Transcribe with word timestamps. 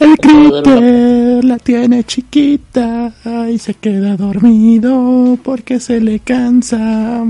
El 0.00 0.16
critter 0.16 1.44
la 1.44 1.58
tiene 1.58 2.04
chiquita 2.04 3.14
y 3.50 3.58
se 3.58 3.74
queda 3.74 4.16
dormido 4.16 5.38
porque 5.42 5.80
se 5.80 6.00
le 6.00 6.20
cansa. 6.20 7.24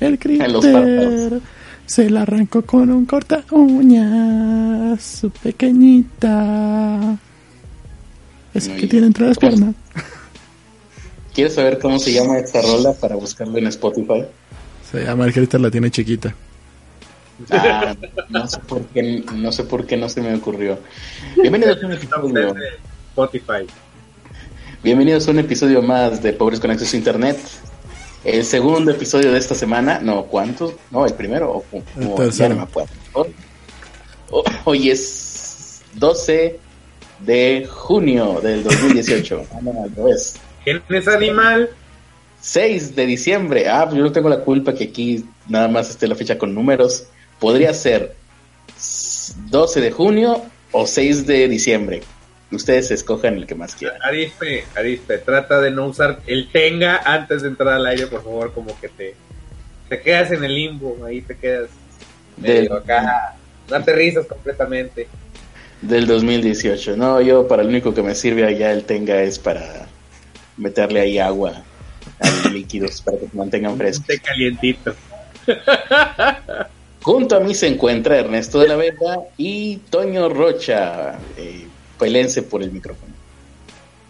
El 0.00 0.18
critter 0.18 1.40
se 1.86 2.10
la 2.10 2.22
arrancó 2.22 2.62
con 2.62 2.90
un 2.90 3.06
corta 3.06 3.44
uñas, 3.50 5.02
su 5.02 5.30
pequeñita. 5.30 7.18
Ese 8.52 8.74
que 8.76 8.86
tiene 8.86 9.06
entre 9.06 9.28
las 9.28 9.38
piernas. 9.38 9.74
¿Quieres 11.34 11.54
saber 11.54 11.78
cómo 11.78 11.98
se 11.98 12.12
llama 12.12 12.38
esta 12.38 12.60
rola 12.62 12.92
para 12.92 13.14
buscarla 13.14 13.58
en 13.58 13.68
Spotify? 13.68 14.24
Se 14.90 15.04
llama 15.04 15.26
El 15.26 15.32
critter 15.32 15.60
la 15.60 15.70
tiene 15.70 15.90
chiquita. 15.90 16.34
Ah, 17.50 17.96
no 18.28 18.46
sé 18.46 18.58
por 18.58 18.82
qué 18.86 19.24
no 19.34 19.52
sé 19.52 19.64
por 19.64 19.86
qué 19.86 19.96
no 19.96 20.08
se 20.08 20.20
me 20.20 20.34
ocurrió. 20.34 20.78
Bienvenidos 21.36 21.82
a 21.82 21.86
un 21.86 21.92
episodio 21.92 22.54
Spotify. 23.10 23.66
Bienvenidos 24.82 25.26
a 25.28 25.30
un 25.30 25.38
episodio 25.38 25.80
más 25.82 26.22
de 26.22 26.32
Pobres 26.32 26.60
con 26.60 26.70
Acceso 26.70 26.96
a 26.96 26.98
Internet. 26.98 27.38
El 28.24 28.44
segundo 28.44 28.90
episodio 28.90 29.32
de 29.32 29.38
esta 29.38 29.54
semana, 29.54 29.98
no, 30.00 30.24
¿cuántos? 30.24 30.74
No, 30.90 31.06
el 31.06 31.14
primero 31.14 31.50
o, 31.50 31.64
o- 32.06 32.14
tercero. 32.16 32.50
no 32.50 32.56
me 32.56 32.62
acuerdo. 32.62 32.90
Hoy, 33.14 33.34
ho- 34.30 34.44
hoy 34.64 34.90
es 34.90 35.80
12 35.94 36.58
de 37.20 37.66
junio 37.70 38.40
del 38.42 38.62
2018. 38.64 39.46
Ah, 39.54 39.58
no, 39.62 39.84
al 39.84 39.94
revés. 39.94 40.36
¿Quién 40.64 40.82
es 40.90 41.08
animal? 41.08 41.70
6 42.42 42.94
de 42.94 43.06
diciembre. 43.06 43.68
Ah, 43.68 43.84
pues 43.86 43.96
yo 43.96 44.02
no 44.04 44.12
tengo 44.12 44.28
la 44.28 44.40
culpa 44.40 44.74
que 44.74 44.84
aquí 44.84 45.24
nada 45.48 45.68
más 45.68 45.88
esté 45.90 46.06
la 46.06 46.14
fecha 46.14 46.36
con 46.36 46.54
números. 46.54 47.06
Podría 47.40 47.74
ser 47.74 48.14
12 49.50 49.80
de 49.80 49.90
junio 49.90 50.42
o 50.72 50.86
6 50.86 51.26
de 51.26 51.48
diciembre. 51.48 52.02
Ustedes 52.52 52.90
escojan 52.90 53.36
el 53.36 53.46
que 53.46 53.54
más 53.54 53.74
quieran. 53.74 54.02
Arispe, 54.02 54.64
Arispe, 54.76 55.18
trata 55.18 55.60
de 55.60 55.70
no 55.70 55.86
usar 55.86 56.20
el 56.26 56.50
tenga 56.50 56.96
antes 57.04 57.42
de 57.42 57.48
entrar 57.48 57.74
al 57.74 57.86
aire, 57.86 58.06
por 58.08 58.22
favor, 58.24 58.52
como 58.52 58.78
que 58.80 58.88
te, 58.88 59.14
te 59.88 60.00
quedas 60.00 60.32
en 60.32 60.42
el 60.44 60.54
limbo, 60.54 60.98
ahí 61.06 61.22
te 61.22 61.36
quedas 61.36 61.70
medio 62.36 62.54
Del, 62.54 62.72
acá, 62.72 63.36
no 63.68 63.76
aterrizas 63.76 64.26
completamente. 64.26 65.06
del 65.80 66.06
2018. 66.08 66.96
No, 66.96 67.20
yo 67.20 67.46
para 67.46 67.62
lo 67.62 67.68
único 67.68 67.94
que 67.94 68.02
me 68.02 68.14
sirve 68.16 68.44
allá 68.44 68.72
el 68.72 68.84
tenga 68.84 69.22
es 69.22 69.38
para 69.38 69.86
meterle 70.56 71.00
ahí 71.00 71.18
agua 71.20 71.62
a 72.20 72.30
los 72.30 72.52
líquidos 72.52 73.00
para 73.00 73.18
que 73.18 73.28
se 73.28 73.36
mantengan 73.36 73.76
frescos. 73.76 74.10
Esté 74.10 74.20
calientito. 74.26 74.94
Junto 77.02 77.36
a 77.36 77.40
mí 77.40 77.54
se 77.54 77.66
encuentra 77.66 78.18
Ernesto 78.18 78.58
de 78.60 78.68
la 78.68 78.76
Vega 78.76 79.18
y 79.38 79.78
Toño 79.88 80.28
Rocha. 80.28 81.18
Eh, 81.36 81.66
pelense 81.98 82.42
por 82.42 82.62
el 82.62 82.70
micrófono. 82.70 83.12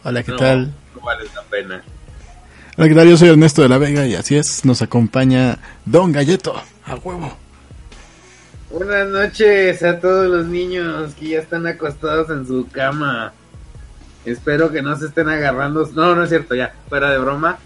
Hola, 0.03 0.23
¿qué 0.23 0.33
No, 0.33 0.39
tal? 0.39 0.73
No 0.95 1.01
vale 1.03 1.25
la 1.35 1.43
pena. 1.43 1.83
Hola, 2.77 2.89
¿qué 2.89 2.95
tal? 2.95 3.09
Yo 3.09 3.17
soy 3.17 3.29
Ernesto 3.29 3.63
de 3.63 3.69
la 3.69 3.79
Vega 3.79 4.07
y 4.07 4.15
así 4.15 4.37
es, 4.37 4.65
nos 4.65 4.83
acompaña 4.83 5.59
Don 5.85 6.11
Galleto, 6.13 6.55
a 6.85 6.95
huevo. 6.97 7.37
Buenas 8.71 9.09
noches 9.09 9.83
a 9.83 9.99
todos 9.99 10.27
los 10.29 10.47
niños 10.47 11.15
que 11.15 11.29
ya 11.31 11.41
están 11.41 11.67
acostados 11.67 12.31
en 12.31 12.47
su 12.47 12.69
cama. 12.71 13.33
Espero 14.25 14.71
que 14.71 14.83
no 14.83 14.97
se 14.97 15.07
estén 15.07 15.29
agarrando. 15.29 15.89
No, 15.95 16.15
no 16.15 16.25
es 16.25 16.29
cierto, 16.29 16.55
ya, 16.55 16.75
fuera 16.89 17.11
de 17.11 17.19
broma. 17.19 17.59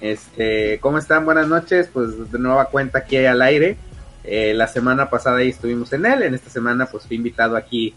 Este, 0.00 0.78
¿cómo 0.80 0.98
están? 0.98 1.24
Buenas 1.24 1.48
noches. 1.48 1.88
Pues 1.92 2.30
de 2.30 2.38
nueva 2.38 2.66
cuenta 2.66 2.98
aquí 2.98 3.16
al 3.24 3.42
aire. 3.42 3.76
Eh, 4.24 4.54
la 4.54 4.66
semana 4.66 5.10
pasada 5.10 5.38
ahí 5.38 5.50
estuvimos 5.50 5.92
en 5.92 6.06
él. 6.06 6.22
En 6.22 6.34
esta 6.34 6.50
semana, 6.50 6.86
pues 6.86 7.04
fui 7.04 7.16
invitado 7.16 7.56
aquí 7.56 7.94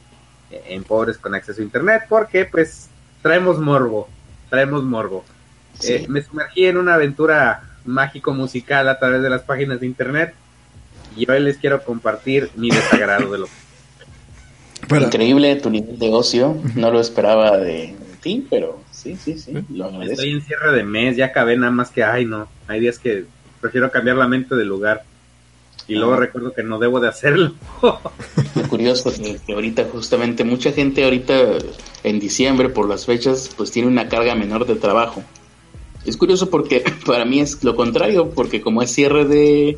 eh, 0.51 0.61
en 0.69 0.83
Pobres 0.83 1.17
con 1.17 1.33
Acceso 1.33 1.61
a 1.61 1.63
Internet 1.63 2.03
porque, 2.09 2.45
pues, 2.45 2.89
traemos 3.21 3.59
morbo. 3.59 4.09
Traemos 4.49 4.83
morbo. 4.83 5.23
Sí. 5.79 5.93
Eh, 5.93 6.05
me 6.09 6.21
sumergí 6.21 6.65
en 6.65 6.77
una 6.77 6.95
aventura 6.95 7.63
mágico-musical 7.85 8.89
a 8.89 8.99
través 8.99 9.21
de 9.21 9.29
las 9.29 9.41
páginas 9.41 9.79
de 9.79 9.85
Internet. 9.85 10.33
Y 11.15 11.29
hoy 11.29 11.39
les 11.39 11.57
quiero 11.57 11.83
compartir 11.83 12.51
mi 12.55 12.69
desagrado 12.69 13.31
de 13.31 13.39
lo 13.39 13.47
Pero, 14.87 15.05
Increíble 15.05 15.55
tu 15.55 15.69
nivel 15.69 15.97
de 15.97 16.09
ocio. 16.09 16.57
No 16.75 16.91
lo 16.91 16.99
esperaba 16.99 17.57
de 17.57 17.95
ti, 18.21 18.45
pero 18.49 18.81
sí, 18.91 19.15
sí, 19.15 19.39
sí. 19.39 19.53
Lo 19.69 19.85
agradezco. 19.85 20.13
Estoy 20.13 20.31
en 20.31 20.41
cierre 20.41 20.73
de 20.73 20.83
mes, 20.83 21.15
ya 21.15 21.27
acabé 21.27 21.57
nada 21.57 21.71
más 21.71 21.89
que, 21.89 22.03
ay 22.03 22.25
no, 22.25 22.47
hay 22.67 22.81
días 22.81 22.99
que 22.99 23.25
prefiero 23.61 23.89
cambiar 23.89 24.17
la 24.17 24.27
mente 24.27 24.55
de 24.55 24.65
lugar. 24.65 25.03
Y 25.87 25.95
luego 25.95 26.13
Ah. 26.13 26.17
recuerdo 26.17 26.53
que 26.53 26.63
no 26.63 26.79
debo 26.79 26.99
de 26.99 27.07
hacerlo. 27.07 27.53
Lo 27.81 28.63
curioso 28.67 29.13
que, 29.13 29.39
que 29.45 29.53
ahorita 29.53 29.87
justamente 29.91 30.43
mucha 30.43 30.71
gente 30.73 31.03
ahorita 31.03 31.33
en 32.03 32.19
diciembre 32.19 32.69
por 32.69 32.89
las 32.89 33.05
fechas 33.05 33.49
pues 33.55 33.71
tiene 33.71 33.87
una 33.87 34.09
carga 34.09 34.35
menor 34.35 34.65
de 34.65 34.75
trabajo. 34.75 35.23
Es 36.05 36.17
curioso 36.17 36.49
porque 36.49 36.83
para 37.05 37.23
mí 37.25 37.39
es 37.39 37.63
lo 37.63 37.75
contrario, 37.75 38.29
porque 38.31 38.61
como 38.61 38.81
es 38.81 38.91
cierre 38.91 39.25
de 39.25 39.77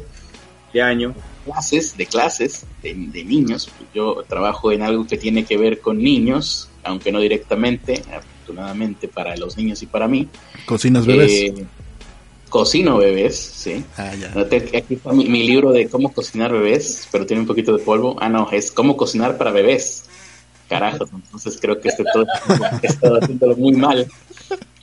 ¿Qué 0.73 0.81
año? 0.81 1.13
clases, 1.45 1.97
de 1.97 2.05
clases, 2.05 2.65
de, 2.83 2.93
de 2.93 3.23
niños, 3.23 3.69
pues 3.77 3.89
yo 3.93 4.23
trabajo 4.27 4.71
en 4.71 4.83
algo 4.83 5.07
que 5.07 5.17
tiene 5.17 5.43
que 5.45 5.57
ver 5.57 5.79
con 5.79 5.97
niños, 5.97 6.69
aunque 6.83 7.11
no 7.11 7.19
directamente, 7.19 8.03
afortunadamente 8.15 9.07
para 9.07 9.35
los 9.35 9.57
niños 9.57 9.81
y 9.81 9.87
para 9.87 10.07
mí. 10.07 10.27
¿cocinas 10.67 11.07
bebés? 11.07 11.31
Eh, 11.31 11.65
cocino 12.49 12.97
bebés, 12.97 13.37
sí. 13.37 13.83
ah, 13.97 14.13
ya. 14.15 14.31
Aquí 14.77 14.95
está 14.95 15.13
mi, 15.13 15.25
mi 15.25 15.43
libro 15.43 15.71
de 15.71 15.87
cómo 15.89 16.11
cocinar 16.11 16.51
bebés, 16.51 17.07
pero 17.11 17.25
tiene 17.25 17.41
un 17.41 17.47
poquito 17.47 17.77
de 17.77 17.83
polvo. 17.83 18.17
Ah, 18.19 18.29
no, 18.29 18.49
es 18.51 18.71
cómo 18.71 18.97
cocinar 18.97 19.37
para 19.37 19.51
bebés. 19.51 20.05
Carajos, 20.67 21.09
entonces 21.11 21.57
creo 21.59 21.79
que 21.81 21.89
este 21.89 22.03
todo 22.13 22.25
he 22.83 22.87
estado 22.87 23.19
haciéndolo 23.19 23.55
muy 23.55 23.73
mal. 23.73 24.07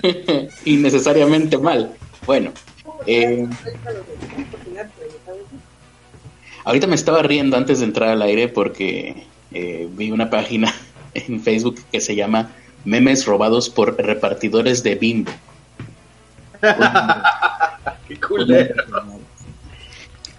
Innecesariamente 0.64 1.58
mal. 1.58 1.94
Bueno, 2.26 2.52
eh, 3.06 3.46
ahorita 6.64 6.86
me 6.88 6.96
estaba 6.96 7.22
riendo 7.22 7.56
antes 7.56 7.78
de 7.78 7.84
entrar 7.84 8.10
al 8.10 8.22
aire 8.22 8.48
porque 8.48 9.26
eh, 9.52 9.88
vi 9.92 10.10
una 10.10 10.28
página 10.28 10.74
en 11.14 11.40
Facebook 11.40 11.80
que 11.92 12.00
se 12.00 12.16
llama 12.16 12.50
Memes 12.84 13.26
robados 13.26 13.70
por 13.70 13.96
repartidores 13.96 14.82
de 14.82 14.96
bimbo. 14.96 15.30
Qué 18.08 18.20
culero. 18.20 18.74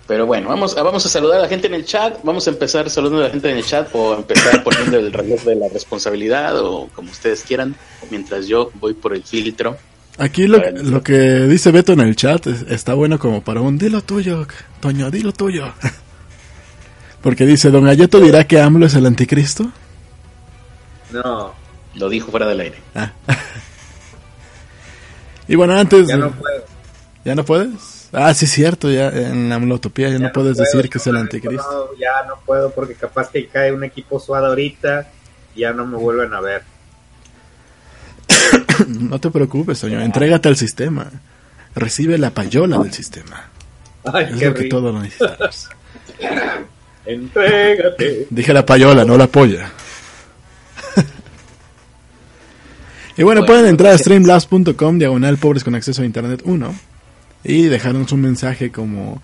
Pero 0.07 0.25
bueno, 0.25 0.47
vamos, 0.47 0.73
vamos 0.73 1.05
a 1.05 1.09
saludar 1.09 1.39
a 1.39 1.41
la 1.41 1.47
gente 1.49 1.67
en 1.67 1.73
el 1.73 1.83
chat. 1.85 2.19
Vamos 2.23 2.47
a 2.47 2.51
empezar 2.51 2.89
saludando 2.89 3.23
a 3.23 3.25
la 3.25 3.29
gente 3.31 3.51
en 3.51 3.57
el 3.57 3.65
chat 3.65 3.89
o 3.93 4.15
empezar 4.15 4.63
poniendo 4.63 4.97
el 4.99 5.11
reloj 5.11 5.41
de 5.41 5.55
la 5.55 5.67
responsabilidad 5.67 6.57
o 6.59 6.87
como 6.95 7.11
ustedes 7.11 7.43
quieran, 7.43 7.75
mientras 8.09 8.47
yo 8.47 8.71
voy 8.75 8.93
por 8.93 9.13
el 9.13 9.23
filtro. 9.23 9.77
Aquí 10.17 10.47
lo, 10.47 10.59
lo 10.71 11.03
que 11.03 11.13
dice 11.47 11.71
Beto 11.71 11.91
en 11.93 11.99
el 11.99 12.16
chat 12.16 12.47
es- 12.47 12.63
está 12.69 12.93
bueno 12.93 13.19
como 13.19 13.43
para 13.43 13.59
un 13.61 13.77
dilo 13.77 14.01
tuyo, 14.01 14.47
Toño, 14.79 15.11
dilo 15.11 15.33
tuyo. 15.33 15.73
Porque 17.21 17.45
dice, 17.45 17.69
Don 17.69 17.83
Galleto 17.83 18.19
dirá 18.21 18.45
que 18.47 18.61
AMLO 18.61 18.85
es 18.85 18.93
el 18.95 19.05
anticristo. 19.05 19.69
No, 21.11 21.53
Lo 21.95 22.09
dijo 22.09 22.31
fuera 22.31 22.47
del 22.47 22.61
aire. 22.61 22.77
Ah. 22.95 23.11
y 25.47 25.56
bueno, 25.56 25.78
antes... 25.78 26.08
ya 26.08 26.18
no 26.18 26.31
puedo. 26.31 26.63
¿Ya 27.25 27.35
no 27.35 27.44
puedes? 27.44 28.08
Ah, 28.13 28.34
sí, 28.34 28.47
cierto, 28.47 28.90
ya 28.90 29.09
en 29.09 29.50
la 29.50 29.56
Amlotopía 29.56 30.08
ya, 30.08 30.13
Ya 30.18 30.19
no 30.28 30.31
puedes 30.31 30.56
puedo, 30.58 30.66
decir 30.72 30.90
que 30.90 30.97
es 30.97 31.08
el 31.08 31.18
anticristo. 31.18 31.90
no, 31.91 32.00
ya 32.00 32.25
no 32.28 32.40
puedo 32.46 32.72
porque 32.72 32.94
capaz 32.96 33.30
que 33.30 33.47
cae 33.47 33.72
un 33.74 33.84
equipo 33.84 34.19
suado 34.19 34.46
ahorita 34.47 35.09
y 35.56 35.62
ya 35.62 35.74
no 35.74 35.85
me 35.85 35.97
vuelven 35.97 36.34
a 36.34 36.40
ver. 36.41 36.63
No 38.88 39.19
te 39.19 39.30
preocupes, 39.31 39.80
Toño, 39.81 40.00
entrégate 40.02 40.47
al 40.50 40.56
sistema. 40.56 41.08
Recibe 41.75 42.18
la 42.18 42.29
payola 42.31 42.78
del 42.79 42.94
sistema. 42.94 43.50
Ay, 44.06 44.28
Es 44.31 44.35
qué 44.40 44.46
lo 44.47 44.53
que 44.53 44.62
rico. 44.64 44.78
todos 44.78 45.02
necesitamos. 45.02 45.69
Entrégate. 47.06 48.28
Dije 48.29 48.53
la 48.53 48.66
payola, 48.66 49.03
no 49.06 49.18
la 49.18 49.28
polla. 49.28 49.69
Y 53.17 53.23
bueno, 53.23 53.41
Bueno, 53.41 53.46
pueden 53.46 53.66
entrar 53.66 53.93
a 53.93 53.97
streamlabs.com, 53.97 54.99
diagonal 54.99 55.37
pobres 55.37 55.64
con 55.64 55.73
acceso 55.73 56.03
a 56.03 56.05
internet 56.05 56.41
1, 56.46 56.75
y 57.43 57.64
dejarnos 57.64 58.11
un 58.11 58.22
mensaje 58.22 58.72
como 58.72 59.23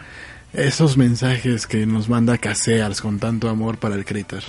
esos 0.52 0.98
mensajes 0.98 1.68
que 1.68 1.86
nos 1.86 2.10
manda 2.10 2.40
Caseals 2.40 3.02
con 3.02 3.20
tanto 3.20 3.50
amor 3.50 3.78
para 3.78 3.94
el 3.94 4.04
critter. 4.04 4.44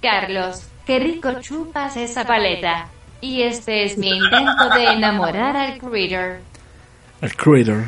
Carlos, 0.00 0.62
qué 0.86 1.00
rico 1.00 1.40
chupas 1.40 1.98
esa 1.98 2.24
paleta. 2.24 2.88
Y 3.20 3.42
este 3.42 3.84
es 3.84 3.98
mi 3.98 4.08
intento 4.08 4.70
de 4.74 4.92
enamorar 4.92 5.56
al 5.56 5.78
critter. 5.78 6.40
El 7.20 7.36
critter. 7.36 7.84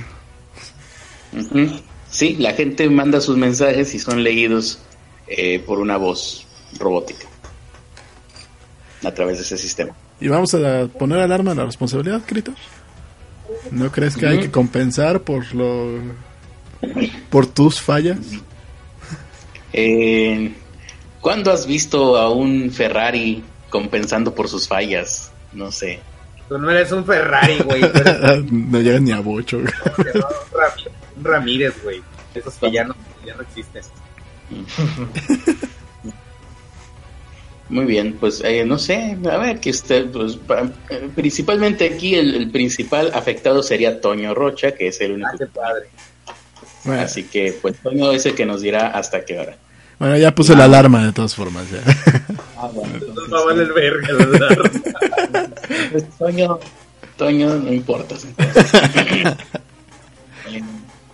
Sí, 2.11 2.37
la 2.37 2.53
gente 2.53 2.91
manda 2.91 3.21
sus 3.21 3.39
mensajes 3.39 3.95
y 3.95 3.99
son 3.99 4.23
leídos 4.23 4.81
eh, 5.29 5.61
por 5.61 5.79
una 5.79 5.97
voz 5.97 6.47
robótica 6.79 7.27
a 9.05 9.13
través 9.13 9.39
de 9.39 9.43
ese 9.45 9.59
sistema. 9.59 9.95
Y 10.21 10.29
vamos 10.29 10.55
a 10.55 10.87
poner 10.87 11.19
alarma 11.19 11.53
a 11.53 11.55
la 11.55 11.65
responsabilidad, 11.65 12.23
critter. 12.27 12.55
¿No 13.71 13.91
crees 13.91 14.17
que 14.17 14.27
hay 14.27 14.41
que 14.41 14.51
compensar 14.51 15.23
por 15.23 15.55
lo 15.55 16.01
por 17.31 17.47
tus 17.47 17.81
fallas? 17.81 18.19
Eh, 19.73 20.55
¿Cuándo 21.21 21.51
has 21.51 21.67
visto 21.67 22.17
a 22.17 22.31
un 22.31 22.71
Ferrari 22.71 23.43
compensando 23.71 24.35
por 24.35 24.49
sus 24.49 24.69
fallas? 24.69 25.33
No 25.53 25.73
sé. 25.73 26.01
Tú 26.49 26.59
no 26.59 26.71
eres 26.71 26.93
un 26.93 27.05
Ferrari, 27.05 27.59
güey. 27.59 27.83
no 28.51 28.81
llegas 28.81 29.03
ni 29.03 29.13
a 29.13 29.21
bocho. 29.21 29.59
un 31.17 31.25
Ramírez, 31.25 31.75
güey. 31.83 32.03
Esos 32.35 32.55
que 32.55 32.71
ya 32.71 32.85
no, 32.85 32.95
ya 33.27 33.35
no 33.35 33.43
existen. 33.43 33.83
Muy 37.69 37.85
bien, 37.85 38.17
pues 38.19 38.43
eh, 38.45 38.65
no 38.65 38.79
sé, 38.79 39.19
a 39.31 39.37
ver, 39.37 39.61
que 39.61 39.69
usted, 39.71 40.07
pues, 40.11 40.39
eh, 40.91 41.11
principalmente 41.15 41.93
aquí 41.95 42.15
el, 42.15 42.51
principal 42.51 43.11
afectado 43.13 43.63
sería 43.63 44.01
Toño 44.01 44.35
Rocha, 44.35 44.73
que 44.73 44.89
es 44.89 44.99
el 45.03 45.13
único. 45.13 45.31
Ah, 45.33 45.47
padre. 45.53 45.89
Así 47.03 47.25
que, 47.25 47.59
pues, 47.61 47.79
Toño 47.83 48.11
es 48.13 48.25
el 48.25 48.35
que 48.35 48.47
nos 48.47 48.63
dirá 48.63 48.89
hasta 48.89 49.23
qué 49.25 49.39
hora. 49.39 49.57
Bueno, 49.99 50.17
ya 50.17 50.35
puse 50.35 50.57
la 50.57 50.65
alarma 50.65 51.05
de 51.05 51.13
todas 51.13 51.35
formas, 51.35 51.71
ya. 51.71 51.81
Ah, 52.57 52.71
bueno, 52.73 52.95
entonces... 52.95 53.29
no 53.29 53.45
vale 53.45 53.63
el 53.63 53.73
verga, 53.73 54.09
pues, 55.93 56.05
Toño, 56.19 56.59
Toño, 57.17 57.55
no 57.55 57.73
importa. 57.73 58.15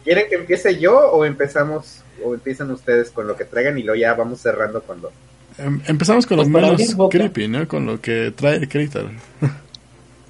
¿Quieren 0.04 0.28
que 0.28 0.34
empiece 0.36 0.78
yo 0.78 0.96
o 0.98 1.24
empezamos 1.24 2.02
o 2.22 2.34
empiezan 2.34 2.70
ustedes 2.70 3.10
con 3.10 3.26
lo 3.26 3.36
que 3.36 3.44
traigan 3.44 3.76
y 3.78 3.82
luego 3.82 4.00
ya 4.00 4.14
vamos 4.14 4.40
cerrando 4.40 4.82
con 4.82 5.02
lo 5.02 5.10
Em, 5.58 5.80
empezamos 5.86 6.26
con 6.26 6.36
los 6.36 6.48
pues 6.48 6.62
menos 6.62 7.10
creepy, 7.10 7.48
¿no? 7.48 7.68
Con 7.68 7.86
lo 7.86 8.00
que 8.00 8.32
trae 8.34 8.56
el 8.56 8.68
Critter. 8.68 9.06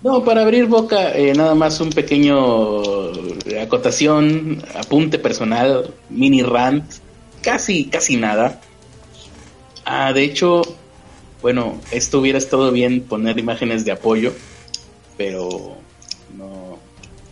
No, 0.02 0.22
para 0.22 0.42
abrir 0.42 0.66
boca, 0.66 1.16
eh, 1.16 1.32
nada 1.34 1.54
más 1.54 1.80
un 1.80 1.88
pequeño 1.88 2.82
eh, 3.46 3.62
acotación, 3.62 4.62
apunte 4.74 5.18
personal, 5.18 5.94
mini 6.10 6.42
rant, 6.42 6.84
casi, 7.40 7.86
casi 7.86 8.18
nada. 8.18 8.60
Ah, 9.86 10.12
de 10.12 10.24
hecho, 10.24 10.60
bueno, 11.40 11.80
esto 11.90 12.20
hubiera 12.20 12.36
estado 12.36 12.70
bien 12.70 13.00
poner 13.00 13.38
imágenes 13.38 13.86
de 13.86 13.92
apoyo, 13.92 14.34
pero 15.16 15.78
no, 16.36 16.78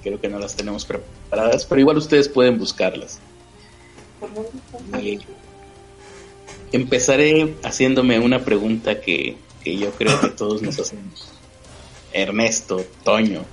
creo 0.03 0.19
que 0.19 0.29
no 0.29 0.39
las 0.39 0.57
tenemos 0.57 0.87
preparadas, 0.87 1.67
pero 1.67 1.79
igual 1.79 1.99
ustedes 1.99 2.27
pueden 2.27 2.59
buscarlas. 2.59 3.21
Empezaré 6.73 7.55
haciéndome 7.63 8.19
una 8.19 8.45
pregunta 8.45 9.01
que, 9.01 9.37
yo 9.65 9.91
creo 9.93 10.21
que 10.21 10.29
todos 10.29 10.63
nos 10.63 10.79
hacemos. 10.79 11.33
Ernesto, 12.13 12.85
Toño, 13.05 13.45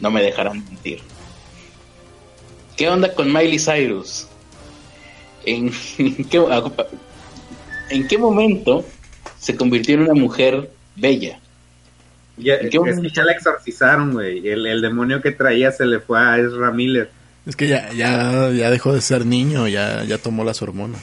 no 0.00 0.10
me 0.10 0.22
dejarán 0.22 0.64
mentir. 0.64 1.00
¿Qué 2.76 2.88
onda 2.88 3.14
con 3.14 3.32
Miley 3.32 3.58
Cyrus? 3.58 4.26
¿En, 5.46 5.70
qué, 6.30 6.44
¿En 7.90 8.08
qué 8.08 8.18
momento 8.18 8.84
se 9.38 9.56
convirtió 9.56 9.94
en 9.94 10.02
una 10.02 10.14
mujer 10.14 10.70
bella? 10.96 11.38
Ya, 12.36 12.54
es 12.54 12.70
que 12.70 13.10
ya 13.14 13.24
la 13.24 13.32
exorcizaron, 13.32 14.12
güey. 14.12 14.48
El, 14.48 14.66
el, 14.66 14.80
demonio 14.80 15.22
que 15.22 15.30
traía 15.30 15.70
se 15.70 15.86
le 15.86 16.00
fue 16.00 16.18
a 16.18 16.38
Ezra 16.38 16.72
Miller. 16.72 17.10
Es 17.46 17.54
que 17.54 17.68
ya, 17.68 17.92
ya, 17.92 18.50
ya 18.50 18.70
dejó 18.70 18.92
de 18.92 19.00
ser 19.00 19.24
niño, 19.24 19.68
ya, 19.68 20.02
ya 20.04 20.18
tomó 20.18 20.42
las 20.42 20.60
hormonas. 20.60 21.00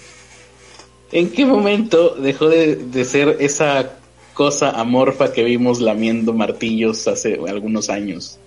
¿En 1.11 1.29
qué 1.29 1.45
momento 1.45 2.15
dejó 2.15 2.47
de, 2.47 3.05
ser 3.05 3.37
esa 3.39 3.91
cosa 4.33 4.71
amorfa 4.71 5.33
que 5.33 5.43
vimos 5.43 5.81
lamiendo 5.81 6.33
martillos 6.33 7.07
hace 7.07 7.39
algunos 7.47 7.89
años? 7.89 8.39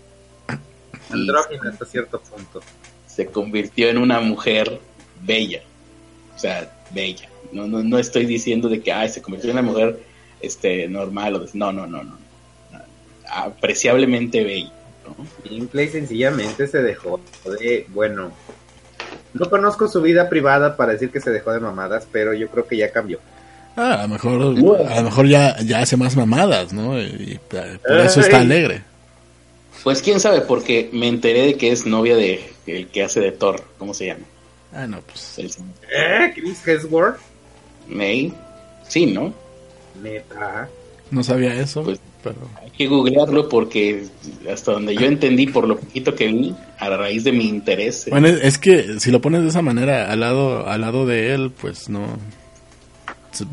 Andrógina 1.10 1.70
hasta 1.70 1.84
cierto 1.84 2.20
punto. 2.20 2.60
Se 3.06 3.26
convirtió 3.26 3.88
en 3.90 3.98
una 3.98 4.20
mujer 4.20 4.80
bella. 5.22 5.62
O 6.34 6.38
sea, 6.38 6.72
bella. 6.90 7.28
No, 7.52 7.66
no, 7.66 7.82
no 7.82 7.98
estoy 7.98 8.24
diciendo 8.24 8.68
de 8.68 8.80
que 8.80 8.92
ay, 8.92 9.10
se 9.10 9.20
convirtió 9.20 9.50
en 9.50 9.58
una 9.58 9.70
mujer 9.70 10.00
este, 10.40 10.88
normal. 10.88 11.36
O 11.36 11.46
no, 11.52 11.70
no, 11.70 11.86
no, 11.86 12.02
no. 12.02 12.18
Apreciablemente 13.30 14.42
bella. 14.42 14.72
¿no? 15.06 15.26
Simple 15.46 15.84
y 15.84 15.88
sencillamente 15.88 16.66
se 16.66 16.82
dejó 16.82 17.20
de, 17.60 17.86
bueno, 17.90 18.32
no 19.34 19.50
conozco 19.50 19.88
su 19.88 20.00
vida 20.00 20.28
privada 20.28 20.76
para 20.76 20.92
decir 20.92 21.10
que 21.10 21.20
se 21.20 21.30
dejó 21.30 21.52
de 21.52 21.60
mamadas, 21.60 22.06
pero 22.10 22.32
yo 22.32 22.48
creo 22.48 22.66
que 22.66 22.76
ya 22.76 22.90
cambió. 22.90 23.18
Ah, 23.76 23.94
a 23.94 24.02
lo 24.02 24.08
mejor, 24.08 24.40
a 24.88 24.96
lo 24.96 25.02
mejor 25.02 25.26
ya, 25.26 25.56
ya 25.60 25.80
hace 25.80 25.96
más 25.96 26.16
mamadas, 26.16 26.72
¿no? 26.72 26.98
Y, 27.00 27.40
por 27.48 27.98
eso 27.98 28.20
está 28.20 28.40
alegre. 28.40 28.82
Pues 29.82 30.00
quién 30.00 30.20
sabe, 30.20 30.40
porque 30.40 30.88
me 30.92 31.08
enteré 31.08 31.46
de 31.46 31.56
que 31.56 31.72
es 31.72 31.84
novia 31.84 32.16
de 32.16 32.54
el 32.66 32.86
que 32.86 33.02
hace 33.02 33.20
de 33.20 33.32
Thor, 33.32 33.62
¿cómo 33.76 33.92
se 33.92 34.06
llama? 34.06 34.24
Ah, 34.72 34.86
no, 34.86 35.00
pues. 35.00 35.38
¿Eh? 35.38 36.32
¿Chris 36.34 36.66
Hemsworth? 36.66 37.18
May. 37.88 38.32
Sí, 38.88 39.06
¿no? 39.06 39.34
Neta. 40.02 40.68
No 41.10 41.22
sabía 41.22 41.54
eso. 41.54 41.82
Pues 41.82 42.00
hay 42.62 42.70
que 42.70 42.86
googlearlo 42.86 43.48
porque 43.48 44.04
hasta 44.52 44.72
donde 44.72 44.94
yo 44.94 45.06
entendí 45.06 45.46
por 45.46 45.66
lo 45.66 45.78
poquito 45.78 46.14
que 46.14 46.28
vi, 46.28 46.54
a 46.78 46.90
raíz 46.90 47.24
de 47.24 47.32
mi 47.32 47.48
interés. 47.48 48.06
Eh. 48.06 48.10
Bueno, 48.10 48.28
es 48.28 48.58
que 48.58 49.00
si 49.00 49.10
lo 49.10 49.20
pones 49.20 49.42
de 49.42 49.48
esa 49.48 49.62
manera 49.62 50.10
al 50.10 50.20
lado, 50.20 50.68
al 50.68 50.80
lado 50.80 51.06
de 51.06 51.34
él, 51.34 51.50
pues 51.50 51.88
no 51.88 52.06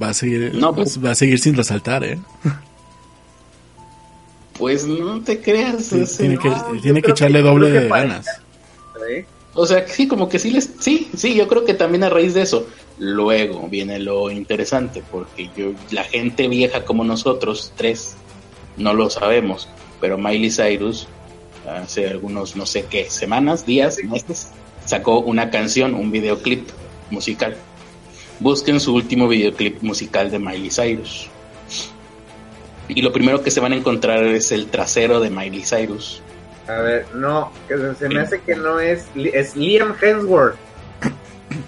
va 0.01 0.09
a 0.09 0.13
seguir, 0.13 0.53
no, 0.56 0.75
pues, 0.75 1.03
va 1.03 1.12
a 1.12 1.15
seguir 1.15 1.39
sin 1.39 1.56
resaltar, 1.56 2.03
¿eh? 2.03 2.19
Pues 4.57 4.85
no 4.85 5.21
te 5.21 5.39
creas. 5.39 5.89
tiene 6.17 6.38
que, 6.38 6.51
tiene 6.81 7.01
que 7.01 7.12
echarle 7.12 7.41
doble 7.41 7.71
de 7.71 7.88
ganas. 7.88 8.27
O 9.53 9.65
sea, 9.65 9.85
sí, 9.88 10.07
como 10.07 10.29
que 10.29 10.39
sí 10.39 10.51
les, 10.51 10.69
sí, 10.79 11.09
sí, 11.15 11.35
yo 11.35 11.47
creo 11.47 11.65
que 11.65 11.74
también 11.74 12.03
a 12.03 12.09
raíz 12.09 12.33
de 12.33 12.44
eso. 12.44 12.67
Luego 13.00 13.67
viene 13.67 14.00
lo 14.00 14.29
interesante, 14.29 15.03
porque 15.12 15.50
yo, 15.57 15.71
la 15.91 16.03
gente 16.03 16.47
vieja 16.47 16.85
como 16.85 17.03
nosotros, 17.03 17.74
tres, 17.75 18.15
no 18.77 18.94
lo 18.94 19.09
sabemos, 19.09 19.68
pero 20.00 20.18
Miley 20.18 20.51
Cyrus 20.51 21.07
hace 21.68 22.07
algunos, 22.07 22.56
no 22.56 22.65
sé 22.65 22.85
qué, 22.85 23.09
semanas, 23.09 23.65
días, 23.65 23.97
meses, 24.03 24.50
sacó 24.85 25.19
una 25.19 25.50
canción, 25.50 25.94
un 25.94 26.12
videoclip 26.12 26.69
musical. 27.09 27.56
Busquen 28.39 28.79
su 28.79 28.95
último 28.95 29.27
videoclip 29.27 29.81
musical 29.83 30.31
de 30.31 30.39
Miley 30.39 30.71
Cyrus. 30.71 31.29
Y 32.88 33.01
lo 33.01 33.13
primero 33.13 33.44
que 33.44 33.51
se 33.51 33.59
van 33.59 33.73
a 33.73 33.75
encontrar 33.75 34.23
es 34.23 34.51
el 34.51 34.68
trasero 34.68 35.19
de 35.19 35.29
Miley 35.29 35.63
Cyrus. 35.63 36.21
A 36.67 36.81
ver, 36.81 37.06
no, 37.13 37.51
se 37.97 38.09
me 38.09 38.21
hace 38.21 38.41
que 38.41 38.56
no 38.56 38.79
es, 38.79 39.06
es 39.15 39.56
Liam 39.56 39.95
Hemsworth. 40.01 40.56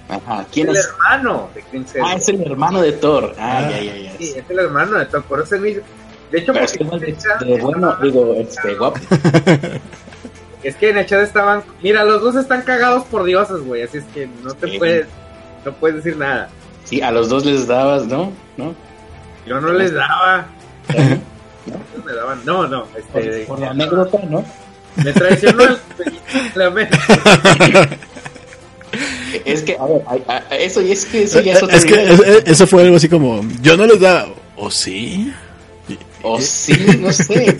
Ajá, 0.09 0.45
¿quién 0.51 0.69
es? 0.69 0.77
El 0.77 0.85
hermano 0.85 1.49
de 1.53 2.01
Ah, 2.03 2.15
es 2.15 2.29
el 2.29 2.41
hermano 2.41 2.81
de 2.81 2.91
Thor. 2.93 3.35
Ah, 3.37 3.69
ya, 3.69 3.81
ya, 3.81 3.97
ya. 3.97 4.17
Sí, 4.17 4.33
es 4.35 4.49
el 4.49 4.59
hermano 4.59 4.97
de 4.97 5.05
Thor, 5.05 5.23
por 5.23 5.41
eso 5.41 5.57
me 5.59 5.81
de 6.33 6.39
hecho, 6.39 6.51
porque 6.51 7.61
bueno, 7.61 7.95
digo, 8.01 8.33
este, 8.35 8.73
guapo. 8.73 8.99
Es 10.63 10.75
que 10.77 10.89
en 10.89 10.97
el 10.97 11.05
chat 11.05 11.21
estaban, 11.21 11.61
mira, 11.81 12.05
los 12.05 12.21
dos 12.21 12.37
están 12.37 12.61
cagados 12.61 13.03
por 13.03 13.25
dioses, 13.25 13.59
güey, 13.65 13.83
así 13.83 13.97
es 13.97 14.05
que 14.05 14.29
no 14.41 14.53
te 14.53 14.79
puedes, 14.79 15.07
no 15.65 15.73
puedes 15.73 15.97
decir 15.97 16.17
nada. 16.17 16.49
Sí, 16.85 17.01
a 17.01 17.11
los 17.11 17.27
dos 17.27 17.45
les 17.45 17.67
dabas, 17.67 18.05
¿no? 18.07 18.31
¿No? 18.55 18.73
Yo 19.45 19.59
no 19.59 19.73
les 19.73 19.93
daba. 19.93 20.47
¿No? 20.87 22.03
Me 22.05 22.13
daban, 22.13 22.45
no, 22.45 22.65
no, 22.65 22.87
este, 22.97 23.45
por, 23.45 23.59
la 23.59 23.71
anécdota, 23.71 24.19
¿no? 24.29 24.43
Me 24.95 25.11
traicionó 25.11 25.63
el, 25.63 25.77
la 26.55 26.89
Es 29.43 29.63
que, 29.63 29.77
a 29.77 29.85
ver, 29.85 30.01
eso, 30.61 30.79
es 30.79 31.05
que 31.05 31.23
eso 31.23 31.41
ya 31.41 31.53
es 31.53 31.63
Es 31.63 31.85
que 31.85 32.43
eso 32.45 32.65
fue 32.65 32.83
algo 32.83 32.95
así 32.95 33.09
como, 33.09 33.41
yo 33.61 33.75
no 33.75 33.85
les 33.85 33.99
daba, 33.99 34.29
¿o 34.55 34.71
sí? 34.71 35.33
O 36.23 36.39
sí, 36.41 36.73
no 36.99 37.11
sé. 37.11 37.55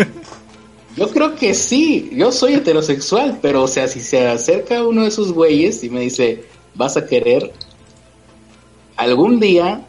Yo 0.96 1.10
creo 1.10 1.36
que 1.36 1.54
sí, 1.54 2.10
yo 2.14 2.32
soy 2.32 2.56
heterosexual, 2.56 3.40
pero 3.42 3.64
o 3.64 3.68
sea, 3.68 3.88
si 3.88 4.00
se 4.00 4.28
acerca 4.28 4.84
uno 4.84 5.02
de 5.04 5.10
esos 5.10 5.34
güeyes 5.34 5.84
y 5.84 5.90
me 5.90 6.02
dice, 6.02 6.46
vas 6.76 6.98
a 6.98 7.06
querer, 7.06 7.52
algún 8.96 9.40
día, 9.40 9.82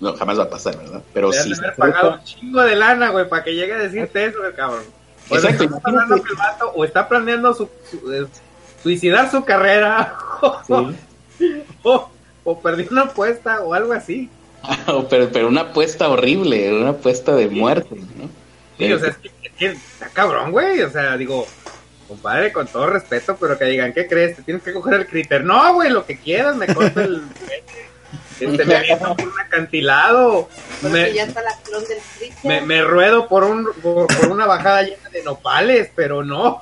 no, 0.00 0.16
jamás 0.16 0.38
va 0.38 0.44
a 0.44 0.50
pasar, 0.50 0.76
¿verdad? 0.78 1.02
Pero 1.12 1.32
sí. 1.32 1.54
Si 1.54 1.60
haber 1.60 1.76
pagado 1.76 2.14
un 2.14 2.24
chingo 2.24 2.62
de 2.62 2.76
lana, 2.76 3.10
güey, 3.10 3.28
para 3.28 3.42
que 3.42 3.54
llegue 3.54 3.74
a 3.74 3.78
decirte 3.78 4.26
eso, 4.26 4.38
cabrón. 4.56 4.84
O 5.28 5.34
Exacto. 5.34 5.64
Está 5.64 6.66
o 6.74 6.84
está 6.84 7.08
planeando 7.08 7.52
su, 7.52 7.64
eh, 8.12 8.26
suicidar 8.82 9.30
su 9.30 9.44
carrera, 9.44 10.16
o, 11.82 12.10
o 12.44 12.60
perdió 12.60 12.86
una 12.92 13.02
apuesta, 13.02 13.60
o 13.62 13.74
algo 13.74 13.92
así. 13.92 14.30
pero, 15.10 15.30
pero 15.30 15.48
una 15.48 15.62
apuesta 15.62 16.08
horrible, 16.08 16.72
una 16.72 16.90
apuesta 16.90 17.34
de 17.34 17.48
muerte, 17.48 17.96
¿no? 18.16 18.28
Sí, 18.78 18.92
o 18.92 18.98
sea, 18.98 19.08
es 19.08 19.52
que, 19.56 19.66
está 19.66 20.08
cabrón, 20.12 20.52
güey. 20.52 20.80
O 20.82 20.90
sea, 20.90 21.16
digo, 21.16 21.46
compadre, 22.06 22.52
con 22.52 22.66
todo 22.66 22.86
respeto, 22.86 23.36
pero 23.38 23.58
que 23.58 23.64
digan, 23.64 23.92
¿qué 23.92 24.06
crees? 24.06 24.36
Te 24.36 24.42
tienes 24.42 24.62
que 24.62 24.72
coger 24.72 24.94
el 24.94 25.06
critter. 25.06 25.44
No, 25.44 25.74
güey, 25.74 25.90
lo 25.90 26.06
que 26.06 26.18
quieras, 26.18 26.56
me 26.56 26.72
corto 26.72 27.00
el. 27.00 27.22
este, 28.38 28.64
me 28.64 28.76
aviento 28.76 29.16
por 29.16 29.26
un 29.26 29.40
acantilado. 29.40 30.48
Me, 30.82 31.12
ya 31.12 31.24
está 31.24 31.42
la 31.42 31.56
clon 31.64 31.82
del 31.84 31.98
me, 32.44 32.60
me, 32.60 32.82
ruedo 32.82 33.26
por, 33.26 33.42
un, 33.42 33.68
por, 33.82 34.06
una 34.30 34.46
bajada 34.46 34.82
llena 34.82 35.08
de 35.10 35.24
nopales, 35.24 35.90
pero 35.94 36.22
no. 36.24 36.60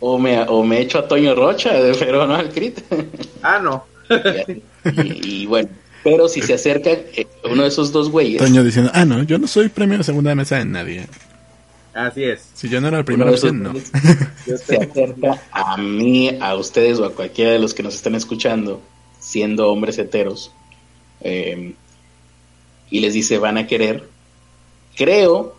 O 0.00 0.18
me, 0.18 0.42
o 0.42 0.62
me 0.62 0.80
echo 0.80 0.98
a 0.98 1.08
Toño 1.08 1.34
Rocha, 1.34 1.72
pero 1.98 2.26
no 2.26 2.34
al 2.34 2.50
critter. 2.50 3.06
Ah, 3.42 3.58
no. 3.58 3.86
y 5.04 5.46
bueno 5.46 5.68
Pero 6.04 6.28
si 6.28 6.42
se 6.42 6.54
acerca 6.54 6.90
eh, 6.90 7.26
uno 7.50 7.62
de 7.62 7.68
esos 7.68 7.90
dos 7.90 8.10
güeyes. 8.10 8.40
Toño 8.40 8.62
diciendo, 8.62 8.90
ah, 8.94 9.04
no, 9.04 9.22
yo 9.22 9.38
no 9.38 9.46
soy 9.46 9.70
premio 9.70 9.98
de 9.98 10.04
segunda 10.04 10.34
mesa 10.34 10.58
de 10.58 10.66
nadie. 10.66 11.06
Así 11.94 12.24
es. 12.24 12.46
Si 12.54 12.68
yo 12.68 12.80
no 12.80 12.88
era 12.88 12.98
el 12.98 13.04
primero, 13.04 13.32
no. 13.52 13.72
Se 14.44 14.76
acerca 14.76 15.40
a 15.50 15.76
mí, 15.78 16.38
a 16.40 16.54
ustedes 16.56 16.98
o 16.98 17.06
a 17.06 17.14
cualquiera 17.14 17.52
de 17.52 17.58
los 17.58 17.72
que 17.72 17.82
nos 17.82 17.94
están 17.94 18.14
escuchando, 18.14 18.82
siendo 19.18 19.70
hombres 19.70 19.96
heteros, 19.96 20.52
eh, 21.20 21.74
y 22.90 23.00
les 23.00 23.14
dice, 23.14 23.38
van 23.38 23.58
a 23.58 23.66
querer. 23.66 24.08
Creo, 24.96 25.56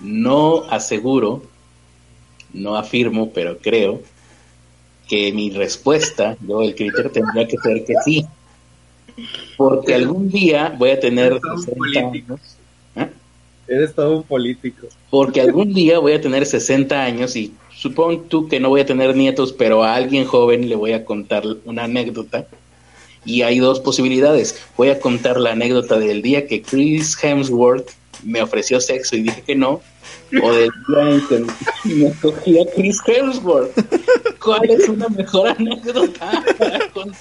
no 0.00 0.64
aseguro, 0.70 1.42
no 2.52 2.76
afirmo, 2.76 3.32
pero 3.32 3.58
creo 3.58 4.02
que 5.08 5.32
mi 5.32 5.50
respuesta, 5.50 6.36
yo 6.40 6.62
el 6.62 6.74
criterio 6.74 7.10
tendría 7.10 7.46
que 7.46 7.58
ser 7.58 7.84
que 7.84 7.94
sí. 8.04 8.26
Porque 9.56 9.94
algún 9.94 10.30
día 10.30 10.74
voy 10.76 10.90
a 10.90 11.00
tener 11.00 11.38
60 11.64 12.00
años. 12.00 12.40
¿eh? 12.96 13.08
Eres 13.68 13.94
todo 13.94 14.16
un 14.18 14.22
político. 14.22 14.88
Porque 15.10 15.40
algún 15.40 15.72
día 15.72 15.98
voy 15.98 16.12
a 16.12 16.20
tener 16.20 16.46
60 16.46 17.02
años 17.02 17.36
y 17.36 17.52
supongo 17.74 18.20
tú 18.22 18.48
que 18.48 18.60
no 18.60 18.68
voy 18.68 18.80
a 18.80 18.86
tener 18.86 19.14
nietos, 19.16 19.52
pero 19.52 19.82
a 19.82 19.94
alguien 19.94 20.24
joven 20.24 20.68
le 20.68 20.76
voy 20.76 20.92
a 20.92 21.04
contar 21.04 21.44
una 21.64 21.84
anécdota. 21.84 22.46
Y 23.24 23.42
hay 23.42 23.60
dos 23.60 23.80
posibilidades. 23.80 24.60
Voy 24.76 24.90
a 24.90 24.98
contar 24.98 25.38
la 25.38 25.52
anécdota 25.52 25.98
del 25.98 26.22
día 26.22 26.46
que 26.46 26.62
Chris 26.62 27.16
Hemsworth 27.22 27.90
me 28.24 28.42
ofreció 28.42 28.80
sexo 28.80 29.16
y 29.16 29.22
dije 29.22 29.42
que 29.42 29.54
no, 29.54 29.80
o 30.42 30.52
del 30.52 30.70
día 30.88 31.10
en 31.10 31.26
que 31.26 31.94
me 31.94 32.12
cogí 32.20 32.60
a 32.60 32.66
Chris 32.74 32.98
Hemsworth. 33.06 33.72
¿Cuál 34.42 34.70
es 34.70 34.88
una 34.88 35.08
mejor 35.08 35.48
anécdota 35.48 36.44
para 36.58 36.88
contar? 36.90 37.20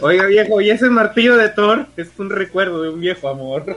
Oiga, 0.00 0.26
viejo, 0.26 0.60
y 0.60 0.70
ese 0.70 0.88
martillo 0.90 1.36
de 1.36 1.48
Thor 1.48 1.86
es 1.96 2.08
un 2.18 2.30
recuerdo 2.30 2.82
de 2.82 2.88
un 2.90 3.00
viejo 3.00 3.28
amor. 3.28 3.76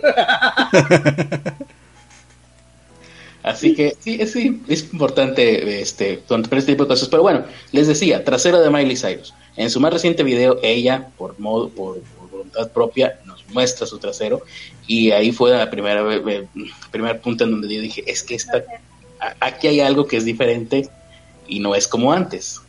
Así 3.46 3.76
que 3.76 3.96
sí, 4.00 4.18
es, 4.20 4.36
importante 4.92 5.80
este, 5.80 6.20
contar 6.28 6.58
este 6.58 6.72
tipo 6.72 6.86
de 6.86 6.88
cosas. 6.90 7.10
Pero 7.10 7.22
bueno, 7.22 7.46
les 7.72 7.88
decía, 7.88 8.24
trasero 8.24 8.60
de 8.60 8.72
Miley 8.72 8.96
Cyrus. 8.96 9.36
En 9.56 9.70
su 9.70 9.80
más 9.80 9.94
reciente 9.94 10.24
video, 10.24 10.58
ella, 10.64 11.10
por 11.16 11.40
modo, 11.40 11.70
por, 11.70 12.02
voluntad 12.32 12.72
propia, 12.72 13.20
nos 13.26 13.46
muestra 13.50 13.86
su 13.86 14.00
trasero. 14.00 14.42
Y 14.88 15.12
ahí 15.12 15.32
fue 15.32 15.52
la 15.52 15.70
primera 15.70 16.02
el 16.12 16.48
primer 16.90 17.22
en 17.24 17.38
donde 17.38 17.76
yo 17.76 17.82
dije, 17.82 18.04
es 18.08 18.24
que 18.24 18.34
esta, 18.34 18.64
aquí 19.40 19.68
hay 19.68 19.80
algo 19.80 20.08
que 20.08 20.18
es 20.18 20.26
diferente 20.26 20.90
y 21.48 21.60
no 21.60 21.76
es 21.76 21.88
como 21.88 22.12
antes. 22.12 22.62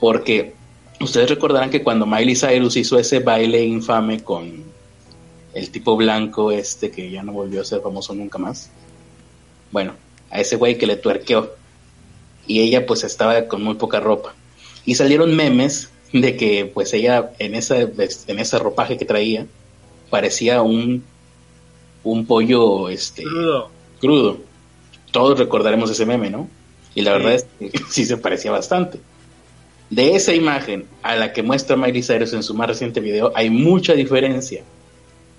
Porque 0.00 0.54
Ustedes 1.00 1.30
recordarán 1.30 1.70
que 1.70 1.82
cuando 1.82 2.06
Miley 2.06 2.34
Cyrus 2.34 2.76
hizo 2.76 2.98
ese 2.98 3.20
baile 3.20 3.64
infame 3.64 4.22
con 4.22 4.64
el 5.54 5.70
tipo 5.70 5.96
blanco 5.96 6.50
este 6.50 6.90
que 6.90 7.10
ya 7.10 7.22
no 7.22 7.32
volvió 7.32 7.60
a 7.60 7.64
ser 7.64 7.80
famoso 7.80 8.14
nunca 8.14 8.38
más. 8.38 8.70
Bueno, 9.70 9.94
a 10.30 10.40
ese 10.40 10.56
güey 10.56 10.76
que 10.76 10.86
le 10.86 10.96
tuerqueó. 10.96 11.50
Y 12.46 12.60
ella 12.60 12.86
pues 12.86 13.04
estaba 13.04 13.46
con 13.46 13.62
muy 13.62 13.74
poca 13.74 14.00
ropa. 14.00 14.34
Y 14.84 14.94
salieron 14.94 15.36
memes 15.36 15.90
de 16.12 16.36
que 16.36 16.70
pues 16.72 16.92
ella 16.94 17.30
en 17.38 17.54
esa, 17.54 17.78
en 17.78 18.38
ese 18.38 18.58
ropaje 18.58 18.96
que 18.96 19.04
traía 19.04 19.46
parecía 20.10 20.62
un, 20.62 21.04
un 22.02 22.26
pollo 22.26 22.88
este, 22.88 23.22
crudo. 23.22 23.70
crudo. 24.00 24.38
Todos 25.12 25.38
recordaremos 25.38 25.90
ese 25.90 26.06
meme, 26.06 26.30
¿no? 26.30 26.48
Y 26.94 27.02
la 27.02 27.12
verdad 27.12 27.34
es 27.34 27.46
que 27.58 27.70
sí 27.90 28.04
se 28.04 28.16
parecía 28.16 28.50
bastante. 28.50 28.98
De 29.90 30.14
esa 30.14 30.34
imagen 30.34 30.86
a 31.02 31.16
la 31.16 31.32
que 31.32 31.42
muestra 31.42 31.76
Miley 31.76 32.02
Cyrus 32.02 32.34
en 32.34 32.42
su 32.42 32.54
más 32.54 32.68
reciente 32.68 33.00
video 33.00 33.32
hay 33.34 33.48
mucha 33.48 33.94
diferencia 33.94 34.62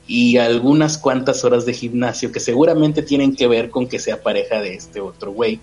y 0.08 0.38
algunas 0.38 0.98
cuantas 0.98 1.44
horas 1.46 1.68
de 1.68 1.74
gimnasio 1.74 2.32
que 2.32 2.40
seguramente 2.40 3.04
tienen 3.04 3.36
que 3.36 3.48
ver 3.48 3.70
con 3.70 3.88
que 3.88 4.00
sea 4.00 4.24
pareja 4.24 4.60
de 4.60 4.74
este 4.74 5.00
otro 5.00 5.32
güey, 5.32 5.60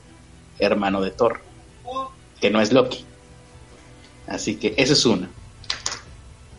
hermano 0.61 1.00
de 1.00 1.11
Thor, 1.11 1.40
que 2.40 2.49
no 2.49 2.61
es 2.61 2.73
Loki. 2.73 3.05
Así 4.28 4.55
que 4.55 4.73
esa 4.76 4.93
es 4.93 5.05
una. 5.05 5.28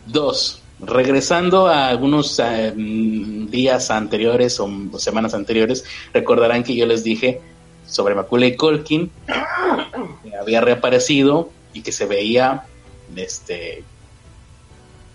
Dos, 0.04 0.60
regresando 0.80 1.66
a 1.66 1.88
algunos 1.88 2.38
eh, 2.44 2.74
días 2.76 3.90
anteriores 3.90 4.60
o 4.60 4.70
semanas 4.98 5.32
anteriores, 5.32 5.84
recordarán 6.12 6.64
que 6.64 6.76
yo 6.76 6.84
les 6.84 7.04
dije 7.04 7.40
sobre 7.86 8.14
Macaulay 8.14 8.54
Colkin, 8.54 9.10
que 10.22 10.36
había 10.36 10.60
reaparecido 10.60 11.50
y 11.78 11.82
que 11.82 11.92
se 11.92 12.06
veía 12.06 12.64
este 13.16 13.84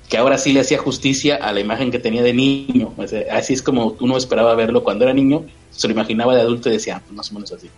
que 0.09 0.17
ahora 0.17 0.37
sí 0.37 0.53
le 0.53 0.59
hacía 0.59 0.77
justicia 0.77 1.37
a 1.37 1.51
la 1.53 1.59
imagen 1.59 1.89
que 1.89 1.97
tenía 1.97 2.21
de 2.21 2.33
niño. 2.33 2.93
Así 3.31 3.53
es 3.53 3.61
como 3.61 3.95
uno 3.99 4.17
esperaba 4.17 4.53
verlo 4.53 4.83
cuando 4.83 5.05
era 5.05 5.13
niño, 5.13 5.45
se 5.71 5.87
lo 5.87 5.93
imaginaba 5.93 6.35
de 6.35 6.41
adulto 6.41 6.69
y 6.69 6.73
decía, 6.73 6.97
ah, 6.97 7.01
pues 7.03 7.15
más 7.15 7.31
o 7.31 7.33
menos 7.33 7.51
así. 7.51 7.69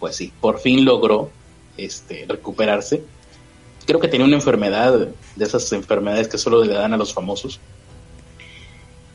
Pues 0.00 0.16
sí, 0.16 0.32
por 0.40 0.58
fin 0.58 0.84
logró 0.84 1.30
este, 1.76 2.24
recuperarse. 2.28 3.02
Creo 3.86 4.00
que 4.00 4.08
tenía 4.08 4.26
una 4.26 4.36
enfermedad, 4.36 5.08
de 5.36 5.44
esas 5.44 5.72
enfermedades 5.72 6.28
que 6.28 6.38
solo 6.38 6.64
le 6.64 6.74
dan 6.74 6.92
a 6.92 6.96
los 6.96 7.14
famosos. 7.14 7.60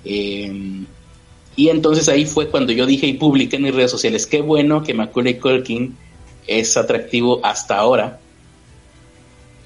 Em, 0.06 0.86
y 1.58 1.70
entonces 1.70 2.08
ahí 2.08 2.26
fue 2.26 2.48
cuando 2.48 2.72
yo 2.72 2.86
dije 2.86 3.06
y 3.06 3.14
publiqué 3.14 3.58
en 3.58 3.64
mis 3.64 3.76
redes 3.76 3.92
sociales, 3.92 4.26
qué 4.26 4.42
bueno 4.42 4.82
que 4.82 4.94
Macaulay 4.94 5.40
Culkin 5.40 5.98
es 6.48 6.78
atractivo 6.78 7.42
hasta 7.44 7.78
ahora, 7.78 8.21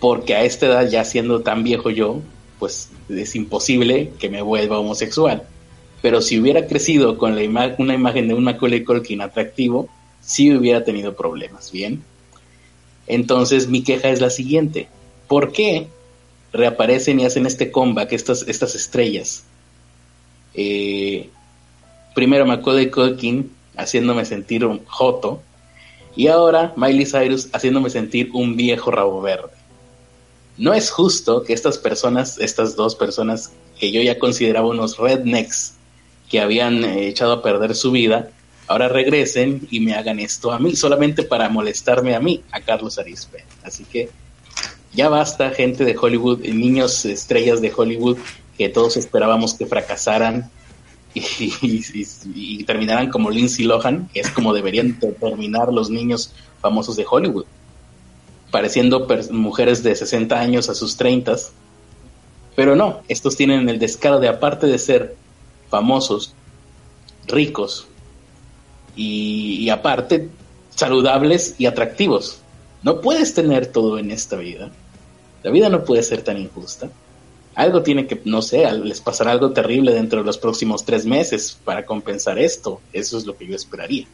porque 0.06 0.36
a 0.36 0.44
esta 0.44 0.68
edad, 0.68 0.88
ya 0.88 1.04
siendo 1.04 1.42
tan 1.42 1.64
viejo 1.64 1.90
yo, 1.90 2.22
pues 2.60 2.92
es 3.10 3.36
imposible 3.36 4.12
que 4.20 4.30
me 4.30 4.44
vuelva 4.44 4.78
homosexual. 4.78 5.42
Pero 6.04 6.22
si 6.22 6.40
hubiera 6.40 6.68
crecido 6.68 7.18
con 7.18 7.32
una 7.34 7.94
imagen 7.96 8.28
de 8.28 8.36
un 8.36 8.44
Macaulay 8.44 8.84
Culkin 8.84 9.22
atractivo, 9.22 9.90
sí 10.22 10.56
hubiera 10.56 10.84
tenido 10.84 11.16
problemas, 11.16 11.72
¿bien? 11.72 12.04
Entonces 13.08 13.68
mi 13.68 13.82
queja 13.82 14.10
es 14.10 14.22
la 14.22 14.30
siguiente. 14.30 14.90
¿Por 15.28 15.52
qué 15.52 15.88
reaparecen 16.54 17.20
y 17.20 17.26
hacen 17.26 17.48
este 17.48 17.72
comeback 17.72 18.14
estas, 18.14 18.44
estas 18.48 18.76
estrellas? 18.76 19.46
Eh, 20.54 21.32
primero 22.14 22.46
Macaulay 22.46 22.92
Culkin 22.92 23.50
haciéndome 23.76 24.24
sentir 24.26 24.66
un 24.66 24.86
joto 24.86 25.42
y 26.16 26.28
ahora 26.28 26.74
Miley 26.78 27.08
Cyrus 27.08 27.50
haciéndome 27.54 27.90
sentir 27.90 28.30
un 28.34 28.56
viejo 28.56 28.92
rabo 28.92 29.20
verde 29.20 29.55
no 30.58 30.74
es 30.74 30.90
justo 30.90 31.44
que 31.44 31.54
estas 31.54 31.78
personas, 31.78 32.38
estas 32.38 32.76
dos 32.76 32.96
personas 32.96 33.52
que 33.80 33.92
yo 33.92 34.02
ya 34.02 34.18
consideraba 34.18 34.68
unos 34.68 34.98
rednecks 34.98 35.74
que 36.30 36.40
habían 36.40 36.84
eh, 36.84 37.08
echado 37.08 37.34
a 37.34 37.44
perder 37.44 37.76
su 37.76 37.92
vida, 37.92 38.32
ahora 38.68 38.88
regresen 38.88 39.68
y 39.70 39.82
me 39.82 39.96
hagan 39.96 40.20
esto 40.20 40.52
a 40.52 40.60
mí, 40.60 40.76
solamente 40.76 41.24
para 41.24 41.50
molestarme 41.50 42.16
a 42.16 42.20
mí, 42.20 42.42
a 42.52 42.62
Carlos 42.62 42.98
Arispe. 42.98 43.44
Así 43.64 43.84
que 43.84 44.10
ya 44.94 45.10
basta, 45.10 45.52
gente 45.52 45.84
de 45.84 45.98
Hollywood, 45.98 46.40
niños 46.40 47.04
estrellas 47.06 47.62
de 47.62 47.74
Hollywood, 47.76 48.18
que 48.58 48.70
todos 48.70 48.96
esperábamos 48.96 49.54
que 49.54 49.66
fracasaran 49.66 50.50
y 51.14 52.64
terminaran 52.64 53.10
como 53.10 53.30
Lindsay 53.30 53.66
Lohan, 53.66 54.10
que 54.14 54.22
es 54.22 54.30
como 54.30 54.54
deberían 54.54 55.00
terminar 55.00 55.72
los 55.72 55.90
niños 55.90 56.34
famosos 56.62 56.96
de 56.96 57.06
Hollywood 57.10 57.46
pareciendo 58.52 59.08
mujeres 59.32 59.84
de 59.84 59.96
60 59.96 60.40
años 60.40 60.70
a 60.70 60.75
sus 60.75 60.98
30. 60.98 61.36
Pero 62.56 62.75
no, 62.75 63.02
estos 63.08 63.36
tienen 63.36 63.68
el 63.70 63.80
descaro 63.80 64.20
de 64.20 64.30
aparte 64.30 64.68
de 64.68 64.80
ser 64.80 65.16
famosos, 65.70 66.34
ricos 67.28 67.88
y, 68.96 69.70
aparte 69.70 70.30
saludables 70.70 71.56
y 71.58 71.66
atractivos. 71.66 72.40
No 72.84 73.02
puedes 73.02 73.34
tener 73.34 73.68
todo 73.68 73.98
en 73.98 74.12
esta 74.12 74.38
vida. 74.38 74.72
La 75.44 75.52
vida 75.52 75.70
no 75.70 75.84
puede 75.84 76.04
ser 76.04 76.22
tan 76.22 76.38
injusta. 76.38 76.90
Algo 77.56 77.82
tiene 77.84 78.08
que, 78.08 78.22
no 78.25 78.42
sé, 78.42 78.70
les 78.72 79.00
pasará 79.00 79.32
algo 79.32 79.52
terrible 79.52 79.94
dentro 79.94 80.20
de 80.20 80.25
los 80.25 80.38
próximos 80.38 80.84
tres 80.84 81.06
meses 81.06 81.58
para 81.64 81.86
compensar 81.86 82.38
esto. 82.38 82.82
Eso 82.92 83.18
es 83.18 83.25
lo 83.25 83.38
que 83.38 83.48
yo 83.48 83.56
esperaría 83.56 84.06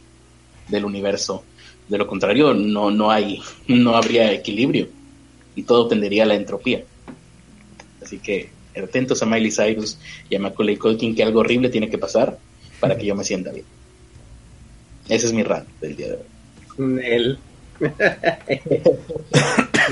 del 0.68 0.84
universo 0.84 1.42
de 1.88 1.98
lo 1.98 2.06
contrario, 2.06 2.54
no, 2.54 2.90
no, 2.90 3.10
hay, 3.10 3.42
no 3.68 3.96
habría 3.96 4.32
equilibrio 4.32 4.88
y 5.54 5.62
todo 5.64 5.88
tendería 5.88 6.24
a 6.24 6.26
la 6.26 6.34
entropía. 6.34 6.82
Así 8.02 8.18
que 8.18 8.50
atentos 8.76 9.22
a 9.22 9.26
Miley 9.26 9.50
Cyrus 9.50 9.98
y 10.28 10.36
a 10.36 10.40
Macaulay 10.40 10.76
Culkin 10.76 11.14
que 11.14 11.22
algo 11.22 11.40
horrible 11.40 11.68
tiene 11.68 11.90
que 11.90 11.98
pasar 11.98 12.38
para 12.80 12.96
que 12.96 13.06
yo 13.06 13.14
me 13.14 13.24
sienta 13.24 13.52
bien. 13.52 13.66
Ese 15.08 15.26
es 15.26 15.32
mi 15.32 15.42
rant 15.42 15.68
del 15.80 15.96
día 15.96 16.08
de 16.08 16.14
hoy. 16.14 16.22
Él. 17.04 17.38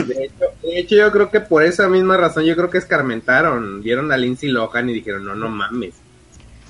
de, 0.07 0.31
hecho, 0.79 0.95
yo 0.97 1.11
creo 1.11 1.31
que 1.31 1.41
por 1.41 1.65
esa 1.65 1.89
misma 1.89 2.17
razón, 2.17 2.45
yo 2.45 2.55
creo 2.55 2.71
que 2.71 2.79
escarmentaron, 2.79 3.83
vieron 3.83 4.13
a 4.13 4.17
Lindsay 4.17 4.49
Lohan 4.49 4.89
y 4.89 4.95
dijeron, 4.95 5.25
no, 5.25 5.35
no 5.35 5.49
mames, 5.49 5.95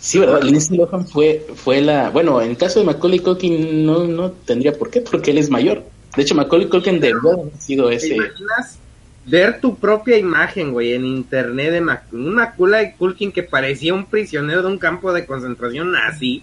Sí, 0.00 0.18
¿verdad? 0.18 0.42
Lindsay 0.42 0.76
Lohan 0.78 1.06
fue, 1.06 1.46
fue 1.54 1.80
la... 1.82 2.10
Bueno, 2.10 2.40
en 2.40 2.54
caso 2.54 2.80
de 2.80 2.86
Macaulay 2.86 3.18
Culkin 3.18 3.84
no, 3.84 4.04
no 4.04 4.32
tendría 4.32 4.72
por 4.72 4.90
qué, 4.90 5.02
porque 5.02 5.30
él 5.30 5.38
es 5.38 5.50
mayor. 5.50 5.84
De 6.16 6.22
hecho, 6.22 6.34
Macaulay 6.34 6.68
Culkin 6.68 7.00
debió 7.00 7.32
haber 7.32 7.56
sido 7.58 7.90
ese... 7.90 8.08
¿Te 8.08 8.14
imaginas 8.14 8.78
ver 9.26 9.60
tu 9.60 9.76
propia 9.76 10.16
imagen, 10.18 10.72
güey, 10.72 10.94
en 10.94 11.04
internet 11.04 11.72
de 11.72 11.80
Mac 11.80 12.04
una 12.12 12.52
cula 12.52 12.78
de 12.78 12.94
Culkin 12.94 13.32
que 13.32 13.42
parecía 13.42 13.94
un 13.94 14.06
prisionero 14.06 14.62
de 14.62 14.68
un 14.68 14.78
campo 14.78 15.12
de 15.12 15.26
concentración 15.26 15.92
nazi. 15.92 16.42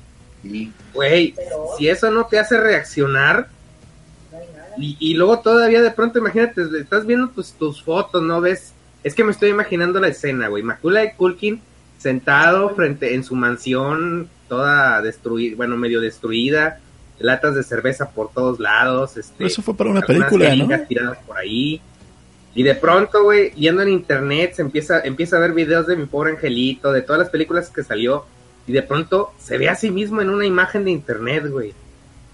Güey, 0.94 1.36
si 1.78 1.90
eso 1.90 2.12
no 2.12 2.26
te 2.28 2.40
hace 2.40 2.60
reaccionar, 2.60 3.50
y, 4.80 5.16
luego 5.16 5.40
todavía 5.40 5.82
de 5.82 5.90
pronto, 5.90 6.20
imagínate, 6.20 6.62
estás 6.80 7.06
viendo 7.08 7.30
tus, 7.30 7.52
tus 7.54 7.82
fotos, 7.82 8.22
¿no 8.22 8.40
ves? 8.42 8.74
Es 9.04 9.16
que 9.16 9.24
me 9.24 9.32
estoy 9.32 9.50
imaginando 9.50 10.00
la 10.00 10.10
escena, 10.10 10.50
güey. 10.50 10.62
Macula 10.62 11.00
de 11.00 11.14
Culkin 11.14 11.60
sentado 12.10 12.70
frente 12.76 13.16
en 13.16 13.24
su 13.24 13.36
mansión, 13.36 14.30
toda 14.48 15.02
destruida, 15.02 15.56
bueno, 15.56 15.78
medio 15.78 16.02
destruida, 16.02 16.80
latas 17.20 17.56
de 17.56 17.64
cerveza 17.64 18.10
por 18.12 18.32
todos 18.32 18.60
lados. 18.60 19.18
Este, 19.18 19.46
Eso 19.46 19.62
fue 19.62 19.76
para 19.76 19.90
una 19.90 20.02
película, 20.02 20.56
¿no? 20.56 20.68
tiradas 20.88 21.18
por 21.26 21.38
ahí. 21.38 21.82
Y 22.56 22.64
de 22.64 22.76
pronto, 22.76 23.24
güey, 23.24 23.52
yendo 23.52 23.82
en 23.82 23.90
internet, 23.90 24.54
se 24.56 24.62
empieza, 24.62 25.02
empieza 25.02 25.38
a 25.38 25.40
ver 25.40 25.54
videos 25.54 25.86
de 25.86 25.96
mi 25.96 26.06
pobre 26.06 26.32
angelito, 26.32 26.92
de 26.92 27.02
todas 27.02 27.20
las 27.20 27.30
películas 27.30 27.70
que 27.70 27.84
salió. 27.84 28.26
Y 28.66 28.72
de 28.72 28.82
pronto 28.82 29.34
se 29.40 29.58
ve 29.58 29.70
a 29.70 29.76
sí 29.76 29.92
mismo 29.92 30.22
en 30.22 30.30
una 30.30 30.46
imagen 30.46 30.84
de 30.84 30.92
internet, 30.92 31.48
güey 31.50 31.74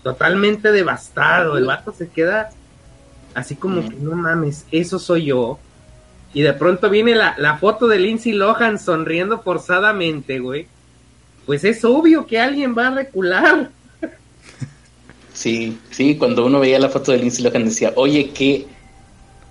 totalmente 0.04 0.72
devastado. 0.72 1.58
El 1.58 1.66
vato 1.66 1.94
se 1.94 2.10
queda 2.10 2.52
así 3.34 3.56
como 3.56 3.90
que 3.90 3.96
no 3.96 4.12
mames, 4.12 4.66
eso 4.72 5.00
soy 5.00 5.26
yo. 5.26 5.58
Y 6.34 6.42
de 6.42 6.54
pronto 6.54 6.90
viene 6.90 7.14
la, 7.16 7.36
la 7.38 7.58
foto 7.58 7.88
de 7.88 8.00
Lindsay 8.00 8.32
Lohan 8.34 8.80
sonriendo 8.80 9.42
forzadamente, 9.42 10.40
güey. 10.40 10.68
Pues 11.46 11.64
es 11.64 11.84
obvio 11.86 12.26
que 12.26 12.40
alguien 12.40 12.76
va 12.78 12.88
a 12.88 12.96
recular. 12.96 13.70
Sí, 15.34 15.78
sí, 15.90 16.16
cuando 16.16 16.46
uno 16.46 16.60
veía 16.60 16.80
la 16.80 16.90
foto 16.90 17.12
de 17.12 17.18
Lindsay 17.20 17.44
Lohan 17.44 17.66
decía, 17.66 17.92
oye, 17.96 18.32
qué, 18.32 18.68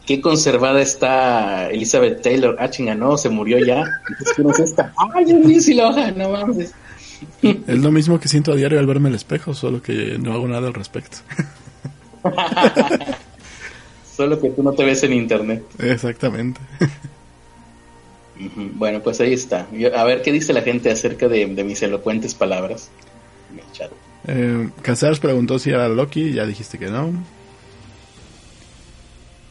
qué 0.07 0.21
conservada 0.21 0.81
está 0.81 1.71
Elizabeth 1.71 2.23
Taylor. 2.23 2.57
Ah, 2.59 2.71
chinga, 2.71 2.95
no, 2.95 3.17
se 3.17 3.29
murió 3.29 3.59
ya. 3.59 3.85
¿quién 4.35 4.51
es 4.51 4.61
esta? 4.61 4.93
¡Ay, 5.15 5.27
Lindsay 5.27 5.75
Lohan! 5.75 6.17
No 6.17 6.31
mames. 6.31 6.73
Es 7.43 7.79
lo 7.79 7.93
mismo 7.93 8.19
que 8.19 8.29
siento 8.29 8.53
a 8.53 8.57
diario 8.57 8.79
al 8.79 8.87
verme 8.87 9.09
el 9.09 9.15
espejo, 9.15 9.55
solo 9.55 9.83
que 9.83 10.19
no 10.19 10.33
hago 10.33 10.49
nada 10.49 10.67
al 10.69 10.75
respecto. 10.75 11.19
solo 14.15 14.41
que 14.41 14.51
tú 14.51 14.63
no 14.63 14.73
te 14.73 14.85
ves 14.85 15.03
en 15.03 15.13
internet. 15.13 15.65
Exactamente. 15.79 16.61
Bueno, 18.75 19.01
pues 19.01 19.21
ahí 19.21 19.33
está. 19.33 19.69
a 19.95 20.05
ver 20.05 20.23
qué 20.23 20.33
dice 20.33 20.53
la 20.53 20.63
gente 20.63 20.91
acerca 20.91 21.29
de, 21.29 21.47
mis 21.47 21.83
elocuentes 21.83 22.35
palabras 22.35 22.91
Eh, 24.27 24.69
preguntó 25.21 25.59
si 25.59 25.71
era 25.71 25.89
Loki, 25.89 26.33
ya 26.33 26.47
dijiste 26.47 26.79
que 26.79 26.87
no. 26.87 27.13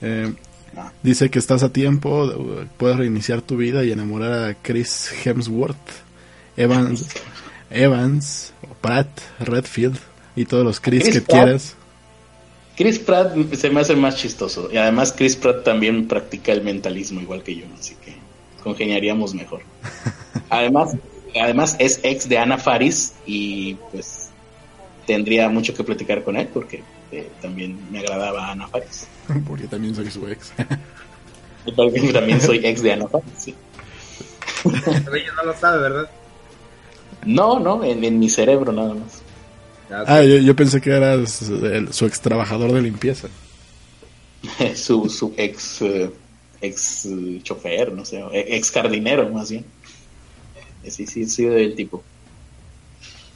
Eh, 0.01 0.33
ah. 0.75 0.91
Dice 1.03 1.29
que 1.29 1.39
estás 1.39 1.63
a 1.63 1.71
tiempo, 1.71 2.65
puedes 2.77 2.97
reiniciar 2.97 3.41
tu 3.41 3.57
vida 3.57 3.83
y 3.83 3.91
enamorar 3.91 4.49
a 4.49 4.55
Chris 4.55 5.11
Hemsworth. 5.25 5.75
Evans, 6.57 7.07
Evans, 7.69 8.53
Pratt, 8.81 9.07
Redfield 9.39 9.97
y 10.35 10.45
todos 10.45 10.65
los 10.65 10.79
Chris, 10.79 11.09
que 11.09 11.21
quieras. 11.21 11.75
Chris 12.81 12.97
Pratt 12.97 13.35
se 13.53 13.69
me 13.69 13.81
hace 13.81 13.95
más 13.95 14.15
chistoso. 14.15 14.67
Y 14.71 14.77
además 14.77 15.13
Chris 15.15 15.35
Pratt 15.35 15.63
también 15.63 16.07
practica 16.07 16.51
el 16.51 16.63
mentalismo 16.63 17.21
igual 17.21 17.43
que 17.43 17.55
yo, 17.55 17.65
así 17.79 17.93
que 18.03 18.15
congeniaríamos 18.63 19.35
mejor. 19.35 19.61
además, 20.49 20.95
además 21.39 21.75
es 21.77 21.99
ex 22.01 22.27
de 22.27 22.39
Ana 22.39 22.57
Faris 22.57 23.13
y 23.27 23.75
pues 23.91 24.31
tendría 25.05 25.47
mucho 25.47 25.75
que 25.75 25.83
platicar 25.83 26.23
con 26.23 26.37
él 26.37 26.49
porque 26.51 26.83
eh, 27.11 27.29
también 27.39 27.77
me 27.91 27.99
agradaba 27.99 28.49
Ana 28.49 28.67
Faris. 28.67 29.07
porque 29.47 29.67
también 29.67 29.93
soy 29.93 30.09
su 30.09 30.27
ex. 30.27 30.51
porque 31.75 32.11
también 32.11 32.41
soy 32.41 32.65
ex 32.65 32.81
de 32.81 32.93
Ana 32.93 33.07
Faris, 33.07 33.33
sí. 33.37 33.55
ella 34.65 35.31
no 35.37 35.43
lo 35.43 35.55
sabe, 35.55 35.81
¿verdad? 35.83 36.09
No, 37.27 37.59
no, 37.59 37.83
en, 37.83 38.17
mi 38.17 38.27
cerebro 38.27 38.71
nada 38.71 38.95
más. 38.95 39.21
Ah, 39.91 40.23
yo, 40.23 40.55
pensé 40.55 40.79
que 40.79 40.89
era 40.89 41.25
su 41.27 42.05
ex 42.05 42.21
trabajador 42.21 42.71
de 42.71 42.81
limpieza. 42.81 43.27
su, 44.75 45.09
su 45.09 45.33
ex, 45.37 45.81
eh, 45.81 46.09
ex 46.61 47.05
eh, 47.05 47.39
chofer, 47.43 47.91
no 47.91 48.05
sé, 48.05 48.23
e, 48.31 48.55
ex 48.55 48.71
jardinero 48.71 49.29
más 49.29 49.51
bien. 49.51 49.65
Eh, 50.83 50.91
sí, 50.91 51.05
sí, 51.05 51.25
sí, 51.25 51.45
del 51.45 51.75
tipo. 51.75 52.03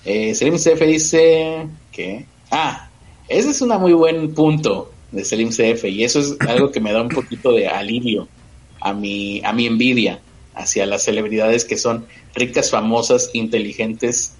Eh, 0.05 0.35
Selim 0.35 0.55
CF 0.55 0.81
dice 0.85 1.67
que... 1.91 2.25
Ah, 2.51 2.89
ese 3.27 3.49
es 3.49 3.61
un 3.61 3.69
muy 3.79 3.93
buen 3.93 4.33
punto 4.33 4.91
de 5.11 5.25
Selim 5.25 5.49
CF 5.49 5.85
y 5.85 6.03
eso 6.03 6.19
es 6.19 6.35
algo 6.47 6.71
que 6.71 6.79
me 6.79 6.93
da 6.93 7.01
un 7.01 7.09
poquito 7.09 7.51
de 7.51 7.67
alivio 7.67 8.27
a 8.79 8.93
mi, 8.93 9.41
a 9.43 9.51
mi 9.51 9.65
envidia 9.65 10.19
hacia 10.53 10.85
las 10.85 11.03
celebridades 11.03 11.65
que 11.65 11.77
son 11.77 12.05
ricas, 12.33 12.69
famosas, 12.69 13.31
inteligentes, 13.33 14.35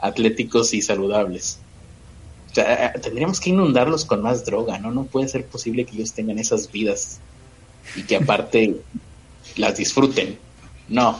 atléticos 0.00 0.74
y 0.74 0.82
saludables. 0.82 1.58
O 2.50 2.54
sea, 2.54 2.86
eh, 2.86 2.98
tendríamos 2.98 3.40
que 3.40 3.50
inundarlos 3.50 4.04
con 4.04 4.22
más 4.22 4.44
droga, 4.44 4.78
¿no? 4.78 4.90
No 4.90 5.04
puede 5.04 5.28
ser 5.28 5.46
posible 5.46 5.84
que 5.84 5.96
ellos 5.96 6.12
tengan 6.12 6.38
esas 6.38 6.70
vidas 6.70 7.20
y 7.96 8.02
que 8.02 8.16
aparte 8.16 8.76
las 9.56 9.76
disfruten. 9.76 10.38
No. 10.88 11.18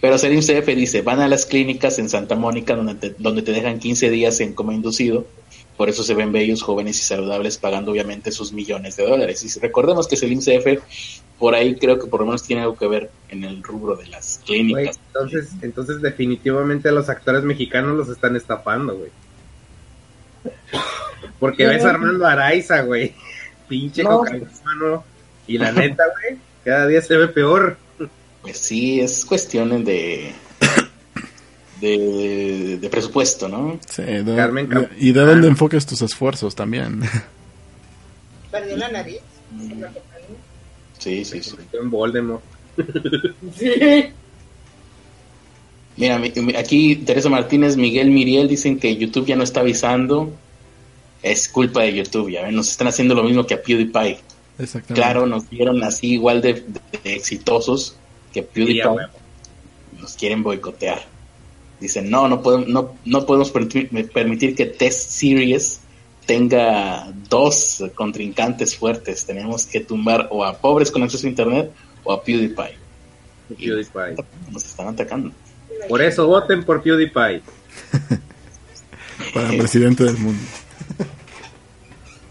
Pero 0.00 0.18
Serim 0.18 0.40
CF 0.40 0.66
dice, 0.76 1.02
van 1.02 1.20
a 1.20 1.28
las 1.28 1.46
clínicas 1.46 1.98
en 1.98 2.08
Santa 2.08 2.36
Mónica 2.36 2.76
donde 2.76 2.94
te, 2.94 3.14
donde 3.18 3.42
te 3.42 3.52
dejan 3.52 3.78
15 3.78 4.10
días 4.10 4.40
en 4.40 4.52
coma 4.52 4.74
inducido 4.74 5.26
por 5.76 5.88
eso 5.88 6.02
se 6.02 6.14
ven 6.14 6.32
bellos, 6.32 6.62
jóvenes 6.62 6.98
y 6.98 7.04
saludables, 7.04 7.58
pagando 7.58 7.92
obviamente 7.92 8.32
sus 8.32 8.52
millones 8.52 8.96
de 8.96 9.06
dólares. 9.06 9.44
Y 9.44 9.60
recordemos 9.60 10.08
que 10.08 10.16
Selim 10.16 10.40
CF, 10.40 10.80
por 11.38 11.54
ahí 11.54 11.76
creo 11.76 11.98
que 11.98 12.06
por 12.06 12.20
lo 12.20 12.26
menos 12.26 12.42
tiene 12.42 12.62
algo 12.62 12.76
que 12.76 12.86
ver 12.86 13.10
en 13.28 13.44
el 13.44 13.62
rubro 13.62 13.94
de 13.96 14.06
las 14.06 14.40
clínicas. 14.44 14.98
entonces, 15.08 15.50
entonces 15.60 16.00
definitivamente 16.00 16.88
a 16.88 16.92
los 16.92 17.08
actores 17.08 17.42
mexicanos 17.44 17.96
los 17.96 18.08
están 18.08 18.36
estafando, 18.36 18.96
güey. 18.96 19.10
Porque 21.38 21.66
ves 21.66 21.84
a 21.84 21.90
Armando 21.90 22.26
Araiza, 22.26 22.80
güey. 22.82 23.14
Pinche 23.68 24.02
no. 24.02 24.24
Y 25.46 25.58
la 25.58 25.72
neta, 25.72 26.04
güey, 26.04 26.38
cada 26.64 26.86
día 26.86 27.02
se 27.02 27.16
ve 27.16 27.28
peor. 27.28 27.76
Pues 28.42 28.58
sí, 28.58 29.00
es 29.00 29.24
cuestión 29.24 29.84
de 29.84 30.32
de, 31.80 32.88
presupuesto, 32.90 33.48
¿no? 33.48 33.78
Sí, 33.88 34.02
y 34.02 35.12
de 35.12 35.20
dónde 35.20 35.48
enfoques 35.48 35.86
tus 35.86 36.02
esfuerzos 36.02 36.54
también. 36.54 37.02
¿Perdió 38.50 38.76
la 38.76 38.88
nariz? 38.90 39.20
Sí, 40.98 41.24
sí, 41.24 41.42
sí. 41.42 41.56
En 41.72 41.90
Voldemort. 41.90 42.42
sí. 43.56 43.72
Mira, 45.96 46.20
aquí 46.58 46.96
Teresa 46.96 47.28
Martínez, 47.28 47.76
Miguel 47.76 48.10
Miriel 48.10 48.48
dicen 48.48 48.78
que 48.78 48.96
YouTube 48.96 49.26
ya 49.26 49.36
no 49.36 49.44
está 49.44 49.60
avisando. 49.60 50.32
Es 51.22 51.48
culpa 51.48 51.82
de 51.82 51.94
YouTube, 51.94 52.30
ya 52.30 52.42
ven, 52.42 52.54
nos 52.54 52.70
están 52.70 52.88
haciendo 52.88 53.14
lo 53.14 53.22
mismo 53.22 53.46
que 53.46 53.54
a 53.54 53.62
PewDiePie. 53.62 54.18
Claro, 54.92 55.26
nos 55.26 55.48
vieron 55.48 55.82
así 55.82 56.12
igual 56.12 56.40
de, 56.40 56.64
exitosos 57.04 57.96
que 58.32 58.42
PewDiePie. 58.42 59.08
nos 59.98 60.14
quieren 60.14 60.42
boicotear. 60.42 61.15
Dicen, 61.80 62.10
no, 62.10 62.28
no 62.28 62.42
podemos, 62.42 62.68
no, 62.68 62.94
no 63.04 63.26
podemos 63.26 63.50
permitir, 63.50 64.54
que 64.54 64.66
Test 64.66 65.10
Series 65.10 65.80
tenga 66.24 67.12
dos 67.28 67.84
contrincantes 67.94 68.76
fuertes. 68.76 69.26
Tenemos 69.26 69.66
que 69.66 69.80
tumbar 69.80 70.28
o 70.30 70.44
a 70.44 70.56
pobres 70.56 70.90
con 70.90 71.02
acceso 71.02 71.26
a 71.26 71.30
Internet 71.30 71.70
o 72.02 72.12
a 72.12 72.22
PewDiePie. 72.22 72.76
PewDiePie. 73.48 74.24
Nos 74.50 74.64
están 74.64 74.88
atacando. 74.88 75.32
Por 75.88 76.00
eso 76.00 76.26
voten 76.26 76.64
por 76.64 76.82
PewDiePie. 76.82 77.42
Para 79.34 79.48
presidente 79.48 80.04
del 80.04 80.16
mundo. 80.18 80.42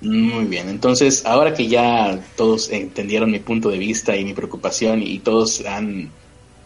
Muy 0.02 0.46
bien, 0.46 0.70
entonces 0.70 1.26
ahora 1.26 1.54
que 1.54 1.68
ya 1.68 2.20
todos 2.36 2.70
entendieron 2.70 3.32
mi 3.32 3.40
punto 3.40 3.70
de 3.70 3.80
vista 3.80 4.16
y 4.16 4.24
mi 4.24 4.34
preocupación 4.34 5.02
y 5.02 5.18
todos 5.20 5.66
han 5.66 6.12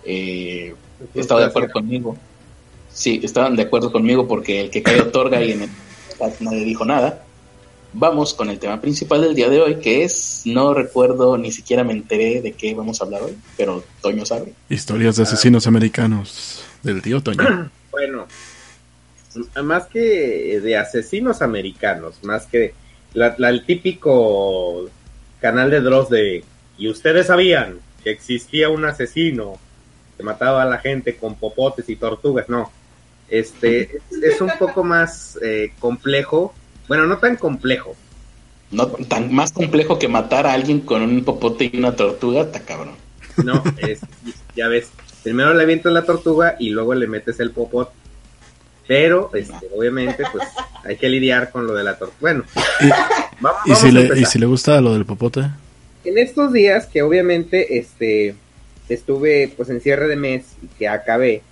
eh, 0.03 0.75
estado 1.13 1.39
de 1.39 1.45
acuerdo 1.45 1.71
conmigo, 1.71 2.17
Sí, 2.99 3.21
estaban 3.23 3.55
de 3.55 3.63
acuerdo 3.63 3.93
conmigo 3.93 4.27
porque 4.27 4.59
el 4.59 4.69
que 4.69 4.83
cae 4.83 4.99
otorga 4.99 5.41
y 5.41 5.53
en 5.53 5.61
el 5.61 5.69
nadie 6.41 6.65
dijo 6.65 6.83
nada. 6.83 7.23
Vamos 7.93 8.33
con 8.33 8.49
el 8.49 8.59
tema 8.59 8.81
principal 8.81 9.21
del 9.21 9.35
día 9.35 9.47
de 9.47 9.61
hoy, 9.61 9.75
que 9.75 10.03
es, 10.03 10.41
no 10.43 10.73
recuerdo, 10.73 11.37
ni 11.37 11.53
siquiera 11.53 11.85
me 11.85 11.93
enteré 11.93 12.41
de 12.41 12.51
qué 12.51 12.73
vamos 12.73 12.99
a 12.99 13.05
hablar 13.05 13.21
hoy, 13.21 13.37
pero 13.55 13.85
Toño 14.01 14.25
sabe. 14.25 14.51
Historias 14.67 15.15
de 15.15 15.23
asesinos 15.23 15.65
americanos 15.65 16.61
del 16.83 17.01
tío 17.01 17.23
Toño. 17.23 17.71
Bueno, 17.91 18.27
más 19.63 19.87
que 19.87 20.59
de 20.61 20.77
asesinos 20.77 21.41
americanos, 21.41 22.19
más 22.23 22.45
que 22.45 22.73
el 23.13 23.65
típico 23.65 24.89
canal 25.41 25.71
de 25.71 25.81
Dross 25.81 26.09
de, 26.09 26.43
y 26.77 26.87
ustedes 26.87 27.27
sabían 27.27 27.79
que 28.03 28.11
existía 28.11 28.69
un 28.69 28.85
asesino 28.85 29.57
que 30.15 30.23
mataba 30.23 30.61
a 30.61 30.65
la 30.65 30.77
gente 30.77 31.17
con 31.17 31.35
popotes 31.35 31.89
y 31.89 31.95
tortugas, 31.95 32.47
no 32.47 32.71
este 33.29 34.01
es 34.23 34.41
un 34.41 34.51
poco 34.57 34.83
más 34.83 35.37
eh, 35.41 35.71
complejo, 35.79 36.53
bueno, 36.87 37.05
no 37.05 37.17
tan 37.17 37.35
complejo, 37.35 37.95
No, 38.71 38.87
tan 38.87 39.33
más 39.33 39.51
complejo 39.51 39.99
que 39.99 40.07
matar 40.07 40.47
a 40.47 40.53
alguien 40.53 40.81
con 40.81 41.01
un 41.01 41.23
popote 41.23 41.69
y 41.71 41.77
una 41.77 41.95
tortuga, 41.95 42.41
está 42.41 42.61
cabrón. 42.61 42.95
No, 43.43 43.63
es, 43.77 43.99
ya 44.55 44.67
ves, 44.67 44.89
primero 45.23 45.53
le 45.53 45.63
avientas 45.63 45.93
la 45.93 46.05
tortuga 46.05 46.55
y 46.59 46.69
luego 46.69 46.93
le 46.93 47.07
metes 47.07 47.39
el 47.39 47.51
popote. 47.51 47.91
Pero, 48.87 49.29
este, 49.35 49.69
obviamente, 49.75 50.23
pues 50.31 50.47
hay 50.83 50.97
que 50.97 51.09
lidiar 51.09 51.51
con 51.51 51.67
lo 51.67 51.75
de 51.75 51.83
la 51.83 51.97
tortuga. 51.97 52.17
Bueno, 52.21 52.43
vamos, 53.39 53.61
¿Y, 53.65 53.75
si 53.75 53.91
le, 53.91 54.19
¿Y 54.19 54.25
si 54.25 54.39
le 54.39 54.47
gusta 54.47 54.81
lo 54.81 54.93
del 54.93 55.05
popote? 55.05 55.41
En 56.03 56.17
estos 56.17 56.51
días 56.51 56.87
que 56.87 57.03
obviamente 57.03 57.77
este, 57.77 58.35
estuve 58.87 59.53
pues 59.55 59.69
en 59.69 59.81
cierre 59.81 60.07
de 60.07 60.15
mes 60.15 60.45
y 60.63 60.67
que 60.67 60.87
acabé, 60.87 61.43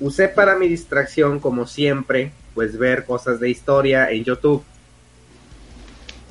usé 0.00 0.28
para 0.28 0.56
mi 0.56 0.68
distracción, 0.68 1.40
como 1.40 1.66
siempre, 1.66 2.32
pues 2.54 2.78
ver 2.78 3.04
cosas 3.04 3.40
de 3.40 3.50
historia 3.50 4.10
en 4.10 4.24
YouTube. 4.24 4.62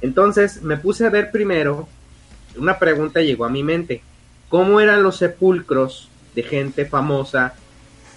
Entonces 0.02 0.62
me 0.62 0.78
puse 0.78 1.06
a 1.06 1.10
ver 1.10 1.32
primero, 1.32 1.88
una 2.58 2.80
pregunta 2.80 3.22
llegó 3.22 3.46
a 3.46 3.50
mi 3.50 3.64
mente, 3.64 4.02
¿cómo 4.50 4.80
eran 4.80 5.04
los 5.04 5.18
sepulcros 5.18 6.10
de 6.36 6.44
gente 6.44 6.86
famosa 6.86 7.56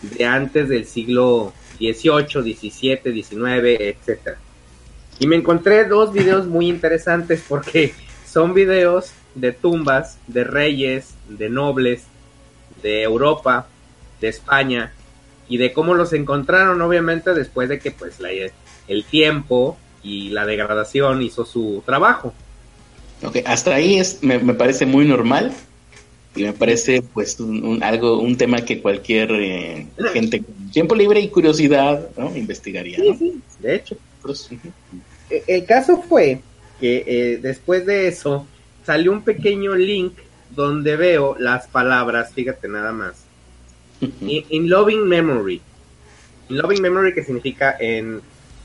de 0.03 0.25
antes 0.25 0.69
del 0.69 0.87
siglo 0.87 1.53
XVIII, 1.79 2.55
XVII, 2.55 3.23
XIX, 3.23 3.81
etcétera? 3.81 4.39
Y 5.19 5.27
me 5.27 5.37
encontré 5.37 5.85
dos 5.85 6.13
videos 6.13 6.47
muy 6.47 6.69
interesantes 6.69 7.45
porque 7.47 7.95
son 8.27 8.55
videos 8.55 9.13
de 9.35 9.53
tumbas 9.53 10.19
de 10.27 10.45
reyes, 10.45 11.15
de 11.29 11.51
nobles, 11.51 12.05
de 12.83 13.03
Europa, 13.03 13.67
de 14.21 14.29
España, 14.29 14.93
y 15.51 15.59
de 15.59 15.73
cómo 15.73 15.95
los 15.95 16.13
encontraron, 16.13 16.81
obviamente, 16.81 17.35
después 17.35 17.69
de 17.69 17.81
que 17.81 17.91
pues 17.91 18.21
la, 18.21 18.31
el 18.87 19.05
tiempo 19.05 19.77
y 20.03 20.31
la 20.31 20.47
degradación 20.47 21.21
hizo 21.23 21.45
su 21.45 21.83
trabajo. 21.85 22.33
Ok, 23.25 23.39
hasta 23.45 23.75
ahí 23.75 23.99
es, 23.99 24.23
me, 24.23 24.39
parece 24.55 24.87
muy 24.87 25.05
normal 25.05 25.53
y 26.37 26.45
me 26.45 26.53
parece 26.53 27.03
pues 27.03 27.39
un, 27.41 27.83
algo, 27.83 28.21
un 28.21 28.37
tema 28.37 28.65
que 28.65 28.81
cualquier 28.81 29.33
eh, 29.33 29.87
gente 30.13 30.41
con 30.41 30.71
tiempo 30.71 30.95
libre 30.95 31.21
y 31.21 31.29
curiosidad 31.29 32.09
¿no? 32.17 32.35
investigaría. 32.37 32.99
Sí, 32.99 33.17
sí, 33.19 33.43
de 33.59 33.75
hecho. 33.75 33.97
E, 35.29 35.43
el 35.49 35.65
caso 35.65 36.01
fue 36.09 36.43
que 36.79 37.03
eh, 37.07 37.39
después 37.43 37.85
de 37.87 38.07
eso 38.07 38.47
salió 38.87 39.11
un 39.11 39.23
pequeño 39.23 39.75
link 39.75 40.13
donde 40.55 40.95
veo 40.95 41.37
las 41.41 41.67
palabras, 41.67 42.33
fíjate 42.33 42.69
nada 42.69 42.93
más, 42.93 43.25
in, 44.01 44.69
loving 44.69 45.09
memory. 45.09 45.61
In 46.49 46.57
loving 46.59 46.83
memory 46.83 47.15
que 47.15 47.23
significa 47.23 47.77
en, 47.79 48.21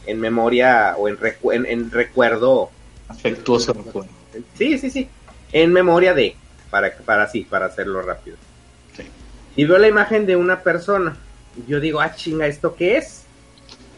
en 0.06 0.20
memoria 0.20 0.96
o 0.98 1.08
en, 1.08 1.18
en, 1.66 1.92
recuerdo. 1.92 2.72
Afectuoso 3.08 3.74
recuerdo. 3.74 4.10
Sí, 4.58 4.78
sí, 4.78 4.90
sí. 4.90 5.08
En 5.52 5.72
memoria 5.72 6.14
de, 6.14 6.36
para, 6.70 6.96
para 6.98 7.28
sí, 7.30 7.42
para 7.42 7.68
hacerlo 7.68 8.02
rápido. 8.02 8.38
Y 9.56 9.66
veo 9.66 9.78
la 9.78 9.88
imagen 9.88 10.26
de 10.26 10.36
una 10.36 10.62
persona. 10.62 11.16
Yo 11.68 11.80
digo, 11.80 12.02
ah, 12.02 12.14
chinga, 12.14 12.48
¿esto 12.48 12.76
qué 12.76 12.98
es? 12.98 13.24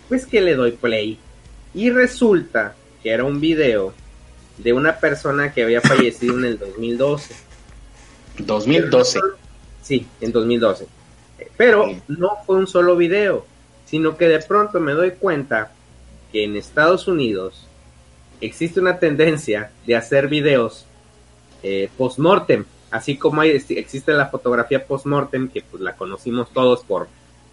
Pues 0.08 0.26
que 0.28 0.42
le 0.42 0.56
doy 0.56 0.74
play. 0.74 1.18
Y 1.74 1.90
resulta 1.90 2.76
que 3.02 3.10
era 3.10 3.24
un 3.24 3.40
video 3.40 3.94
de 4.58 4.74
una 4.74 4.98
persona 4.98 5.54
que 5.54 5.64
había 5.64 5.82
fallecido 5.82 6.38
en 6.38 6.46
el 6.46 6.60
2012. 6.60 7.36
2012. 8.40 9.20
Sí, 9.82 10.06
en 10.22 10.32
2012. 10.32 10.88
Pero 11.56 11.88
no 12.08 12.38
fue 12.46 12.56
un 12.56 12.68
solo 12.68 12.96
video, 12.96 13.46
sino 13.86 14.18
que 14.18 14.28
de 14.28 14.40
pronto 14.40 14.80
me 14.80 14.94
doy 14.94 15.12
cuenta 15.12 15.72
que 16.32 16.44
en 16.44 16.56
Estados 16.56 17.08
Unidos 17.08 17.68
existe 18.42 18.80
una 18.80 19.00
tendencia 19.00 19.72
de 19.86 19.96
hacer 19.96 20.28
videos 20.28 20.86
eh, 21.64 21.90
post-mortem, 21.98 22.66
así 22.92 23.18
como 23.18 23.42
hay, 23.42 23.52
existe 23.52 24.14
la 24.14 24.28
fotografía 24.28 24.86
post-mortem, 24.86 25.50
que 25.50 25.62
pues 25.62 25.82
la 25.82 25.96
conocimos 25.96 26.52
todos 26.52 26.82
por 26.84 27.08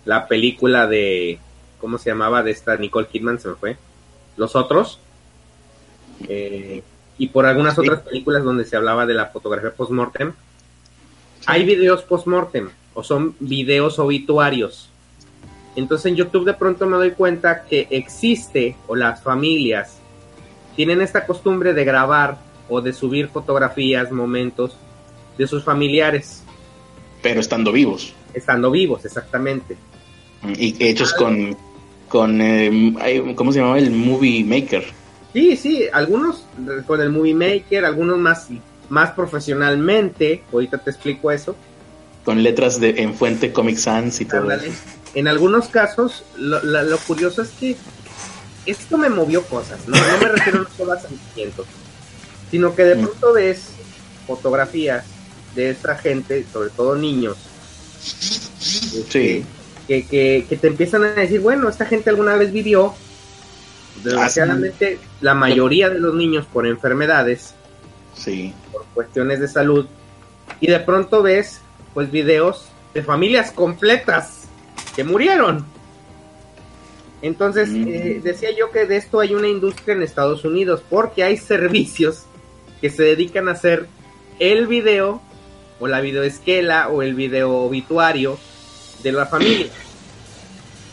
la 0.04 0.28
película 0.28 0.86
de, 0.86 1.38
¿cómo 1.80 1.98
se 1.98 2.10
llamaba? 2.10 2.42
De 2.42 2.50
esta 2.50 2.76
Nicole 2.76 3.06
Kidman, 3.06 3.38
se 3.38 3.48
me 3.48 3.54
fue. 3.54 3.76
Los 4.36 4.56
otros. 4.56 4.98
Eh, 6.28 6.82
y 7.16 7.28
por 7.28 7.46
algunas 7.46 7.78
otras 7.78 8.00
películas 8.00 8.44
donde 8.44 8.64
se 8.64 8.76
hablaba 8.76 9.06
de 9.06 9.14
la 9.14 9.26
fotografía 9.26 9.72
post-mortem. 9.72 10.32
Hay 11.46 11.64
videos 11.64 12.02
post-mortem 12.02 12.70
o 12.94 13.02
son 13.02 13.34
videos 13.40 13.98
obituarios. 13.98 14.88
Entonces 15.76 16.06
en 16.06 16.16
YouTube 16.16 16.44
de 16.44 16.54
pronto 16.54 16.86
me 16.86 16.96
doy 16.96 17.10
cuenta 17.10 17.64
que 17.64 17.88
existe 17.90 18.76
o 18.86 18.94
las 18.94 19.22
familias 19.22 19.98
tienen 20.76 21.00
esta 21.00 21.26
costumbre 21.26 21.72
de 21.72 21.84
grabar 21.84 22.38
o 22.68 22.80
de 22.80 22.92
subir 22.92 23.28
fotografías, 23.28 24.10
momentos 24.10 24.76
de 25.38 25.46
sus 25.46 25.64
familiares. 25.64 26.42
Pero 27.22 27.40
estando 27.40 27.72
vivos. 27.72 28.12
Estando 28.32 28.70
vivos, 28.70 29.04
exactamente. 29.04 29.76
Y 30.58 30.76
hechos 30.84 31.12
con, 31.12 31.56
con 32.08 32.40
eh, 32.40 33.34
¿cómo 33.34 33.52
se 33.52 33.60
llamaba? 33.60 33.78
El 33.78 33.90
Movie 33.90 34.44
Maker. 34.44 34.84
Sí, 35.32 35.56
sí, 35.56 35.84
algunos 35.92 36.44
con 36.86 37.00
el 37.00 37.10
Movie 37.10 37.34
Maker, 37.34 37.84
algunos 37.84 38.18
más, 38.18 38.48
más 38.88 39.10
profesionalmente, 39.12 40.42
ahorita 40.52 40.78
te 40.78 40.90
explico 40.90 41.30
eso 41.30 41.56
con 42.24 42.42
letras 42.42 42.80
de 42.80 43.02
en 43.02 43.14
fuente 43.14 43.52
Comic 43.52 43.76
Sans 43.76 44.20
y 44.20 44.24
todo. 44.24 44.48
En 45.14 45.28
algunos 45.28 45.68
casos, 45.68 46.24
lo, 46.36 46.62
lo, 46.62 46.98
curioso 46.98 47.42
es 47.42 47.50
que 47.50 47.76
esto 48.66 48.98
me 48.98 49.08
movió 49.08 49.42
cosas, 49.42 49.86
¿no? 49.86 49.96
No 49.96 50.18
me 50.18 50.28
refiero 50.28 50.66
solo 50.76 50.92
a 50.92 51.00
sentimientos, 51.00 51.66
sino 52.50 52.74
que 52.74 52.84
de 52.84 52.96
mm. 52.96 53.00
pronto 53.02 53.32
ves 53.34 53.68
fotografías 54.26 55.04
de 55.54 55.70
esta 55.70 55.96
gente, 55.96 56.44
sobre 56.52 56.70
todo 56.70 56.96
niños, 56.96 57.36
sí. 58.00 59.44
que, 59.86 60.06
que, 60.06 60.46
que, 60.48 60.56
te 60.56 60.66
empiezan 60.66 61.04
a 61.04 61.10
decir, 61.10 61.40
bueno, 61.40 61.68
esta 61.68 61.86
gente 61.86 62.10
alguna 62.10 62.34
vez 62.34 62.52
vivió, 62.52 62.94
desgraciadamente 64.02 64.98
la 65.20 65.34
mayoría 65.34 65.90
de 65.90 66.00
los 66.00 66.14
niños 66.14 66.46
por 66.52 66.66
enfermedades, 66.66 67.54
sí. 68.16 68.52
por 68.72 68.84
cuestiones 68.94 69.38
de 69.38 69.46
salud, 69.46 69.86
y 70.60 70.66
de 70.66 70.80
pronto 70.80 71.22
ves 71.22 71.60
pues 71.94 72.10
videos 72.10 72.66
de 72.92 73.02
familias 73.02 73.52
completas 73.52 74.42
que 74.94 75.04
murieron. 75.04 75.64
Entonces, 77.22 77.70
mm. 77.70 77.88
eh, 77.88 78.20
decía 78.22 78.50
yo 78.56 78.70
que 78.70 78.84
de 78.84 78.96
esto 78.96 79.20
hay 79.20 79.34
una 79.34 79.48
industria 79.48 79.94
en 79.94 80.02
Estados 80.02 80.44
Unidos, 80.44 80.82
porque 80.90 81.24
hay 81.24 81.36
servicios 81.36 82.24
que 82.80 82.90
se 82.90 83.02
dedican 83.02 83.48
a 83.48 83.52
hacer 83.52 83.88
el 84.38 84.66
video, 84.66 85.22
o 85.80 85.86
la 85.86 86.00
videoesquela, 86.00 86.88
o 86.88 87.02
el 87.02 87.14
video 87.14 87.50
obituario 87.52 88.38
de 89.02 89.12
la 89.12 89.26
familia. 89.26 89.70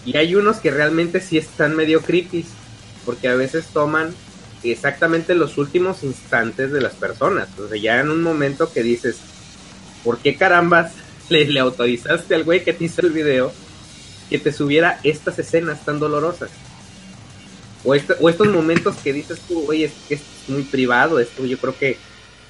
Y 0.06 0.18
hay 0.18 0.36
unos 0.36 0.58
que 0.58 0.72
realmente 0.72 1.20
sí 1.20 1.38
están 1.38 1.76
medio 1.76 2.02
creepy, 2.02 2.46
porque 3.06 3.28
a 3.28 3.36
veces 3.36 3.68
toman 3.68 4.14
exactamente 4.64 5.36
los 5.36 5.58
últimos 5.58 6.04
instantes 6.04 6.72
de 6.72 6.82
las 6.82 6.94
personas. 6.94 7.50
O 7.60 7.68
sea, 7.68 7.80
ya 7.80 8.00
en 8.00 8.10
un 8.10 8.22
momento 8.24 8.72
que 8.72 8.84
dices, 8.84 9.20
¿por 10.04 10.20
qué 10.20 10.36
carambas 10.36 10.94
le, 11.30 11.60
autorizaste 11.60 12.36
al 12.36 12.44
güey 12.44 12.64
que 12.64 12.74
te 12.74 12.86
hizo 12.86 13.02
el 13.02 13.12
video 13.12 13.52
que 14.30 14.38
te 14.38 14.52
subiera 14.52 15.00
estas 15.04 15.40
escenas 15.40 15.84
tan 15.86 16.00
dolorosas? 16.00 16.50
O, 17.84 17.96
estos 17.96 18.48
momentos 18.48 18.96
que 18.98 19.14
dices 19.14 19.40
tú, 19.48 19.66
oye, 19.68 19.86
es, 19.86 19.94
es 20.10 20.22
muy 20.48 20.64
privado 20.64 21.20
esto, 21.20 21.46
yo 21.46 21.58
creo 21.58 21.78
que 21.78 21.98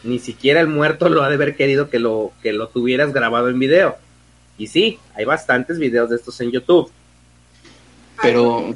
ni 0.04 0.20
siquiera 0.20 0.62
el 0.62 0.68
muerto 0.68 1.10
lo 1.10 1.24
ha 1.24 1.30
de 1.30 1.36
haber 1.36 1.56
querido 1.56 1.90
que 1.90 2.00
lo, 2.00 2.32
que 2.42 2.54
lo 2.54 2.68
tuvieras 2.68 3.14
grabado 3.14 3.50
en 3.50 3.60
video. 3.60 3.98
Y 4.58 4.68
sí, 4.68 5.00
hay 5.16 5.26
bastantes 5.26 5.80
videos 5.80 6.10
de 6.10 6.16
estos 6.16 6.40
en 6.42 6.52
YouTube. 6.52 6.92
Pero 8.22 8.76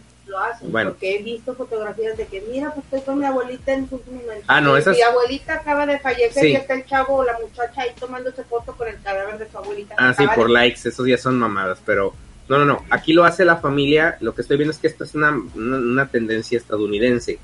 bueno. 0.63 0.91
porque 0.91 1.15
he 1.15 1.23
visto 1.23 1.55
fotografías 1.55 2.17
de 2.17 2.25
que, 2.25 2.41
mira, 2.41 2.73
pues 2.73 2.85
estoy 2.85 3.01
con 3.01 3.19
mi 3.19 3.25
abuelita 3.25 3.73
en 3.73 3.89
su 3.89 4.01
momento. 4.05 4.43
Ah, 4.47 4.61
no, 4.61 4.73
Mi 4.73 5.01
abuelita 5.01 5.55
acaba 5.55 5.85
de 5.85 5.99
fallecer 5.99 6.45
y 6.45 6.55
está 6.55 6.73
el 6.73 6.85
chavo 6.85 7.17
o 7.17 7.23
la 7.23 7.38
muchacha 7.39 7.81
ahí 7.81 7.89
tomándose 7.99 8.43
foto 8.43 8.75
con 8.75 8.88
el 8.88 8.99
cadáver 9.01 9.38
de 9.38 9.49
su 9.49 9.57
abuelita. 9.57 9.95
Ah, 9.97 10.13
sí, 10.17 10.25
por 10.35 10.49
likes, 10.49 10.88
esos 10.88 11.07
ya 11.07 11.17
son 11.17 11.38
mamadas, 11.38 11.79
pero 11.85 12.13
no, 12.47 12.59
no, 12.59 12.65
no, 12.65 12.85
aquí 12.89 13.13
lo 13.13 13.23
hace 13.23 13.45
la 13.45 13.57
familia, 13.57 14.17
lo 14.21 14.35
que 14.35 14.41
estoy 14.41 14.57
viendo 14.57 14.71
es 14.71 14.77
que 14.77 14.88
esto 14.88 15.03
es 15.03 15.15
una, 15.15 15.35
una, 15.55 16.07
tendencia 16.07 16.57
estadounidense, 16.57 17.39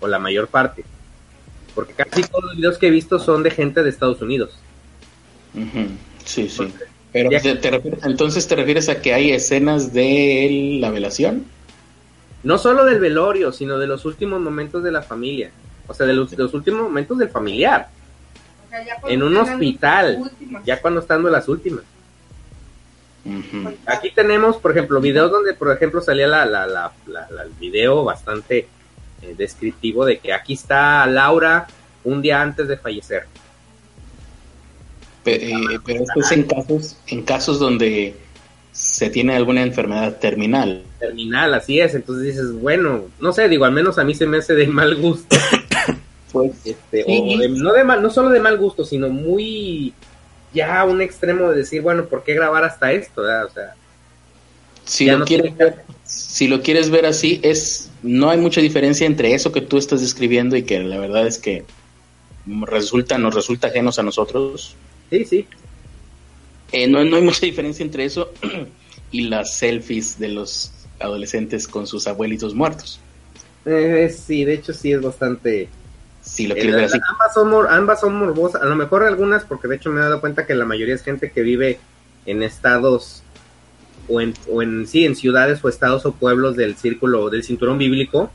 o 0.00 0.08
la 0.08 0.18
mayor 0.18 0.48
parte, 0.48 0.84
porque 1.74 1.94
casi 1.94 2.22
todos 2.22 2.44
los 2.44 2.56
videos 2.56 2.78
que 2.78 2.88
he 2.88 2.90
visto 2.90 3.18
son 3.18 3.42
de 3.42 3.50
gente 3.50 3.82
de 3.82 3.90
Estados 3.90 4.20
Unidos. 4.22 4.58
Sí, 6.24 6.48
sí. 6.48 6.72
Pero 7.12 7.30
entonces 8.04 8.46
te 8.46 8.56
refieres 8.56 8.88
a 8.88 9.00
que 9.00 9.14
hay 9.14 9.32
escenas 9.32 9.92
de 9.92 10.78
la 10.80 10.90
velación? 10.90 11.44
No 12.42 12.58
solo 12.58 12.84
del 12.84 13.00
velorio, 13.00 13.52
sino 13.52 13.78
de 13.78 13.86
los 13.86 14.04
últimos 14.04 14.40
momentos 14.40 14.82
de 14.82 14.92
la 14.92 15.02
familia. 15.02 15.50
O 15.86 15.94
sea, 15.94 16.06
de 16.06 16.14
los, 16.14 16.54
últimos 16.54 16.82
momentos 16.82 17.18
del 17.18 17.28
familiar. 17.28 17.88
en 19.08 19.22
un 19.22 19.36
hospital, 19.36 20.30
ya 20.64 20.80
cuando 20.80 21.00
estando 21.00 21.28
en 21.28 21.32
las 21.32 21.48
últimas. 21.48 21.84
Aquí 23.86 24.10
tenemos, 24.12 24.56
por 24.56 24.70
ejemplo, 24.70 25.00
videos 25.00 25.30
donde, 25.30 25.54
por 25.54 25.70
ejemplo, 25.70 26.00
salía 26.00 26.26
la, 26.26 26.46
la, 26.46 26.66
la, 26.66 27.42
el 27.42 27.50
video 27.58 28.04
bastante 28.04 28.68
eh, 29.22 29.34
descriptivo 29.36 30.06
de 30.06 30.18
que 30.18 30.32
aquí 30.32 30.54
está 30.54 31.06
Laura 31.06 31.66
un 32.04 32.22
día 32.22 32.40
antes 32.40 32.66
de 32.68 32.78
fallecer. 32.78 33.26
Eh, 35.26 35.52
pero, 35.84 36.02
esto 36.02 36.20
es 36.20 36.32
en 36.32 36.44
casos, 36.44 36.96
en 37.06 37.22
casos 37.22 37.58
donde 37.58 38.16
se 38.72 39.10
tiene 39.10 39.36
alguna 39.36 39.62
enfermedad 39.62 40.18
terminal. 40.18 40.84
Terminal, 41.00 41.54
así 41.54 41.80
es. 41.80 41.94
Entonces 41.94 42.24
dices, 42.24 42.52
bueno, 42.52 43.06
no 43.18 43.32
sé, 43.32 43.48
digo, 43.48 43.64
al 43.64 43.72
menos 43.72 43.98
a 43.98 44.04
mí 44.04 44.14
se 44.14 44.26
me 44.26 44.38
hace 44.38 44.54
de 44.54 44.66
mal 44.66 44.94
gusto. 44.96 45.36
pues, 46.32 46.52
este, 46.64 47.04
no, 47.48 47.72
de 47.72 47.84
mal, 47.84 48.02
no 48.02 48.10
solo 48.10 48.28
de 48.28 48.38
mal 48.38 48.58
gusto, 48.58 48.84
sino 48.84 49.08
muy 49.08 49.94
ya 50.52 50.84
un 50.84 51.00
extremo 51.00 51.50
de 51.50 51.58
decir, 51.58 51.80
bueno, 51.80 52.04
¿por 52.04 52.22
qué 52.22 52.34
grabar 52.34 52.64
hasta 52.64 52.92
esto? 52.92 53.22
O 53.22 53.50
sea, 53.50 53.74
si 54.84 55.06
lo, 55.06 55.24
quieres 55.24 55.56
ver, 55.56 55.84
si 56.04 56.48
lo 56.48 56.62
quieres 56.62 56.90
ver 56.90 57.06
así, 57.06 57.40
es 57.42 57.90
no 58.02 58.30
hay 58.30 58.38
mucha 58.38 58.60
diferencia 58.60 59.06
entre 59.06 59.34
eso 59.34 59.52
que 59.52 59.60
tú 59.60 59.78
estás 59.78 60.00
describiendo 60.00 60.56
y 60.56 60.64
que 60.64 60.80
la 60.80 60.98
verdad 60.98 61.26
es 61.26 61.38
que 61.38 61.64
resulta, 62.46 63.18
nos 63.18 63.34
resulta 63.34 63.68
ajenos 63.68 63.98
a 63.98 64.02
nosotros. 64.02 64.74
Sí, 65.10 65.24
sí. 65.24 65.46
Eh, 66.72 66.86
no, 66.86 67.04
no 67.04 67.16
hay 67.16 67.22
mucha 67.22 67.46
diferencia 67.46 67.82
entre 67.82 68.04
eso 68.04 68.32
y 69.12 69.22
las 69.22 69.54
selfies 69.54 70.18
de 70.18 70.28
los 70.28 70.72
adolescentes 71.00 71.66
con 71.66 71.86
sus 71.86 72.06
abuelitos 72.06 72.54
muertos. 72.54 73.00
Eh, 73.64 74.14
sí, 74.16 74.44
de 74.44 74.54
hecho 74.54 74.72
sí 74.72 74.92
es 74.92 75.02
bastante... 75.02 75.68
Sí, 76.22 76.46
lo 76.46 76.54
quieres 76.54 76.74
ver 76.74 76.84
así. 76.84 76.98
Ambas 77.08 77.34
son, 77.34 77.66
ambas 77.68 78.00
son 78.00 78.14
morbosas, 78.14 78.62
a 78.62 78.66
lo 78.66 78.76
mejor 78.76 79.04
algunas, 79.04 79.44
porque 79.44 79.68
de 79.68 79.76
hecho 79.76 79.90
me 79.90 80.00
he 80.00 80.02
dado 80.02 80.20
cuenta 80.20 80.46
que 80.46 80.54
la 80.54 80.66
mayoría 80.66 80.94
es 80.94 81.02
gente 81.02 81.30
que 81.30 81.42
vive 81.42 81.78
en 82.26 82.42
estados 82.42 83.22
o 84.06 84.20
en, 84.20 84.34
o 84.50 84.62
en 84.62 84.86
sí, 84.86 85.06
en 85.06 85.16
ciudades 85.16 85.64
o 85.64 85.68
estados 85.68 86.04
o 86.04 86.12
pueblos 86.12 86.56
del 86.56 86.76
círculo, 86.76 87.30
del 87.30 87.42
cinturón 87.42 87.78
bíblico, 87.78 88.30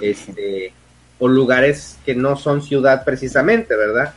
este, 0.00 0.72
o 1.18 1.28
lugares 1.28 1.96
que 2.04 2.14
no 2.14 2.36
son 2.36 2.62
ciudad 2.62 3.04
precisamente, 3.04 3.76
¿verdad? 3.76 4.14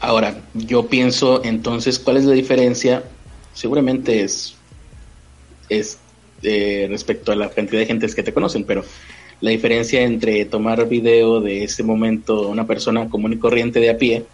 Ahora, 0.00 0.34
yo 0.54 0.86
pienso 0.86 1.44
entonces, 1.44 1.98
¿cuál 1.98 2.16
es 2.16 2.24
la 2.24 2.34
diferencia? 2.34 3.04
Seguramente 3.52 4.22
es, 4.22 4.56
es 5.68 5.98
eh, 6.44 6.86
respecto 6.88 7.32
a 7.32 7.36
la 7.36 7.50
cantidad 7.50 7.80
de 7.80 7.86
gentes 7.86 8.14
que 8.14 8.22
te 8.22 8.32
conocen, 8.32 8.64
pero 8.64 8.84
la 9.40 9.50
diferencia 9.50 10.02
entre 10.02 10.44
tomar 10.44 10.88
video 10.88 11.40
de 11.40 11.64
ese 11.64 11.82
momento 11.82 12.48
una 12.48 12.66
persona 12.66 13.08
común 13.08 13.32
y 13.32 13.38
corriente 13.38 13.80
de 13.80 13.90
a 13.90 13.98
pie 13.98 14.24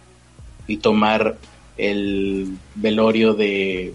y 0.67 0.77
tomar 0.77 1.37
el 1.77 2.49
velorio 2.75 3.33
de 3.33 3.93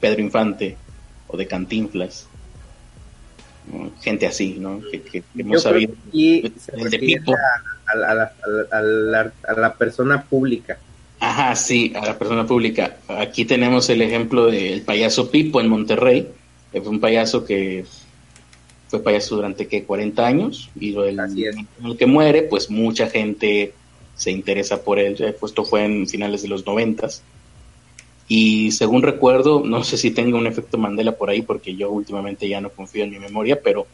Pedro 0.00 0.20
Infante 0.20 0.76
o 1.26 1.36
de 1.36 1.46
Cantinflas. 1.46 2.26
Gente 4.02 4.26
así, 4.26 4.56
¿no? 4.58 4.80
Que, 4.90 5.22
hemos 5.36 5.62
sabido. 5.62 5.94
Y 6.12 6.52
el 6.72 6.90
de 6.90 6.98
Pipo. 6.98 7.34
A, 7.86 8.14
la, 8.14 8.32
a, 8.72 9.54
la, 9.56 9.74
persona 9.74 10.22
pública. 10.22 10.78
Ajá, 11.18 11.54
sí, 11.54 11.92
a 11.94 12.06
la 12.06 12.18
persona 12.18 12.46
pública. 12.46 12.96
Aquí 13.08 13.44
tenemos 13.44 13.90
el 13.90 14.02
ejemplo 14.02 14.46
del 14.46 14.82
payaso 14.82 15.30
Pipo 15.30 15.60
en 15.60 15.68
Monterrey. 15.68 16.28
Fue 16.70 16.88
un 16.88 17.00
payaso 17.00 17.44
que 17.44 17.84
fue 18.88 19.02
payaso 19.02 19.36
durante 19.36 19.68
que 19.68 19.84
40 19.84 20.26
años 20.26 20.70
y 20.78 20.94
el, 20.96 21.18
el 21.18 21.96
que 21.96 22.06
muere, 22.06 22.42
pues 22.42 22.70
mucha 22.70 23.08
gente 23.08 23.72
se 24.16 24.30
interesa 24.30 24.82
por 24.82 24.98
él. 24.98 25.16
Esto 25.42 25.64
fue 25.64 25.84
en 25.84 26.08
finales 26.08 26.42
de 26.42 26.48
los 26.48 26.66
noventas. 26.66 27.22
Y 28.28 28.70
según 28.72 29.02
recuerdo, 29.02 29.62
no 29.64 29.82
sé 29.82 29.96
si 29.96 30.10
tenga 30.10 30.38
un 30.38 30.46
efecto 30.46 30.78
Mandela 30.78 31.12
por 31.12 31.30
ahí, 31.30 31.42
porque 31.42 31.74
yo 31.74 31.90
últimamente 31.90 32.48
ya 32.48 32.60
no 32.60 32.70
confío 32.70 33.04
en 33.04 33.10
mi 33.10 33.18
memoria, 33.18 33.60
pero 33.60 33.86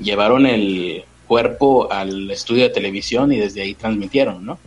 llevaron 0.00 0.46
el 0.46 1.04
cuerpo 1.28 1.92
al 1.92 2.30
estudio 2.30 2.64
de 2.64 2.70
televisión 2.70 3.32
y 3.32 3.38
desde 3.38 3.62
ahí 3.62 3.74
transmitieron, 3.74 4.44
¿no? 4.44 4.58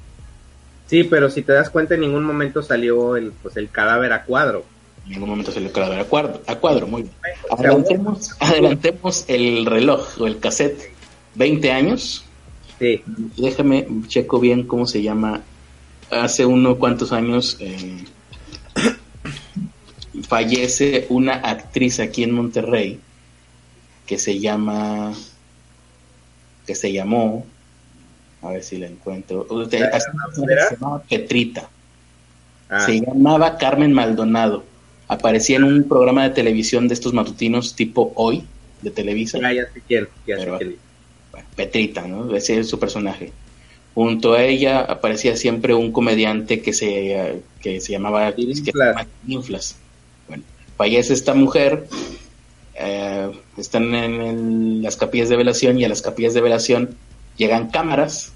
Sí, 0.88 1.04
pero 1.04 1.30
si 1.30 1.42
te 1.42 1.52
das 1.52 1.70
cuenta, 1.70 1.96
en 1.96 2.02
ningún 2.02 2.24
momento 2.24 2.62
salió 2.62 3.18
el, 3.18 3.32
pues, 3.44 3.58
el 3.58 3.70
cadáver 3.70 4.14
a 4.14 4.24
cuadro. 4.24 4.64
En 5.08 5.14
ningún 5.14 5.30
momento 5.30 5.52
salió 5.52 5.70
el 5.70 5.74
cadáver 5.74 6.02
a 6.02 6.04
cuadro, 6.04 6.42
a 6.46 6.56
cuadro 6.56 6.86
muy 6.86 7.04
bien. 7.04 7.14
Adelantemos, 7.50 8.36
adelantemos 8.40 9.26
el 9.30 9.66
reloj 9.66 10.06
o 10.20 10.28
el 10.28 10.40
cassette. 10.40 10.92
20 11.36 11.72
años. 11.72 12.26
Sí. 12.78 13.02
Déjame, 13.38 13.88
checo 14.08 14.40
bien 14.40 14.68
cómo 14.68 14.86
se 14.86 15.02
llama. 15.02 15.42
Hace 16.12 16.46
unos 16.46 16.78
cuantos 16.78 17.14
años 17.14 17.58
eh, 17.60 18.04
fallece 20.28 21.06
una 21.10 21.36
actriz 21.36 22.00
aquí 22.00 22.24
en 22.24 22.32
Monterrey 22.32 23.00
que 24.06 24.18
se 24.18 24.40
llama, 24.40 25.14
que 26.66 26.76
se 26.76 26.92
llamó, 26.92 27.46
a 28.42 28.52
ver 28.52 28.64
si 28.64 28.78
la 28.78 28.88
encuentro, 28.88 29.46
se 29.70 29.80
llamaba 29.80 31.04
Petrita, 31.04 31.70
ah. 32.70 32.86
se 32.86 33.02
llamaba 33.02 33.58
Carmen 33.58 33.92
Maldonado, 33.92 34.64
aparecía 35.08 35.58
en 35.58 35.64
un 35.64 35.84
programa 35.84 36.24
de 36.24 36.32
televisión 36.32 36.88
de 36.88 36.94
estos 36.94 37.14
matutinos 37.14 37.76
tipo 37.76 38.12
Hoy, 38.16 38.44
de 38.82 38.92
Televisa. 38.92 39.40
Ah, 39.44 39.54
ya 39.54 39.66
sé 39.74 39.82
quién, 39.88 40.08
Petrita, 41.56 42.08
¿no? 42.08 42.36
Ese 42.36 42.60
es 42.60 42.68
su 42.68 42.80
personaje. 42.80 43.32
Junto 43.96 44.34
a 44.34 44.44
ella 44.44 44.82
aparecía 44.82 45.36
siempre 45.36 45.74
un 45.74 45.92
comediante 45.92 46.62
que 46.62 46.74
se, 46.74 47.42
que 47.62 47.82
se 47.82 47.92
llamaba 47.92 48.34
Inflas 49.28 49.78
fallece 50.78 51.14
esta 51.14 51.34
mujer, 51.34 51.88
eh, 52.76 53.32
están 53.58 53.94
en 53.96 54.84
las 54.84 54.96
capillas 54.96 55.28
de 55.28 55.36
velación 55.36 55.80
y 55.80 55.86
a 55.86 55.90
las 55.90 56.02
capillas 56.02 56.36
de 56.36 56.42
velación 56.42 56.96
llegan 57.36 57.70
cámaras 57.72 58.32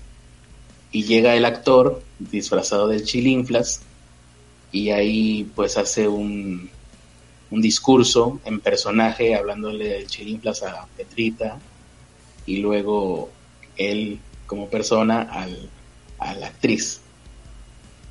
y 0.91 1.03
llega 1.03 1.35
el 1.35 1.45
actor 1.45 2.01
disfrazado 2.19 2.87
del 2.87 3.05
chilinflas 3.05 3.81
y 4.71 4.89
ahí 4.89 5.49
pues 5.55 5.77
hace 5.77 6.07
un, 6.07 6.69
un 7.49 7.61
discurso 7.61 8.39
en 8.45 8.59
personaje 8.59 9.35
hablándole 9.35 9.89
del 9.89 10.07
chilinflas 10.07 10.63
a 10.63 10.87
Petrita 10.95 11.59
y 12.45 12.57
luego 12.57 13.29
él 13.77 14.19
como 14.47 14.69
persona 14.69 15.21
al, 15.21 15.69
a 16.19 16.33
la 16.35 16.47
actriz. 16.47 17.01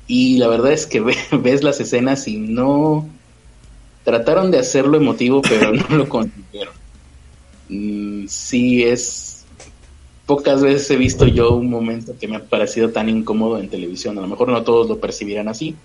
Y 0.07 0.37
la 0.37 0.47
verdad 0.47 0.73
es 0.73 0.85
que 0.85 0.99
ves 1.31 1.63
las 1.63 1.79
escenas 1.79 2.27
y 2.27 2.37
no, 2.37 3.07
Trataron 4.03 4.49
de 4.49 4.57
hacerlo 4.57 4.97
emotivo, 4.97 5.41
pero 5.41 5.71
no 5.73 5.95
lo 5.95 6.09
consiguieron. 6.09 6.73
Mm, 7.69 8.25
sí, 8.27 8.83
es. 8.83 9.45
Pocas 10.25 10.61
veces 10.61 10.89
he 10.91 10.95
visto 10.95 11.27
yo 11.27 11.51
un 11.51 11.69
momento 11.69 12.15
que 12.19 12.27
me 12.27 12.37
ha 12.37 12.43
parecido 12.43 12.89
tan 12.89 13.09
incómodo 13.09 13.59
en 13.59 13.69
televisión. 13.69 14.17
A 14.17 14.21
lo 14.21 14.27
mejor 14.27 14.49
no 14.49 14.63
todos 14.63 14.87
lo 14.87 14.99
percibirán 14.99 15.49
así. 15.49 15.75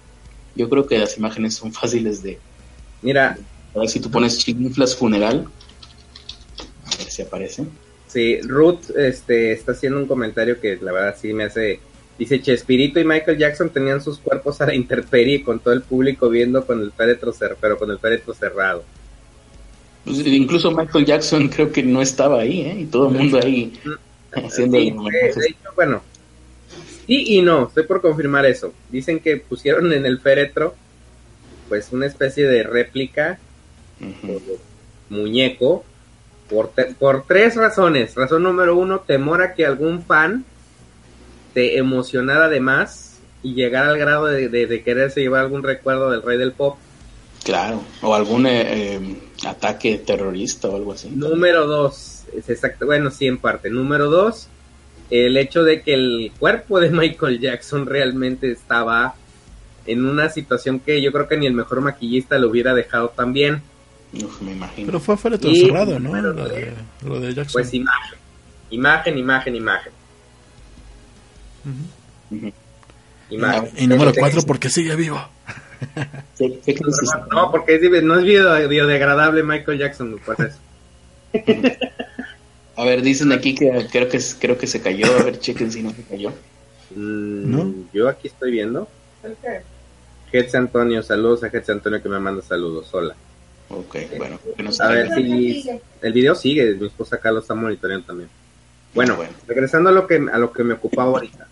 Yo 0.57 0.69
creo 0.69 0.87
que 0.87 0.99
las 0.99 1.17
imágenes 1.19 1.55
son 1.55 1.73
fáciles 1.73 2.23
de. 2.23 2.39
Mira. 3.03 3.39
A 3.75 3.79
ver 3.79 3.89
si 3.89 4.01
tú 4.01 4.11
pones 4.11 4.39
chinflas 4.39 4.97
funeral. 4.97 5.47
A 6.85 6.97
ver 6.97 7.11
si 7.11 7.23
aparece. 7.23 7.65
Sí, 8.09 8.41
Ruth 8.41 8.91
este, 8.97 9.53
está 9.53 9.73
haciendo 9.73 9.99
un 9.99 10.07
comentario 10.07 10.61
que 10.61 10.79
la 10.81 10.93
verdad 10.93 11.17
sí 11.21 11.33
me 11.33 11.45
hace 11.45 11.81
Dice 12.19 12.41
Chespirito 12.41 12.99
y 12.99 13.05
Michael 13.05 13.37
Jackson 13.37 13.69
tenían 13.69 14.01
sus 14.01 14.19
cuerpos 14.19 14.61
a 14.63 14.67
la 14.67 14.75
intemperie 14.75 15.43
con 15.43 15.59
todo 15.59 15.75
el 15.75 15.83
público 15.83 16.31
viendo 16.31 16.65
con 16.65 16.81
el 16.81 16.91
féretro 16.93 17.31
cerrado, 17.33 17.59
pero 17.61 17.79
con 17.79 17.91
el 17.91 17.99
féretro 17.99 18.33
cerrado. 18.33 18.85
Pues, 20.05 20.27
incluso 20.27 20.71
Michael 20.71 21.05
Jackson 21.05 21.49
creo 21.49 21.71
que 21.71 21.83
no 21.83 22.01
estaba 22.01 22.41
ahí, 22.41 22.63
¿eh? 22.63 22.77
Y 22.81 22.85
todo 22.87 23.09
el 23.09 23.19
mundo 23.19 23.39
ahí 23.43 23.79
haciendo 24.33 24.79
sí, 24.79 24.95
bueno, 25.75 26.03
sí 27.07 27.25
y 27.27 27.43
no, 27.43 27.69
estoy 27.69 27.85
por 27.85 28.01
confirmar 28.01 28.47
eso. 28.47 28.73
Dicen 28.91 29.21
que 29.21 29.37
pusieron 29.37 29.93
en 29.93 30.07
el 30.07 30.21
féretro 30.21 30.75
pues 31.69 31.93
una 31.93 32.07
especie 32.07 32.47
de 32.47 32.63
réplica 32.63 33.39
muñeco 35.09 35.85
por, 36.49 36.71
por 36.99 37.25
tres 37.27 37.57
razones. 37.57 38.15
Razón 38.15 38.43
número 38.43 38.77
uno, 38.77 39.01
temor 39.01 39.43
a 39.43 39.55
que 39.55 39.67
algún 39.67 40.03
fan 40.03 40.45
te 41.55 41.79
emocionara 41.79 42.49
de 42.49 42.61
más 42.61 43.19
y 43.43 43.55
llegar 43.55 43.87
al 43.87 43.99
grado 43.99 44.27
de, 44.27 44.83
quererse 44.85 45.21
llevar 45.21 45.43
algún 45.43 45.63
recuerdo 45.63 46.11
del 46.11 46.23
rey 46.23 46.39
del 46.39 46.53
pop. 46.53 46.77
Claro, 47.45 47.83
o 48.03 48.15
algún 48.15 48.47
eh, 48.47 48.97
eh, 48.97 49.19
ataque 49.47 49.99
terrorista 49.99 50.69
o 50.69 50.77
algo 50.77 50.93
así. 50.93 51.11
Número 51.11 51.67
dos, 51.67 52.25
es 52.37 52.51
exacto, 52.51 52.87
bueno, 52.87 53.11
sí, 53.11 53.27
en 53.27 53.39
parte. 53.39 53.71
Número 53.71 54.11
dos, 54.11 54.49
el 55.11 55.37
hecho 55.37 55.63
de 55.63 55.83
que 55.83 55.95
el 55.95 56.33
cuerpo 56.39 56.81
de 56.81 56.91
Michael 56.91 57.41
Jackson 57.41 57.87
realmente 57.87 58.51
estaba 58.51 59.15
en 59.87 60.05
una 60.05 60.29
situación 60.29 60.81
que 60.81 61.01
yo 61.01 61.13
creo 61.13 61.29
que 61.29 61.37
ni 61.37 61.47
el 61.47 61.53
mejor 61.53 61.81
maquillista 61.81 62.39
lo 62.39 62.51
hubiera 62.51 62.75
dejado 62.75 63.11
tan 63.11 63.33
bien. 63.33 63.63
me 64.41 64.53
imagino. 64.53 64.87
Pero 64.87 65.01
fue 65.01 65.17
fuera 65.17 65.39
todo 65.39 65.55
cerrado, 65.55 65.99
¿no? 66.01 66.21
Lo 66.21 66.49
de, 66.49 66.73
lo 67.05 67.21
de 67.21 67.35
Jackson. 67.35 67.53
Pues 67.53 67.73
imagen, 67.73 68.19
imagen, 68.71 69.19
imagen, 69.19 69.55
imagen. 69.55 69.93
Y, 73.31 73.87
número 73.87 74.13
4 74.17 74.43
porque 74.43 74.71
sigue 74.71 74.97
vivo. 74.97 75.21
no, 77.31 77.51
porque 77.51 77.79
no 78.03 78.19
es 78.19 78.25
biodegradable 78.25 79.43
Michael 79.43 79.79
Jackson, 79.79 80.19
pues 80.25 80.39
A 82.77 82.85
ver, 82.85 83.03
dicen 83.03 83.33
aquí 83.33 83.55
que 83.55 83.87
creo 83.91 84.09
que 84.09 84.21
creo 84.39 84.59
que 84.59 84.67
se 84.67 84.81
cayó. 84.81 85.07
A 85.19 85.23
ver, 85.23 85.39
chequen 85.39 85.73
si 85.73 85.83
no 85.83 85.91
se 85.91 86.03
cayó. 86.03 86.31
Mm, 86.95 87.51
¿No? 87.51 87.75
Yo 87.93 88.09
aquí 88.09 88.29
estoy 88.29 88.51
viendo. 88.51 88.87
¿El 89.23 89.37
qué? 89.43 89.63
Hetz 90.33 90.55
Antonio, 90.55 91.03
saludos 91.03 91.43
a 91.45 91.47
Hetz 91.47 91.71
Antonio 91.71 92.03
que 92.03 92.09
me 92.09 92.19
manda 92.19 92.43
saludos. 92.43 92.89
Hola. 92.93 93.17
Ok, 93.69 93.97
bueno. 94.17 94.39
a 94.81 94.89
ver 94.89 95.15
si 95.15 95.65
el 96.03 96.13
video 96.13 96.35
sigue. 96.35 96.75
Mi 96.75 96.87
esposa 96.87 97.17
acá 97.17 97.33
lo 97.33 97.41
está 97.41 97.55
monitoreando 97.55 98.07
también. 98.07 98.29
Bueno, 98.95 99.19
regresando 99.47 99.91
a 99.91 99.93
lo 99.93 100.07
que 100.07 100.17
a 100.17 100.39
lo 100.39 100.53
que 100.53 100.63
me 100.63 100.75
ocupaba 100.75 101.11
ahorita. 101.11 101.49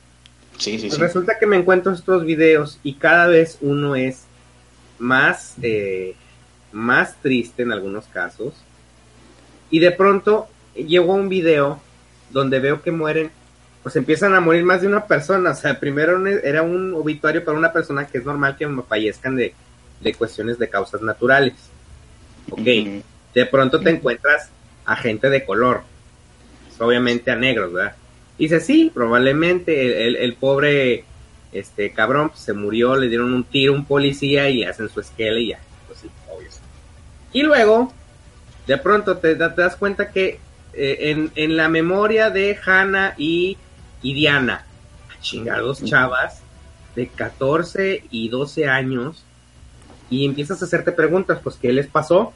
Sí, 0.59 0.79
sí, 0.79 0.89
pues 0.89 1.01
Resulta 1.01 1.39
que 1.39 1.47
me 1.47 1.57
encuentro 1.57 1.93
estos 1.93 2.25
videos 2.25 2.79
y 2.83 2.95
cada 2.95 3.27
vez 3.27 3.59
uno 3.61 3.97
es 3.97 4.25
más, 4.99 5.55
eh, 5.63 6.15
más 6.73 7.17
triste 7.21 7.63
en 7.63 7.73
algunos 7.73 8.07
casos. 8.07 8.55
Y 9.71 9.81
de 9.81 9.91
pronto 9.91 10.49
llegó 10.75 11.15
un 11.15 11.29
video 11.29 11.81
donde 12.31 12.61
veo 12.61 12.83
que 12.83 12.91
mueren, 12.91 13.31
pues 13.83 13.97
empiezan 13.97 14.35
a 14.35 14.41
morir 14.41 14.65
más 14.65 14.81
de 14.81 14.89
una 14.89 15.07
persona. 15.07 15.51
O 15.51 15.55
sea, 15.55 15.79
primero 15.79 16.27
era 16.27 16.63
un 16.63 16.95
obituario 16.95 17.45
para 17.45 17.59
una 17.59 17.73
persona 17.73 18.07
que 18.07 18.19
es 18.19 18.25
normal 18.25 18.57
que 18.57 18.69
fallezcan 18.89 19.37
de, 19.37 19.55
de 20.01 20.15
cuestiones 20.15 20.59
de 20.59 20.69
causas 20.69 21.03
naturales. 21.03 21.55
Ok, 22.51 22.61
de 23.35 23.47
pronto 23.51 23.81
te 23.81 23.91
encuentras 23.91 24.51
a 24.85 24.97
gente 24.97 25.31
de 25.31 25.45
color, 25.45 25.83
pues, 26.67 26.81
obviamente 26.81 27.31
a 27.31 27.37
negros, 27.37 27.73
¿verdad? 27.73 27.97
Dice, 28.39 28.61
sí, 28.61 28.91
probablemente 28.93 30.07
el, 30.07 30.35
pobre 30.35 31.05
este 31.53 31.93
cabrón 31.93 32.31
pues, 32.31 32.41
se 32.41 32.53
murió, 32.53 32.97
le 32.97 33.09
dieron 33.09 33.33
un 33.33 33.45
tiro 33.45 33.73
a 33.73 33.77
un 33.77 33.85
policía 33.85 34.51
y 34.51 34.65
hacen 34.65 34.89
su 34.89 35.01
esquela 35.01 35.39
y 35.39 35.49
ya, 35.51 35.61
pues 35.87 36.01
sí, 36.01 36.11
obvio. 36.29 36.49
Y 37.33 37.43
luego, 37.43 37.93
de 38.67 38.77
pronto 38.77 39.19
te, 39.19 39.37
das 39.37 39.77
cuenta 39.77 40.11
que 40.11 40.39
eh, 40.77 41.31
en, 41.35 41.57
la 41.57 41.69
memoria 41.69 42.31
de 42.31 42.59
Hannah 42.65 43.15
y, 43.17 43.57
y 44.03 44.15
Diana, 44.15 44.67
chingados 45.21 45.83
chavas 45.85 46.43
de 46.95 47.09
14 47.09 48.05
y 48.11 48.29
12 48.29 48.67
años, 48.67 49.25
y 50.11 50.25
empiezas 50.25 50.63
a 50.63 50.67
hacerte 50.67 50.93
preguntas, 50.93 51.41
pues, 51.43 51.57
¿qué 51.57 51.73
les 51.73 51.87
pasó? 51.87 52.33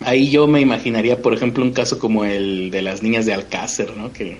Ahí 0.00 0.30
yo 0.30 0.46
me 0.46 0.60
imaginaría, 0.60 1.22
por 1.22 1.32
ejemplo, 1.34 1.62
un 1.62 1.72
caso 1.72 1.98
como 1.98 2.24
el 2.24 2.70
de 2.70 2.82
las 2.82 3.02
niñas 3.02 3.26
de 3.26 3.34
Alcácer, 3.34 3.96
¿no? 3.96 4.12
Que 4.12 4.38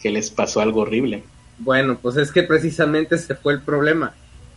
que 0.00 0.10
les 0.10 0.30
pasó 0.30 0.60
algo 0.60 0.80
horrible. 0.80 1.22
Bueno, 1.58 1.98
pues 2.00 2.16
es 2.16 2.32
que 2.32 2.42
precisamente 2.42 3.16
ese 3.16 3.34
fue 3.34 3.52
el 3.52 3.60
problema. 3.60 4.14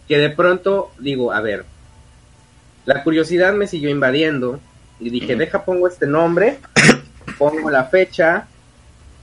Que 0.07 0.17
de 0.17 0.29
pronto 0.29 0.91
digo, 0.99 1.31
a 1.31 1.41
ver, 1.41 1.65
la 2.85 3.03
curiosidad 3.03 3.53
me 3.53 3.67
siguió 3.67 3.89
invadiendo 3.89 4.59
y 4.99 5.09
dije, 5.09 5.35
deja, 5.35 5.65
pongo 5.65 5.87
este 5.87 6.07
nombre, 6.07 6.59
pongo 7.37 7.69
la 7.69 7.85
fecha 7.85 8.47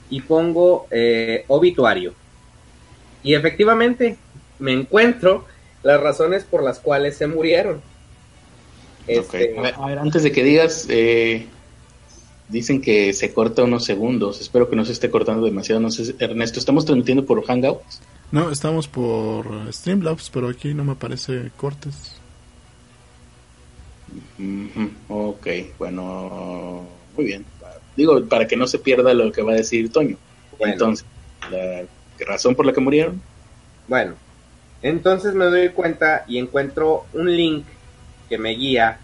y 0.09 0.21
pongo 0.21 0.87
eh, 0.91 1.45
obituario. 1.47 2.13
Y 3.23 3.33
efectivamente 3.33 4.17
me 4.59 4.73
encuentro 4.73 5.45
las 5.83 6.01
razones 6.01 6.43
por 6.43 6.63
las 6.63 6.79
cuales 6.79 7.17
se 7.17 7.27
murieron. 7.27 7.81
Este, 9.07 9.57
a, 9.57 9.61
ver, 9.61 9.99
antes 9.99 10.23
de 10.23 10.31
que 10.31 10.43
digas, 10.43 10.85
eh, 10.89 11.47
Dicen 12.51 12.81
que 12.81 13.13
se 13.13 13.33
corta 13.33 13.63
unos 13.63 13.85
segundos. 13.85 14.41
Espero 14.41 14.69
que 14.69 14.75
no 14.75 14.83
se 14.83 14.91
esté 14.91 15.09
cortando 15.09 15.45
demasiado. 15.45 15.79
No 15.79 15.89
sé, 15.89 16.13
Ernesto, 16.19 16.59
¿estamos 16.59 16.83
transmitiendo 16.83 17.25
por 17.25 17.41
Hangouts? 17.45 18.01
No, 18.29 18.51
estamos 18.51 18.89
por 18.89 19.71
Streamlabs, 19.71 20.29
pero 20.29 20.49
aquí 20.49 20.73
no 20.73 20.83
me 20.83 20.91
aparece 20.91 21.49
cortes. 21.55 22.17
Ok, 25.07 25.47
bueno, 25.79 26.83
muy 27.15 27.25
bien. 27.25 27.45
Digo, 27.95 28.23
para 28.25 28.47
que 28.47 28.55
no 28.55 28.67
se 28.67 28.79
pierda 28.79 29.13
lo 29.13 29.31
que 29.31 29.41
va 29.41 29.53
a 29.53 29.55
decir 29.55 29.91
Toño. 29.91 30.17
Entonces, 30.59 31.05
¿la 31.49 31.83
razón 32.25 32.55
por 32.55 32.65
la 32.65 32.73
que 32.73 32.81
murieron? 32.81 33.21
Bueno, 33.87 34.15
entonces 34.81 35.33
me 35.33 35.45
doy 35.45 35.69
cuenta 35.69 36.25
y 36.27 36.37
encuentro 36.37 37.05
un 37.13 37.35
link 37.35 37.65
que 38.29 38.37
me 38.37 38.51
guía 38.51 38.99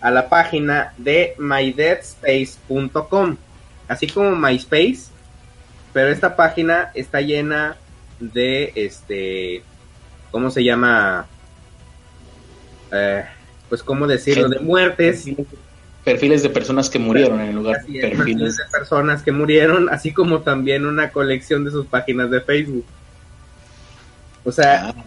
a 0.00 0.10
la 0.10 0.28
página 0.28 0.92
de 0.98 1.34
mydeadspace.com, 1.38 3.36
así 3.88 4.06
como 4.06 4.36
MySpace, 4.36 5.08
pero 5.92 6.08
esta 6.10 6.36
página 6.36 6.90
está 6.94 7.20
llena 7.20 7.76
de 8.20 8.72
este, 8.74 9.62
¿cómo 10.30 10.50
se 10.50 10.64
llama? 10.64 11.26
Eh, 12.92 13.24
pues 13.68 13.82
cómo 13.82 14.06
decirlo, 14.06 14.48
de 14.48 14.60
muertes. 14.60 15.24
Perfiles 16.04 16.42
de 16.42 16.50
personas 16.50 16.90
que 16.90 16.98
murieron 16.98 17.40
en 17.40 17.54
lugar 17.54 17.82
de 17.86 18.00
perfiles. 18.00 18.58
de 18.58 18.64
personas 18.70 19.22
que 19.22 19.32
murieron, 19.32 19.88
así 19.88 20.12
como 20.12 20.42
también 20.42 20.84
una 20.84 21.10
colección 21.10 21.64
de 21.64 21.70
sus 21.70 21.86
páginas 21.86 22.30
de 22.30 22.42
Facebook. 22.42 22.84
O 24.44 24.52
sea, 24.52 24.90
ah. 24.90 25.04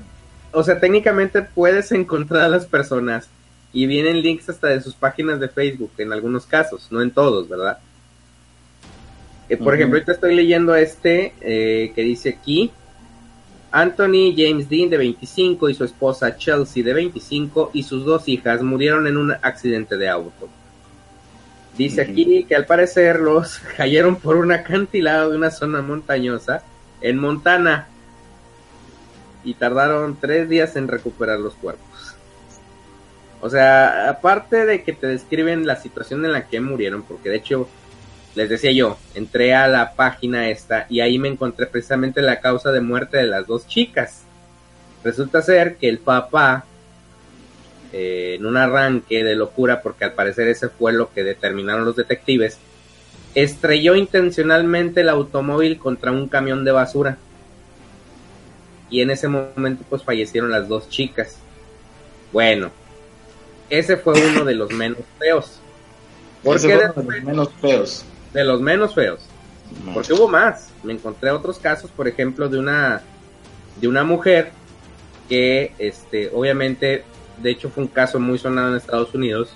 o 0.52 0.64
sea, 0.64 0.80
técnicamente 0.80 1.44
puedes 1.44 1.92
encontrar 1.92 2.46
a 2.46 2.50
las 2.50 2.66
personas 2.66 3.30
y 3.72 3.86
vienen 3.86 4.22
links 4.22 4.50
hasta 4.50 4.70
de 4.70 4.82
sus 4.82 4.96
páginas 4.96 5.40
de 5.40 5.50
Facebook 5.50 5.92
en 6.00 6.12
algunos 6.12 6.48
casos, 6.48 6.88
no 6.90 7.02
en 7.02 7.12
todos, 7.12 7.48
¿verdad? 7.48 7.78
Eh, 9.50 9.58
por 9.58 9.76
ejemplo, 9.76 9.98
ahorita 9.98 10.14
estoy 10.14 10.36
leyendo 10.36 10.76
este 10.76 11.34
eh, 11.42 11.92
que 11.94 12.02
dice 12.02 12.30
aquí, 12.30 12.72
Anthony 13.72 14.34
James 14.36 14.68
Dean 14.68 14.90
de 14.90 14.98
25 14.98 15.70
y 15.70 15.74
su 15.74 15.84
esposa 15.84 16.36
Chelsea 16.38 16.84
de 16.84 16.94
25 16.94 17.72
y 17.74 17.84
sus 17.84 18.06
dos 18.06 18.28
hijas 18.28 18.62
murieron 18.62 19.08
en 19.08 19.18
un 19.18 19.32
accidente 19.32 19.98
de 19.98 20.10
auto. 20.10 20.50
Dice 21.78 22.02
aquí 22.02 22.44
que 22.46 22.56
al 22.56 22.66
parecer 22.66 23.20
los 23.20 23.60
cayeron 23.78 24.16
por 24.16 24.36
un 24.36 24.52
acantilado 24.52 25.30
de 25.30 25.38
una 25.38 25.52
zona 25.52 25.82
montañosa 25.82 26.64
en 27.02 27.20
Montana 27.20 27.88
y 29.44 29.54
tardaron 29.54 30.18
tres 30.20 30.50
días 30.50 30.76
en 30.76 30.88
recuperar 30.88 31.40
los 31.40 31.54
cuerpos. 31.54 32.16
O 33.40 33.50
sea, 33.50 34.10
aparte 34.10 34.66
de 34.66 34.84
que 34.84 34.94
te 34.94 35.08
describen 35.08 35.68
la 35.68 35.76
situación 35.76 36.26
en 36.26 36.34
la 36.34 36.48
que 36.48 36.60
murieron, 36.60 37.04
porque 37.04 37.30
de 37.30 37.38
hecho, 37.38 37.70
les 38.36 38.50
decía 38.50 38.72
yo, 38.72 38.98
entré 39.14 39.54
a 39.54 39.68
la 39.68 39.94
página 39.94 40.50
esta 40.50 40.88
y 40.90 41.02
ahí 41.02 41.20
me 41.20 41.28
encontré 41.28 41.68
precisamente 41.68 42.22
la 42.22 42.40
causa 42.40 42.72
de 42.72 42.82
muerte 42.82 43.18
de 43.18 43.28
las 43.28 43.46
dos 43.46 43.68
chicas. 43.68 44.24
Resulta 45.04 45.42
ser 45.44 45.76
que 45.76 45.88
el 45.88 46.00
papá, 46.00 46.66
eh, 47.94 48.36
en 48.38 48.46
un 48.46 48.58
arranque 48.58 49.24
de 49.24 49.36
locura, 49.36 49.82
porque 49.82 50.06
al 50.06 50.14
parecer 50.14 50.48
ese 50.48 50.70
fue 50.70 50.94
lo 50.94 51.12
que 51.14 51.24
determinaron 51.24 51.86
los 51.86 51.96
detectives, 51.96 52.60
estrelló 53.36 53.96
intencionalmente 53.96 55.02
el 55.02 55.10
automóvil 55.10 55.78
contra 55.78 56.12
un 56.12 56.28
camión 56.28 56.66
de 56.66 56.72
basura. 56.72 57.18
Y 58.90 59.02
en 59.02 59.12
ese 59.12 59.28
momento 59.28 59.84
pues 59.90 60.04
fallecieron 60.04 60.50
las 60.50 60.68
dos 60.68 60.90
chicas. 60.90 61.38
Bueno, 62.32 62.72
ese 63.70 63.98
fue 63.98 64.14
uno 64.30 64.46
de 64.46 64.56
los 64.56 64.72
menos 64.72 65.00
feos. 65.20 65.60
¿Por 66.44 66.62
qué 66.62 66.78
de 66.78 66.88
los 66.96 67.06
menos 67.06 67.50
feos? 67.62 68.06
De 68.34 68.44
los 68.44 68.62
menos 68.62 68.96
feos. 68.96 69.20
Porque 69.94 70.14
hubo 70.14 70.28
más. 70.28 70.70
Me 70.84 70.94
encontré 70.94 71.32
otros 71.32 71.60
casos, 71.60 71.92
por 71.92 72.08
ejemplo, 72.08 72.48
de 72.48 72.60
una 72.60 73.02
de 73.80 73.88
una 73.88 74.04
mujer 74.04 74.52
que 75.30 75.74
este 75.78 76.32
obviamente 76.34 77.04
de 77.42 77.52
hecho 77.52 77.70
fue 77.70 77.84
un 77.84 77.90
caso 77.90 78.20
muy 78.20 78.38
sonado 78.38 78.70
en 78.70 78.76
Estados 78.76 79.14
Unidos. 79.14 79.50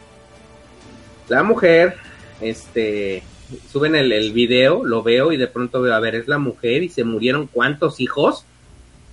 La 1.28 1.44
mujer 1.44 1.96
este 2.40 3.24
suben 3.72 3.96
el, 3.96 4.12
el 4.12 4.32
video, 4.32 4.86
lo 4.86 5.04
veo 5.04 5.32
y 5.32 5.38
de 5.38 5.48
pronto 5.48 5.82
veo, 5.82 5.94
a 5.94 6.00
ver, 6.00 6.16
es 6.16 6.28
la 6.28 6.38
mujer 6.38 6.84
y 6.84 6.90
se 6.90 7.04
murieron 7.04 7.48
cuántos 7.48 8.00
hijos? 8.00 8.46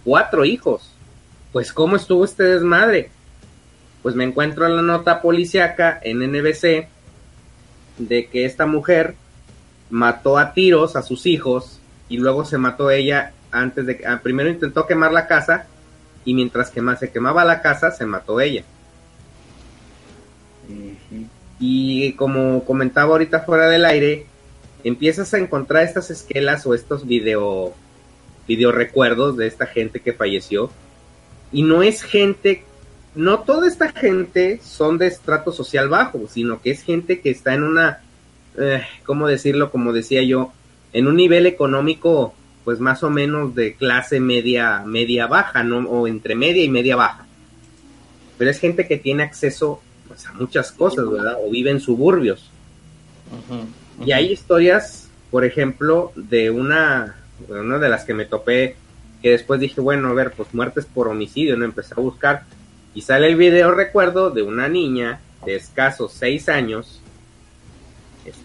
Cuatro 0.04 0.44
hijos. 0.44 0.92
Pues 1.52 1.72
cómo 1.72 1.96
estuvo 1.96 2.24
este 2.24 2.44
desmadre? 2.44 3.10
pues 4.02 4.14
me 4.14 4.24
encuentro 4.24 4.66
en 4.66 4.76
la 4.76 4.82
nota 4.82 5.20
policiaca 5.20 5.98
en 6.02 6.20
NBC 6.20 6.88
de 7.98 8.26
que 8.30 8.44
esta 8.44 8.66
mujer 8.66 9.14
mató 9.90 10.38
a 10.38 10.52
tiros 10.52 10.96
a 10.96 11.02
sus 11.02 11.26
hijos 11.26 11.80
y 12.08 12.18
luego 12.18 12.44
se 12.44 12.58
mató 12.58 12.90
ella 12.90 13.32
antes 13.50 13.86
de 13.86 13.96
que 13.96 14.06
ah, 14.06 14.20
primero 14.22 14.48
intentó 14.48 14.86
quemar 14.86 15.12
la 15.12 15.26
casa 15.26 15.66
y 16.28 16.34
mientras 16.34 16.68
que 16.68 16.82
se 17.00 17.10
quemaba 17.10 17.42
la 17.42 17.62
casa 17.62 17.90
se 17.90 18.04
mató 18.04 18.38
ella. 18.38 18.62
Y 21.58 22.12
como 22.12 22.66
comentaba 22.66 23.12
ahorita 23.12 23.40
fuera 23.40 23.66
del 23.70 23.86
aire, 23.86 24.26
empiezas 24.84 25.32
a 25.32 25.38
encontrar 25.38 25.84
estas 25.84 26.10
esquelas 26.10 26.66
o 26.66 26.74
estos 26.74 27.06
video, 27.06 27.72
video 28.46 28.72
recuerdos 28.72 29.38
de 29.38 29.46
esta 29.46 29.64
gente 29.64 30.00
que 30.00 30.12
falleció. 30.12 30.70
Y 31.50 31.62
no 31.62 31.82
es 31.82 32.02
gente 32.02 32.62
no 33.14 33.38
toda 33.40 33.66
esta 33.66 33.90
gente 33.90 34.60
son 34.62 34.98
de 34.98 35.06
estrato 35.06 35.50
social 35.50 35.88
bajo, 35.88 36.28
sino 36.28 36.60
que 36.60 36.72
es 36.72 36.82
gente 36.82 37.20
que 37.22 37.30
está 37.30 37.54
en 37.54 37.62
una, 37.62 38.02
eh, 38.58 38.82
¿cómo 39.06 39.28
decirlo? 39.28 39.70
Como 39.70 39.94
decía 39.94 40.22
yo, 40.24 40.52
en 40.92 41.08
un 41.08 41.16
nivel 41.16 41.46
económico, 41.46 42.34
pues 42.68 42.80
más 42.80 43.02
o 43.02 43.08
menos 43.08 43.54
de 43.54 43.76
clase 43.76 44.20
media, 44.20 44.82
media 44.84 45.26
baja, 45.26 45.64
¿no? 45.64 45.78
O 45.88 46.06
entre 46.06 46.34
media 46.34 46.62
y 46.62 46.68
media 46.68 46.96
baja. 46.96 47.26
Pero 48.36 48.50
es 48.50 48.60
gente 48.60 48.86
que 48.86 48.98
tiene 48.98 49.22
acceso 49.22 49.80
pues, 50.06 50.26
a 50.26 50.34
muchas 50.34 50.70
cosas, 50.70 51.10
¿verdad? 51.10 51.38
O 51.42 51.50
vive 51.50 51.70
en 51.70 51.80
suburbios. 51.80 52.50
Y 54.04 54.12
hay 54.12 54.32
historias 54.32 55.08
por 55.30 55.44
ejemplo, 55.44 56.12
de 56.14 56.50
una, 56.50 57.16
una 57.48 57.78
de 57.78 57.88
las 57.88 58.04
que 58.04 58.14
me 58.14 58.24
topé, 58.24 58.76
que 59.22 59.30
después 59.30 59.60
dije, 59.60 59.80
bueno, 59.80 60.08
a 60.08 60.14
ver, 60.14 60.32
pues 60.32 60.54
muertes 60.54 60.86
por 60.86 61.08
homicidio, 61.08 61.56
no 61.56 61.64
empecé 61.64 61.94
a 61.96 62.00
buscar. 62.00 62.44
Y 62.94 63.02
sale 63.02 63.26
el 63.26 63.36
video, 63.36 63.72
recuerdo, 63.72 64.30
de 64.30 64.42
una 64.42 64.68
niña 64.68 65.20
de 65.44 65.56
escasos 65.56 66.12
seis 66.12 66.48
años, 66.48 67.00
este, 68.24 68.40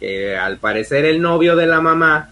que 0.00 0.36
al 0.36 0.58
parecer 0.58 1.04
el 1.04 1.22
novio 1.22 1.54
de 1.54 1.66
la 1.66 1.80
mamá 1.80 2.30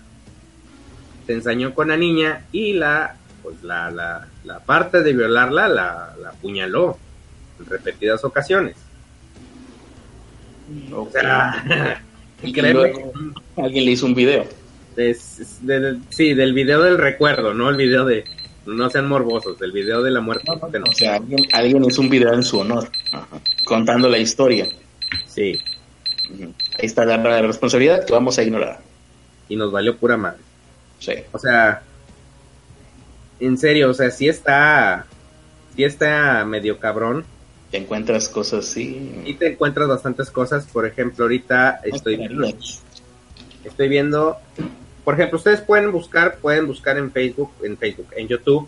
se 1.27 1.33
ensañó 1.33 1.75
con 1.75 1.89
la 1.89 1.97
niña 1.97 2.45
y 2.53 2.75
la, 2.75 3.17
pues 3.43 3.63
la, 3.63 3.91
la, 3.91 4.27
la 4.45 4.61
parte 4.61 5.03
de 5.03 5.13
violarla 5.13 5.69
la, 5.69 6.15
la 6.21 6.31
apuñaló 6.31 6.99
en 7.59 7.67
repetidas 7.67 8.25
ocasiones. 8.25 8.77
O 10.93 11.09
sea, 11.11 11.63
alguien 12.43 13.85
le 13.85 13.91
hizo 13.91 14.07
un 14.07 14.15
video. 14.15 14.47
sí, 16.11 16.35
del 16.35 16.55
video 16.55 16.83
del 16.83 16.99
recuerdo, 16.99 17.55
no 17.55 17.69
el 17.71 17.77
video 17.77 18.05
de 18.05 18.25
no 18.67 18.89
sean 18.89 19.09
morbosos, 19.09 19.61
el 19.61 19.73
video 19.73 20.03
de 20.03 20.11
la 20.11 20.21
muerte. 20.21 20.51
o 20.51 20.93
sea, 20.93 21.17
alguien, 21.53 21.85
hizo 21.85 22.01
un 22.01 22.09
video 22.09 22.33
en 22.33 22.43
su 22.43 22.61
honor, 22.61 22.89
contando 23.65 24.09
la 24.09 24.19
historia. 24.19 24.69
Sí. 25.27 25.59
Ahí 26.79 26.87
está 26.87 27.05
la, 27.05 27.43
responsabilidad 27.43 28.07
que 28.07 28.13
vamos 28.13 28.39
a 28.39 28.43
ignorar. 28.43 28.81
Y 29.49 29.57
nos 29.57 29.71
valió 29.71 29.97
pura 29.97 30.17
madre. 30.17 30.41
Sí. 31.05 31.13
O 31.33 31.39
sea, 31.39 31.83
en 33.41 33.59
serio, 33.59 33.91
o 33.91 33.95
sea, 33.95 34.11
sí 34.11 34.29
está, 34.29 35.07
sí 35.77 35.85
está 35.85 36.45
medio 36.47 36.79
cabrón. 36.79 37.25
Te 37.71 37.79
encuentras 37.79 38.29
cosas 38.29 38.65
sí. 38.65 39.23
Y 39.27 39.35
te 39.35 39.53
encuentras 39.53 39.89
bastantes 39.89 40.31
cosas. 40.31 40.67
Por 40.67 40.87
ejemplo, 40.87 41.25
ahorita 41.25 41.81
estoy 41.85 42.17
viendo, 42.17 42.47
estoy 43.65 43.89
viendo, 43.89 44.39
por 45.05 45.15
ejemplo, 45.15 45.37
ustedes 45.39 45.61
pueden 45.61 45.93
buscar, 45.93 46.37
pueden 46.37 46.67
buscar 46.67 46.97
en 46.97 47.11
Facebook, 47.13 47.53
en 47.63 47.77
Facebook, 47.77 48.09
en 48.17 48.29
YouTube, 48.29 48.67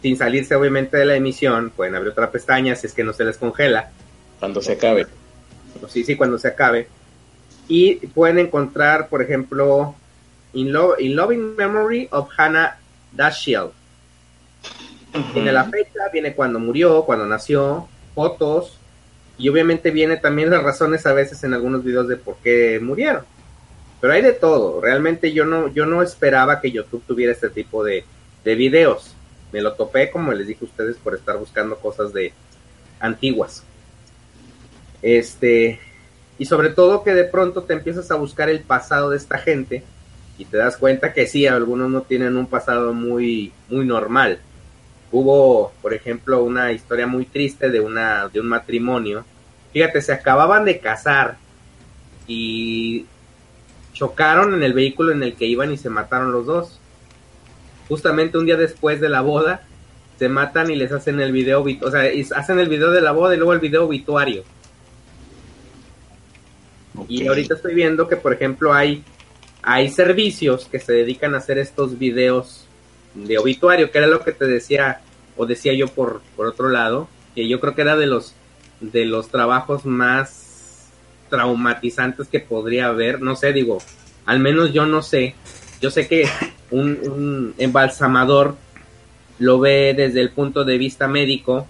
sin 0.00 0.16
salirse 0.16 0.54
obviamente 0.54 0.96
de 0.96 1.06
la 1.06 1.16
emisión, 1.16 1.72
pueden 1.74 1.94
abrir 1.94 2.12
otra 2.12 2.30
pestaña 2.30 2.76
si 2.76 2.86
es 2.86 2.92
que 2.92 3.02
no 3.02 3.12
se 3.12 3.24
les 3.24 3.38
congela. 3.38 3.90
Cuando 4.38 4.60
se 4.60 4.72
acabe. 4.72 5.06
Sí, 5.88 6.04
sí, 6.04 6.14
cuando 6.14 6.38
se 6.38 6.48
acabe. 6.48 6.86
Y 7.66 7.94
pueden 8.08 8.38
encontrar, 8.38 9.08
por 9.08 9.22
ejemplo, 9.22 9.96
In, 10.54 10.72
Loving 10.72 11.56
Memory 11.56 12.08
of 12.10 12.28
Hannah 12.36 12.78
Dashiell. 13.12 13.70
Tiene 15.32 15.52
la 15.52 15.64
fecha, 15.64 16.08
viene 16.12 16.34
cuando 16.34 16.58
murió, 16.58 17.04
cuando 17.04 17.26
nació, 17.26 17.88
fotos, 18.14 18.78
y 19.38 19.48
obviamente 19.48 19.90
viene 19.90 20.16
también 20.16 20.50
las 20.50 20.62
razones 20.62 21.06
a 21.06 21.12
veces 21.12 21.42
en 21.44 21.54
algunos 21.54 21.84
videos 21.84 22.08
de 22.08 22.16
por 22.16 22.36
qué 22.36 22.80
murieron. 22.80 23.24
Pero 24.00 24.12
hay 24.12 24.22
de 24.22 24.32
todo. 24.32 24.80
Realmente 24.80 25.32
yo 25.32 25.44
no, 25.44 25.68
yo 25.68 25.86
no 25.86 26.02
esperaba 26.02 26.60
que 26.60 26.70
YouTube 26.70 27.04
tuviera 27.06 27.32
este 27.32 27.48
tipo 27.48 27.84
de, 27.84 28.04
de 28.44 28.54
videos. 28.54 29.14
Me 29.52 29.60
lo 29.60 29.74
topé, 29.74 30.10
como 30.10 30.32
les 30.32 30.46
dije 30.46 30.60
a 30.62 30.64
ustedes, 30.64 30.96
por 30.96 31.14
estar 31.14 31.36
buscando 31.38 31.76
cosas 31.78 32.12
de 32.12 32.32
antiguas. 33.00 33.62
Este, 35.02 35.78
y 36.38 36.46
sobre 36.46 36.70
todo 36.70 37.04
que 37.04 37.14
de 37.14 37.24
pronto 37.24 37.62
te 37.62 37.74
empiezas 37.74 38.10
a 38.10 38.16
buscar 38.16 38.48
el 38.48 38.60
pasado 38.60 39.10
de 39.10 39.16
esta 39.16 39.38
gente 39.38 39.84
y 40.38 40.44
te 40.46 40.56
das 40.56 40.76
cuenta 40.76 41.12
que 41.12 41.26
sí, 41.26 41.46
algunos 41.46 41.90
no 41.90 42.02
tienen 42.02 42.36
un 42.36 42.46
pasado 42.46 42.92
muy, 42.92 43.52
muy 43.68 43.86
normal. 43.86 44.40
Hubo, 45.12 45.72
por 45.80 45.94
ejemplo, 45.94 46.42
una 46.42 46.72
historia 46.72 47.06
muy 47.06 47.24
triste 47.24 47.70
de, 47.70 47.80
una, 47.80 48.28
de 48.28 48.40
un 48.40 48.48
matrimonio. 48.48 49.24
Fíjate, 49.72 50.02
se 50.02 50.12
acababan 50.12 50.64
de 50.64 50.80
casar 50.80 51.36
y 52.26 53.06
chocaron 53.92 54.54
en 54.54 54.62
el 54.64 54.72
vehículo 54.72 55.12
en 55.12 55.22
el 55.22 55.34
que 55.34 55.46
iban 55.46 55.72
y 55.72 55.76
se 55.76 55.88
mataron 55.88 56.32
los 56.32 56.46
dos. 56.46 56.80
Justamente 57.88 58.38
un 58.38 58.46
día 58.46 58.56
después 58.56 59.00
de 59.00 59.08
la 59.08 59.20
boda, 59.20 59.62
se 60.18 60.28
matan 60.28 60.70
y 60.70 60.76
les 60.76 60.90
hacen 60.90 61.20
el 61.20 61.32
video, 61.32 61.62
o 61.62 61.90
sea, 61.90 62.02
hacen 62.36 62.58
el 62.58 62.68
video 62.68 62.90
de 62.90 63.00
la 63.00 63.12
boda 63.12 63.34
y 63.34 63.36
luego 63.36 63.52
el 63.52 63.60
video 63.60 63.84
obituario. 63.84 64.42
Y 67.08 67.26
ahorita 67.26 67.54
estoy 67.54 67.74
viendo 67.74 68.08
que, 68.08 68.16
por 68.16 68.32
ejemplo, 68.32 68.72
hay 68.72 69.04
hay 69.64 69.88
servicios 69.88 70.66
que 70.66 70.78
se 70.78 70.92
dedican 70.92 71.34
a 71.34 71.38
hacer 71.38 71.58
estos 71.58 71.98
videos 71.98 72.66
de 73.14 73.38
obituario, 73.38 73.90
que 73.90 73.98
era 73.98 74.06
lo 74.06 74.20
que 74.20 74.32
te 74.32 74.44
decía 74.44 75.00
o 75.36 75.46
decía 75.46 75.72
yo 75.72 75.88
por, 75.88 76.20
por 76.36 76.46
otro 76.46 76.68
lado, 76.68 77.08
que 77.34 77.48
yo 77.48 77.60
creo 77.60 77.74
que 77.74 77.82
era 77.82 77.96
de 77.96 78.06
los 78.06 78.34
de 78.80 79.06
los 79.06 79.28
trabajos 79.28 79.86
más 79.86 80.90
traumatizantes 81.30 82.28
que 82.28 82.40
podría 82.40 82.88
haber, 82.88 83.22
no 83.22 83.34
sé, 83.34 83.52
digo, 83.52 83.78
al 84.26 84.40
menos 84.40 84.72
yo 84.72 84.84
no 84.84 85.00
sé, 85.00 85.34
yo 85.80 85.90
sé 85.90 86.06
que 86.06 86.28
un, 86.70 86.98
un 87.02 87.54
embalsamador 87.56 88.56
lo 89.38 89.58
ve 89.58 89.94
desde 89.96 90.20
el 90.20 90.30
punto 90.30 90.64
de 90.64 90.76
vista 90.76 91.08
médico 91.08 91.66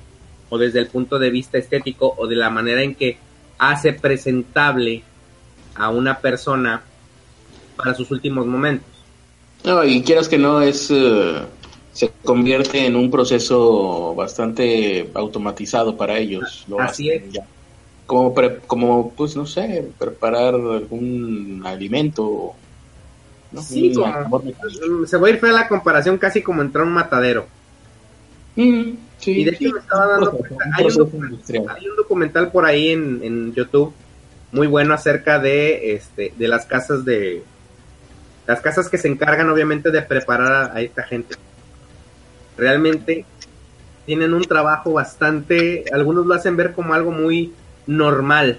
o 0.49 0.59
desde 0.59 0.81
el 0.81 0.89
punto 0.89 1.19
de 1.19 1.31
vista 1.31 1.59
estético 1.59 2.15
o 2.17 2.27
de 2.27 2.37
la 2.37 2.51
manera 2.51 2.83
en 2.83 2.95
que 2.95 3.19
hace 3.59 3.93
presentable 3.93 5.03
a 5.77 5.91
una 5.91 6.19
persona 6.19 6.83
para 7.77 7.95
sus 7.95 8.11
últimos 8.11 8.47
momentos. 8.47 8.89
No, 9.65 9.85
y 9.85 10.03
quieras 10.03 10.29
que 10.29 10.39
no, 10.39 10.61
es 10.61 10.91
eh, 10.91 11.43
se 11.93 12.11
convierte 12.25 12.87
en 12.87 12.97
un 12.97 13.11
proceso 13.11 14.15
bastante 14.15 15.11
automatizado 15.15 15.97
para 15.97 16.19
ellos. 16.19 16.67
Así 16.79 17.11
es. 17.11 17.23
Como, 18.05 18.35
como, 18.67 19.11
pues 19.13 19.35
no 19.37 19.47
sé, 19.47 19.89
preparar 19.99 20.55
algún 20.55 21.63
alimento. 21.65 22.53
Sí, 23.63 23.95
se 23.95 25.17
va 25.17 25.29
a 25.29 25.31
ir 25.31 25.39
fea 25.39 25.53
la 25.53 25.69
comparación 25.69 26.19
casi 26.19 26.43
como 26.43 26.61
entrar 26.61 26.85
a 26.85 26.89
un 26.89 26.93
matadero. 26.93 27.47
Mm, 28.57 28.91
y 29.27 29.45
de 29.45 29.51
hecho 29.53 29.73
me 29.73 29.79
estaba 29.79 30.07
dando 30.07 30.33
hay, 30.77 31.89
un 31.89 31.97
documental, 31.97 32.51
por 32.51 32.67
ahí 32.67 32.91
en, 32.91 33.21
en 33.23 33.55
YouTube 33.55 33.93
muy 34.53 34.67
bueno 34.69 34.95
acerca 34.95 35.39
de 35.39 35.95
este 35.95 36.33
de 36.37 36.49
las 36.49 36.67
casas 36.67 37.05
de 37.05 37.43
las 38.47 38.61
casas 38.61 38.89
que 38.89 38.99
se 38.99 39.09
encargan 39.09 39.49
obviamente 39.51 39.91
de 39.91 40.03
preparar 40.03 40.73
a, 40.75 40.81
esta 40.81 41.03
gente. 41.03 41.37
Realmente 42.57 43.25
tienen 44.07 44.35
un 44.35 44.45
trabajo 44.45 44.93
bastante, 44.93 45.85
algunos 45.93 46.27
lo 46.27 46.35
hacen 46.35 46.57
ver 46.57 46.73
como 46.73 46.95
algo 46.95 47.11
muy 47.11 47.53
normal. 47.87 48.59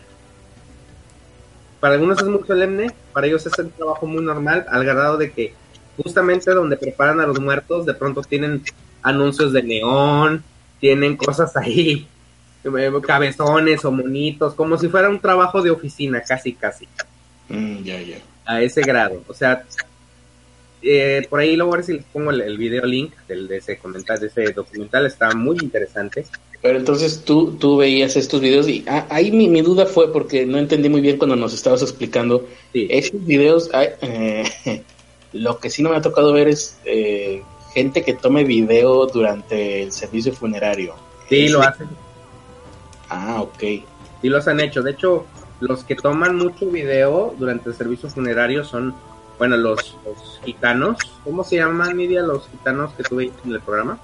Para 1.79 1.95
algunos 1.95 2.19
es 2.19 2.27
muy 2.27 2.41
solemne, 2.47 2.91
para 3.13 3.27
ellos 3.27 3.45
es 3.45 3.57
un 3.59 3.69
trabajo 3.69 4.07
muy 4.07 4.23
normal, 4.23 4.65
al 4.69 4.83
grado 4.83 5.17
de 5.17 5.31
que 5.31 5.53
justamente 5.97 6.51
donde 6.51 6.77
preparan 6.77 7.21
a 7.21 7.27
los 7.27 7.39
muertos, 7.39 7.85
de 7.85 7.93
pronto 7.93 8.21
tienen 8.21 8.63
anuncios 9.03 9.53
de 9.53 9.61
neón, 9.61 10.43
tienen 10.79 11.15
cosas 11.15 11.55
ahí, 11.55 12.07
eh, 12.63 12.91
cabezones 13.05 13.85
o 13.85 13.91
monitos, 13.91 14.55
como 14.55 14.79
si 14.79 14.89
fuera 14.89 15.09
un 15.09 15.19
trabajo 15.19 15.61
de 15.61 15.69
oficina, 15.69 16.21
casi, 16.21 16.53
casi. 16.53 16.87
Mm, 17.49 17.83
ya, 17.83 18.01
ya 18.01 18.17
a 18.45 18.61
ese 18.61 18.81
grado. 18.81 19.21
O 19.27 19.33
sea, 19.33 19.63
eh, 20.81 21.25
por 21.29 21.39
ahí 21.39 21.55
luego 21.55 21.73
a 21.73 21.77
ver 21.77 21.85
si 21.85 21.93
les 21.93 22.03
pongo 22.05 22.31
el, 22.31 22.57
video 22.57 22.85
link 22.85 23.13
del, 23.27 23.47
de 23.47 23.57
ese 23.57 23.77
comentar, 23.77 24.19
de 24.19 24.27
ese 24.27 24.53
documental, 24.53 25.05
está 25.05 25.33
muy 25.33 25.57
interesante. 25.61 26.25
Pero 26.61 26.77
entonces 26.77 27.23
tú, 27.23 27.57
tú 27.59 27.77
veías 27.77 28.15
estos 28.15 28.41
videos 28.41 28.67
y 28.67 28.83
ah, 28.87 29.05
ahí 29.09 29.31
mi, 29.31 29.47
mi, 29.47 29.61
duda 29.61 29.85
fue 29.85 30.11
porque 30.11 30.45
no 30.45 30.57
entendí 30.57 30.89
muy 30.89 31.01
bien 31.01 31.17
cuando 31.17 31.35
nos 31.35 31.53
estabas 31.53 31.81
explicando. 31.81 32.47
Sí. 32.73 32.87
Esos 32.89 33.23
videos, 33.25 33.69
eh, 33.73 34.43
lo 35.33 35.59
que 35.59 35.69
sí 35.69 35.83
no 35.83 35.89
me 35.89 35.97
ha 35.97 36.01
tocado 36.01 36.33
ver 36.33 36.47
es 36.47 36.77
eh, 36.85 37.43
gente 37.73 38.03
que 38.03 38.13
tome 38.13 38.43
video 38.43 39.05
durante 39.07 39.83
el 39.83 39.91
servicio 39.91 40.33
funerario. 40.33 40.95
Sí, 41.29 41.49
lo 41.49 41.61
hacen. 41.61 41.87
Ah, 43.09 43.41
ok. 43.41 43.59
Sí, 44.21 44.29
los 44.29 44.47
han 44.47 44.59
hecho. 44.59 44.81
De 44.81 44.91
hecho, 44.91 45.25
los 45.59 45.83
que 45.83 45.95
toman 45.95 46.37
mucho 46.37 46.67
video 46.67 47.33
durante 47.37 47.69
el 47.69 47.75
servicio 47.75 48.09
funerario 48.09 48.63
son, 48.63 48.93
bueno, 49.37 49.57
los, 49.57 49.97
gitanos. 50.43 50.97
¿Cómo 51.23 51.43
se 51.43 51.57
llaman, 51.57 51.97
Nidia, 51.97 52.21
los 52.21 52.47
gitanos 52.49 52.93
que 52.93 53.03
tuve 53.03 53.31
en 53.43 53.51
el 53.51 53.61
programa? 53.61 53.97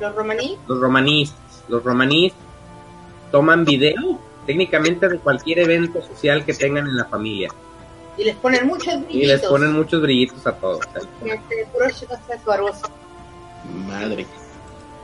Los 0.00 0.14
romaníes. 0.14 0.58
Los 0.66 0.80
romaníes. 0.80 1.34
Los 1.68 1.82
romaníes 1.82 2.32
toman 3.32 3.64
video 3.64 4.20
técnicamente 4.46 5.08
de 5.08 5.18
cualquier 5.18 5.60
evento 5.60 6.00
social 6.02 6.44
que 6.44 6.54
tengan 6.54 6.86
en 6.86 6.96
la 6.96 7.06
familia. 7.06 7.50
Y 8.16 8.24
les 8.24 8.36
ponen 8.36 8.66
muchos 8.66 8.94
brillitos. 8.94 9.14
Y 9.14 9.26
les 9.26 9.40
ponen 9.42 9.72
muchos 9.72 10.00
brillitos 10.00 10.46
a 10.46 10.52
todos. 10.52 10.80
Madre. 13.88 14.26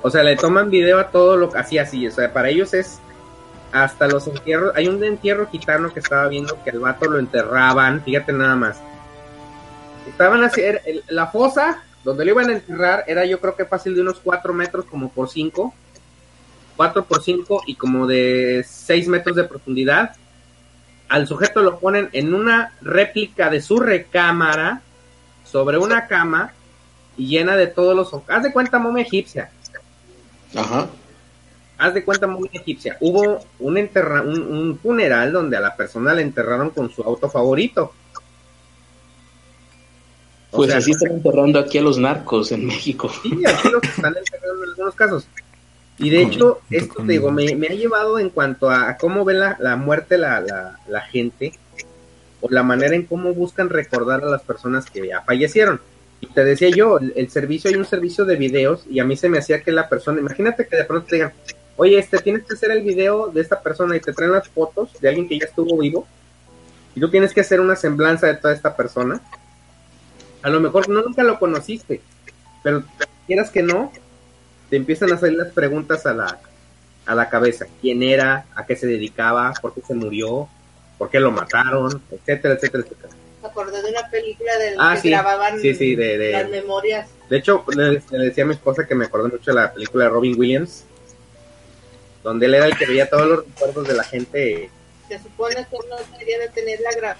O 0.02 0.10
sea, 0.10 0.22
le 0.22 0.36
toman 0.36 0.70
video 0.70 0.98
a 0.98 1.10
todo 1.10 1.36
lo 1.36 1.50
que 1.50 1.58
así, 1.58 1.78
así. 1.78 2.06
O 2.06 2.10
sea, 2.10 2.32
para 2.32 2.48
ellos 2.48 2.72
es 2.74 3.00
hasta 3.72 4.06
los 4.06 4.26
entierros, 4.26 4.72
hay 4.76 4.86
un 4.86 5.02
entierro 5.02 5.48
gitano 5.48 5.92
que 5.92 6.00
estaba 6.00 6.28
viendo 6.28 6.62
que 6.62 6.70
el 6.70 6.78
vato 6.78 7.06
lo 7.06 7.18
enterraban, 7.18 8.02
fíjate 8.04 8.32
nada 8.32 8.54
más. 8.54 8.78
Estaban 10.06 10.44
así, 10.44 10.62
la 11.08 11.28
fosa 11.28 11.82
donde 12.04 12.24
lo 12.24 12.32
iban 12.32 12.50
a 12.50 12.52
enterrar 12.52 13.04
era 13.06 13.24
yo 13.24 13.40
creo 13.40 13.56
que 13.56 13.64
fácil 13.64 13.94
de 13.94 14.02
unos 14.02 14.20
4 14.22 14.52
metros 14.52 14.84
como 14.84 15.10
por 15.10 15.30
5, 15.30 15.72
4 16.76 17.04
por 17.04 17.22
5 17.22 17.62
y 17.66 17.74
como 17.76 18.06
de 18.06 18.64
6 18.68 19.08
metros 19.08 19.36
de 19.36 19.44
profundidad. 19.44 20.16
al 21.08 21.26
sujeto 21.26 21.62
lo 21.62 21.78
ponen 21.78 22.08
en 22.12 22.34
una 22.34 22.74
réplica 22.80 23.50
de 23.50 23.60
su 23.60 23.78
recámara 23.78 24.80
sobre 25.44 25.76
una 25.78 26.06
cama 26.06 26.52
y 27.18 27.26
llena 27.26 27.56
de 27.56 27.66
todos 27.66 27.94
los... 27.94 28.10
Haz 28.28 28.42
de 28.42 28.52
cuenta 28.52 28.78
momia 28.78 29.02
egipcia. 29.02 29.50
Ajá. 30.56 30.88
Haz 31.78 31.94
de 31.94 32.04
cuenta 32.04 32.26
momia 32.26 32.50
egipcia. 32.52 32.96
Hubo 33.00 33.40
un, 33.58 33.76
enterra 33.76 34.22
un, 34.22 34.78
funeral 34.78 35.32
donde 35.32 35.56
a 35.56 35.60
la 35.60 35.76
persona 35.76 36.14
le 36.14 36.22
enterraron 36.22 36.70
con 36.70 36.90
su 36.90 37.02
auto 37.02 37.28
favorito. 37.28 37.92
pues 40.50 40.72
así 40.72 40.92
están 40.92 41.12
enterrando 41.12 41.58
aquí 41.58 41.78
a 41.78 41.82
los 41.82 41.98
narcos 41.98 42.52
en 42.52 42.66
México. 42.66 43.10
Sí, 43.22 43.32
aquí 43.46 43.68
los 43.68 43.82
están 43.82 44.14
enterrando 44.16 44.64
en 44.64 44.70
algunos 44.70 44.94
casos. 44.94 45.26
Y 45.98 46.10
de 46.10 46.22
hecho, 46.22 46.60
esto 46.70 47.02
te 47.04 47.12
digo, 47.12 47.30
me, 47.30 47.44
ha 47.44 47.74
llevado 47.74 48.18
en 48.18 48.30
cuanto 48.30 48.70
a, 48.70 48.96
cómo 48.96 49.24
ve 49.24 49.34
la, 49.34 49.56
la 49.60 49.76
muerte 49.76 50.18
la, 50.18 50.40
la, 50.40 50.78
la, 50.88 51.00
gente, 51.02 51.52
o 52.40 52.48
la 52.50 52.62
manera 52.62 52.96
en 52.96 53.04
cómo 53.04 53.32
buscan 53.34 53.68
recordar 53.68 54.22
a 54.24 54.30
las 54.30 54.42
personas 54.42 54.90
que 54.90 55.06
ya 55.06 55.22
fallecieron. 55.22 55.80
Y 56.20 56.26
te 56.28 56.44
decía 56.44 56.70
yo, 56.70 56.98
el, 56.98 57.30
servicio, 57.30 57.70
hay 57.70 57.76
un 57.76 57.84
servicio 57.84 58.24
de 58.24 58.36
videos, 58.36 58.84
y 58.88 59.00
a 59.00 59.04
mí 59.04 59.16
se 59.16 59.28
me 59.28 59.38
hacía 59.38 59.62
que 59.62 59.72
la 59.72 59.88
persona, 59.88 60.20
imagínate 60.20 60.66
que 60.66 60.76
de 60.76 60.84
pronto 60.84 61.06
te 61.08 61.16
digan, 61.16 61.32
oye, 61.76 61.98
este, 61.98 62.18
tienes 62.18 62.44
que 62.44 62.54
hacer 62.54 62.70
el 62.70 62.82
video 62.82 63.28
de 63.28 63.40
esta 63.40 63.60
persona 63.60 63.96
y 63.96 64.00
te 64.00 64.12
traen 64.12 64.32
las 64.32 64.48
fotos 64.48 64.90
de 65.00 65.08
alguien 65.08 65.28
que 65.28 65.38
ya 65.38 65.46
estuvo 65.46 65.78
vivo, 65.78 66.06
y 66.94 67.00
tú 67.00 67.10
tienes 67.10 67.32
que 67.32 67.40
hacer 67.40 67.60
una 67.60 67.76
semblanza 67.76 68.26
de 68.26 68.34
toda 68.34 68.52
esta 68.52 68.76
persona. 68.76 69.20
A 70.42 70.50
lo 70.50 70.60
mejor 70.60 70.88
no 70.88 71.02
nunca 71.02 71.22
lo 71.22 71.38
conociste, 71.38 72.00
pero 72.62 72.84
quieras 73.26 73.50
que 73.50 73.62
no, 73.62 73.92
te 74.68 74.76
empiezan 74.76 75.12
a 75.12 75.18
salir 75.18 75.38
las 75.38 75.52
preguntas 75.52 76.04
a 76.06 76.12
la, 76.12 76.38
a 77.06 77.14
la 77.14 77.28
cabeza. 77.28 77.66
¿Quién 77.80 78.02
era? 78.02 78.46
¿A 78.54 78.66
qué 78.66 78.76
se 78.76 78.86
dedicaba? 78.86 79.52
¿Por 79.60 79.74
qué 79.74 79.80
se 79.82 79.94
murió? 79.94 80.48
¿Por 80.98 81.10
qué 81.10 81.20
lo 81.20 81.30
mataron? 81.30 82.02
Etcétera, 82.10 82.54
etcétera, 82.54 82.84
etcétera. 82.84 83.14
Me 83.42 83.48
acordé 83.48 83.82
de 83.82 83.90
una 83.90 84.08
película 84.08 84.56
de 84.56 84.74
ah, 84.78 84.96
que 85.00 85.10
grababan 85.10 85.60
las 85.60 86.50
memorias. 86.50 87.08
De 87.28 87.38
hecho, 87.38 87.64
le, 87.74 88.00
decía 88.18 88.44
a 88.44 88.46
mi 88.46 88.54
esposa 88.54 88.86
que 88.86 88.94
me 88.94 89.06
acordé 89.06 89.30
mucho 89.30 89.50
de 89.50 89.60
la 89.60 89.72
película 89.72 90.04
de 90.04 90.10
Robin 90.10 90.38
Williams, 90.38 90.84
donde 92.22 92.46
él 92.46 92.54
era 92.54 92.66
el 92.66 92.76
que 92.76 92.86
veía 92.86 93.08
todos 93.08 93.26
los 93.26 93.46
recuerdos 93.46 93.88
de 93.88 93.94
la 93.94 94.04
gente. 94.04 94.70
Se 95.08 95.18
supone 95.18 95.54
que 95.56 95.76
uno 95.76 95.96
debería 96.12 96.38
de 96.38 96.48
tener 96.48 96.80
la, 96.80 97.16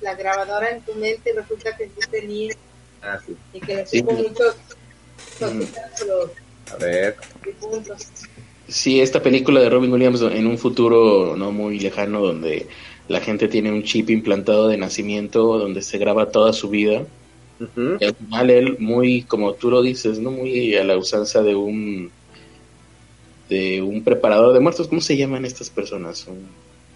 la 0.00 0.14
grabadora 0.14 0.70
en 0.70 0.82
tu 0.82 0.94
mente 0.94 1.30
y 1.30 1.36
resulta 1.36 1.76
que 1.76 1.86
tú 1.86 2.00
tenías. 2.10 2.56
Ah, 3.02 3.18
sí. 3.24 3.36
Y 3.54 3.60
que 3.60 3.76
le 3.76 3.86
sí. 3.86 4.02
muchos, 4.02 4.56
mm. 5.40 5.62
A 6.72 6.76
ver. 6.76 7.16
Sí, 8.68 9.00
esta 9.00 9.22
película 9.22 9.60
de 9.60 9.70
Robin 9.70 9.92
Williams 9.92 10.22
en 10.22 10.46
un 10.46 10.58
futuro 10.58 11.34
no 11.36 11.50
muy 11.50 11.80
lejano 11.80 12.20
donde 12.20 12.68
la 13.08 13.20
gente 13.20 13.48
tiene 13.48 13.72
un 13.72 13.82
chip 13.82 14.10
implantado 14.10 14.68
de 14.68 14.76
nacimiento 14.76 15.58
donde 15.58 15.82
se 15.82 15.98
graba 15.98 16.30
toda 16.30 16.52
su 16.52 16.68
vida. 16.68 17.04
Y 17.76 18.04
al 18.04 18.14
final 18.14 18.50
él 18.50 18.76
muy, 18.78 19.22
como 19.22 19.52
tú 19.52 19.70
lo 19.70 19.82
dices, 19.82 20.18
no 20.18 20.30
muy 20.30 20.74
a 20.76 20.84
la 20.84 20.96
usanza 20.96 21.42
de 21.42 21.54
un 21.54 22.10
de 23.50 23.82
un 23.82 24.02
preparador 24.02 24.54
de 24.54 24.60
muertos. 24.60 24.88
¿Cómo 24.88 25.02
se 25.02 25.16
llaman 25.16 25.44
estas 25.44 25.68
personas? 25.68 26.26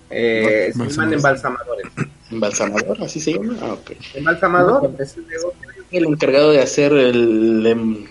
eh, 0.09 0.73
se 0.73 0.89
llaman 0.89 1.13
embalsamadores. 1.13 1.87
¿Embalsamador? 2.31 3.03
¿Así 3.03 3.21
se 3.21 3.35
llama? 3.35 3.57
Ah, 3.61 3.75
ok. 3.75 3.91
Embalsamador 4.15 4.95
es 4.99 5.17
el 5.91 6.07
encargado 6.07 6.51
de 6.51 6.61
hacer 6.61 6.93
el, 6.93 7.67
em, 7.67 8.05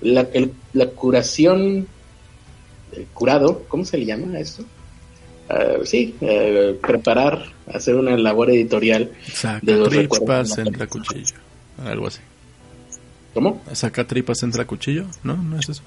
la, 0.00 0.26
la 0.72 0.86
curación, 0.86 1.86
el 2.92 3.06
curado, 3.12 3.64
¿cómo 3.68 3.84
se 3.84 3.98
le 3.98 4.06
llama 4.06 4.36
a 4.36 4.40
esto? 4.40 4.64
Uh, 5.50 5.84
sí, 5.84 6.14
uh, 6.20 6.76
preparar, 6.78 7.42
hacer 7.72 7.94
una 7.94 8.16
labor 8.18 8.50
editorial 8.50 9.10
Saca 9.32 9.60
de 9.62 9.76
los 9.76 9.88
tripas 9.88 10.58
entra 10.58 10.86
cuchillo, 10.86 11.36
algo 11.86 12.08
así. 12.08 12.20
¿Cómo? 13.38 13.62
Saca 13.72 14.04
tripas 14.04 14.42
entra 14.42 14.66
cuchillo, 14.66 15.04
¿no? 15.22 15.36
¿No 15.36 15.60
es 15.60 15.68
eso? 15.68 15.82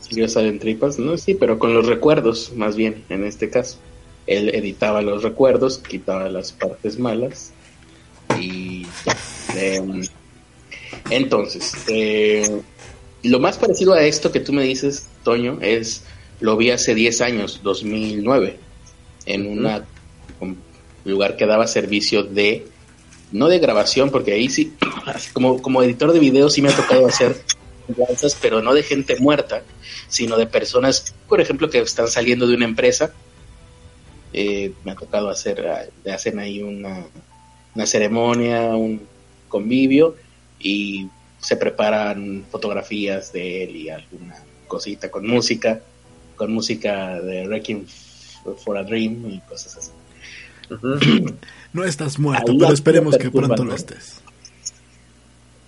Sí, 0.00 0.26
salen 0.26 0.58
tripas, 0.58 0.98
no, 0.98 1.16
sí, 1.16 1.34
pero 1.34 1.56
con 1.56 1.72
los 1.72 1.86
recuerdos, 1.86 2.52
más 2.56 2.74
bien, 2.74 3.04
en 3.08 3.22
este 3.22 3.50
caso. 3.50 3.78
Él 4.26 4.48
editaba 4.52 5.00
los 5.00 5.22
recuerdos, 5.22 5.78
quitaba 5.78 6.28
las 6.28 6.50
partes 6.50 6.98
malas 6.98 7.52
y 8.40 8.84
ya. 9.06 9.16
Entonces, 11.08 11.72
eh, 11.86 12.62
lo 13.22 13.38
más 13.38 13.58
parecido 13.58 13.92
a 13.92 14.02
esto 14.02 14.32
que 14.32 14.40
tú 14.40 14.52
me 14.52 14.64
dices, 14.64 15.06
Toño, 15.22 15.58
es 15.60 16.02
lo 16.40 16.56
vi 16.56 16.72
hace 16.72 16.96
10 16.96 17.20
años, 17.20 17.60
2009, 17.62 18.56
en 19.26 19.46
un 19.46 20.56
lugar 21.04 21.36
que 21.36 21.46
daba 21.46 21.68
servicio 21.68 22.24
de, 22.24 22.66
no 23.32 23.48
de 23.48 23.58
grabación, 23.58 24.10
porque 24.10 24.32
ahí 24.32 24.48
sí, 24.48 24.74
como, 25.32 25.60
como 25.62 25.82
editor 25.82 26.12
de 26.12 26.18
video 26.18 26.50
sí 26.50 26.62
me 26.62 26.68
ha 26.68 26.76
tocado 26.76 27.06
hacer 27.06 27.36
pero 28.40 28.62
no 28.62 28.74
de 28.74 28.82
gente 28.82 29.16
muerta, 29.18 29.62
sino 30.08 30.36
de 30.36 30.46
personas, 30.46 31.14
por 31.28 31.40
ejemplo, 31.40 31.70
que 31.70 31.78
están 31.78 32.08
saliendo 32.08 32.46
de 32.46 32.54
una 32.54 32.64
empresa. 32.64 33.12
Eh, 34.32 34.72
me 34.84 34.92
ha 34.92 34.94
tocado 34.94 35.30
hacer, 35.30 35.66
ah, 35.66 36.12
hacen 36.12 36.38
ahí 36.38 36.62
una, 36.62 37.06
una 37.74 37.86
ceremonia, 37.86 38.62
un 38.76 39.06
convivio, 39.48 40.16
y 40.58 41.08
se 41.40 41.56
preparan 41.56 42.44
fotografías 42.50 43.32
de 43.32 43.64
él 43.64 43.76
y 43.76 43.88
alguna 43.88 44.44
cosita 44.66 45.10
con 45.10 45.26
música, 45.26 45.80
con 46.36 46.52
música 46.52 47.20
de 47.20 47.46
Wrecking 47.46 47.86
for 48.64 48.76
a 48.76 48.82
Dream 48.82 49.30
y 49.30 49.40
cosas 49.40 49.76
así. 49.76 49.90
No 51.72 51.84
estás 51.84 52.18
muerto, 52.18 52.52
pero 52.58 52.72
esperemos 52.72 53.16
que 53.16 53.30
pronto 53.30 53.64
lo 53.64 53.74
estés. 53.74 54.20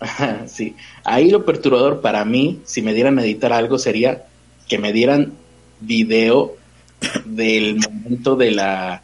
sí, 0.46 0.74
ahí 1.04 1.30
lo 1.30 1.44
perturbador 1.44 2.00
para 2.00 2.24
mí, 2.24 2.60
si 2.64 2.80
me 2.80 2.94
dieran 2.94 3.18
a 3.18 3.22
editar 3.22 3.52
algo, 3.52 3.78
sería 3.78 4.24
que 4.68 4.78
me 4.78 4.92
dieran 4.92 5.34
video 5.80 6.56
del 7.24 7.76
momento 7.76 8.36
de 8.36 8.50
la 8.50 9.02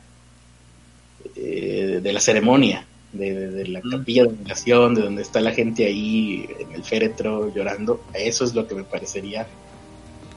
eh, 1.34 2.00
de 2.02 2.12
la 2.12 2.20
ceremonia 2.20 2.86
de, 3.16 3.66
la 3.68 3.80
capilla 3.80 4.24
de 4.24 4.34
oración, 4.44 4.94
de 4.94 5.02
donde 5.02 5.22
está 5.22 5.40
la 5.40 5.52
gente 5.52 5.86
ahí 5.86 6.48
en 6.58 6.72
el 6.72 6.84
féretro 6.84 7.52
llorando, 7.54 8.02
eso 8.14 8.44
es 8.44 8.54
lo 8.54 8.66
que 8.66 8.74
me 8.74 8.84
parecería 8.84 9.46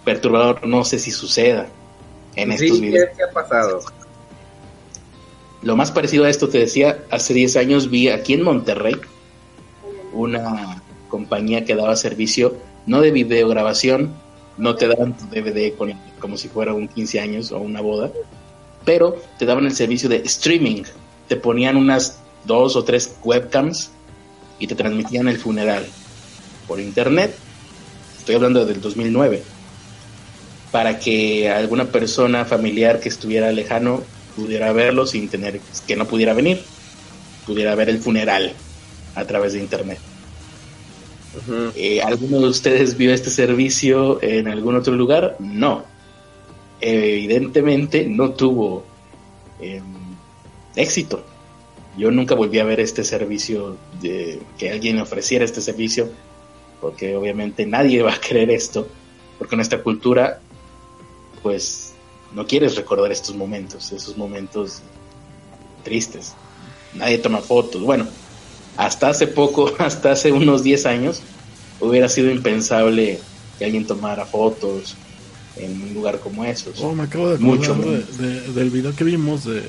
perturbador. 0.05 0.65
No 0.67 0.83
sé 0.83 0.99
si 0.99 1.11
suceda 1.11 1.67
en 2.35 2.51
estos 2.51 2.79
videos. 2.79 3.09
¿qué 3.15 3.23
ha 3.23 3.31
pasado? 3.31 3.81
Lo 5.61 5.75
más 5.75 5.91
parecido 5.91 6.25
a 6.25 6.29
esto, 6.29 6.47
te 6.47 6.59
decía, 6.59 7.03
hace 7.09 7.33
10 7.33 7.57
años 7.57 7.89
vi 7.89 8.09
aquí 8.09 8.33
en 8.33 8.43
Monterrey 8.43 8.95
una 10.13 10.81
compañía 11.09 11.65
que 11.65 11.75
daba 11.75 11.95
servicio 11.95 12.55
no 12.85 13.01
de 13.01 13.11
videograbación, 13.11 14.13
no 14.57 14.75
te 14.75 14.87
daban 14.87 15.15
tu 15.15 15.25
DVD 15.25 15.73
como 16.19 16.37
si 16.37 16.47
fuera 16.47 16.73
un 16.73 16.87
15 16.87 17.19
años 17.19 17.51
o 17.51 17.59
una 17.59 17.81
boda, 17.81 18.11
pero 18.85 19.17
te 19.37 19.45
daban 19.45 19.65
el 19.65 19.73
servicio 19.73 20.09
de 20.09 20.17
streaming. 20.17 20.83
Te 21.27 21.35
ponían 21.35 21.77
unas 21.77 22.19
dos 22.45 22.75
o 22.75 22.83
tres 22.83 23.15
webcams 23.23 23.91
y 24.57 24.67
te 24.67 24.75
transmitían 24.75 25.27
el 25.27 25.37
funeral 25.37 25.85
por 26.67 26.79
internet. 26.79 27.35
Estoy 28.17 28.35
hablando 28.35 28.65
del 28.65 28.81
2009. 28.81 29.43
Para 30.71 30.99
que 30.99 31.49
alguna 31.49 31.85
persona 31.85 32.45
familiar 32.45 32.99
que 32.99 33.09
estuviera 33.09 33.51
lejano 33.51 34.03
pudiera 34.35 34.71
verlo 34.73 35.05
sin 35.05 35.27
tener 35.29 35.59
que 35.87 35.95
no 35.95 36.05
pudiera 36.05 36.33
venir, 36.33 36.61
pudiera 37.45 37.75
ver 37.75 37.89
el 37.89 37.99
funeral 37.99 38.53
a 39.15 39.25
través 39.25 39.53
de 39.53 39.59
internet. 39.59 39.99
Eh, 41.75 42.01
¿Alguno 42.01 42.39
de 42.39 42.47
ustedes 42.47 42.97
vio 42.97 43.13
este 43.13 43.29
servicio 43.29 44.21
en 44.21 44.47
algún 44.47 44.75
otro 44.75 44.95
lugar? 44.95 45.35
No. 45.39 45.83
evidentemente 46.81 48.05
no 48.05 48.31
tuvo 48.31 48.85
em, 49.59 49.83
éxito 50.75 51.23
yo 51.99 52.11
nunca 52.11 52.33
volví 52.33 52.59
a 52.59 52.63
ver 52.63 52.79
este 52.79 53.03
servicio, 53.03 53.75
de 54.01 54.39
que 54.57 54.71
alguien 54.71 54.99
ofreciera 54.99 55.43
este 55.43 55.61
servicio, 55.61 56.09
porque 56.79 57.15
obviamente 57.15 57.65
nadie 57.65 58.01
va 58.01 58.13
a 58.13 58.21
creer 58.21 58.51
esto, 58.51 58.87
porque 59.37 59.57
nuestra 59.57 59.83
cultura, 59.83 60.39
pues, 61.43 61.88
no 62.33 62.45
quieres 62.45 62.75
recordar 62.75 63.11
estos 63.11 63.35
momentos, 63.35 63.91
esos 63.91 64.17
momentos 64.17 64.81
tristes. 65.83 66.33
Nadie 66.93 67.17
toma 67.17 67.39
fotos. 67.39 67.81
Bueno, 67.81 68.07
hasta 68.77 69.09
hace 69.09 69.27
poco, 69.27 69.73
hasta 69.79 70.11
hace 70.11 70.31
unos 70.31 70.63
10 70.63 70.85
años, 70.85 71.21
hubiera 71.79 72.09
sido 72.09 72.31
impensable 72.31 73.19
que 73.57 73.65
alguien 73.65 73.85
tomara 73.85 74.25
fotos 74.25 74.95
en 75.55 75.81
un 75.81 75.93
lugar 75.93 76.19
como 76.19 76.45
esos. 76.45 76.79
Oh, 76.79 76.93
me 76.93 77.03
acabo 77.03 77.29
de 77.29 77.37
Mucho 77.37 77.75
del 77.75 78.69
video 78.69 78.95
que 78.95 79.03
vimos 79.03 79.45
de 79.45 79.63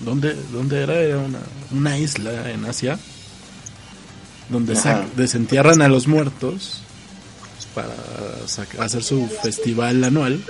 ¿Dónde, 0.00 0.34
dónde 0.50 0.82
era? 0.82 0.94
Era 0.94 1.18
una, 1.18 1.40
una 1.72 1.98
isla 1.98 2.50
en 2.50 2.64
Asia 2.64 2.98
donde 4.48 4.74
desentierran 5.14 5.80
a 5.82 5.88
los 5.88 6.08
muertos 6.08 6.82
para 7.74 7.94
hacer 8.84 9.04
su 9.04 9.28
festival 9.28 10.02
anual 10.02 10.42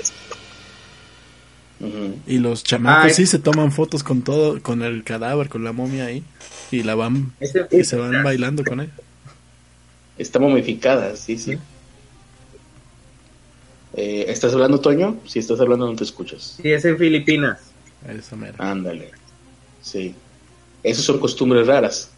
Y 2.27 2.39
los 2.39 2.63
chamacos 2.63 3.13
ah, 3.13 3.15
sí 3.15 3.27
se 3.27 3.39
toman 3.39 3.73
fotos 3.73 4.03
con 4.03 4.23
todo, 4.23 4.61
con 4.61 4.83
el 4.83 5.03
cadáver, 5.03 5.49
con 5.49 5.65
la 5.65 5.73
momia 5.73 6.07
ahí. 6.07 6.23
Y 6.71 6.83
la 6.83 6.95
van, 6.95 7.33
y 7.71 7.85
se 7.85 7.97
van 7.97 8.23
bailando 8.23 8.65
con 8.65 8.81
él. 8.81 8.91
Está 10.19 10.39
momificada, 10.39 11.17
sí, 11.17 11.39
sí. 11.39 11.57
Eh, 13.95 14.27
¿Estás 14.29 14.53
hablando, 14.53 14.79
Toño? 14.79 15.19
Si 15.27 15.39
estás 15.39 15.59
hablando, 15.61 15.87
no 15.87 15.97
te 15.97 16.05
escuchas. 16.05 16.59
Sí, 16.61 16.71
es 16.71 16.85
en 16.85 16.99
Filipinas. 16.99 17.59
Ándale. 18.59 19.11
Sí. 19.83 20.15
Esas 20.83 21.05
son 21.05 21.19
costumbres 21.19 21.67
raras. 21.67 22.11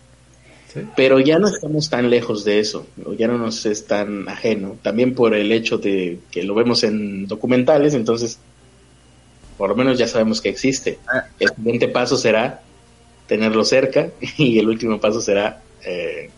Pero 0.97 1.21
ya 1.21 1.39
no 1.39 1.49
estamos 1.49 1.91
tan 1.91 2.09
lejos 2.09 2.45
de 2.45 2.59
eso, 2.59 2.87
ya 3.19 3.29
no 3.29 3.37
nos 3.37 3.67
es 3.67 3.87
tan 3.87 4.27
ajeno, 4.27 4.79
también 4.83 5.15
por 5.15 5.35
el 5.35 5.53
hecho 5.53 5.77
de 5.77 6.19
que 6.31 6.45
lo 6.45 6.55
vemos 6.55 6.83
en 6.83 7.27
documentales, 7.27 7.93
entonces 7.93 8.39
por 9.63 9.71
lo 9.71 9.77
menos 9.77 9.97
ya 9.97 10.09
sabemos 10.09 10.41
que 10.41 10.49
existe. 10.49 10.99
Ah. 11.07 11.25
El 11.39 11.51
siguiente 11.51 11.87
paso 11.87 12.17
será 12.17 12.63
tenerlo 13.29 13.65
cerca 13.65 14.09
y 14.37 14.59
el 14.59 14.69
último 14.69 15.01
paso 15.01 15.21
será 15.21 15.63
eh, 15.85 16.31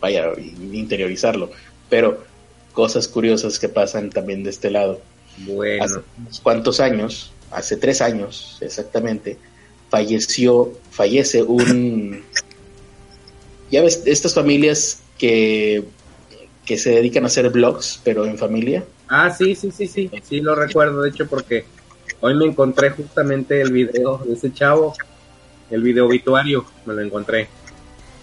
vaya, 0.00 0.26
interiorizarlo. 0.72 1.50
Pero 1.90 2.22
cosas 2.72 3.08
curiosas 3.08 3.58
que 3.58 3.68
pasan 3.68 4.08
también 4.08 4.44
de 4.44 4.50
este 4.50 4.70
lado. 4.70 5.00
Bueno. 5.38 5.82
Hace 5.82 5.98
unos 6.16 6.38
cuantos 6.38 6.78
años, 6.78 7.32
hace 7.50 7.76
tres 7.76 8.00
años 8.00 8.58
exactamente, 8.60 9.38
falleció, 9.90 10.78
fallece 10.92 11.42
un... 11.42 12.22
Ya 13.72 13.82
ves, 13.82 14.00
estas 14.06 14.32
familias 14.32 15.00
que, 15.18 15.82
que 16.66 16.76
se 16.76 16.90
dedican 16.90 17.24
a 17.24 17.28
hacer 17.28 17.48
blogs, 17.48 18.00
pero 18.04 18.26
en 18.26 18.36
familia. 18.36 18.84
Ah, 19.08 19.30
sí, 19.30 19.54
sí, 19.54 19.70
sí, 19.70 19.86
sí, 19.86 20.10
sí 20.22 20.40
lo 20.40 20.54
recuerdo, 20.54 21.02
de 21.02 21.10
hecho, 21.10 21.26
porque 21.26 21.64
hoy 22.20 22.34
me 22.34 22.44
encontré 22.44 22.90
justamente 22.90 23.60
el 23.60 23.72
video 23.72 24.18
de 24.18 24.34
ese 24.34 24.52
chavo, 24.52 24.94
el 25.70 25.82
video 25.82 26.06
obituario, 26.06 26.66
me 26.84 26.92
lo 26.94 27.00
encontré. 27.02 27.48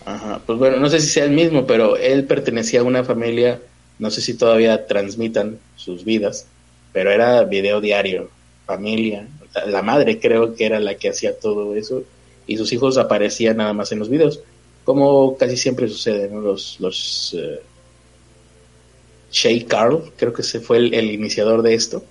Ajá, 0.05 0.41
pues 0.45 0.59
bueno, 0.59 0.77
no 0.77 0.89
sé 0.89 0.99
si 0.99 1.07
sea 1.07 1.23
el 1.23 1.31
mismo, 1.31 1.65
pero 1.65 1.95
él 1.95 2.25
pertenecía 2.25 2.81
a 2.81 2.83
una 2.83 3.05
familia, 3.05 3.61
no 3.97 4.11
sé 4.11 4.19
si 4.19 4.33
todavía 4.33 4.85
transmitan 4.85 5.57
sus 5.77 6.03
vidas, 6.03 6.45
pero 6.91 7.09
era 7.09 7.45
video 7.45 7.79
diario, 7.79 8.29
familia, 8.65 9.25
la 9.67 9.81
madre 9.81 10.19
creo 10.19 10.55
que 10.55 10.65
era 10.65 10.79
la 10.79 10.95
que 10.95 11.09
hacía 11.09 11.37
todo 11.37 11.75
eso 11.75 12.03
y 12.47 12.57
sus 12.57 12.73
hijos 12.73 12.97
aparecían 12.97 13.57
nada 13.57 13.73
más 13.73 13.91
en 13.93 13.99
los 13.99 14.09
videos, 14.09 14.41
como 14.83 15.37
casi 15.37 15.55
siempre 15.55 15.87
sucede, 15.87 16.27
¿no? 16.27 16.41
Los, 16.41 16.77
los 16.79 17.33
uh, 17.35 17.72
Shay 19.33 19.63
Carl, 19.63 20.13
creo 20.15 20.31
que 20.31 20.43
se 20.43 20.59
fue 20.59 20.77
el, 20.77 21.11
iniciador 21.11 21.63
de 21.63 21.73
esto. 21.73 22.05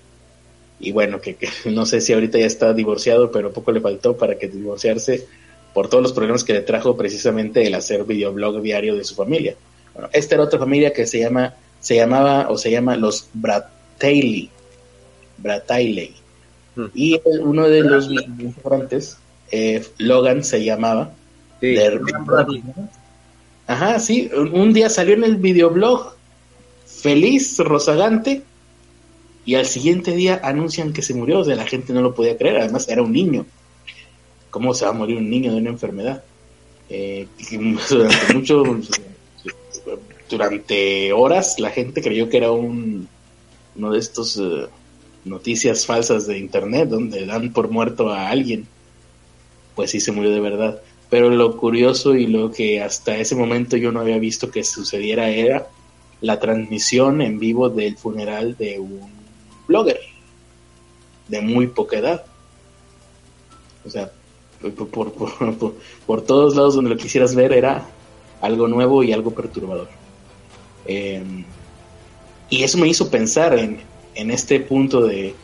Y 0.80 0.90
bueno, 0.90 1.20
que, 1.20 1.38
no 1.70 1.86
sé 1.86 2.00
si 2.00 2.12
ahorita 2.12 2.38
ya 2.38 2.46
está 2.46 2.74
divorciado, 2.74 3.30
pero 3.30 3.52
poco 3.52 3.72
le 3.72 3.80
faltó 3.80 4.16
para 4.16 4.36
que 4.36 4.48
divorciarse 4.48 5.26
por 5.72 5.88
todos 5.88 6.02
los 6.02 6.12
problemas 6.12 6.44
que 6.44 6.52
le 6.52 6.60
trajo 6.60 6.96
precisamente 6.96 7.66
el 7.66 7.74
hacer 7.74 8.04
videoblog 8.04 8.60
diario 8.60 8.96
de 8.96 9.04
su 9.04 9.14
familia. 9.14 9.54
Bueno, 9.94 10.10
esta 10.12 10.34
era 10.34 10.44
otra 10.44 10.58
familia 10.58 10.92
que 10.92 11.06
se 11.06 11.20
llama, 11.20 11.54
se 11.80 11.94
llamaba 11.94 12.50
o 12.50 12.58
se 12.58 12.70
llama 12.70 12.96
los 12.96 13.28
Bratayley. 13.32 14.50
Bratayley. 15.38 16.14
Hmm. 16.74 16.86
Y 16.92 17.20
uno 17.24 17.68
de 17.68 17.82
los 17.82 18.10
restaurantes, 18.36 19.16
eh, 19.52 19.82
Logan 19.98 20.42
se 20.42 20.64
llamaba. 20.64 21.14
Ajá, 23.68 24.00
sí, 24.00 24.28
un 24.34 24.72
día 24.72 24.88
salió 24.88 25.14
en 25.14 25.22
el 25.22 25.36
videoblog 25.36 26.16
feliz, 27.02 27.58
rozagante, 27.58 28.42
y 29.44 29.56
al 29.56 29.66
siguiente 29.66 30.12
día 30.12 30.40
anuncian 30.44 30.92
que 30.92 31.02
se 31.02 31.14
murió, 31.14 31.40
o 31.40 31.44
sea, 31.44 31.56
la 31.56 31.66
gente 31.66 31.92
no 31.92 32.00
lo 32.00 32.14
podía 32.14 32.38
creer, 32.38 32.58
además 32.58 32.88
era 32.88 33.02
un 33.02 33.12
niño. 33.12 33.44
¿Cómo 34.50 34.72
se 34.72 34.84
va 34.84 34.92
a 34.92 34.94
morir 34.94 35.16
un 35.16 35.28
niño 35.28 35.52
de 35.52 35.58
una 35.58 35.70
enfermedad? 35.70 36.22
Eh, 36.88 37.26
durante 37.90 38.34
mucho, 38.34 38.62
durante 40.30 41.12
horas 41.12 41.58
la 41.58 41.70
gente 41.70 42.02
creyó 42.02 42.28
que 42.28 42.36
era 42.36 42.52
un 42.52 43.08
uno 43.74 43.92
de 43.92 43.98
estos 43.98 44.36
eh, 44.36 44.66
noticias 45.24 45.86
falsas 45.86 46.26
de 46.26 46.38
internet 46.38 46.88
donde 46.88 47.26
dan 47.26 47.52
por 47.52 47.70
muerto 47.70 48.10
a 48.10 48.28
alguien. 48.28 48.66
Pues 49.74 49.90
sí 49.90 50.00
se 50.00 50.12
murió 50.12 50.30
de 50.30 50.40
verdad. 50.40 50.82
Pero 51.10 51.30
lo 51.30 51.56
curioso 51.56 52.14
y 52.14 52.26
lo 52.26 52.52
que 52.52 52.80
hasta 52.80 53.16
ese 53.16 53.34
momento 53.34 53.76
yo 53.76 53.90
no 53.90 54.00
había 54.00 54.18
visto 54.18 54.50
que 54.50 54.62
sucediera 54.62 55.30
era 55.30 55.68
la 56.22 56.40
transmisión 56.40 57.20
en 57.20 57.38
vivo 57.38 57.68
del 57.68 57.98
funeral 57.98 58.56
de 58.56 58.78
un 58.78 59.10
blogger 59.68 60.00
de 61.28 61.40
muy 61.42 61.66
poca 61.66 61.98
edad. 61.98 62.24
O 63.84 63.90
sea, 63.90 64.10
por, 64.90 65.12
por, 66.06 66.22
todos 66.22 66.54
lados 66.54 66.76
donde 66.76 66.90
lo 66.90 66.96
quisieras 66.96 67.34
ver 67.34 67.52
era 67.52 67.84
algo 68.40 68.68
nuevo 68.68 69.02
y 69.02 69.12
algo 69.12 69.32
perturbador. 69.32 69.88
Em, 70.86 71.44
y 72.48 72.62
eso 72.62 72.78
me 72.78 72.86
hizo 72.86 73.10
pensar 73.10 73.58
en, 73.58 73.80
en 74.14 74.30
este 74.30 74.60
punto 74.60 75.02
de, 75.04 75.34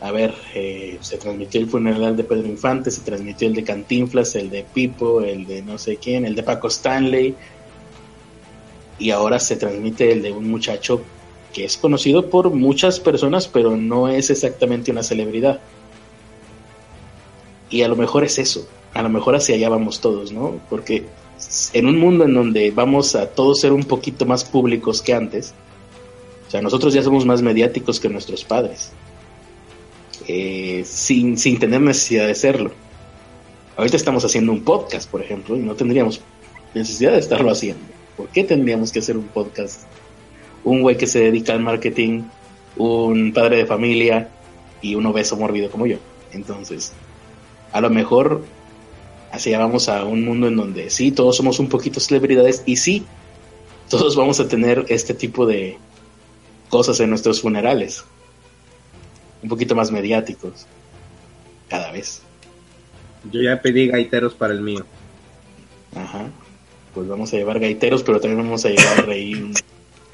a 0.00 0.10
ver, 0.10 0.34
eh, 0.54 0.98
se 1.00 1.16
transmitió 1.16 1.60
el 1.60 1.68
funeral 1.68 2.16
de 2.16 2.24
Pedro 2.24 2.46
Infante, 2.46 2.90
se 2.90 3.00
transmitió 3.00 3.48
el 3.48 3.54
de 3.54 3.64
Cantinflas, 3.64 4.34
el 4.34 4.50
de 4.50 4.64
Pipo, 4.64 5.22
el 5.22 5.46
de 5.46 5.62
no 5.62 5.78
sé 5.78 5.96
quién, 5.96 6.26
el 6.26 6.34
de 6.34 6.42
Paco 6.42 6.68
Stanley, 6.68 7.34
y 8.98 9.10
ahora 9.10 9.38
se 9.38 9.56
transmite 9.56 10.12
el 10.12 10.22
de 10.22 10.32
un 10.32 10.48
muchacho 10.48 11.02
que 11.52 11.64
es 11.64 11.76
conocido 11.76 12.30
por 12.30 12.50
muchas 12.50 13.00
personas, 13.00 13.48
pero 13.48 13.76
no 13.76 14.08
es 14.08 14.30
exactamente 14.30 14.90
una 14.90 15.02
celebridad. 15.02 15.60
Y 17.70 17.82
a 17.82 17.88
lo 17.88 17.96
mejor 17.96 18.24
es 18.24 18.38
eso, 18.38 18.68
a 18.92 19.02
lo 19.02 19.08
mejor 19.08 19.36
hacia 19.36 19.54
allá 19.54 19.68
vamos 19.68 20.00
todos, 20.00 20.32
¿no? 20.32 20.60
Porque 20.68 21.04
en 21.72 21.86
un 21.86 21.98
mundo 21.98 22.24
en 22.24 22.34
donde 22.34 22.70
vamos 22.70 23.14
a 23.14 23.26
todos 23.30 23.60
ser 23.60 23.72
un 23.72 23.84
poquito 23.84 24.26
más 24.26 24.44
públicos 24.44 25.00
que 25.00 25.14
antes, 25.14 25.54
o 26.46 26.50
sea, 26.50 26.60
nosotros 26.60 26.94
ya 26.94 27.02
somos 27.02 27.24
más 27.24 27.42
mediáticos 27.42 27.98
que 27.98 28.08
nuestros 28.08 28.44
padres, 28.44 28.92
eh, 30.28 30.82
sin, 30.86 31.38
sin 31.38 31.58
tener 31.58 31.80
necesidad 31.80 32.26
de 32.26 32.34
serlo. 32.34 32.70
Ahorita 33.76 33.96
estamos 33.96 34.24
haciendo 34.24 34.52
un 34.52 34.62
podcast, 34.62 35.10
por 35.10 35.20
ejemplo, 35.20 35.56
y 35.56 35.60
no 35.60 35.74
tendríamos 35.74 36.20
necesidad 36.74 37.12
de 37.12 37.18
estarlo 37.18 37.50
haciendo. 37.50 37.82
¿Por 38.16 38.28
qué 38.28 38.44
tendríamos 38.44 38.92
que 38.92 39.00
hacer 39.00 39.16
un 39.16 39.26
podcast? 39.26 39.82
Un 40.62 40.82
güey 40.82 40.96
que 40.96 41.06
se 41.06 41.20
dedica 41.20 41.52
al 41.52 41.60
marketing, 41.60 42.22
un 42.76 43.32
padre 43.32 43.58
de 43.58 43.66
familia 43.66 44.28
y 44.80 44.94
un 44.94 45.06
obeso 45.06 45.36
mórbido 45.36 45.70
como 45.70 45.86
yo. 45.86 45.98
Entonces, 46.32 46.92
a 47.72 47.80
lo 47.80 47.90
mejor 47.90 48.44
así 49.32 49.52
vamos 49.52 49.88
a 49.88 50.04
un 50.04 50.24
mundo 50.24 50.46
en 50.46 50.56
donde 50.56 50.90
sí, 50.90 51.10
todos 51.10 51.36
somos 51.36 51.58
un 51.58 51.68
poquito 51.68 51.98
celebridades 51.98 52.62
y 52.66 52.76
sí, 52.76 53.04
todos 53.88 54.14
vamos 54.14 54.38
a 54.38 54.46
tener 54.48 54.86
este 54.88 55.12
tipo 55.12 55.44
de 55.44 55.76
cosas 56.68 57.00
en 57.00 57.10
nuestros 57.10 57.40
funerales. 57.40 58.04
Un 59.42 59.48
poquito 59.48 59.74
más 59.74 59.90
mediáticos. 59.90 60.66
Cada 61.68 61.90
vez. 61.90 62.22
Yo 63.30 63.42
ya 63.42 63.60
pedí 63.60 63.88
gaiteros 63.88 64.34
para 64.34 64.54
el 64.54 64.60
mío. 64.60 64.84
Ajá 65.94 66.30
pues 66.94 67.08
vamos 67.08 67.32
a 67.32 67.36
llevar 67.36 67.58
gaiteros, 67.58 68.02
pero 68.02 68.20
también 68.20 68.42
vamos 68.42 68.64
a 68.64 68.68
llevar 68.68 69.10
ahí 69.10 69.52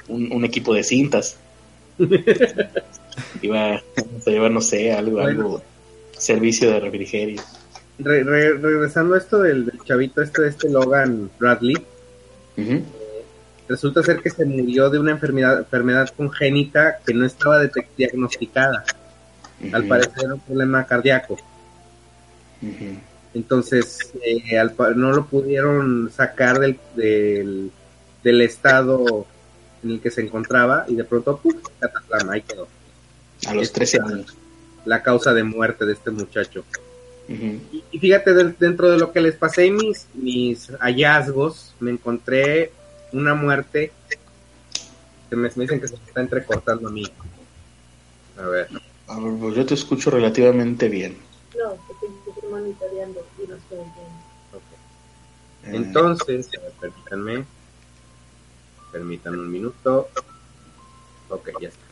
un, 0.09 0.45
equipo 0.45 0.75
de 0.75 0.83
cintas. 0.83 1.37
Iba, 3.43 3.83
vamos 3.97 4.27
a 4.27 4.31
llevar, 4.31 4.51
no 4.51 4.61
sé, 4.61 4.93
algo, 4.93 5.21
algo, 5.21 5.63
servicio 6.17 6.71
de 6.71 6.81
refrigerio. 6.81 7.43
regresando 7.99 9.15
a 9.15 9.19
esto 9.19 9.41
del, 9.41 9.71
chavito 9.85 10.23
este, 10.23 10.49
este 10.49 10.71
Logan 10.71 11.31
Bradley, 11.39 11.77
resulta 13.69 14.03
ser 14.03 14.21
que 14.21 14.31
se 14.31 14.45
murió 14.45 14.91
de 14.91 14.99
una 14.99 15.13
enfermedad, 15.13 15.59
enfermedad 15.59 16.09
congénita 16.17 16.99
que 17.05 17.15
no 17.15 17.27
estaba 17.27 17.63
diagnosticada. 17.97 18.85
Al 19.73 19.85
parecer 19.85 20.33
un 20.33 20.41
problema 20.41 20.87
cardíaco. 20.87 21.37
Entonces, 23.35 24.13
eh, 24.23 24.41
no 24.97 25.13
lo 25.13 25.27
pudieron 25.27 26.11
sacar 26.11 26.59
del, 26.59 26.79
del, 28.23 28.41
estado 28.41 29.27
en 29.85 29.91
el 29.91 30.01
que 30.01 30.11
se 30.11 30.23
encontraba 30.23 30.85
y 30.89 30.97
de 30.97 31.05
pronto, 31.05 31.39
¡pum! 31.39 31.55
ahí 32.29 32.43
quedó. 32.43 32.67
A 33.47 33.55
los 33.55 33.73
13 33.73 34.01
años. 34.01 34.37
La 34.85 35.03
causa 35.03 35.33
de 35.33 35.45
muerte 35.45 35.87
de 35.87 35.93
este 35.93 36.11
muchacho. 36.11 36.65
y, 37.29 37.99
fíjate, 37.99 38.35
dentro 38.59 38.91
de 38.91 38.99
lo 38.99 39.13
que 39.13 39.21
les 39.21 39.37
pasé 39.37 39.71
mis, 39.71 40.07
mis 40.15 40.71
hallazgos, 40.81 41.75
me 41.79 41.93
encontré 41.93 42.73
una 43.13 43.35
muerte 43.35 43.93
que 45.29 45.37
me, 45.37 45.49
dicen 45.49 45.81
que 45.81 45.87
se 45.87 45.95
está 45.95 46.21
entrecortando 46.21 46.89
a 46.89 46.91
mí. 46.91 47.05
A 48.37 48.47
ver. 48.47 48.69
A 49.07 49.19
ver, 49.21 49.33
pues 49.39 49.55
yo 49.55 49.65
te 49.65 49.75
escucho 49.75 50.11
relativamente 50.11 50.89
bien. 50.89 51.17
No, 51.57 51.77
monitoreando 52.51 53.25
y 53.43 53.47
no 53.47 53.57
estoy 53.57 53.79
Entonces, 55.65 56.51
permítanme, 56.81 57.45
permítanme 58.93 59.39
un 59.39 59.51
minuto. 59.51 60.09
Ok, 61.29 61.51
ya 61.61 61.69
está. 61.69 61.85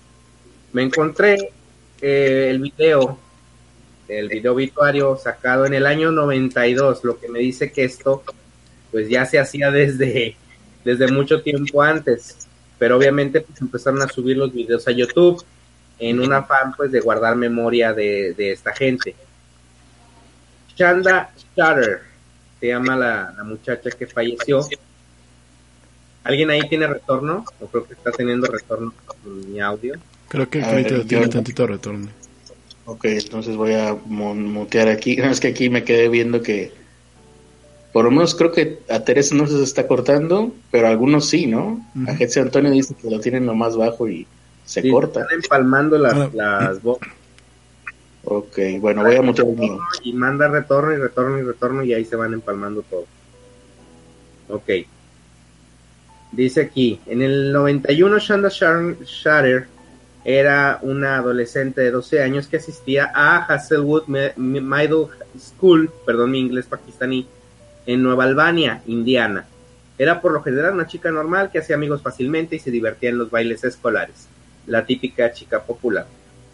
me 0.72 0.82
encontré 0.82 1.52
eh, 2.00 2.48
el 2.50 2.58
video, 2.60 3.18
el 4.08 4.28
video 4.28 4.52
obituario 4.52 5.16
sacado 5.16 5.66
en 5.66 5.74
el 5.74 5.86
año 5.86 6.10
92, 6.10 7.04
lo 7.04 7.18
que 7.18 7.28
me 7.28 7.38
dice 7.38 7.72
que 7.72 7.84
esto 7.84 8.22
pues 8.90 9.08
ya 9.08 9.26
se 9.26 9.38
hacía 9.38 9.70
desde, 9.70 10.36
desde 10.84 11.08
mucho 11.08 11.42
tiempo 11.42 11.82
antes, 11.82 12.48
pero 12.78 12.96
obviamente 12.96 13.40
pues 13.40 13.60
empezaron 13.60 14.00
a 14.02 14.08
subir 14.08 14.36
los 14.36 14.52
videos 14.52 14.86
a 14.88 14.92
YouTube 14.92 15.44
en 15.98 16.20
un 16.20 16.32
afán 16.32 16.72
pues 16.76 16.92
de 16.92 17.00
guardar 17.00 17.36
memoria 17.36 17.92
de, 17.92 18.34
esta 18.38 18.72
gente. 18.72 19.14
Chanda 20.78 21.30
Shatter 21.56 22.02
se 22.60 22.68
llama 22.68 22.96
la, 22.96 23.34
muchacha 23.44 23.90
que 23.90 24.06
falleció. 24.06 24.60
¿Alguien 26.22 26.50
ahí 26.50 26.60
tiene 26.68 26.86
retorno? 26.86 27.44
O 27.60 27.66
creo 27.66 27.86
que 27.86 27.94
está 27.94 28.12
teniendo 28.12 28.46
retorno 28.46 28.94
mi 29.24 29.60
audio. 29.60 29.94
Creo 30.28 30.48
que 30.48 30.62
tiene 31.08 31.28
tantito 31.28 31.66
retorno. 31.66 32.08
Ok, 32.84 33.06
entonces 33.06 33.56
voy 33.56 33.74
a 33.74 33.94
mutear 33.94 34.88
aquí. 34.88 35.16
No, 35.18 35.30
es 35.30 35.40
que 35.40 35.48
aquí 35.48 35.68
me 35.68 35.82
quedé 35.82 36.08
viendo 36.08 36.42
que 36.42 36.72
por 37.92 38.04
lo 38.04 38.10
menos 38.12 38.36
creo 38.36 38.52
que 38.52 38.78
a 38.88 39.00
Teresa 39.00 39.34
no 39.34 39.46
se 39.46 39.60
está 39.62 39.88
cortando, 39.88 40.54
pero 40.70 40.86
algunos 40.86 41.28
sí, 41.28 41.46
¿no? 41.46 41.84
A 42.06 42.14
Jesse 42.14 42.38
Antonio 42.38 42.70
dice 42.70 42.94
que 42.94 43.10
lo 43.10 43.18
tienen 43.18 43.46
lo 43.46 43.54
más 43.54 43.76
bajo 43.76 44.08
y 44.08 44.26
se 44.64 44.88
corta. 44.88 45.22
Están 45.22 45.40
empalmando 45.42 45.98
las, 45.98 46.32
las 46.34 46.82
voces. 46.82 47.17
Ok, 48.30 48.58
bueno, 48.78 49.02
voy 49.04 49.16
a 49.16 49.22
mutear 49.22 49.48
el 49.48 49.56
mío. 49.56 49.78
Y 50.02 50.12
manda 50.12 50.48
retorno 50.48 50.92
y 50.92 50.96
retorno 50.96 51.38
y 51.38 51.42
retorno 51.42 51.82
y 51.82 51.94
ahí 51.94 52.04
se 52.04 52.14
van 52.14 52.34
empalmando 52.34 52.82
todo. 52.82 53.06
Ok. 54.50 54.68
Dice 56.32 56.60
aquí, 56.60 57.00
en 57.06 57.22
el 57.22 57.52
91 57.52 58.18
Shanda 58.18 58.50
Shatter 58.50 59.66
era 60.26 60.78
una 60.82 61.16
adolescente 61.16 61.80
de 61.80 61.90
12 61.90 62.22
años 62.22 62.48
que 62.48 62.58
asistía 62.58 63.10
a 63.14 63.46
Hasselwood 63.46 64.08
Middle 64.36 65.06
School, 65.38 65.90
perdón 66.04 66.32
mi 66.32 66.40
inglés 66.40 66.66
pakistaní, 66.66 67.26
en 67.86 68.02
Nueva 68.02 68.24
Albania, 68.24 68.82
Indiana. 68.86 69.46
Era 69.96 70.20
por 70.20 70.32
lo 70.32 70.42
general 70.42 70.74
una 70.74 70.86
chica 70.86 71.10
normal 71.10 71.50
que 71.50 71.60
hacía 71.60 71.76
amigos 71.76 72.02
fácilmente 72.02 72.56
y 72.56 72.58
se 72.58 72.70
divertía 72.70 73.08
en 73.08 73.16
los 73.16 73.30
bailes 73.30 73.64
escolares, 73.64 74.28
la 74.66 74.84
típica 74.84 75.32
chica 75.32 75.62
popular. 75.62 76.06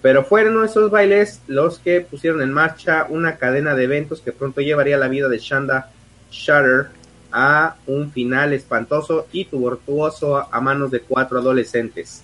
Pero 0.05 0.23
fueron 0.23 0.63
esos 0.63 0.91
bailes 0.91 1.41
los 1.47 1.79
que 1.79 2.03
pusieron 2.03 2.43
en 2.43 2.53
marcha 2.53 3.07
una 3.09 3.39
cadena 3.39 3.75
de 3.75 3.85
eventos 3.85 4.21
que 4.21 4.33
pronto 4.33 4.61
llevaría 4.61 4.99
la 4.99 5.09
vida 5.09 5.31
de 5.31 5.39
Shanda 5.39 5.91
Shatter 6.31 6.89
a 7.33 7.77
un 7.87 8.13
final 8.13 8.53
espantoso 8.53 9.27
y 9.33 9.47
tubertuoso 9.47 10.47
a 10.53 10.61
manos 10.61 10.91
de 10.91 11.01
cuatro 11.01 11.39
adolescentes. 11.39 12.23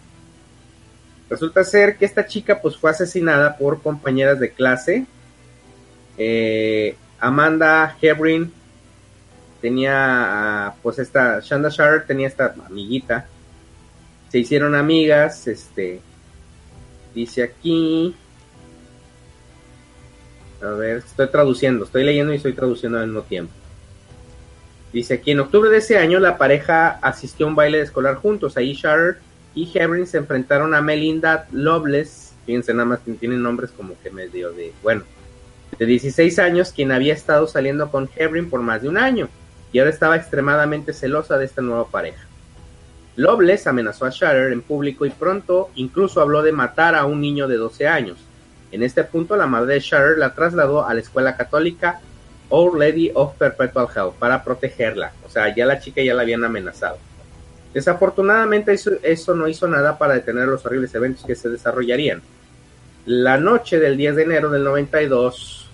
Resulta 1.30 1.64
ser 1.64 1.96
que 1.96 2.04
esta 2.04 2.26
chica 2.26 2.60
pues 2.60 2.76
fue 2.76 2.90
asesinada 2.90 3.56
por 3.56 3.80
compañeras 3.80 4.38
de 4.38 4.50
clase. 4.50 5.06
Eh, 6.18 6.96
Amanda 7.18 7.96
Hebrin 7.98 8.52
tenía 9.62 10.74
pues 10.82 10.98
esta 10.98 11.40
Shanda 11.40 11.70
Shatter 11.70 12.04
tenía 12.06 12.28
esta 12.28 12.54
amiguita 12.66 13.26
se 14.30 14.38
hicieron 14.38 14.74
amigas 14.74 15.46
este 15.46 16.02
dice 17.14 17.42
aquí. 17.42 18.14
A 20.62 20.72
ver 20.72 20.98
estoy 20.98 21.28
traduciendo 21.28 21.86
estoy 21.86 22.04
leyendo 22.04 22.34
y 22.34 22.36
estoy 22.36 22.52
traduciendo 22.52 22.98
al 22.98 23.06
mismo 23.06 23.22
tiempo. 23.22 23.52
Dice 24.92 25.14
aquí 25.14 25.30
en 25.30 25.40
octubre 25.40 25.70
de 25.70 25.78
ese 25.78 25.96
año 25.96 26.18
la 26.18 26.36
pareja 26.36 26.98
asistió 27.02 27.46
a 27.46 27.48
un 27.48 27.54
baile 27.54 27.80
escolar 27.80 28.16
juntos. 28.16 28.56
Ahí 28.56 28.74
Shatter 28.74 29.18
y 29.54 29.70
Hebrin 29.72 30.06
se 30.06 30.18
enfrentaron 30.18 30.74
a 30.74 30.82
Melinda 30.82 31.48
Loveless. 31.52 32.34
Fíjense 32.44 32.74
nada 32.74 32.84
más 32.84 33.00
tienen 33.18 33.42
nombres 33.42 33.70
como 33.70 33.94
que 34.02 34.10
medio 34.10 34.52
de 34.52 34.72
bueno 34.82 35.02
de 35.78 35.86
16 35.86 36.38
años 36.38 36.72
quien 36.72 36.92
había 36.92 37.14
estado 37.14 37.46
saliendo 37.46 37.90
con 37.90 38.10
Hebrin 38.16 38.50
por 38.50 38.60
más 38.60 38.82
de 38.82 38.88
un 38.88 38.98
año 38.98 39.28
y 39.72 39.78
ahora 39.78 39.90
estaba 39.90 40.16
extremadamente 40.16 40.92
celosa 40.92 41.38
de 41.38 41.44
esta 41.44 41.62
nueva 41.62 41.86
pareja. 41.88 42.26
Loveless 43.16 43.66
amenazó 43.66 44.06
a 44.06 44.10
Shatter 44.10 44.52
en 44.52 44.62
público 44.62 45.04
y 45.04 45.10
pronto 45.10 45.70
incluso 45.74 46.20
habló 46.20 46.42
de 46.42 46.52
matar 46.52 46.94
a 46.94 47.04
un 47.04 47.20
niño 47.20 47.48
de 47.48 47.56
12 47.56 47.86
años. 47.86 48.18
En 48.72 48.82
este 48.82 49.02
punto, 49.04 49.36
la 49.36 49.46
madre 49.46 49.74
de 49.74 49.80
Shatter 49.80 50.18
la 50.18 50.34
trasladó 50.34 50.86
a 50.86 50.94
la 50.94 51.00
escuela 51.00 51.36
católica 51.36 52.00
Our 52.50 52.78
Lady 52.78 53.10
of 53.14 53.36
Perpetual 53.36 53.88
Hell 53.94 54.12
para 54.18 54.44
protegerla. 54.44 55.12
O 55.26 55.30
sea, 55.30 55.54
ya 55.54 55.66
la 55.66 55.80
chica 55.80 56.02
ya 56.02 56.14
la 56.14 56.22
habían 56.22 56.44
amenazado. 56.44 56.98
Desafortunadamente, 57.74 58.72
eso, 58.72 58.92
eso 59.02 59.34
no 59.34 59.48
hizo 59.48 59.68
nada 59.68 59.98
para 59.98 60.14
detener 60.14 60.48
los 60.48 60.64
horribles 60.66 60.94
eventos 60.94 61.24
que 61.24 61.36
se 61.36 61.48
desarrollarían. 61.48 62.22
La 63.06 63.38
noche 63.38 63.78
del 63.78 63.96
10 63.96 64.16
de 64.16 64.22
enero 64.22 64.50
del 64.50 64.64
92, 64.64 65.68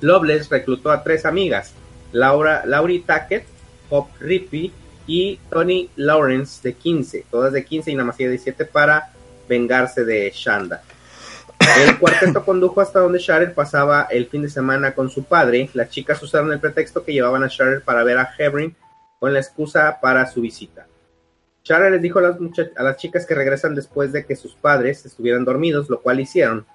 Loveless 0.00 0.48
reclutó 0.48 0.90
a 0.90 1.02
tres 1.02 1.24
amigas, 1.24 1.72
Laura, 2.12 2.64
Laurie 2.66 3.02
Tackett, 3.06 3.46
Pop 3.88 4.10
Rippy 4.20 4.72
y 5.06 5.38
Tony 5.50 5.90
Lawrence 5.96 6.60
de 6.62 6.74
15, 6.74 7.26
todas 7.30 7.52
de 7.52 7.64
15 7.64 7.90
y 7.90 7.94
nada 7.94 8.06
más 8.06 8.18
de 8.18 8.28
17 8.28 8.64
para 8.64 9.10
vengarse 9.48 10.04
de 10.04 10.32
Shanda. 10.34 10.82
El 11.58 11.98
cuarteto 11.98 12.44
condujo 12.44 12.80
hasta 12.80 13.00
donde 13.00 13.18
Sharer 13.18 13.54
pasaba 13.54 14.08
el 14.10 14.26
fin 14.26 14.42
de 14.42 14.48
semana 14.48 14.94
con 14.94 15.10
su 15.10 15.24
padre. 15.24 15.70
Las 15.74 15.90
chicas 15.90 16.22
usaron 16.22 16.52
el 16.52 16.60
pretexto 16.60 17.04
que 17.04 17.12
llevaban 17.12 17.42
a 17.42 17.48
Sharer 17.48 17.82
para 17.82 18.04
ver 18.04 18.18
a 18.18 18.30
Hebring 18.36 18.74
con 19.18 19.32
la 19.32 19.40
excusa 19.40 19.98
para 20.00 20.26
su 20.26 20.40
visita. 20.40 20.86
Sharer 21.64 21.92
les 21.92 22.02
dijo 22.02 22.18
a 22.18 22.22
las, 22.22 22.36
a 22.76 22.82
las 22.82 22.96
chicas 22.96 23.26
que 23.26 23.34
regresan 23.34 23.74
después 23.74 24.12
de 24.12 24.24
que 24.24 24.36
sus 24.36 24.54
padres 24.54 25.04
estuvieran 25.04 25.44
dormidos, 25.44 25.88
lo 25.90 26.00
cual 26.00 26.20
hicieron. 26.20 26.66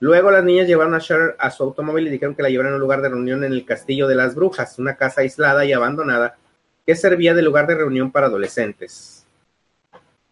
Luego 0.00 0.30
las 0.30 0.44
niñas 0.44 0.68
llevaron 0.68 0.94
a 0.94 1.00
Cher 1.00 1.36
a 1.38 1.50
su 1.50 1.62
automóvil 1.62 2.06
y 2.06 2.10
dijeron 2.10 2.34
que 2.34 2.42
la 2.42 2.50
llevaran 2.50 2.72
a 2.72 2.76
un 2.76 2.80
lugar 2.80 3.00
de 3.00 3.08
reunión 3.08 3.42
en 3.42 3.52
el 3.52 3.64
Castillo 3.64 4.06
de 4.06 4.14
las 4.14 4.34
Brujas, 4.34 4.78
una 4.78 4.96
casa 4.96 5.22
aislada 5.22 5.64
y 5.64 5.72
abandonada 5.72 6.36
que 6.86 6.94
servía 6.94 7.34
de 7.34 7.42
lugar 7.42 7.66
de 7.66 7.74
reunión 7.74 8.10
para 8.10 8.26
adolescentes. 8.26 9.26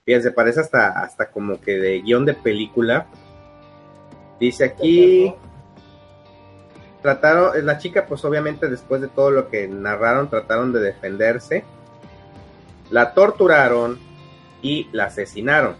Fíjense, 0.04 0.32
parece 0.32 0.60
hasta, 0.60 0.88
hasta 1.00 1.30
como 1.30 1.60
que 1.60 1.78
de 1.78 2.02
guion 2.02 2.24
de 2.24 2.34
película. 2.34 3.06
Dice 4.40 4.64
aquí, 4.64 5.34
trataron, 7.00 7.64
la 7.64 7.78
chica 7.78 8.06
pues 8.06 8.24
obviamente 8.24 8.68
después 8.68 9.00
de 9.00 9.08
todo 9.08 9.30
lo 9.30 9.48
que 9.48 9.68
narraron 9.68 10.28
trataron 10.28 10.72
de 10.72 10.80
defenderse, 10.80 11.64
la 12.90 13.14
torturaron 13.14 13.98
y 14.60 14.88
la 14.92 15.04
asesinaron. 15.04 15.76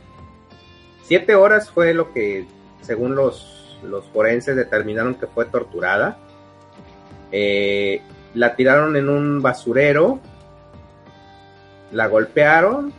Siete 1.03 1.35
horas 1.35 1.71
fue 1.71 1.93
lo 1.93 2.13
que, 2.13 2.47
según 2.83 3.17
los 3.17 3.53
los 3.83 4.09
forenses 4.09 4.57
determinaron 4.57 5.15
que 5.15 5.27
fue 5.27 5.45
torturada. 5.47 6.19
Eh, 7.31 8.01
la 8.35 8.55
tiraron 8.57 8.97
en 8.97 9.09
un 9.09 9.43
basurero, 9.43 10.21
la 11.93 12.09
golpearon, 12.09 12.93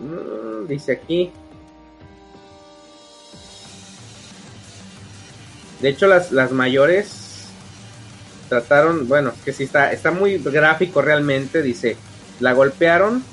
mm, 0.00 0.66
dice 0.66 0.92
aquí. 0.92 1.32
De 5.80 5.88
hecho, 5.88 6.06
las, 6.06 6.32
las 6.32 6.52
mayores 6.52 7.48
trataron, 8.48 9.08
bueno, 9.08 9.32
que 9.44 9.52
sí 9.52 9.64
está, 9.64 9.92
está 9.92 10.10
muy 10.10 10.38
gráfico 10.38 11.02
realmente, 11.02 11.62
dice, 11.62 11.96
la 12.40 12.52
golpearon 12.52 13.24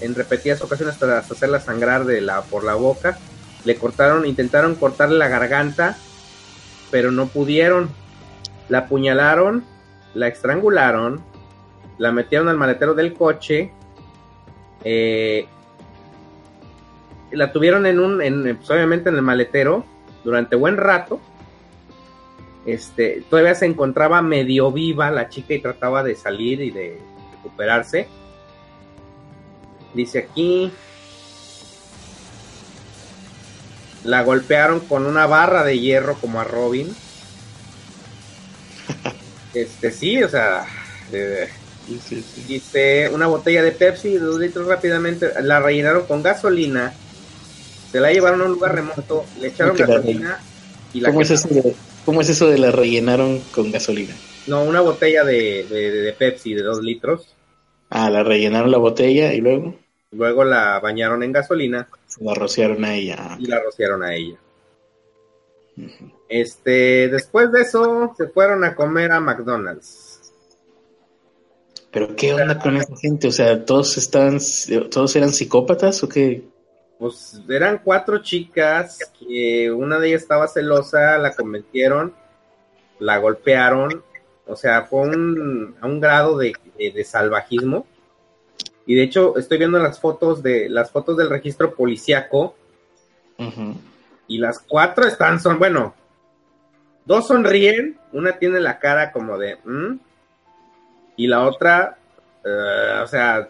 en 0.00 0.14
repetidas 0.14 0.62
ocasiones 0.62 0.94
hasta 0.94 1.18
hacerla 1.18 1.60
sangrar 1.60 2.04
de 2.04 2.20
la, 2.20 2.42
por 2.42 2.64
la 2.64 2.74
boca 2.74 3.18
le 3.64 3.76
cortaron, 3.76 4.26
intentaron 4.26 4.74
cortarle 4.74 5.18
la 5.18 5.28
garganta, 5.28 5.96
pero 6.90 7.10
no 7.10 7.28
pudieron. 7.28 7.90
La 8.68 8.78
apuñalaron, 8.78 9.64
la 10.14 10.28
estrangularon, 10.28 11.22
la 11.98 12.12
metieron 12.12 12.48
al 12.48 12.56
maletero 12.56 12.94
del 12.94 13.14
coche, 13.14 13.72
eh, 14.84 15.46
la 17.30 17.52
tuvieron 17.52 17.86
en 17.86 18.00
un, 18.00 18.22
en, 18.22 18.56
pues, 18.56 18.70
obviamente 18.70 19.08
en 19.08 19.16
el 19.16 19.22
maletero 19.22 19.84
durante 20.24 20.56
buen 20.56 20.76
rato. 20.76 21.20
Este, 22.64 23.24
todavía 23.28 23.54
se 23.54 23.66
encontraba 23.66 24.22
medio 24.22 24.70
viva 24.70 25.10
la 25.10 25.28
chica 25.28 25.54
y 25.54 25.58
trataba 25.60 26.02
de 26.02 26.14
salir 26.14 26.60
y 26.60 26.70
de 26.70 26.98
recuperarse. 27.32 28.06
Dice 29.94 30.20
aquí, 30.20 30.72
la 34.04 34.22
golpearon 34.22 34.80
con 34.80 35.06
una 35.06 35.26
barra 35.26 35.64
de 35.64 35.78
hierro 35.78 36.14
como 36.20 36.40
a 36.40 36.44
Robin. 36.44 36.94
Este 39.54 39.90
sí, 39.90 40.22
o 40.22 40.30
sea, 40.30 40.64
dice 42.48 43.10
una 43.12 43.26
botella 43.26 43.62
de 43.62 43.72
Pepsi 43.72 44.14
de 44.14 44.20
dos 44.20 44.38
litros 44.38 44.66
rápidamente, 44.66 45.30
la 45.42 45.60
rellenaron 45.60 46.06
con 46.06 46.22
gasolina, 46.22 46.92
se 47.90 48.00
la 48.00 48.12
llevaron 48.12 48.40
a 48.42 48.44
un 48.44 48.52
lugar 48.52 48.74
remoto, 48.74 49.24
le 49.40 49.48
echaron 49.48 49.76
gasolina 49.76 50.40
y 50.92 51.00
la 51.00 51.08
¿Cómo 51.08 51.22
es, 51.22 51.30
eso 51.30 51.48
de, 51.48 51.74
¿Cómo 52.04 52.20
es 52.20 52.28
eso 52.28 52.48
de 52.48 52.58
la 52.58 52.70
rellenaron 52.70 53.40
con 53.54 53.70
gasolina? 53.70 54.14
No, 54.46 54.64
una 54.64 54.80
botella 54.80 55.24
de, 55.24 55.66
de, 55.68 55.90
de 55.90 56.12
Pepsi 56.12 56.54
de 56.54 56.62
dos 56.62 56.82
litros. 56.82 57.34
Ah, 57.90 58.10
la 58.10 58.22
rellenaron 58.22 58.70
la 58.70 58.78
botella 58.78 59.32
y 59.32 59.40
luego. 59.40 59.74
Luego 60.12 60.44
la 60.44 60.78
bañaron 60.80 61.22
en 61.22 61.32
gasolina. 61.32 61.88
La 62.20 62.34
rociaron 62.34 62.84
a 62.84 62.94
ella. 62.94 63.36
Y 63.38 63.46
la 63.46 63.60
rociaron 63.60 64.02
a 64.02 64.14
ella. 64.14 64.36
Este, 66.28 67.08
después 67.08 67.50
de 67.52 67.62
eso, 67.62 68.14
se 68.16 68.28
fueron 68.28 68.64
a 68.64 68.74
comer 68.74 69.12
a 69.12 69.20
McDonald's. 69.20 70.01
Pero 71.92 72.16
qué 72.16 72.32
onda 72.32 72.58
con 72.58 72.76
esa 72.76 72.96
gente, 72.96 73.28
o 73.28 73.32
sea, 73.32 73.64
todos 73.64 73.98
estaban, 73.98 74.38
todos 74.90 75.14
eran 75.14 75.30
psicópatas 75.30 76.02
o 76.02 76.08
qué? 76.08 76.42
Pues 76.98 77.40
eran 77.48 77.80
cuatro 77.84 78.22
chicas 78.22 78.98
que 79.18 79.70
una 79.70 79.98
de 79.98 80.08
ellas 80.08 80.22
estaba 80.22 80.48
celosa, 80.48 81.18
la 81.18 81.34
convencieron, 81.34 82.14
la 82.98 83.18
golpearon, 83.18 84.02
o 84.46 84.56
sea, 84.56 84.82
fue 84.82 85.00
un, 85.02 85.76
a 85.80 85.86
un 85.86 86.00
grado 86.00 86.38
de, 86.38 86.54
salvajismo. 87.04 87.86
Y 88.86 88.94
de 88.94 89.02
hecho, 89.02 89.36
estoy 89.36 89.58
viendo 89.58 89.78
las 89.78 90.00
fotos 90.00 90.42
de 90.42 90.68
las 90.68 90.90
fotos 90.90 91.16
del 91.16 91.28
registro 91.28 91.74
policiaco. 91.74 92.54
Y 94.28 94.38
las 94.38 94.60
cuatro 94.60 95.06
están, 95.06 95.40
son, 95.40 95.58
bueno, 95.58 95.94
dos 97.04 97.26
sonríen, 97.26 97.98
una 98.12 98.38
tiene 98.38 98.60
la 98.60 98.78
cara 98.78 99.10
como 99.10 99.36
de, 99.36 99.56
mm", 99.64 99.98
y 101.16 101.26
la 101.26 101.46
otra, 101.46 101.98
eh, 102.44 103.00
o 103.02 103.06
sea, 103.06 103.48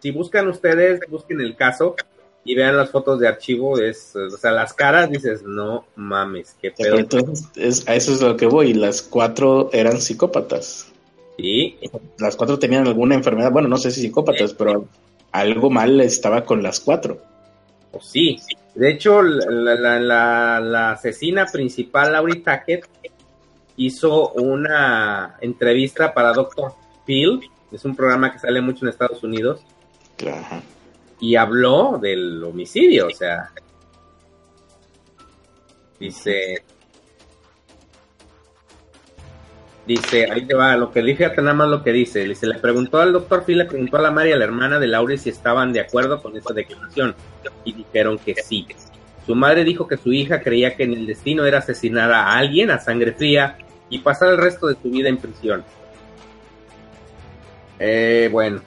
si 0.00 0.10
buscan 0.10 0.48
ustedes, 0.48 1.00
busquen 1.08 1.40
el 1.40 1.56
caso 1.56 1.96
y 2.44 2.54
vean 2.54 2.76
las 2.76 2.90
fotos 2.90 3.20
de 3.20 3.28
archivo, 3.28 3.78
es, 3.78 4.14
o 4.14 4.36
sea, 4.36 4.52
las 4.52 4.74
caras 4.74 5.10
dices, 5.10 5.42
no 5.42 5.86
mames, 5.96 6.56
qué 6.60 6.70
pedo. 6.70 6.98
Entonces, 6.98 7.88
a 7.88 7.94
eso 7.94 8.12
es 8.12 8.20
lo 8.20 8.36
que 8.36 8.46
voy, 8.46 8.74
las 8.74 9.02
cuatro 9.02 9.70
eran 9.72 10.00
psicópatas. 10.00 10.92
Sí. 11.38 11.78
Las 12.18 12.36
cuatro 12.36 12.58
tenían 12.58 12.86
alguna 12.86 13.14
enfermedad, 13.14 13.50
bueno, 13.50 13.68
no 13.68 13.78
sé 13.78 13.90
si 13.90 14.02
psicópatas, 14.02 14.52
pero 14.54 14.86
algo 15.32 15.70
mal 15.70 16.00
estaba 16.00 16.44
con 16.44 16.62
las 16.62 16.80
cuatro. 16.80 17.20
Pues 17.90 18.06
sí, 18.06 18.40
de 18.74 18.90
hecho, 18.90 19.22
la, 19.22 20.90
asesina 20.90 21.46
principal, 21.46 22.12
Laurie 22.12 22.40
Tackett, 22.40 22.86
hizo 23.76 24.30
una 24.32 25.36
entrevista 25.40 26.14
para 26.14 26.32
Dr. 26.32 26.72
Phil, 27.06 27.40
es 27.72 27.84
un 27.84 27.96
programa 27.96 28.32
que 28.32 28.38
sale 28.38 28.60
mucho 28.60 28.84
en 28.84 28.90
Estados 28.90 29.22
Unidos. 29.22 29.64
Y 31.20 31.36
habló 31.36 31.98
del 32.00 32.42
homicidio, 32.44 33.08
o 33.08 33.10
sea. 33.10 33.50
Dice. 35.98 36.62
Dice, 39.86 40.30
ahí 40.30 40.46
te 40.46 40.54
va, 40.54 40.76
lo 40.76 40.90
que 40.90 41.02
dije, 41.02 41.28
nada 41.36 41.52
más 41.52 41.68
lo 41.68 41.82
que 41.82 41.92
dice. 41.92 42.24
Dice, 42.24 42.46
le 42.46 42.58
preguntó 42.58 43.00
al 43.00 43.12
doctor 43.12 43.44
Phil, 43.44 43.58
le 43.58 43.64
preguntó 43.66 43.98
a 43.98 44.02
la 44.02 44.10
María, 44.10 44.36
la 44.36 44.44
hermana 44.44 44.78
de 44.78 44.86
Laure, 44.86 45.18
si 45.18 45.28
estaban 45.28 45.72
de 45.72 45.80
acuerdo 45.80 46.22
con 46.22 46.36
esa 46.36 46.54
declaración. 46.54 47.14
Y 47.64 47.72
dijeron 47.74 48.18
que 48.18 48.34
sí. 48.34 48.66
Su 49.26 49.34
madre 49.34 49.64
dijo 49.64 49.88
que 49.88 49.96
su 49.96 50.12
hija 50.12 50.40
creía 50.40 50.76
que 50.76 50.84
en 50.84 50.92
el 50.92 51.06
destino 51.06 51.46
era 51.46 51.58
asesinar 51.58 52.12
a 52.12 52.36
alguien 52.36 52.70
a 52.70 52.78
sangre 52.78 53.12
fría 53.12 53.56
y 53.88 54.00
pasar 54.00 54.30
el 54.30 54.38
resto 54.38 54.66
de 54.66 54.76
su 54.80 54.90
vida 54.90 55.08
en 55.08 55.16
prisión. 55.16 55.64
Eh, 57.78 58.28
bueno. 58.30 58.60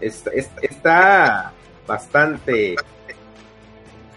Está, 0.00 1.52
bastante 1.86 2.74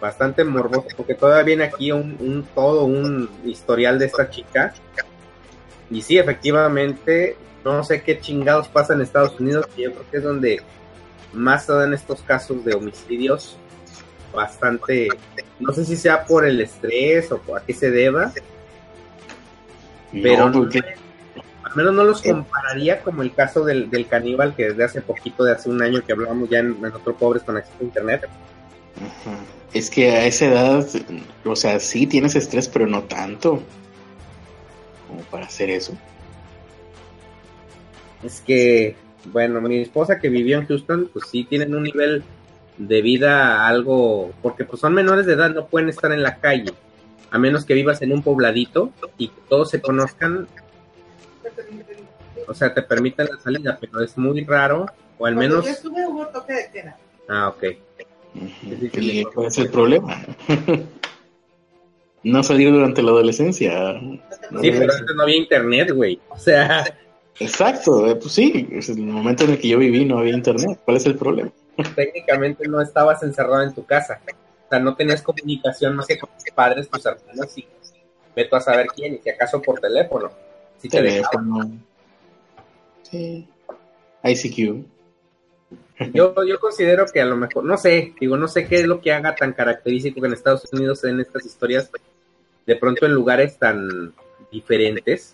bastante 0.02 0.44
morboso 0.44 0.88
porque 0.98 1.14
todavía 1.14 1.44
viene 1.44 1.64
aquí 1.64 1.92
un, 1.92 2.46
todo 2.54 2.86
un 2.86 3.30
historial 3.46 3.98
de 4.00 4.06
esta 4.08 4.30
chica 4.30 4.74
y 5.90 6.02
sí 6.02 6.18
efectivamente 6.18 7.38
no 7.64 7.84
sé 7.84 8.02
qué 8.02 8.20
chingados 8.20 8.68
pasa 8.68 8.94
en 8.94 9.02
Estados 9.02 9.40
Unidos 9.40 9.68
y 9.78 9.84
yo 9.84 9.92
creo 9.94 10.12
que 10.12 10.18
es 10.18 10.24
donde 10.24 10.62
más 11.34 11.66
se 11.66 11.74
dan 11.74 11.94
estos 11.94 12.22
casos 12.22 12.66
de 12.66 12.74
homicidios 12.74 13.58
bastante 14.36 15.10
no 15.60 15.74
sé 15.74 15.86
si 15.86 15.96
sea 15.96 16.26
por 16.26 16.46
el 16.46 16.62
estrés 16.62 17.32
o 17.32 17.56
a 17.56 17.62
qué 17.62 17.74
se 17.74 17.90
deba 17.90 18.32
pero 20.12 20.46
al 20.46 21.76
menos 21.76 21.94
no 21.94 22.04
los 22.04 22.22
compararía 22.22 23.02
como 23.02 23.24
el 23.24 23.34
caso 23.34 23.66
del, 23.66 23.90
del 23.90 24.08
caníbal 24.08 24.56
que 24.56 24.70
desde 24.70 24.84
hace 24.84 25.02
poquito 25.02 25.44
de 25.44 25.54
hace 25.54 25.70
un 25.70 25.82
año 25.82 26.04
que 26.06 26.14
hablábamos 26.14 26.50
ya 26.50 26.60
en, 26.60 26.78
en 26.78 26.86
otro 26.86 27.16
pobres 27.16 27.44
con 27.44 27.58
acceso 27.58 27.78
a 27.82 27.84
internet 27.84 28.30
es 29.76 29.90
que 29.90 30.10
a 30.12 30.26
esa 30.26 30.46
edad, 30.46 30.88
o 31.44 31.56
sea, 31.56 31.82
sí 31.82 32.08
tienes 32.08 32.36
estrés, 32.36 32.70
pero 32.70 32.88
no 32.88 33.04
tanto 33.04 33.62
como 35.08 35.20
para 35.30 35.46
hacer 35.46 35.70
eso. 35.70 35.94
Es 38.24 38.40
que, 38.40 38.96
bueno, 39.26 39.60
mi 39.60 39.80
esposa 39.80 40.18
que 40.20 40.30
vivió 40.30 40.60
en 40.60 40.68
Houston, 40.68 41.10
pues 41.12 41.26
sí 41.30 41.44
tienen 41.44 41.76
un 41.76 41.84
nivel 41.84 42.24
de 42.78 43.02
vida 43.02 43.68
algo, 43.68 44.32
porque 44.42 44.66
pues 44.66 44.82
son 44.82 44.94
menores 44.94 45.26
de 45.26 45.34
edad, 45.34 45.50
no 45.54 45.68
pueden 45.68 45.90
estar 45.90 46.12
en 46.12 46.24
la 46.24 46.38
calle, 46.38 46.74
a 47.32 47.38
menos 47.38 47.66
que 47.66 47.74
vivas 47.74 48.02
en 48.02 48.12
un 48.12 48.22
pobladito 48.22 48.92
y 49.18 49.30
que 49.30 49.42
todos 49.50 49.70
se 49.70 49.82
conozcan. 49.82 50.48
O 52.48 52.54
sea, 52.54 52.74
te 52.74 52.82
permiten 52.82 53.28
la 53.32 53.40
salida, 53.40 53.78
pero 53.80 54.02
es 54.02 54.18
muy 54.18 54.44
raro, 54.44 54.86
o 55.18 55.26
al 55.26 55.36
menos... 55.36 55.66
Ah, 57.28 57.50
ok. 57.50 57.64
¿Y 58.94 59.24
cuál 59.24 59.48
es 59.48 59.58
el 59.58 59.70
problema? 59.70 60.22
no 62.26 62.44
salir 62.44 62.72
durante 62.72 63.02
la 63.02 63.12
adolescencia. 63.12 64.00
sí, 64.00 64.72
pero 64.72 64.94
antes 64.94 65.16
no 65.16 65.24
había 65.24 65.38
internet, 65.38 65.92
güey. 65.92 66.20
O 66.30 66.38
sea. 66.38 66.84
Exacto, 67.40 68.08
eh, 68.08 68.16
pues 68.16 68.34
sí, 68.34 68.68
es 68.72 68.90
el 68.90 68.98
momento 68.98 69.44
en 69.44 69.52
el 69.52 69.60
que 69.60 69.70
yo 69.70 69.78
viví 69.78 70.06
no 70.06 70.20
había 70.20 70.34
internet. 70.34 70.80
¿Cuál 70.84 70.98
es 70.98 71.06
el 71.06 71.16
problema? 71.16 71.52
Técnicamente 71.96 72.68
no 72.68 72.82
estabas 72.82 73.22
encerrado 73.24 73.64
en 73.64 73.74
tu 73.74 73.86
casa. 73.86 74.22
O 74.66 74.70
sea, 74.70 74.80
no 74.80 74.96
tenías 74.96 75.22
comunicación 75.22 75.96
más 75.96 76.08
que 76.08 76.18
con 76.18 76.30
tus 76.30 76.44
padres, 76.54 76.90
tus 76.90 77.06
hermanos 77.06 77.58
y 77.58 77.68
veto 78.36 78.56
a 78.56 78.62
saber 78.62 78.88
quién, 78.88 79.16
y 79.16 79.18
si 79.20 79.30
acaso 79.30 79.62
por 79.62 79.80
teléfono. 79.80 80.32
Si 80.78 80.90
teléfono. 80.90 81.72
sí. 83.04 83.48
ICQ. 84.24 84.86
Yo, 86.14 86.34
yo 86.44 86.60
considero 86.60 87.06
que 87.06 87.22
a 87.22 87.26
lo 87.26 87.38
mejor, 87.38 87.64
no 87.64 87.78
sé, 87.78 88.14
digo, 88.20 88.36
no 88.36 88.48
sé 88.48 88.68
qué 88.68 88.82
es 88.82 88.86
lo 88.86 89.00
que 89.00 89.14
haga 89.14 89.34
tan 89.36 89.54
característico 89.54 90.20
que 90.20 90.28
en 90.28 90.34
Estados 90.34 90.68
Unidos 90.74 91.04
en 91.06 91.22
estas 91.22 91.46
historias, 91.46 91.90
de 92.66 92.76
pronto 92.76 93.06
en 93.06 93.14
lugares 93.14 93.58
tan 93.58 94.14
diferentes. 94.52 95.32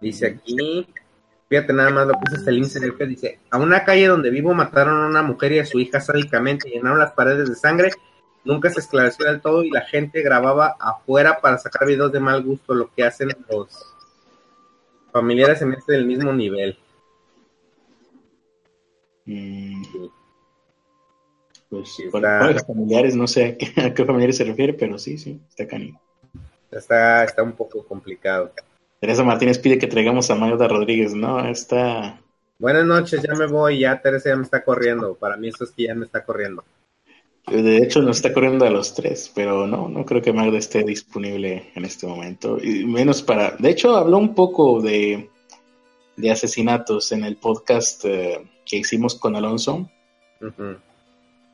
Dice 0.00 0.26
aquí, 0.26 0.86
fíjate 1.50 1.72
nada 1.72 1.90
más 1.90 2.06
lo 2.06 2.12
que 2.14 2.30
dice 2.30 2.44
Celine 2.44 2.96
que 2.96 3.06
dice, 3.06 3.38
a 3.50 3.58
una 3.58 3.84
calle 3.84 4.06
donde 4.06 4.30
vivo 4.30 4.54
mataron 4.54 5.02
a 5.02 5.06
una 5.08 5.22
mujer 5.22 5.50
y 5.52 5.58
a 5.58 5.66
su 5.66 5.80
hija 5.80 6.00
sádicamente, 6.00 6.70
llenaron 6.70 7.00
las 7.00 7.10
paredes 7.10 7.48
de 7.48 7.56
sangre, 7.56 7.90
nunca 8.44 8.70
se 8.70 8.78
esclareció 8.78 9.26
del 9.26 9.40
todo 9.40 9.64
y 9.64 9.70
la 9.70 9.80
gente 9.80 10.22
grababa 10.22 10.76
afuera 10.78 11.40
para 11.40 11.58
sacar 11.58 11.88
videos 11.88 12.12
de 12.12 12.20
mal 12.20 12.44
gusto, 12.44 12.72
lo 12.72 12.88
que 12.94 13.02
hacen 13.02 13.30
los 13.48 13.66
familiares 15.12 15.60
en 15.60 15.72
este 15.72 15.94
del 15.94 16.06
mismo 16.06 16.32
nivel. 16.32 16.78
Mm. 19.26 19.82
Pues 21.68 21.96
familiares, 22.64 23.16
no 23.16 23.26
sé 23.26 23.58
a 23.76 23.92
qué, 23.92 24.04
familiares 24.04 24.36
se 24.36 24.44
refiere, 24.44 24.74
pero 24.74 24.98
sí, 24.98 25.18
sí, 25.18 25.40
está 25.48 25.66
canijo. 25.66 26.00
Está, 26.70 27.24
está 27.24 27.42
un 27.42 27.52
poco 27.52 27.84
complicado. 27.84 28.52
Teresa 29.00 29.24
Martínez 29.24 29.58
pide 29.58 29.78
que 29.78 29.86
traigamos 29.86 30.30
a 30.30 30.34
Magda 30.34 30.68
Rodríguez, 30.68 31.14
¿no? 31.14 31.48
Está... 31.48 32.20
Buenas 32.58 32.84
noches, 32.84 33.22
ya 33.22 33.34
me 33.34 33.46
voy, 33.46 33.80
ya 33.80 34.02
Teresa 34.02 34.28
ya 34.28 34.36
me 34.36 34.42
está 34.42 34.62
corriendo. 34.62 35.14
Para 35.14 35.38
mí 35.38 35.48
eso 35.48 35.64
es 35.64 35.70
que 35.70 35.84
ya 35.84 35.94
me 35.94 36.04
está 36.04 36.22
corriendo. 36.22 36.62
De 37.46 37.78
hecho, 37.78 38.02
nos 38.02 38.18
está 38.18 38.34
corriendo 38.34 38.66
a 38.66 38.70
los 38.70 38.94
tres, 38.94 39.32
pero 39.34 39.66
no, 39.66 39.88
no 39.88 40.04
creo 40.04 40.20
que 40.20 40.34
Magda 40.34 40.58
esté 40.58 40.84
disponible 40.84 41.72
en 41.74 41.84
este 41.86 42.06
momento. 42.06 42.58
Y 42.62 42.84
menos 42.84 43.22
para... 43.22 43.56
De 43.58 43.70
hecho, 43.70 43.96
habló 43.96 44.18
un 44.18 44.34
poco 44.34 44.82
de, 44.82 45.30
de 46.16 46.30
asesinatos 46.30 47.10
en 47.12 47.24
el 47.24 47.36
podcast 47.36 48.04
eh, 48.04 48.46
que 48.66 48.76
hicimos 48.76 49.14
con 49.14 49.34
Alonso. 49.34 49.90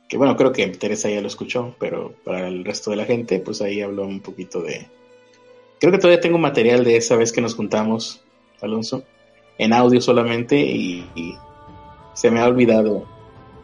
Que 0.09 0.17
bueno, 0.17 0.35
creo 0.35 0.51
que 0.51 0.67
Teresa 0.67 1.09
ya 1.09 1.21
lo 1.21 1.27
escuchó, 1.27 1.75
pero 1.79 2.13
para 2.25 2.49
el 2.49 2.65
resto 2.65 2.91
de 2.91 2.97
la 2.97 3.05
gente, 3.05 3.39
pues 3.39 3.61
ahí 3.61 3.81
habló 3.81 4.05
un 4.05 4.19
poquito 4.19 4.61
de... 4.61 4.87
Creo 5.79 5.91
que 5.91 5.99
todavía 5.99 6.21
tengo 6.21 6.37
material 6.37 6.83
de 6.83 6.97
esa 6.97 7.15
vez 7.15 7.31
que 7.31 7.41
nos 7.41 7.55
juntamos, 7.55 8.21
Alonso, 8.61 9.03
en 9.57 9.73
audio 9.73 10.01
solamente 10.01 10.57
y, 10.57 11.37
se 12.13 12.31
me 12.31 12.39
ha 12.39 12.47
olvidado 12.47 13.05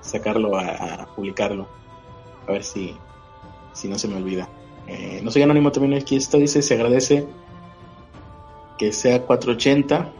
sacarlo 0.01 0.57
a, 0.57 1.07
publicarlo. 1.15 1.67
A 2.47 2.51
ver 2.51 2.63
si, 2.63 2.95
si 3.73 3.87
no 3.87 3.97
se 3.97 4.07
me 4.07 4.17
olvida. 4.17 4.47
Eh, 4.87 5.21
no 5.23 5.31
soy 5.31 5.41
anónimo 5.41 5.71
también 5.71 5.99
aquí 5.99 6.17
está, 6.17 6.37
dice, 6.37 6.61
se 6.61 6.75
agradece 6.75 7.25
que 8.77 8.91
sea 8.91 9.23
480. 9.23 10.11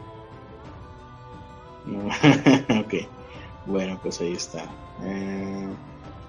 ok. 2.80 2.94
Bueno, 3.66 3.98
pues 4.02 4.20
ahí 4.20 4.32
está. 4.32 4.64
Eh, 5.02 5.68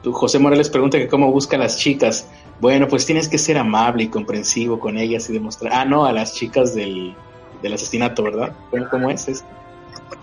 José 0.03 0.39
Morales 0.39 0.69
pregunta 0.69 0.97
que 0.97 1.07
cómo 1.07 1.31
busca 1.31 1.55
a 1.55 1.59
las 1.59 1.77
chicas. 1.77 2.29
Bueno, 2.59 2.87
pues 2.87 3.05
tienes 3.05 3.27
que 3.27 3.37
ser 3.37 3.57
amable 3.57 4.03
y 4.03 4.07
comprensivo 4.07 4.79
con 4.79 4.97
ellas 4.97 5.29
y 5.29 5.33
demostrar. 5.33 5.73
Ah, 5.73 5.85
no, 5.85 6.05
a 6.05 6.13
las 6.13 6.33
chicas 6.33 6.73
del, 6.73 7.13
del 7.61 7.73
asesinato, 7.73 8.23
¿verdad? 8.23 8.53
¿Cómo, 8.71 8.89
cómo 8.89 9.09
es 9.09 9.27
esto? 9.27 9.47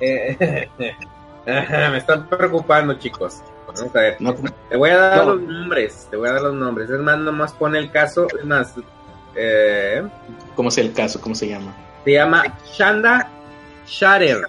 Eh, 0.00 0.68
me 1.46 1.98
están 1.98 2.28
preocupando, 2.28 2.94
chicos. 2.94 3.42
Vamos 3.66 3.94
a 3.94 4.00
ver. 4.00 4.16
te 4.68 4.76
voy 4.76 4.90
a 4.90 4.96
dar 4.96 5.26
los 5.26 5.40
nombres. 5.40 6.06
Te 6.10 6.16
voy 6.16 6.28
a 6.28 6.32
dar 6.32 6.42
los 6.42 6.54
nombres. 6.54 6.90
Es 6.90 7.00
más, 7.00 7.18
nomás 7.18 7.52
pone 7.52 7.78
el 7.78 7.90
caso. 7.90 8.26
Es 8.38 8.44
más. 8.44 8.74
Eh, 9.34 10.02
¿Cómo 10.54 10.68
es 10.68 10.78
el 10.78 10.92
caso? 10.92 11.20
¿Cómo 11.20 11.34
se 11.34 11.48
llama? 11.48 11.74
Se 12.04 12.12
llama 12.12 12.44
Shanda 12.72 13.28
Shatter. 13.86 14.42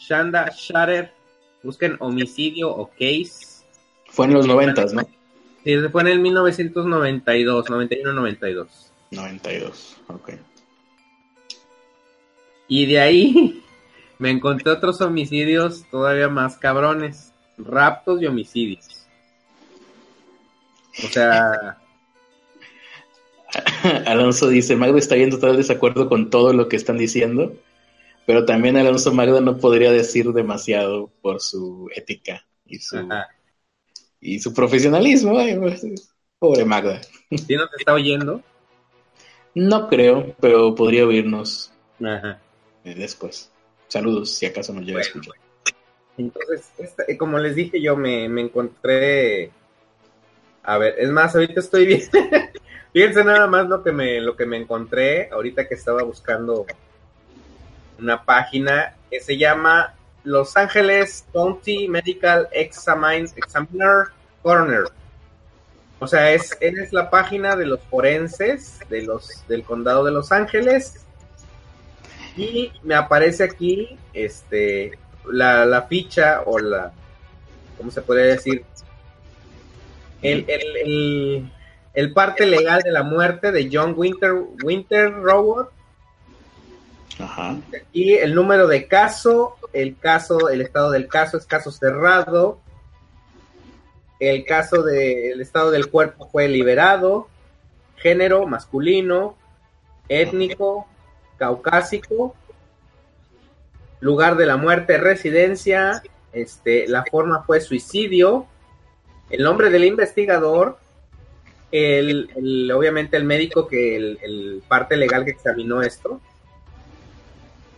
Shanda 0.00 0.50
Shatter. 0.54 1.12
Busquen 1.62 1.96
homicidio 2.00 2.70
o 2.70 2.88
case. 2.88 3.64
Fue 4.10 4.26
en 4.26 4.34
los 4.34 4.46
noventas, 4.46 4.92
¿no? 4.92 5.02
Sí, 5.64 5.76
fue 5.90 6.02
en 6.02 6.08
el 6.08 6.20
1992, 6.20 7.66
91-92. 7.66 8.66
92, 9.10 9.96
ok. 10.08 10.30
Y 12.68 12.86
de 12.86 13.00
ahí 13.00 13.62
me 14.18 14.30
encontré 14.30 14.70
otros 14.70 15.00
homicidios 15.00 15.84
todavía 15.90 16.28
más 16.28 16.58
cabrones. 16.58 17.32
Raptos 17.56 18.20
y 18.20 18.26
homicidios. 18.26 19.06
O 21.02 21.08
sea... 21.08 21.78
Alonso 24.06 24.48
dice, 24.48 24.74
Magda 24.74 24.98
está 24.98 25.16
en 25.16 25.30
total 25.30 25.56
desacuerdo 25.56 26.08
con 26.08 26.28
todo 26.28 26.52
lo 26.52 26.68
que 26.68 26.74
están 26.74 26.98
diciendo, 26.98 27.54
pero 28.26 28.44
también 28.44 28.76
Alonso 28.76 29.14
Magda 29.14 29.40
no 29.40 29.58
podría 29.58 29.92
decir 29.92 30.32
demasiado 30.32 31.12
por 31.22 31.40
su 31.40 31.88
ética 31.94 32.44
y 32.66 32.80
su, 32.80 33.08
y 34.24 34.40
su 34.40 34.52
profesionalismo. 34.52 35.34
Pues, 35.60 36.10
pobre 36.38 36.64
Magda. 36.64 37.00
¿Sí 37.30 37.54
no 37.56 37.68
te 37.68 37.76
está 37.78 37.92
oyendo? 37.92 38.42
No 39.54 39.88
creo, 39.88 40.34
pero 40.40 40.74
podría 40.74 41.06
oírnos 41.06 41.72
Ajá. 42.02 42.40
Eh, 42.84 42.94
después. 42.94 43.50
Saludos, 43.86 44.30
si 44.30 44.46
acaso 44.46 44.72
nos 44.72 44.84
llega 44.84 44.98
a 44.98 45.02
escuchar. 45.02 45.34
Entonces, 46.16 46.70
eh, 47.06 47.16
como 47.16 47.38
les 47.38 47.54
dije, 47.54 47.80
yo 47.80 47.96
me, 47.96 48.28
me, 48.28 48.40
encontré. 48.40 49.50
A 50.62 50.78
ver, 50.78 50.94
es 50.98 51.10
más, 51.10 51.34
ahorita 51.34 51.60
estoy 51.60 51.86
bien. 51.86 52.02
Fíjense 52.92 53.24
nada 53.24 53.46
más 53.46 53.68
lo 53.68 53.82
que 53.82 53.92
me, 53.92 54.20
lo 54.20 54.36
que 54.36 54.46
me 54.46 54.56
encontré 54.56 55.28
ahorita 55.30 55.68
que 55.68 55.74
estaba 55.74 56.02
buscando 56.02 56.66
una 57.98 58.24
página 58.24 58.96
que 59.10 59.20
se 59.20 59.36
llama 59.36 59.94
Los 60.24 60.56
Ángeles 60.56 61.24
County 61.32 61.88
Medical 61.88 62.48
Examiner 62.52 64.08
Corner. 64.42 64.84
O 66.00 66.06
sea, 66.06 66.32
es, 66.32 66.56
es 66.60 66.92
la 66.92 67.08
página 67.08 67.56
de 67.56 67.66
los 67.66 67.80
forenses 67.80 68.80
de 68.90 69.02
los, 69.02 69.46
del 69.48 69.62
condado 69.62 70.04
de 70.04 70.12
Los 70.12 70.32
Ángeles. 70.32 71.06
Y 72.36 72.72
me 72.82 72.94
aparece 72.94 73.44
aquí 73.44 73.96
este, 74.12 74.98
la, 75.30 75.64
la 75.64 75.82
ficha 75.82 76.42
o 76.44 76.58
la, 76.58 76.92
¿cómo 77.78 77.90
se 77.90 78.02
puede 78.02 78.26
decir? 78.26 78.64
El, 80.22 80.46
el, 80.48 81.50
el, 81.92 82.12
parte 82.12 82.46
legal 82.46 82.80
de 82.82 82.90
la 82.90 83.02
muerte 83.02 83.52
de 83.52 83.68
John 83.70 83.94
Winter, 83.96 84.32
Winter 84.62 85.12
Robot. 85.12 85.70
Ajá. 87.18 87.56
Y 87.92 88.14
el 88.14 88.34
número 88.34 88.66
de 88.66 88.86
caso, 88.86 89.56
el 89.72 89.96
caso, 89.98 90.48
el 90.48 90.60
estado 90.60 90.90
del 90.90 91.06
caso 91.06 91.36
es 91.36 91.46
caso 91.46 91.70
cerrado, 91.70 92.60
el 94.20 94.44
caso 94.44 94.82
del 94.82 95.40
estado 95.40 95.70
del 95.70 95.90
cuerpo 95.90 96.28
fue 96.30 96.48
liberado, 96.48 97.28
género 97.96 98.46
masculino, 98.46 99.36
étnico, 100.08 100.86
caucásico, 101.36 102.34
lugar 104.00 104.36
de 104.36 104.46
la 104.46 104.56
muerte, 104.56 104.98
residencia, 104.98 106.02
este, 106.32 106.86
la 106.88 107.04
forma 107.04 107.42
fue 107.44 107.60
suicidio, 107.60 108.46
el 109.30 109.42
nombre 109.42 109.70
del 109.70 109.84
investigador, 109.84 110.78
el, 111.72 112.70
obviamente 112.72 113.16
el 113.16 113.24
médico 113.24 113.66
que 113.66 113.96
el, 113.96 114.62
parte 114.68 114.96
legal 114.96 115.24
que 115.24 115.32
examinó 115.32 115.82
esto, 115.82 116.20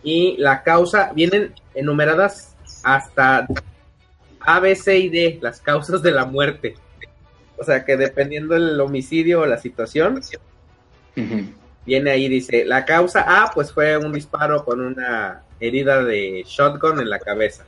y 0.07 0.37
la 0.37 0.63
causa, 0.63 1.11
vienen 1.13 1.53
enumeradas 1.75 2.55
hasta 2.81 3.45
a, 4.39 4.59
B, 4.61 4.73
C 4.73 4.97
y 4.97 5.09
D, 5.09 5.37
las 5.41 5.59
causas 5.59 6.01
de 6.01 6.11
la 6.11 6.23
muerte. 6.23 6.75
O 7.57 7.63
sea 7.65 7.83
que 7.83 7.97
dependiendo 7.97 8.53
del 8.53 8.79
homicidio 8.79 9.41
o 9.41 9.45
la 9.45 9.57
situación, 9.57 10.21
viene 11.85 12.09
ahí, 12.09 12.29
dice, 12.29 12.63
la 12.63 12.85
causa 12.85 13.43
A, 13.43 13.51
pues 13.53 13.73
fue 13.73 13.97
un 13.97 14.13
disparo 14.13 14.63
con 14.63 14.79
una 14.79 15.43
herida 15.59 16.01
de 16.01 16.45
shotgun 16.47 17.01
en 17.01 17.09
la 17.09 17.19
cabeza. 17.19 17.65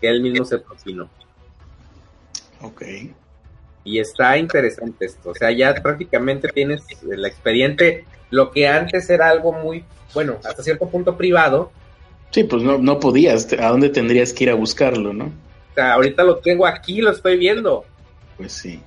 Que 0.00 0.10
él 0.10 0.22
mismo 0.22 0.44
se 0.44 0.60
propinó. 0.60 1.10
Ok. 2.60 2.82
Y 3.84 3.98
está 3.98 4.38
interesante 4.38 5.06
esto. 5.06 5.30
O 5.30 5.34
sea, 5.34 5.50
ya 5.50 5.74
prácticamente 5.74 6.48
tienes 6.48 6.82
el 7.10 7.24
expediente, 7.24 8.04
lo 8.30 8.50
que 8.50 8.68
antes 8.68 9.10
era 9.10 9.28
algo 9.28 9.52
muy, 9.52 9.84
bueno, 10.14 10.38
hasta 10.44 10.62
cierto 10.62 10.88
punto 10.88 11.16
privado, 11.16 11.72
Sí, 12.32 12.44
pues 12.44 12.62
no, 12.62 12.78
no 12.78 12.98
podías. 12.98 13.52
¿A 13.52 13.68
dónde 13.68 13.90
tendrías 13.90 14.32
que 14.32 14.44
ir 14.44 14.50
a 14.50 14.54
buscarlo, 14.54 15.12
no? 15.12 15.26
O 15.26 15.74
sea, 15.74 15.92
ahorita 15.92 16.24
lo 16.24 16.38
tengo 16.38 16.66
aquí, 16.66 17.02
lo 17.02 17.10
estoy 17.10 17.36
viendo. 17.36 17.84
Pues 18.38 18.52
sí. 18.52 18.82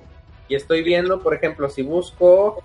Y 0.48 0.56
estoy 0.56 0.82
viendo, 0.82 1.20
por 1.20 1.32
ejemplo, 1.32 1.70
si 1.70 1.82
busco. 1.82 2.62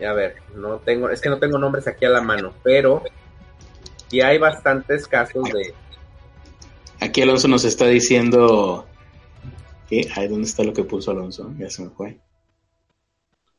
A 0.00 0.12
ver, 0.12 0.36
no 0.54 0.78
tengo, 0.78 1.10
es 1.10 1.20
que 1.20 1.28
no 1.28 1.38
tengo 1.38 1.58
nombres 1.58 1.86
aquí 1.88 2.04
a 2.04 2.10
la 2.10 2.22
mano, 2.22 2.54
pero 2.62 3.02
y 4.10 4.20
hay 4.20 4.38
bastantes 4.38 5.06
casos 5.06 5.44
de. 5.52 5.74
Aquí 7.00 7.22
Alonso 7.22 7.48
nos 7.48 7.64
está 7.64 7.86
diciendo. 7.86 8.86
Ahí, 9.90 10.28
¿dónde 10.28 10.46
está 10.46 10.62
lo 10.62 10.72
que 10.72 10.84
puso 10.84 11.10
Alonso? 11.10 11.52
Ya 11.58 11.68
se 11.68 11.82
me 11.82 11.90
fue. 11.90 12.18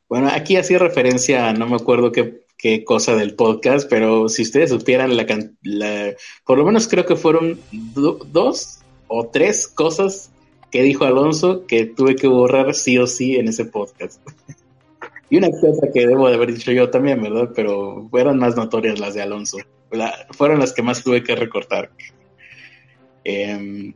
Bueno, 0.07 0.29
aquí 0.32 0.55
hacía 0.55 0.79
referencia, 0.79 1.53
no 1.53 1.67
me 1.67 1.75
acuerdo 1.75 2.11
qué, 2.11 2.45
qué 2.57 2.84
cosa 2.84 3.15
del 3.15 3.36
podcast, 3.36 3.89
pero 3.89 4.29
si 4.29 4.43
ustedes 4.43 4.69
supieran 4.69 5.15
la, 5.15 5.25
la 5.63 6.13
por 6.45 6.57
lo 6.57 6.65
menos 6.65 6.88
creo 6.88 7.05
que 7.05 7.15
fueron 7.15 7.59
dos 7.71 8.79
o 9.07 9.27
tres 9.27 9.67
cosas 9.67 10.32
que 10.69 10.84
dijo 10.84 11.05
Alonso 11.05 11.65
que 11.65 11.86
tuve 11.86 12.15
que 12.15 12.27
borrar 12.27 12.73
sí 12.75 12.97
o 12.97 13.07
sí 13.07 13.36
en 13.36 13.49
ese 13.49 13.65
podcast. 13.65 14.21
y 15.29 15.38
una 15.38 15.49
cosa 15.49 15.88
que 15.93 16.07
debo 16.07 16.29
de 16.29 16.36
haber 16.36 16.53
dicho 16.53 16.71
yo 16.71 16.89
también, 16.89 17.21
¿verdad? 17.21 17.49
Pero 17.53 18.07
fueron 18.09 18.38
más 18.38 18.55
notorias 18.55 18.99
las 18.99 19.13
de 19.13 19.21
Alonso. 19.21 19.57
fueron 20.32 20.59
las 20.59 20.73
que 20.73 20.82
más 20.82 21.03
tuve 21.03 21.23
que 21.23 21.36
recortar. 21.36 21.91
Eh, 23.23 23.93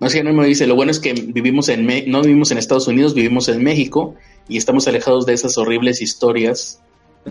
no 0.00 0.08
sé, 0.08 0.24
no 0.24 0.32
me 0.32 0.46
dice, 0.46 0.66
lo 0.66 0.74
bueno 0.74 0.90
es 0.90 0.98
que 0.98 1.12
vivimos 1.12 1.68
en 1.68 1.86
no 2.10 2.22
vivimos 2.22 2.50
en 2.50 2.58
Estados 2.58 2.88
Unidos, 2.88 3.14
vivimos 3.14 3.48
en 3.48 3.62
México 3.62 4.16
y 4.48 4.56
estamos 4.56 4.88
alejados 4.88 5.26
de 5.26 5.34
esas 5.34 5.58
horribles 5.58 6.00
historias 6.00 6.80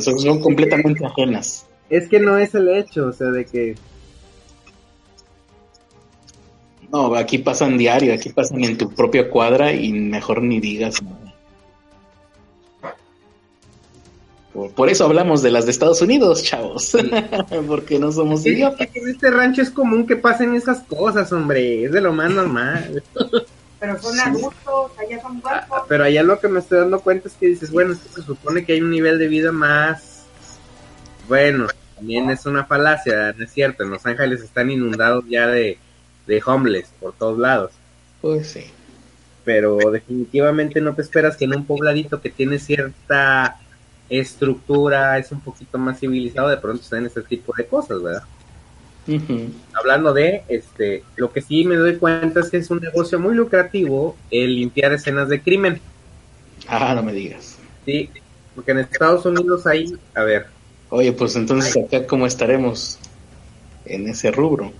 son 0.00 0.40
completamente 0.40 1.04
ajenas. 1.04 1.66
Es 1.88 2.08
que 2.08 2.20
no 2.20 2.38
es 2.38 2.54
el 2.54 2.68
hecho, 2.68 3.06
o 3.06 3.12
sea, 3.12 3.30
de 3.30 3.44
que... 3.44 3.74
No, 6.92 7.14
aquí 7.14 7.38
pasan 7.38 7.78
diario, 7.78 8.14
aquí 8.14 8.30
pasan 8.30 8.64
en 8.64 8.78
tu 8.78 8.90
propia 8.90 9.28
cuadra 9.28 9.72
y 9.72 9.92
mejor 9.92 10.42
ni 10.42 10.60
digas 10.60 11.02
nada. 11.02 11.19
Por, 14.52 14.90
eso 14.90 15.04
hablamos 15.04 15.42
de 15.42 15.50
las 15.52 15.64
de 15.64 15.70
Estados 15.70 16.02
Unidos, 16.02 16.42
chavos. 16.42 16.96
Porque 17.68 17.98
no 17.98 18.10
somos 18.10 18.44
idiotas. 18.44 18.88
En 18.94 19.08
este 19.08 19.30
rancho 19.30 19.62
es 19.62 19.70
común 19.70 20.06
que 20.06 20.16
pasen 20.16 20.56
esas 20.56 20.80
cosas, 20.80 21.32
hombre. 21.32 21.84
Es 21.84 21.92
de 21.92 22.00
lo 22.00 22.12
más 22.12 22.30
normal. 22.30 23.02
Pero 23.80 23.98
son 24.02 24.18
adultos, 24.20 24.90
allá 24.98 25.22
son 25.22 25.40
cuerpos. 25.40 25.82
Pero 25.88 26.04
allá 26.04 26.22
lo 26.22 26.38
que 26.38 26.48
me 26.48 26.58
estoy 26.58 26.80
dando 26.80 27.00
cuenta 27.00 27.28
es 27.28 27.34
que 27.34 27.46
dices, 27.46 27.70
bueno, 27.70 27.94
se 27.94 28.22
supone 28.22 28.64
que 28.64 28.74
hay 28.74 28.82
un 28.82 28.90
nivel 28.90 29.18
de 29.18 29.28
vida 29.28 29.52
más. 29.52 30.24
Bueno, 31.28 31.68
también 31.94 32.28
es 32.28 32.44
una 32.44 32.64
falacia, 32.64 33.32
no 33.36 33.44
es 33.44 33.52
cierto. 33.52 33.84
En 33.84 33.90
Los 33.90 34.04
Ángeles 34.04 34.42
están 34.42 34.70
inundados 34.70 35.24
ya 35.28 35.46
de, 35.46 35.78
de 36.26 36.42
homeless 36.44 36.88
por 37.00 37.14
todos 37.14 37.38
lados. 37.38 37.70
Pues 38.20 38.48
sí. 38.48 38.64
Pero 39.44 39.78
definitivamente 39.90 40.80
no 40.80 40.94
te 40.94 41.02
esperas 41.02 41.36
que 41.36 41.44
en 41.44 41.54
un 41.54 41.64
pobladito 41.64 42.20
que 42.20 42.30
tiene 42.30 42.58
cierta 42.58 43.60
estructura, 44.10 45.16
es 45.16 45.30
un 45.32 45.40
poquito 45.40 45.78
más 45.78 46.00
civilizado, 46.00 46.48
de 46.48 46.56
pronto 46.56 46.82
estén 46.82 47.06
este 47.06 47.22
tipo 47.22 47.54
de 47.56 47.64
cosas, 47.66 48.02
¿verdad? 48.02 48.24
Hablando 49.72 50.12
de, 50.12 50.42
este, 50.48 51.02
lo 51.16 51.32
que 51.32 51.40
sí 51.40 51.64
me 51.64 51.76
doy 51.76 51.96
cuenta 51.96 52.40
es 52.40 52.50
que 52.50 52.58
es 52.58 52.70
un 52.70 52.80
negocio 52.80 53.18
muy 53.18 53.34
lucrativo 53.34 54.16
el 54.30 54.54
limpiar 54.56 54.92
escenas 54.92 55.28
de 55.28 55.40
crimen. 55.40 55.80
Ah, 56.68 56.94
no 56.94 57.02
me 57.02 57.12
digas. 57.12 57.58
Sí, 57.84 58.10
porque 58.54 58.72
en 58.72 58.78
Estados 58.80 59.24
Unidos 59.26 59.66
hay, 59.66 59.94
a 60.14 60.22
ver. 60.22 60.46
Oye, 60.90 61.12
pues 61.12 61.34
entonces 61.36 61.76
acá 61.76 62.06
cómo 62.06 62.26
estaremos 62.26 62.98
en 63.84 64.08
ese 64.08 64.30
rubro. 64.30 64.72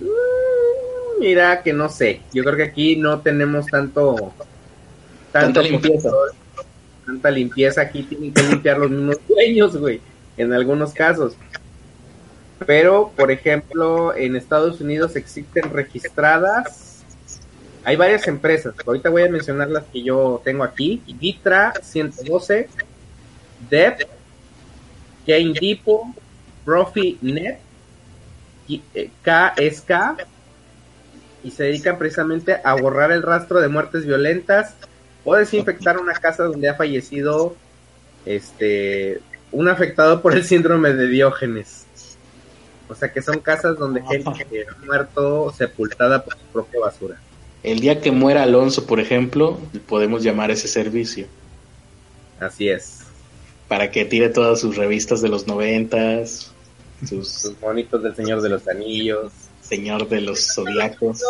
Mm, 0.00 1.20
mira 1.20 1.62
que 1.62 1.72
no 1.72 1.88
sé, 1.88 2.20
yo 2.32 2.44
creo 2.44 2.56
que 2.56 2.62
aquí 2.64 2.96
no 2.96 3.20
tenemos 3.20 3.66
tanto, 3.66 4.32
tanto 5.32 5.62
limpieza. 5.62 6.10
Tanta 7.04 7.30
limpieza 7.30 7.82
aquí 7.82 8.02
tienen 8.02 8.32
que 8.32 8.42
limpiar 8.42 8.78
los 8.78 8.90
mismos 8.90 9.18
dueños, 9.28 9.76
güey, 9.76 10.00
en 10.36 10.52
algunos 10.52 10.92
casos. 10.92 11.36
Pero, 12.66 13.12
por 13.16 13.30
ejemplo, 13.30 14.14
en 14.16 14.36
Estados 14.36 14.80
Unidos 14.80 15.16
existen 15.16 15.70
registradas, 15.72 17.02
hay 17.84 17.96
varias 17.96 18.26
empresas, 18.28 18.74
ahorita 18.86 19.10
voy 19.10 19.22
a 19.22 19.28
mencionar 19.28 19.68
las 19.68 19.84
que 19.84 20.02
yo 20.02 20.40
tengo 20.44 20.64
aquí, 20.64 21.02
Vitra 21.20 21.74
112, 21.82 22.68
Dev, 23.68 24.06
Game 25.26 25.52
Depot, 25.60 26.02
ProfiNet, 26.64 27.58
KSK, 29.22 29.90
eh, 29.90 30.26
y 31.42 31.50
se 31.50 31.64
dedican 31.64 31.98
precisamente 31.98 32.56
a 32.64 32.74
borrar 32.74 33.12
el 33.12 33.22
rastro 33.22 33.60
de 33.60 33.68
muertes 33.68 34.06
violentas 34.06 34.74
o 35.24 35.34
desinfectar 35.34 35.98
una 35.98 36.14
casa 36.14 36.44
donde 36.44 36.68
ha 36.68 36.74
fallecido 36.74 37.56
este 38.26 39.20
un 39.52 39.68
afectado 39.68 40.20
por 40.20 40.34
el 40.34 40.44
síndrome 40.44 40.92
de 40.92 41.08
Diógenes. 41.08 41.84
O 42.88 42.94
sea 42.94 43.12
que 43.12 43.22
son 43.22 43.38
casas 43.38 43.78
donde 43.78 44.02
gente 44.02 44.46
que 44.50 44.66
ha 44.68 44.84
muerto 44.84 45.52
sepultada 45.56 46.22
por 46.22 46.34
su 46.34 46.44
propia 46.52 46.80
basura. 46.80 47.20
El 47.62 47.80
día 47.80 48.00
que 48.00 48.10
muera 48.10 48.42
Alonso, 48.42 48.86
por 48.86 49.00
ejemplo, 49.00 49.58
podemos 49.86 50.22
llamar 50.22 50.50
ese 50.50 50.68
servicio. 50.68 51.26
Así 52.38 52.68
es. 52.68 53.00
Para 53.68 53.90
que 53.90 54.04
tire 54.04 54.28
todas 54.28 54.60
sus 54.60 54.76
revistas 54.76 55.22
de 55.22 55.30
los 55.30 55.46
noventas, 55.46 56.52
sus, 57.08 57.28
sus 57.28 57.60
monitos 57.62 58.02
del 58.02 58.14
Señor 58.14 58.42
de 58.42 58.50
los 58.50 58.68
Anillos, 58.68 59.32
Señor 59.62 60.08
de 60.08 60.20
los 60.20 60.54
Zodiacos 60.54 61.22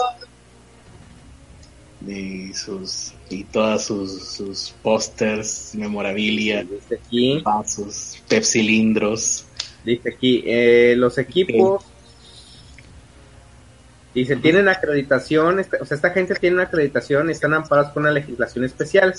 y 2.07 2.53
sus 2.55 3.13
y 3.31 3.45
todas 3.45 3.85
sus, 3.85 4.29
sus 4.29 4.75
pósters, 4.83 5.73
memorabilia, 5.75 6.63
dice 6.63 7.01
aquí, 7.05 7.41
pasos, 7.43 8.23
pepsilindros. 8.29 9.47
Dice 9.85 10.11
aquí, 10.11 10.43
eh, 10.47 10.95
los 10.97 11.19
equipos 11.19 11.85
Dice, 14.15 14.37
tienen 14.37 14.69
acreditación, 14.69 15.59
o 15.59 15.85
sea, 15.85 15.97
esta 15.97 16.11
gente 16.11 16.37
tiene 16.37 16.55
una 16.55 16.65
acreditación, 16.65 17.31
están 17.31 17.53
amparados 17.53 17.91
por 17.91 18.01
una 18.01 18.13
legislación 18.13 18.65
especial, 18.65 19.13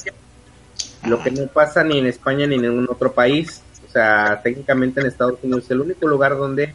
lo 1.05 1.21
que 1.21 1.31
no 1.31 1.47
pasa 1.47 1.83
ni 1.83 1.99
en 1.99 2.07
España 2.07 2.47
ni 2.47 2.55
en 2.55 2.61
ningún 2.61 2.87
otro 2.89 3.11
país. 3.11 3.61
O 3.85 3.91
sea, 3.91 4.39
técnicamente 4.41 5.01
en 5.01 5.07
Estados 5.07 5.37
Unidos 5.43 5.65
es 5.65 5.71
el 5.71 5.81
único 5.81 6.07
lugar 6.07 6.37
donde 6.37 6.73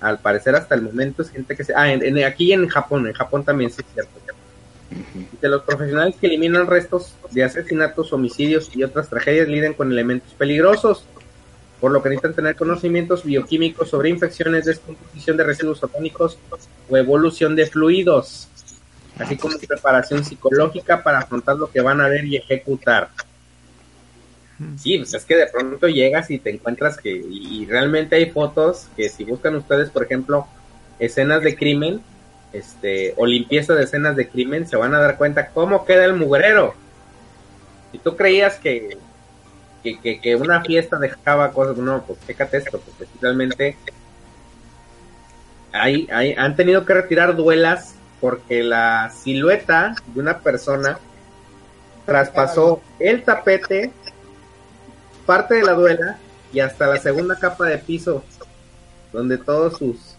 al 0.00 0.18
parecer 0.18 0.54
hasta 0.54 0.74
el 0.74 0.82
momento 0.82 1.22
es 1.22 1.30
gente 1.30 1.56
que 1.56 1.64
se... 1.64 1.74
Ah, 1.74 1.90
en, 1.90 2.22
aquí 2.24 2.52
en 2.52 2.68
Japón, 2.68 3.06
en 3.06 3.14
Japón 3.14 3.42
también 3.42 3.70
sí 3.70 3.80
es 3.80 3.86
cierto. 3.94 4.12
De 5.40 5.48
los 5.48 5.62
profesionales 5.62 6.16
que 6.20 6.26
eliminan 6.26 6.66
restos 6.66 7.14
de 7.30 7.44
asesinatos, 7.44 8.12
homicidios 8.12 8.74
y 8.74 8.82
otras 8.82 9.08
tragedias 9.08 9.48
lidian 9.48 9.74
con 9.74 9.92
elementos 9.92 10.34
peligrosos, 10.34 11.04
por 11.80 11.92
lo 11.92 12.02
que 12.02 12.10
necesitan 12.10 12.34
tener 12.34 12.56
conocimientos 12.56 13.24
bioquímicos 13.24 13.88
sobre 13.88 14.10
infecciones, 14.10 14.64
descomposición 14.64 15.36
de 15.36 15.44
residuos 15.44 15.82
orgánicos 15.82 16.38
o 16.88 16.96
evolución 16.96 17.56
de 17.56 17.66
fluidos, 17.66 18.48
así 19.18 19.36
como 19.36 19.56
preparación 19.58 20.24
psicológica 20.24 21.02
para 21.02 21.20
afrontar 21.20 21.56
lo 21.56 21.70
que 21.70 21.80
van 21.80 22.00
a 22.00 22.08
ver 22.08 22.24
y 22.24 22.36
ejecutar. 22.36 23.10
Sí, 24.76 24.98
pues 24.98 25.14
es 25.14 25.24
que 25.24 25.36
de 25.36 25.46
pronto 25.46 25.88
llegas 25.88 26.30
y 26.30 26.38
te 26.38 26.50
encuentras 26.50 26.98
que, 26.98 27.10
y, 27.10 27.64
realmente 27.64 28.16
hay 28.16 28.30
fotos 28.30 28.88
que 28.94 29.08
si 29.08 29.24
buscan 29.24 29.54
ustedes, 29.56 29.88
por 29.88 30.02
ejemplo, 30.02 30.46
escenas 30.98 31.42
de 31.42 31.56
crimen, 31.56 32.02
este, 32.52 33.14
o 33.16 33.26
limpieza 33.26 33.74
de 33.74 33.84
escenas 33.84 34.16
de 34.16 34.28
crimen, 34.28 34.66
se 34.66 34.76
van 34.76 34.94
a 34.94 35.00
dar 35.00 35.16
cuenta 35.16 35.48
cómo 35.48 35.84
queda 35.84 36.04
el 36.04 36.14
mugrero. 36.14 36.74
Si 37.92 37.98
tú 37.98 38.16
creías 38.16 38.56
que, 38.56 38.98
que, 39.82 40.20
que, 40.20 40.36
una 40.36 40.62
fiesta 40.62 40.98
dejaba 40.98 41.52
cosas, 41.52 41.76
no, 41.76 42.02
pues 42.04 42.18
fíjate 42.26 42.58
esto, 42.58 42.80
porque 42.80 43.76
hay, 45.72 46.34
han 46.36 46.56
tenido 46.56 46.84
que 46.84 46.94
retirar 46.94 47.36
duelas 47.36 47.94
porque 48.20 48.62
la 48.62 49.10
silueta 49.10 49.94
de 50.06 50.20
una 50.20 50.38
persona 50.38 50.98
traspasó 52.04 52.82
el 52.98 53.22
tapete 53.22 53.92
parte 55.26 55.54
de 55.54 55.62
la 55.62 55.72
duela 55.72 56.18
y 56.52 56.60
hasta 56.60 56.86
la 56.86 56.98
segunda 56.98 57.38
capa 57.38 57.66
de 57.66 57.78
piso, 57.78 58.24
donde 59.12 59.38
todos 59.38 59.78
sus, 59.78 60.16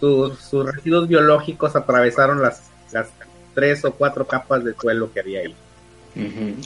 sus, 0.00 0.66
residuos 0.66 1.08
biológicos 1.08 1.76
atravesaron 1.76 2.42
las, 2.42 2.62
las 2.92 3.08
tres 3.54 3.84
o 3.84 3.92
cuatro 3.92 4.26
capas 4.26 4.64
de 4.64 4.74
suelo 4.74 5.12
que 5.12 5.20
había 5.20 5.40
ahí. 5.40 5.54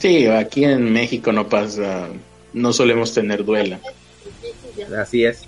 Sí, 0.00 0.26
aquí 0.26 0.64
en 0.64 0.92
México 0.92 1.32
no 1.32 1.48
pasa, 1.48 2.08
no 2.52 2.72
solemos 2.72 3.12
tener 3.12 3.44
duela. 3.44 3.80
Así 4.96 5.24
es. 5.24 5.42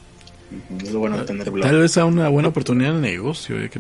Es 0.83 0.93
bueno 0.93 1.24
tener 1.24 1.51
Tal 1.61 1.78
vez 1.78 1.93
sea 1.93 2.05
una 2.05 2.28
buena 2.28 2.49
oportunidad 2.49 2.95
de 2.95 3.01
negocio, 3.01 3.59
¿eh, 3.59 3.70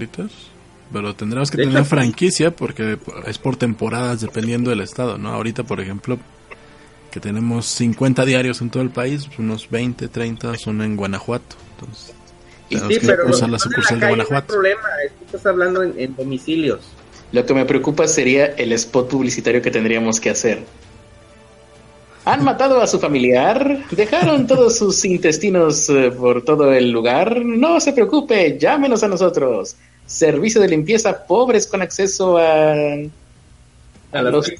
Pero 0.92 1.14
tendremos 1.14 1.50
que 1.50 1.58
tener 1.58 1.72
una 1.72 1.84
franquicia 1.84 2.54
porque 2.54 2.98
es 3.26 3.38
por 3.38 3.56
temporadas 3.56 4.20
dependiendo 4.20 4.70
del 4.70 4.80
estado, 4.80 5.18
¿no? 5.18 5.30
Ahorita, 5.30 5.64
por 5.64 5.80
ejemplo, 5.80 6.18
que 7.10 7.20
tenemos 7.20 7.66
50 7.66 8.24
diarios 8.24 8.60
en 8.62 8.70
todo 8.70 8.82
el 8.82 8.90
país, 8.90 9.28
unos 9.38 9.68
20, 9.68 10.08
30 10.08 10.56
son 10.56 10.82
en 10.82 10.96
Guanajuato. 10.96 11.56
Entonces, 11.74 12.14
sí, 12.78 12.98
pero 13.06 13.28
usar 13.28 13.50
la 13.50 13.58
sucursal 13.58 14.00
de 14.00 14.08
Guanajuato. 14.08 14.52
No 14.52 14.60
problema, 14.60 14.88
estás 15.26 15.46
hablando 15.46 15.82
en, 15.82 16.16
domicilios. 16.16 16.80
Lo 17.32 17.46
que 17.46 17.54
me 17.54 17.64
preocupa 17.64 18.06
sería 18.06 18.46
el 18.46 18.72
spot 18.72 19.08
publicitario 19.08 19.62
que 19.62 19.70
tendríamos 19.70 20.20
que 20.20 20.30
hacer. 20.30 20.62
Han 22.24 22.44
matado 22.44 22.80
a 22.80 22.86
su 22.86 23.00
familiar, 23.00 23.84
dejaron 23.90 24.46
todos 24.48 24.76
sus 24.76 25.04
intestinos 25.04 25.88
eh, 25.88 26.10
por 26.10 26.44
todo 26.44 26.72
el 26.72 26.90
lugar. 26.90 27.44
No 27.44 27.80
se 27.80 27.92
preocupe, 27.92 28.58
llámenos 28.58 29.02
a 29.02 29.08
nosotros. 29.08 29.76
Servicio 30.06 30.60
de 30.60 30.68
limpieza 30.68 31.26
pobres 31.26 31.66
con 31.66 31.80
acceso 31.82 32.36
a, 32.36 32.74
a, 34.12 34.22
los, 34.22 34.52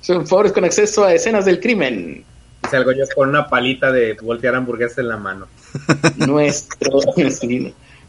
son 0.00 0.24
pobres 0.28 0.52
con 0.52 0.64
acceso 0.64 1.04
a 1.04 1.14
escenas 1.14 1.44
del 1.44 1.60
crimen. 1.60 2.24
Salgo 2.68 2.92
yo 2.92 3.04
con 3.14 3.28
una 3.28 3.48
palita 3.48 3.90
de 3.90 4.16
voltear 4.20 4.54
hamburguesas 4.54 4.98
en 4.98 5.08
la 5.08 5.16
mano. 5.16 5.46
Nuestro 6.16 7.00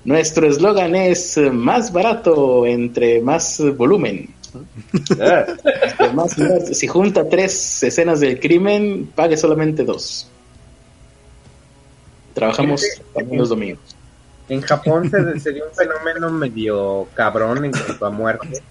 nuestro 0.03 0.47
eslogan 0.47 0.95
es 0.95 1.37
más 1.51 1.93
barato 1.93 2.65
entre 2.65 3.21
más 3.21 3.61
volumen. 3.77 4.33
si 6.73 6.87
junta 6.87 7.29
tres 7.29 7.83
escenas 7.83 8.19
del 8.19 8.39
crimen, 8.39 9.11
pague 9.15 9.37
solamente 9.37 9.83
dos. 9.83 10.27
Trabajamos 12.33 12.83
los 13.31 13.49
domingos. 13.49 13.95
En 14.49 14.61
Japón 14.61 15.09
se, 15.09 15.39
se 15.39 15.53
dio 15.53 15.67
un 15.67 15.75
fenómeno 15.75 16.29
medio 16.29 17.07
cabrón 17.13 17.65
en 17.65 17.71
cuanto 17.71 18.05
a 18.05 18.09
muerte. 18.09 18.61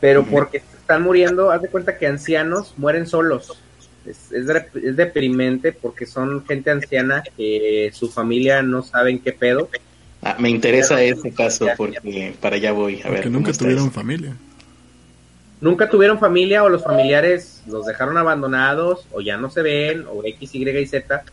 Pero 0.00 0.24
porque 0.24 0.58
están 0.58 1.02
muriendo, 1.02 1.50
haz 1.50 1.62
de 1.62 1.68
cuenta 1.68 1.96
que 1.96 2.06
ancianos 2.06 2.74
mueren 2.76 3.06
solos. 3.06 3.58
Es, 4.08 4.32
es, 4.32 4.96
deprimente 4.96 5.72
porque 5.72 6.06
son 6.06 6.44
gente 6.46 6.70
anciana 6.70 7.22
que 7.36 7.90
su 7.92 8.08
familia 8.08 8.62
no 8.62 8.82
saben 8.82 9.18
qué 9.18 9.32
pedo. 9.32 9.68
Ah, 10.22 10.36
me 10.38 10.50
interesa 10.50 11.02
ese 11.02 11.32
caso 11.32 11.66
porque 11.76 12.34
para 12.40 12.56
allá 12.56 12.72
voy 12.72 13.02
a 13.02 13.10
ver. 13.10 13.22
Que 13.22 13.30
nunca 13.30 13.52
tuvieron 13.52 13.90
familia. 13.92 14.36
Nunca 15.60 15.88
tuvieron 15.88 16.18
familia 16.18 16.62
o 16.64 16.68
los 16.68 16.84
familiares 16.84 17.62
los 17.66 17.86
dejaron 17.86 18.18
abandonados 18.18 19.06
o 19.12 19.20
ya 19.20 19.36
no 19.36 19.50
se 19.50 19.62
ven 19.62 20.04
o 20.10 20.22
X, 20.24 20.54
Y 20.54 20.68
y 20.68 20.86
Z. 20.86 21.24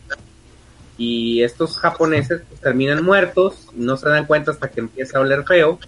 Y 0.96 1.42
estos 1.42 1.76
japoneses 1.76 2.42
pues, 2.48 2.60
terminan 2.60 3.04
muertos, 3.04 3.68
no 3.74 3.96
se 3.96 4.08
dan 4.08 4.26
cuenta 4.26 4.52
hasta 4.52 4.70
que 4.70 4.80
empieza 4.80 5.18
a 5.18 5.20
oler 5.22 5.44
feo 5.44 5.78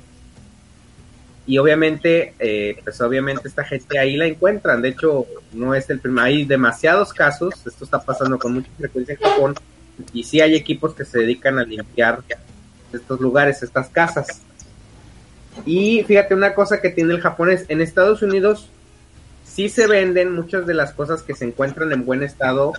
y 1.47 1.59
obviamente, 1.59 2.35
eh, 2.41 2.77
pues 2.83 3.01
obviamente 3.01 3.47
esta 3.47 3.63
gente 3.63 3.99
ahí 4.01 4.17
la 4.17 4.27
encuentran. 4.27 4.83
De 4.83 4.89
hecho, 4.89 5.27
no 5.53 5.77
es 5.77 5.89
el 5.91 6.01
primer, 6.01 6.25
hay 6.25 6.45
demasiados 6.45 7.13
casos. 7.13 7.55
Esto 7.65 7.85
está 7.85 8.01
pasando 8.01 8.37
con 8.37 8.55
mucha 8.55 8.71
frecuencia 8.77 9.15
en 9.15 9.21
Japón. 9.21 9.55
Y 10.13 10.25
sí 10.25 10.41
hay 10.41 10.57
equipos 10.57 10.95
que 10.95 11.05
se 11.05 11.21
dedican 11.21 11.59
a 11.61 11.65
limpiar 11.65 12.19
estos 12.93 13.21
lugares, 13.21 13.63
estas 13.63 13.89
casas. 13.89 14.43
Y 15.65 16.03
fíjate 16.03 16.35
una 16.35 16.53
cosa 16.53 16.81
que 16.81 16.91
tiene 16.91 17.15
el 17.15 17.21
japonés. 17.21 17.65
En 17.69 17.81
Estados 17.81 18.23
Unidos 18.23 18.69
sí 19.45 19.69
se 19.69 19.87
venden 19.87 20.33
muchas 20.33 20.67
de 20.67 20.75
las 20.75 20.93
cosas 20.93 21.23
que 21.23 21.37
se 21.37 21.45
encuentran 21.45 21.93
en 21.93 22.05
buen 22.05 22.25
estado 22.25 22.73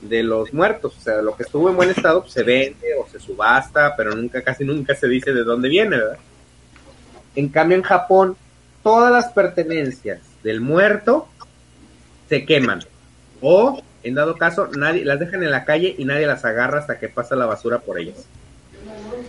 de 0.00 0.22
los 0.22 0.54
muertos. 0.54 0.96
O 0.96 1.00
sea, 1.00 1.20
lo 1.20 1.36
que 1.36 1.42
estuvo 1.42 1.68
en 1.68 1.76
buen 1.76 1.90
estado 1.90 2.22
pues, 2.22 2.32
se 2.32 2.42
vende 2.42 2.94
o 2.98 3.06
se 3.06 3.20
subasta, 3.20 3.94
pero 3.98 4.14
nunca, 4.14 4.40
casi 4.42 4.64
nunca 4.64 4.94
se 4.94 5.08
dice 5.08 5.34
de 5.34 5.44
dónde 5.44 5.68
viene, 5.68 5.98
¿verdad? 5.98 6.18
En 7.34 7.48
cambio, 7.48 7.76
en 7.76 7.82
Japón, 7.82 8.36
todas 8.82 9.12
las 9.12 9.32
pertenencias 9.32 10.20
del 10.42 10.60
muerto 10.60 11.28
se 12.28 12.44
queman. 12.44 12.82
O, 13.40 13.82
en 14.02 14.14
dado 14.14 14.36
caso, 14.36 14.68
nadie 14.76 15.04
las 15.04 15.18
dejan 15.18 15.42
en 15.42 15.50
la 15.50 15.64
calle 15.64 15.94
y 15.96 16.04
nadie 16.04 16.26
las 16.26 16.44
agarra 16.44 16.78
hasta 16.78 16.98
que 16.98 17.08
pasa 17.08 17.36
la 17.36 17.46
basura 17.46 17.80
por 17.80 17.98
ellas. 17.98 18.26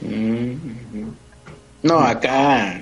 Mm, 0.01 0.53
no, 1.83 1.99
acá, 1.99 2.81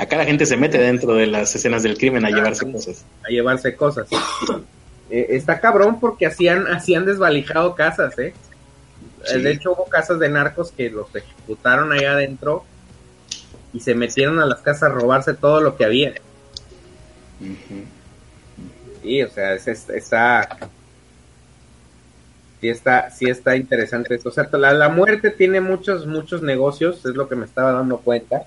Acá 0.00 0.16
la 0.16 0.24
gente 0.24 0.46
se 0.46 0.56
mete 0.56 0.78
dentro 0.78 1.14
de 1.14 1.26
las 1.26 1.54
escenas 1.54 1.82
del 1.82 1.98
crimen 1.98 2.24
a 2.24 2.30
llevarse 2.30 2.70
cosas. 2.72 3.04
A 3.22 3.28
llevarse 3.28 3.76
cosas. 3.76 4.08
Eh, 5.12 5.34
está 5.34 5.58
cabrón 5.58 5.98
porque 5.98 6.24
hacían, 6.24 6.68
hacían 6.68 7.04
desvalijado 7.04 7.74
casas, 7.74 8.16
¿eh? 8.20 8.32
De 9.34 9.50
hecho, 9.50 9.72
hubo 9.72 9.86
casas 9.86 10.20
de 10.20 10.28
narcos 10.28 10.70
que 10.70 10.88
los 10.88 11.12
ejecutaron 11.12 11.90
ahí 11.90 12.04
adentro 12.04 12.64
y 13.72 13.80
se 13.80 13.94
metieron 13.94 14.40
a 14.40 14.46
las 14.46 14.60
casas 14.60 14.84
a 14.84 14.88
robarse 14.88 15.34
todo 15.34 15.60
lo 15.60 15.76
que 15.76 15.84
había. 15.84 16.14
Sí, 19.02 19.22
o 19.22 19.30
sea, 19.30 19.54
está, 19.54 20.58
sí 22.60 22.68
está, 22.68 23.10
sí 23.10 23.30
está 23.30 23.56
interesante 23.56 24.14
esto. 24.14 24.28
O 24.28 24.32
sea, 24.32 24.48
la, 24.52 24.72
la, 24.72 24.88
muerte 24.88 25.30
tiene 25.30 25.60
muchos, 25.60 26.06
muchos 26.06 26.42
negocios, 26.42 27.04
es 27.06 27.14
lo 27.14 27.28
que 27.28 27.36
me 27.36 27.46
estaba 27.46 27.72
dando 27.72 27.98
cuenta. 27.98 28.42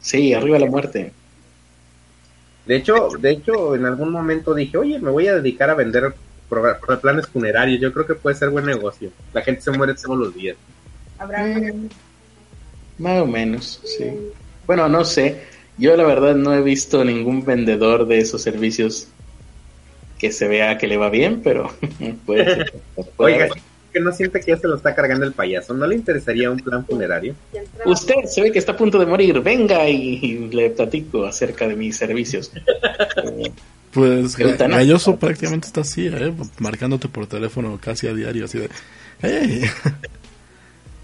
Sí, 0.00 0.34
arriba 0.34 0.58
la 0.58 0.66
muerte. 0.66 1.12
De 2.66 2.76
hecho, 2.76 3.10
de 3.18 3.30
hecho, 3.30 3.74
en 3.74 3.86
algún 3.86 4.10
momento 4.10 4.52
dije, 4.52 4.76
oye, 4.76 4.98
me 4.98 5.10
voy 5.10 5.28
a 5.28 5.36
dedicar 5.36 5.70
a 5.70 5.74
vender 5.74 6.14
planes 7.00 7.26
funerarios. 7.28 7.80
Yo 7.80 7.92
creo 7.92 8.06
que 8.06 8.14
puede 8.14 8.36
ser 8.36 8.50
buen 8.50 8.66
negocio. 8.66 9.10
La 9.32 9.42
gente 9.42 9.62
se 9.62 9.70
muere 9.70 9.94
todos 9.94 10.18
los 10.18 10.34
días. 10.34 10.56
Mm, 11.20 11.86
más 12.98 13.22
o 13.22 13.26
menos, 13.26 13.80
sí. 13.84 14.06
Bueno, 14.66 14.88
no 14.88 15.04
sé. 15.04 15.40
Yo 15.78 15.96
la 15.96 16.04
verdad 16.04 16.34
no 16.34 16.54
he 16.54 16.62
visto 16.62 17.04
ningún 17.04 17.44
vendedor 17.44 18.06
de 18.06 18.18
esos 18.18 18.42
servicios 18.42 19.08
que 20.18 20.32
se 20.32 20.48
vea 20.48 20.78
que 20.78 20.86
le 20.86 20.96
va 20.96 21.10
bien, 21.10 21.42
pero 21.42 21.70
puede 22.26 22.44
ser. 22.44 22.72
Oiga, 23.18 23.48
que 23.92 24.00
no 24.00 24.12
siente 24.12 24.40
que 24.40 24.52
ya 24.52 24.56
se 24.56 24.68
lo 24.68 24.76
está 24.76 24.94
cargando 24.94 25.26
el 25.26 25.32
payaso. 25.32 25.74
¿No 25.74 25.86
le 25.86 25.94
interesaría 25.94 26.50
un 26.50 26.58
plan 26.58 26.84
funerario? 26.86 27.34
Usted 27.84 28.24
se 28.26 28.42
ve 28.42 28.52
que 28.52 28.58
está 28.58 28.72
a 28.72 28.76
punto 28.76 28.98
de 28.98 29.06
morir. 29.06 29.40
Venga 29.40 29.88
y, 29.88 30.48
le 30.50 30.70
platico 30.70 31.24
acerca 31.24 31.68
de 31.68 31.76
mis 31.76 31.96
servicios. 31.96 32.50
pues 33.92 34.36
Galloso 34.36 35.16
prácticamente 35.16 35.66
está 35.66 35.82
así, 35.82 36.06
¿eh? 36.06 36.32
marcándote 36.58 37.08
por 37.08 37.26
teléfono 37.26 37.78
casi 37.82 38.06
a 38.06 38.14
diario, 38.14 38.46
así 38.46 38.58
de... 38.58 38.68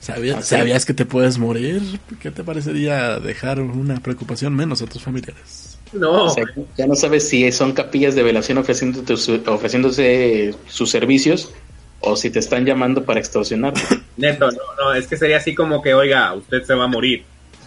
¿Sabías, 0.03 0.39
¿Ah, 0.39 0.43
¿Sabías 0.43 0.85
que 0.85 0.95
te 0.95 1.07
puedes 1.07 1.39
morir? 1.39 1.81
¿Qué 2.21 2.33
te 2.33 2.43
parecería 2.43 3.21
dejar 3.21 3.61
una 3.61 4.01
preocupación 4.01 4.53
menos 4.53 4.83
a 4.83 4.87
tus 4.87 5.01
familiares? 5.01 5.79
No. 5.93 6.35
ya 6.77 6.89
no 6.89 6.97
sabes 6.97 7.29
si 7.29 7.53
son 7.53 7.73
capillas 7.73 8.17
de 8.17 8.25
velación 8.25 8.59
ofreciéndose 8.59 10.57
sus 10.67 10.91
servicios 10.91 11.53
o 12.01 12.17
si 12.17 12.31
te 12.31 12.41
están 12.41 12.65
llamando 12.65 13.05
para 13.05 13.21
extorsionar. 13.21 13.75
Neto, 14.17 14.51
no, 14.51 14.59
no, 14.77 14.93
es 14.93 15.07
que 15.07 15.17
sería 15.17 15.37
así 15.37 15.55
como 15.55 15.81
que, 15.81 15.95
oiga, 15.95 16.35
usted 16.35 16.65
se 16.65 16.75
va 16.75 16.85
a 16.85 16.89
morir. 16.89 17.23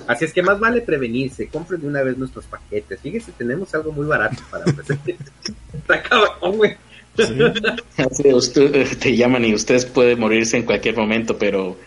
Así 0.06 0.26
es 0.26 0.34
que 0.34 0.44
más 0.44 0.60
vale 0.60 0.82
prevenirse, 0.82 1.48
compren 1.48 1.80
de 1.80 1.88
una 1.88 2.04
vez 2.04 2.18
nuestros 2.18 2.44
paquetes. 2.48 3.00
Fíjese, 3.00 3.32
tenemos 3.32 3.74
algo 3.74 3.94
muy 3.94 4.08
barato 4.08 4.44
para 4.52 4.66
ofrecer. 4.66 5.16
güey. 6.54 6.76
Sí. 7.16 8.26
usted, 8.34 8.98
te 8.98 9.16
llaman 9.16 9.46
y 9.46 9.54
usted 9.54 9.90
puede 9.94 10.18
morirse 10.18 10.58
en 10.58 10.64
cualquier 10.64 10.98
momento, 10.98 11.38
pero 11.38 11.78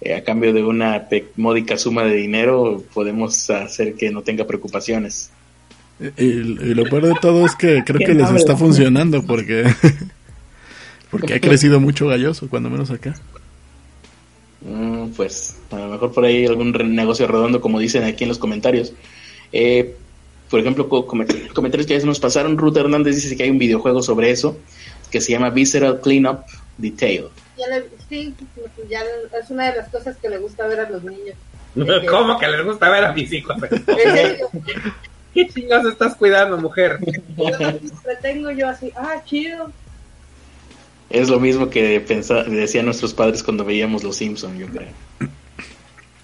eh, 0.00 0.14
a 0.14 0.24
cambio 0.24 0.52
de 0.52 0.62
una 0.62 1.08
módica 1.36 1.78
suma 1.78 2.04
de 2.04 2.16
dinero 2.16 2.82
podemos 2.92 3.48
hacer 3.50 3.94
que 3.94 4.10
no 4.10 4.22
tenga 4.22 4.46
preocupaciones. 4.46 5.30
Y, 6.18 6.42
lo 6.74 6.84
peor 6.84 7.06
de 7.06 7.14
todo 7.22 7.46
es 7.46 7.54
que 7.56 7.82
creo 7.84 8.00
que 8.06 8.14
les 8.14 8.30
está 8.32 8.54
funcionando 8.54 9.24
porque 9.24 9.64
porque 11.10 11.34
ha 11.34 11.40
crecido 11.40 11.80
mucho 11.80 12.06
galloso, 12.06 12.48
cuando 12.48 12.68
menos 12.68 12.90
acá. 12.90 13.14
Mm, 14.60 15.08
pues 15.16 15.56
a 15.70 15.76
lo 15.76 15.88
mejor 15.88 16.12
por 16.12 16.24
ahí 16.24 16.44
algún 16.44 16.72
negocio 16.94 17.26
redondo, 17.26 17.60
como 17.60 17.78
dicen 17.78 18.04
aquí 18.04 18.24
en 18.24 18.28
los 18.28 18.38
comentarios. 18.38 18.92
Eh, 19.52 19.94
por 20.50 20.60
ejemplo, 20.60 20.88
comentarios 20.88 21.86
que 21.86 21.94
ya 21.94 22.00
se 22.00 22.06
nos 22.06 22.20
pasaron, 22.20 22.56
Ruth 22.58 22.76
Hernández 22.76 23.16
dice 23.16 23.36
que 23.36 23.44
hay 23.44 23.50
un 23.50 23.58
videojuego 23.58 24.02
sobre 24.02 24.30
eso, 24.30 24.58
que 25.10 25.20
se 25.20 25.32
llama 25.32 25.50
Visceral 25.50 26.00
Cleanup 26.00 26.40
Detail. 26.78 27.24
Sí, 28.08 28.34
ya 28.88 29.02
es 29.40 29.50
una 29.50 29.70
de 29.70 29.76
las 29.76 29.88
cosas 29.88 30.16
que 30.16 30.28
le 30.28 30.38
gusta 30.38 30.66
ver 30.66 30.80
a 30.80 30.90
los 30.90 31.02
niños. 31.02 31.36
¿Cómo 32.08 32.38
que 32.38 32.48
les 32.48 32.64
gusta 32.64 32.90
ver 32.90 33.04
a 33.04 33.12
mis 33.12 33.32
hijos? 33.32 33.56
¿Qué 35.34 35.48
chingados 35.48 35.92
estás 35.92 36.14
cuidando, 36.16 36.56
mujer? 36.56 36.98
tengo 38.22 38.50
yo 38.50 38.68
así, 38.68 38.90
ah, 38.96 39.22
chido. 39.24 39.70
Es 41.10 41.28
lo 41.28 41.38
mismo 41.38 41.68
que 41.70 42.00
decían 42.00 42.86
nuestros 42.86 43.14
padres 43.14 43.42
cuando 43.42 43.64
veíamos 43.64 44.02
Los 44.02 44.16
Simpsons, 44.16 44.58
yo 44.58 44.66
creo. 44.66 44.88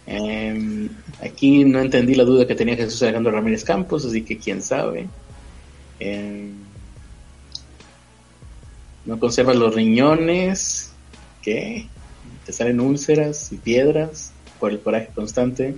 Em, 0.06 0.88
aquí 1.22 1.64
no 1.64 1.80
entendí 1.80 2.14
la 2.14 2.24
duda 2.24 2.46
que 2.46 2.54
tenía 2.54 2.76
Jesús 2.76 3.02
Alejandro 3.02 3.32
Ramírez 3.32 3.64
Campos, 3.64 4.04
así 4.04 4.22
que 4.22 4.38
quién 4.38 4.60
sabe. 4.62 5.08
Em, 6.00 6.52
no 9.04 9.18
conservas 9.18 9.56
los 9.56 9.74
riñones. 9.74 10.91
¿Qué? 11.42 11.86
Te 12.46 12.52
salen 12.52 12.80
úlceras 12.80 13.52
y 13.52 13.56
piedras 13.56 14.32
por 14.58 14.70
el 14.70 14.80
coraje 14.80 15.08
constante. 15.14 15.76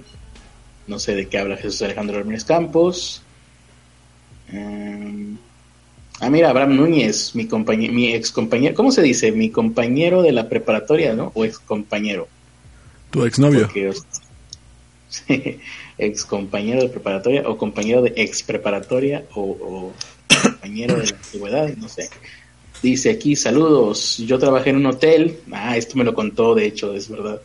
No 0.86 0.99
sé 0.99 1.15
de 1.15 1.28
qué 1.28 1.39
habla 1.39 1.57
Jesús 1.57 1.82
Alejandro 1.82 2.19
Ramírez 2.19 2.45
Campos. 2.45 3.23
Eh, 4.53 5.35
Ah, 6.20 6.31
mira, 6.31 6.51
Abraham 6.51 6.77
Núñez, 6.77 7.35
mi 7.35 7.47
compañero, 7.47 7.93
mi 7.93 8.15
ex 8.15 8.31
compañero, 8.31 8.74
¿cómo 8.74 8.93
se 8.93 9.03
dice? 9.03 9.32
Mi 9.32 9.51
compañero 9.51 10.23
de 10.23 10.32
la 10.32 10.49
preparatoria, 10.49 11.12
¿no? 11.12 11.32
O 11.35 11.45
ex 11.45 11.59
compañero. 11.59 12.28
Tu 13.11 13.24
exnovio. 13.24 13.69
Sí, 15.09 15.61
ex 15.99 16.24
compañero 16.24 16.82
de 16.82 16.89
preparatoria 16.89 17.43
o 17.49 17.59
compañero 17.59 18.01
de 18.01 18.12
ex 18.16 18.43
preparatoria 18.45 19.24
o, 19.35 19.93
compañero 20.43 20.97
de 20.97 21.07
la 21.09 21.16
antigüedad, 21.16 21.77
no 21.77 21.89
sé. 21.89 22.09
Dice 22.82 23.10
aquí, 23.10 23.34
saludos, 23.34 24.18
yo 24.18 24.38
trabajé 24.38 24.70
en 24.70 24.76
un 24.76 24.86
hotel, 24.86 25.38
ah, 25.52 25.76
esto 25.76 25.96
me 25.96 26.05
lo 26.05 26.14
contó, 26.14 26.55
de 26.55 26.66
hecho, 26.66 26.94
es 26.94 27.09
verdad. 27.09 27.40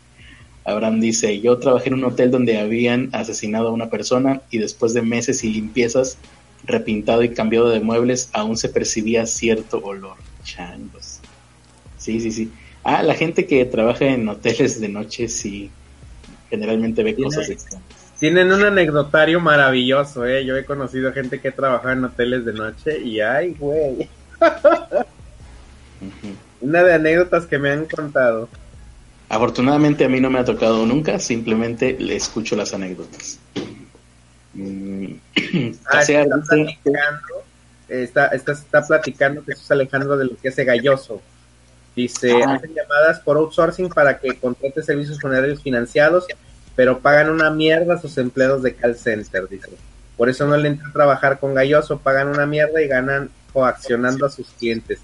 Abraham 0.65 0.99
dice, 0.99 1.39
yo 1.39 1.57
trabajé 1.57 1.89
en 1.89 1.95
un 1.95 2.03
hotel 2.03 2.29
donde 2.29 2.59
habían 2.59 3.09
asesinado 3.13 3.69
a 3.69 3.71
una 3.71 3.89
persona 3.89 4.41
y 4.51 4.57
después 4.57 4.93
de 4.93 5.01
meses 5.01 5.43
y 5.43 5.49
limpiezas 5.49 6.17
repintado 6.65 7.23
y 7.23 7.29
cambiado 7.29 7.69
de 7.69 7.79
muebles, 7.79 8.29
aún 8.33 8.57
se 8.57 8.69
percibía 8.69 9.25
cierto 9.25 9.79
olor. 9.79 10.17
Changos. 10.43 11.19
Sí, 11.97 12.19
sí, 12.19 12.31
sí. 12.31 12.51
Ah, 12.83 13.03
la 13.03 13.15
gente 13.15 13.45
que 13.45 13.65
trabaja 13.65 14.05
en 14.05 14.27
hoteles 14.27 14.79
de 14.79 14.89
noche 14.89 15.27
sí 15.27 15.69
generalmente 16.49 17.03
ve 17.03 17.15
cosas 17.15 17.49
extrañas. 17.49 17.87
Tienen 18.19 18.51
un 18.51 18.63
anecdotario 18.63 19.39
maravilloso, 19.39 20.25
¿eh? 20.25 20.45
Yo 20.45 20.57
he 20.57 20.65
conocido 20.65 21.13
gente 21.13 21.39
que 21.39 21.51
trabaja 21.51 21.93
en 21.93 22.03
hoteles 22.03 22.43
de 22.43 22.53
noche 22.53 22.99
y 22.99 23.21
ay, 23.21 23.55
güey. 23.57 24.09
Una 26.61 26.83
de 26.83 26.93
anécdotas 26.93 27.45
que 27.45 27.57
me 27.57 27.71
han 27.71 27.85
contado. 27.85 28.49
Afortunadamente 29.29 30.05
a 30.05 30.09
mí 30.09 30.19
no 30.19 30.29
me 30.29 30.39
ha 30.39 30.45
tocado 30.45 30.85
nunca, 30.85 31.19
simplemente 31.19 31.95
le 31.99 32.15
escucho 32.15 32.55
las 32.55 32.73
anécdotas. 32.73 33.39
Mm, 34.53 35.13
ah, 35.85 36.01
está, 36.01 36.25
platicando, 36.25 37.43
está, 37.87 38.27
está, 38.27 38.87
platicando 38.87 39.43
Jesús 39.43 39.69
Alejandro 39.71 40.17
de 40.17 40.25
lo 40.25 40.37
que 40.37 40.49
hace 40.49 40.65
Galloso. 40.65 41.21
Dice, 41.95 42.31
hacen 42.43 42.73
llamadas 42.73 43.19
por 43.19 43.37
outsourcing 43.37 43.89
para 43.89 44.19
que 44.19 44.37
contrate 44.39 44.81
servicios 44.81 45.19
funerarios 45.19 45.61
financiados, 45.61 46.25
pero 46.75 46.99
pagan 46.99 47.29
una 47.29 47.49
mierda 47.49 47.95
a 47.95 48.01
sus 48.01 48.17
empleados 48.17 48.63
de 48.63 48.73
call 48.73 48.95
center, 48.95 49.47
dice. 49.47 49.69
Por 50.17 50.29
eso 50.29 50.47
no 50.47 50.57
le 50.57 50.69
entra 50.69 50.89
a 50.89 50.93
trabajar 50.93 51.39
con 51.39 51.53
Galloso, 51.53 51.99
pagan 51.99 52.29
una 52.29 52.45
mierda 52.45 52.81
y 52.81 52.87
ganan 52.87 53.29
coaccionando 53.53 54.25
a 54.25 54.29
sus 54.29 54.47
clientes. 54.51 54.99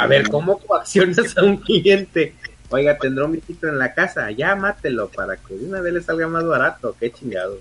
A 0.00 0.06
ver, 0.06 0.28
¿cómo 0.28 0.58
coaccionas 0.58 1.36
a 1.36 1.44
un 1.44 1.58
cliente? 1.58 2.34
Oiga, 2.70 2.96
tendrá 2.98 3.24
un 3.24 3.32
visito 3.32 3.68
en 3.68 3.78
la 3.78 3.92
casa, 3.92 4.30
ya 4.30 4.54
mátelo 4.54 5.08
para 5.08 5.36
que 5.36 5.54
de 5.54 5.66
una 5.66 5.80
vez 5.80 5.92
le 5.92 6.02
salga 6.02 6.28
más 6.28 6.44
barato, 6.44 6.96
qué 6.98 7.10
chingados. 7.10 7.58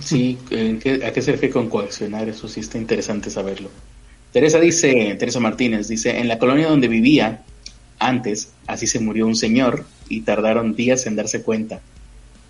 Sí, 0.00 0.38
¿a 1.04 1.12
qué 1.12 1.22
se 1.22 1.32
refiere 1.32 1.52
con 1.52 1.68
coaccionar? 1.68 2.28
Eso 2.28 2.48
sí 2.48 2.60
está 2.60 2.78
interesante 2.78 3.30
saberlo. 3.30 3.70
Teresa 4.32 4.58
dice, 4.58 5.16
Teresa 5.18 5.40
Martínez 5.40 5.88
dice, 5.88 6.18
en 6.18 6.28
la 6.28 6.38
colonia 6.38 6.68
donde 6.68 6.88
vivía 6.88 7.42
antes, 7.98 8.52
así 8.66 8.86
se 8.86 9.00
murió 9.00 9.26
un 9.26 9.36
señor 9.36 9.84
y 10.08 10.22
tardaron 10.22 10.74
días 10.74 11.06
en 11.06 11.16
darse 11.16 11.42
cuenta. 11.42 11.80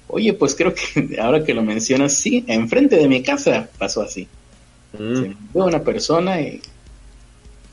Oye, 0.09 0.33
pues 0.33 0.55
creo 0.55 0.75
que 0.75 1.19
ahora 1.21 1.45
que 1.45 1.55
lo 1.55 1.63
mencionas, 1.63 2.15
sí, 2.15 2.45
enfrente 2.47 2.97
de 2.97 3.09
mi 3.09 3.23
casa 3.23 3.69
pasó 3.79 4.03
así. 4.03 4.27
Mm. 4.93 5.15
Se 5.15 5.37
murió 5.53 5.67
una 5.67 5.83
persona 5.83 6.41
y 6.41 6.61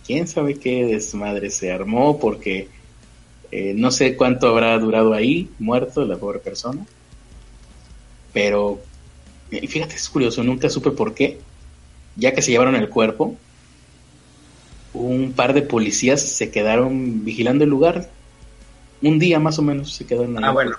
quién 0.05 0.27
sabe 0.27 0.55
qué 0.55 0.85
desmadre 0.85 1.49
se 1.49 1.71
armó 1.71 2.19
porque 2.19 2.67
eh, 3.51 3.73
no 3.75 3.91
sé 3.91 4.15
cuánto 4.15 4.47
habrá 4.47 4.77
durado 4.79 5.13
ahí, 5.13 5.49
muerto 5.59 6.05
la 6.05 6.17
pobre 6.17 6.39
persona. 6.39 6.85
Pero 8.33 8.81
y 9.51 9.67
fíjate, 9.67 9.95
es 9.95 10.09
curioso, 10.09 10.43
nunca 10.43 10.69
supe 10.69 10.91
por 10.91 11.13
qué. 11.13 11.39
Ya 12.15 12.33
que 12.33 12.41
se 12.41 12.51
llevaron 12.51 12.75
el 12.75 12.89
cuerpo, 12.89 13.35
un 14.93 15.33
par 15.33 15.53
de 15.53 15.61
policías 15.61 16.21
se 16.21 16.51
quedaron 16.51 17.23
vigilando 17.23 17.63
el 17.63 17.69
lugar. 17.69 18.09
Un 19.01 19.19
día 19.19 19.39
más 19.39 19.59
o 19.59 19.61
menos 19.61 19.93
se 19.93 20.05
quedaron 20.05 20.43
Ah, 20.43 20.51
bueno. 20.51 20.77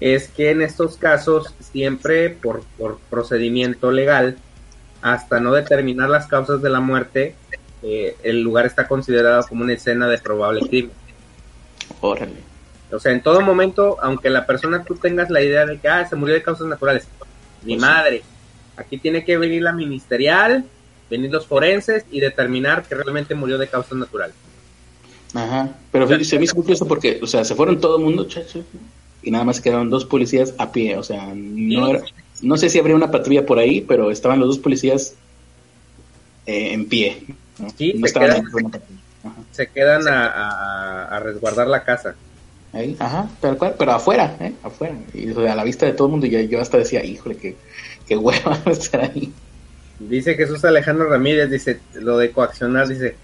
es 0.00 0.28
que 0.28 0.50
en 0.50 0.62
estos 0.62 0.96
casos 0.96 1.54
siempre 1.60 2.30
por, 2.30 2.62
por 2.78 2.98
procedimiento 3.10 3.90
legal, 3.90 4.38
hasta 5.02 5.40
no 5.40 5.52
determinar 5.52 6.08
las 6.08 6.26
causas 6.26 6.62
de 6.62 6.70
la 6.70 6.80
muerte, 6.80 7.34
eh, 7.82 8.16
el 8.22 8.42
lugar 8.42 8.66
está 8.66 8.86
considerado 8.86 9.42
como 9.48 9.64
una 9.64 9.72
escena 9.72 10.08
de 10.08 10.18
probable 10.18 10.60
crimen. 10.68 10.92
Órale. 12.00 12.50
O 12.92 12.98
sea, 12.98 13.12
en 13.12 13.22
todo 13.22 13.40
momento, 13.40 13.96
aunque 14.02 14.30
la 14.30 14.46
persona 14.46 14.84
tú 14.84 14.96
tengas 14.96 15.30
la 15.30 15.42
idea 15.42 15.64
de 15.64 15.78
que 15.78 15.88
ah, 15.88 16.06
se 16.08 16.16
murió 16.16 16.34
de 16.34 16.42
causas 16.42 16.66
naturales, 16.66 17.06
ni 17.62 17.74
pues 17.74 17.80
madre. 17.80 18.22
Aquí 18.76 18.98
tiene 18.98 19.24
que 19.24 19.36
venir 19.38 19.62
la 19.62 19.72
ministerial, 19.72 20.64
venir 21.08 21.30
los 21.30 21.46
forenses 21.46 22.04
y 22.10 22.20
determinar 22.20 22.82
que 22.84 22.94
realmente 22.94 23.34
murió 23.34 23.58
de 23.58 23.68
causas 23.68 23.96
naturales. 23.96 24.34
Ajá, 25.34 25.70
pero 25.92 26.08
se 26.24 26.38
me 26.38 26.44
hizo 26.44 26.56
curioso 26.56 26.88
porque, 26.88 27.20
o 27.22 27.26
sea, 27.26 27.44
se 27.44 27.54
fueron 27.54 27.80
todo 27.80 27.98
el 27.98 28.04
mundo, 28.04 28.26
chacho, 28.26 28.64
y 29.22 29.30
nada 29.30 29.44
más 29.44 29.60
quedaron 29.60 29.90
dos 29.90 30.04
policías 30.04 30.54
a 30.58 30.72
pie, 30.72 30.96
o 30.96 31.04
sea, 31.04 31.32
no 31.34 31.88
era, 31.88 32.02
no 32.42 32.56
sé 32.56 32.68
si 32.68 32.78
habría 32.78 32.96
una 32.96 33.10
patrulla 33.10 33.46
por 33.46 33.58
ahí, 33.58 33.80
pero 33.80 34.10
estaban 34.10 34.40
los 34.40 34.48
dos 34.48 34.58
policías 34.58 35.14
eh, 36.46 36.72
en 36.72 36.86
pie. 36.86 37.22
Sí, 37.76 38.00
se, 38.04 38.12
quedan, 38.12 38.44
se 39.50 39.66
quedan 39.68 40.02
a, 40.08 41.20
resguardar 41.22 41.66
la 41.66 41.84
casa. 41.84 42.14
Ahí, 42.72 42.96
ajá, 43.00 43.28
pero, 43.40 43.58
pero 43.76 43.92
afuera, 43.92 44.36
¿eh? 44.38 44.52
afuera, 44.62 44.94
y 45.12 45.30
a 45.30 45.56
la 45.56 45.64
vista 45.64 45.86
de 45.86 45.92
todo 45.92 46.06
el 46.06 46.12
mundo, 46.12 46.26
y 46.26 46.48
yo 46.48 46.60
hasta 46.60 46.78
decía, 46.78 47.04
híjole, 47.04 47.36
qué, 47.36 47.56
qué 48.06 48.16
hueva 48.16 48.60
estar 48.66 49.00
ahí. 49.00 49.32
Dice 49.98 50.34
Jesús 50.34 50.64
Alejandro 50.64 51.08
Ramírez, 51.10 51.50
dice, 51.50 51.80
lo 51.94 52.16
de 52.16 52.30
coaccionar, 52.30 52.88
dice, 52.88 53.16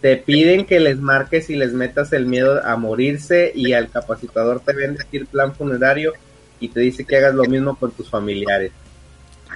te 0.00 0.16
piden 0.16 0.64
que 0.64 0.80
les 0.80 0.98
marques 0.98 1.50
y 1.50 1.56
les 1.56 1.72
metas 1.72 2.12
el 2.12 2.26
miedo 2.26 2.64
a 2.64 2.76
morirse 2.76 3.52
y 3.54 3.72
al 3.72 3.90
capacitador 3.90 4.60
te 4.60 4.74
ven 4.74 4.96
decir 4.96 5.26
plan 5.26 5.54
funerario 5.54 6.12
y 6.60 6.68
te 6.68 6.80
dice 6.80 7.04
que 7.04 7.16
hagas 7.16 7.34
lo 7.34 7.44
mismo 7.44 7.74
con 7.76 7.90
tus 7.90 8.08
familiares. 8.08 8.72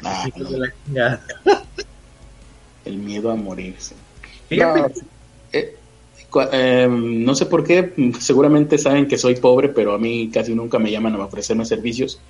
Ah, 0.02 0.26
el 2.84 2.96
miedo 2.98 3.30
a 3.30 3.34
morirse. 3.34 3.94
No, 4.50 4.86
eh, 5.52 5.76
em, 6.52 7.24
no 7.24 7.34
sé 7.34 7.46
por 7.46 7.64
qué, 7.64 7.92
seguramente 8.20 8.78
saben 8.78 9.06
que 9.06 9.18
soy 9.18 9.36
pobre, 9.36 9.68
pero 9.68 9.94
a 9.94 9.98
mí 9.98 10.30
casi 10.32 10.54
nunca 10.54 10.78
me 10.78 10.90
llaman 10.90 11.14
a 11.14 11.24
ofrecerme 11.24 11.64
servicios. 11.64 12.20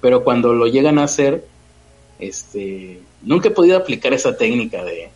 Pero 0.00 0.22
cuando 0.24 0.52
lo 0.52 0.66
llegan 0.66 0.98
a 0.98 1.04
hacer, 1.04 1.44
este, 2.18 3.00
nunca 3.22 3.48
he 3.48 3.52
podido 3.52 3.76
aplicar 3.76 4.12
esa 4.12 4.36
técnica 4.36 4.84
de, 4.84 5.10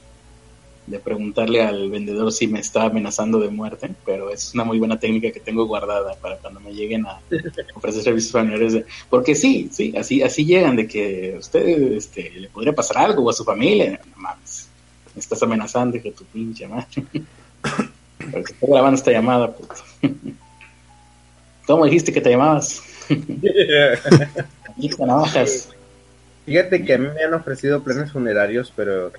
de 0.86 0.98
preguntarle 0.98 1.62
al 1.62 1.90
vendedor 1.90 2.32
si 2.32 2.46
me 2.46 2.60
está 2.60 2.84
amenazando 2.84 3.38
de 3.38 3.48
muerte, 3.48 3.90
pero 4.04 4.30
es 4.30 4.52
una 4.54 4.64
muy 4.64 4.78
buena 4.78 4.98
técnica 4.98 5.30
que 5.30 5.40
tengo 5.40 5.66
guardada 5.66 6.14
para 6.14 6.36
cuando 6.38 6.60
me 6.60 6.72
lleguen 6.72 7.06
a 7.06 7.20
ofrecer 7.74 8.02
servicios 8.02 8.32
familiares. 8.32 8.84
porque 9.08 9.34
sí, 9.34 9.68
sí, 9.70 9.94
así 9.96 10.22
así 10.22 10.44
llegan 10.44 10.76
de 10.76 10.86
que 10.88 11.36
usted 11.38 11.92
este, 11.92 12.30
le 12.30 12.48
podría 12.48 12.74
pasar 12.74 12.98
algo 12.98 13.28
a 13.30 13.32
su 13.32 13.44
familia. 13.44 14.00
No 14.04 14.22
mames, 14.22 14.51
me 15.14 15.20
estás 15.20 15.42
amenazando 15.42 16.00
que 16.00 16.12
tu 16.12 16.24
pinche 16.24 16.66
madre. 16.66 16.86
pero 18.18 18.44
que 18.44 18.52
estoy 18.52 18.68
grabando 18.68 18.96
esta 18.96 19.10
llamada, 19.10 19.52
puto. 19.52 19.74
¿Cómo 21.66 21.84
dijiste 21.84 22.12
que 22.12 22.20
te 22.20 22.30
llamabas? 22.30 22.82
Fíjate 26.44 26.84
que 26.84 26.94
a 26.94 26.98
mí 26.98 27.08
me 27.14 27.22
han 27.22 27.34
ofrecido 27.34 27.82
planes 27.82 28.10
funerarios, 28.12 28.72
pero 28.74 29.12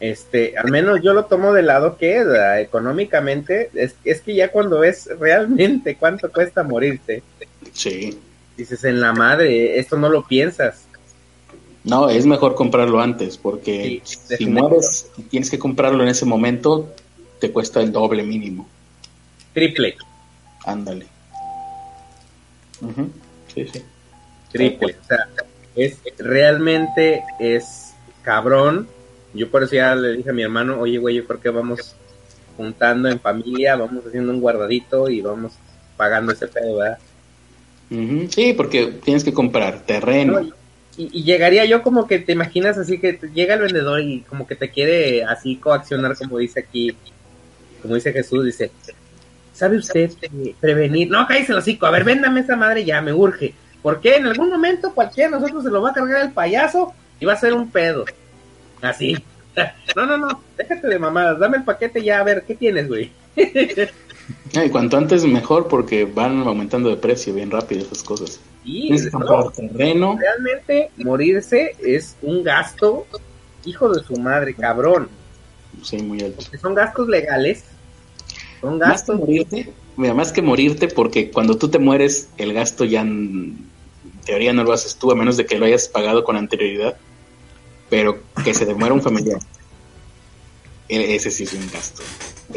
este, 0.00 0.56
al 0.56 0.70
menos 0.70 1.00
yo 1.02 1.12
lo 1.12 1.24
tomo 1.26 1.52
de 1.52 1.62
lado 1.62 1.96
que 1.96 2.24
económicamente, 2.60 3.70
es, 3.74 3.96
es 4.04 4.20
que 4.20 4.34
ya 4.34 4.50
cuando 4.50 4.80
ves 4.80 5.10
realmente 5.18 5.96
cuánto 5.96 6.32
cuesta 6.32 6.62
morirte, 6.62 7.22
sí. 7.72 8.18
dices 8.56 8.84
en 8.84 9.00
la 9.00 9.12
madre, 9.12 9.78
esto 9.78 9.98
no 9.98 10.08
lo 10.08 10.26
piensas. 10.26 10.87
No, 11.88 12.08
es 12.08 12.26
mejor 12.26 12.54
comprarlo 12.54 13.00
antes, 13.00 13.38
porque 13.38 14.02
si 14.04 14.46
mueres 14.46 15.10
y 15.16 15.22
tienes 15.22 15.50
que 15.50 15.58
comprarlo 15.58 16.02
en 16.02 16.10
ese 16.10 16.24
momento, 16.24 16.92
te 17.40 17.50
cuesta 17.50 17.80
el 17.80 17.92
doble 17.92 18.22
mínimo. 18.22 18.68
Triple. 19.54 19.96
Ándale. 20.66 21.06
Sí, 23.54 23.66
sí. 23.72 23.82
Triple. 24.52 24.96
O 25.02 25.06
sea, 25.06 25.28
es 25.74 25.98
realmente 26.18 27.22
es 27.38 27.94
cabrón 28.22 28.88
yo 29.34 29.50
por 29.50 29.62
eso 29.62 29.74
ya 29.74 29.94
le 29.94 30.16
dije 30.16 30.30
a 30.30 30.32
mi 30.32 30.42
hermano, 30.42 30.80
oye, 30.80 30.98
güey, 30.98 31.16
yo 31.16 31.26
creo 31.26 31.40
que 31.40 31.50
vamos 31.50 31.94
juntando 32.56 33.08
en 33.08 33.20
familia, 33.20 33.76
vamos 33.76 34.04
haciendo 34.06 34.32
un 34.32 34.40
guardadito 34.40 35.08
y 35.08 35.20
vamos 35.20 35.52
pagando 35.96 36.32
ese 36.32 36.48
pedo, 36.48 36.76
¿verdad? 36.76 36.98
Sí, 38.30 38.52
porque 38.54 38.86
tienes 39.04 39.24
que 39.24 39.32
comprar 39.32 39.84
terreno. 39.86 40.50
Y, 40.98 41.22
llegaría 41.22 41.64
yo 41.64 41.82
como 41.82 42.08
que 42.08 42.18
te 42.18 42.32
imaginas 42.32 42.76
así 42.76 42.98
que 42.98 43.20
llega 43.32 43.54
el 43.54 43.60
vendedor 43.60 44.00
y 44.00 44.20
como 44.22 44.46
que 44.46 44.56
te 44.56 44.70
quiere 44.70 45.24
así 45.24 45.56
coaccionar, 45.56 46.16
como 46.16 46.38
dice 46.38 46.60
aquí, 46.60 46.96
como 47.80 47.94
dice 47.94 48.12
Jesús, 48.12 48.44
dice, 48.44 48.72
¿sabe 49.52 49.76
usted 49.76 50.10
prevenir? 50.60 51.08
No, 51.08 51.26
cállese 51.26 51.52
el 51.52 51.58
hocico, 51.58 51.86
a 51.86 51.92
ver, 51.92 52.02
véndame 52.02 52.40
esa 52.40 52.56
madre 52.56 52.84
ya, 52.84 53.00
me 53.00 53.12
urge. 53.12 53.54
Porque 53.80 54.16
en 54.16 54.26
algún 54.26 54.50
momento 54.50 54.92
cualquiera 54.92 55.30
de 55.30 55.36
nosotros 55.36 55.62
se 55.62 55.70
lo 55.70 55.80
va 55.80 55.90
a 55.90 55.94
cargar 55.94 56.22
el 56.22 56.32
payaso 56.32 56.92
y 57.20 57.26
va 57.26 57.34
a 57.34 57.36
ser 57.36 57.54
un 57.54 57.70
pedo. 57.70 58.04
Así. 58.82 59.16
No, 59.96 60.06
no, 60.06 60.16
no, 60.16 60.40
déjate 60.56 60.86
de 60.86 61.00
mamadas, 61.00 61.40
dame 61.40 61.56
el 61.56 61.64
paquete 61.64 62.00
ya, 62.00 62.20
a 62.20 62.22
ver, 62.22 62.44
¿qué 62.46 62.54
tienes, 62.54 62.86
güey? 62.86 63.10
Y 64.64 64.70
cuanto 64.70 64.96
antes 64.96 65.24
mejor 65.24 65.68
porque 65.68 66.04
van 66.04 66.40
aumentando 66.46 66.90
de 66.90 66.96
precio 66.96 67.34
bien 67.34 67.50
rápido 67.50 67.82
esas 67.82 68.02
cosas. 68.02 68.40
Sí, 68.64 68.90
terreno. 69.56 70.18
Realmente 70.18 70.90
morirse 70.96 71.76
es 71.80 72.16
un 72.22 72.42
gasto, 72.42 73.06
hijo 73.64 73.88
de 73.92 74.02
su 74.02 74.16
madre, 74.16 74.54
cabrón. 74.54 75.08
Sí, 75.82 75.98
muy 75.98 76.20
alto. 76.22 76.42
Porque 76.42 76.58
son 76.58 76.74
gastos 76.74 77.08
legales. 77.08 77.64
Son 78.60 78.78
gastos. 78.78 79.16
Más 79.16 79.20
que 79.20 79.26
morirte, 79.26 79.72
mira, 79.96 80.14
más 80.14 80.32
que 80.32 80.42
morirte, 80.42 80.88
porque 80.88 81.30
cuando 81.30 81.56
tú 81.56 81.68
te 81.68 81.78
mueres, 81.78 82.28
el 82.36 82.52
gasto 82.52 82.84
ya 82.84 83.02
en 83.02 83.66
teoría 84.26 84.52
no 84.52 84.64
lo 84.64 84.72
haces 84.72 84.96
tú, 84.96 85.10
a 85.10 85.14
menos 85.14 85.36
de 85.36 85.46
que 85.46 85.58
lo 85.58 85.64
hayas 85.66 85.88
pagado 85.88 86.24
con 86.24 86.36
anterioridad 86.36 86.96
pero 87.88 88.22
que 88.44 88.54
se 88.54 88.66
demuera 88.66 88.94
un 88.94 89.02
familiar, 89.02 89.38
e-, 90.88 91.14
ese 91.14 91.30
sí 91.30 91.44
es 91.44 91.52
un 91.54 91.70
gasto. 91.70 92.02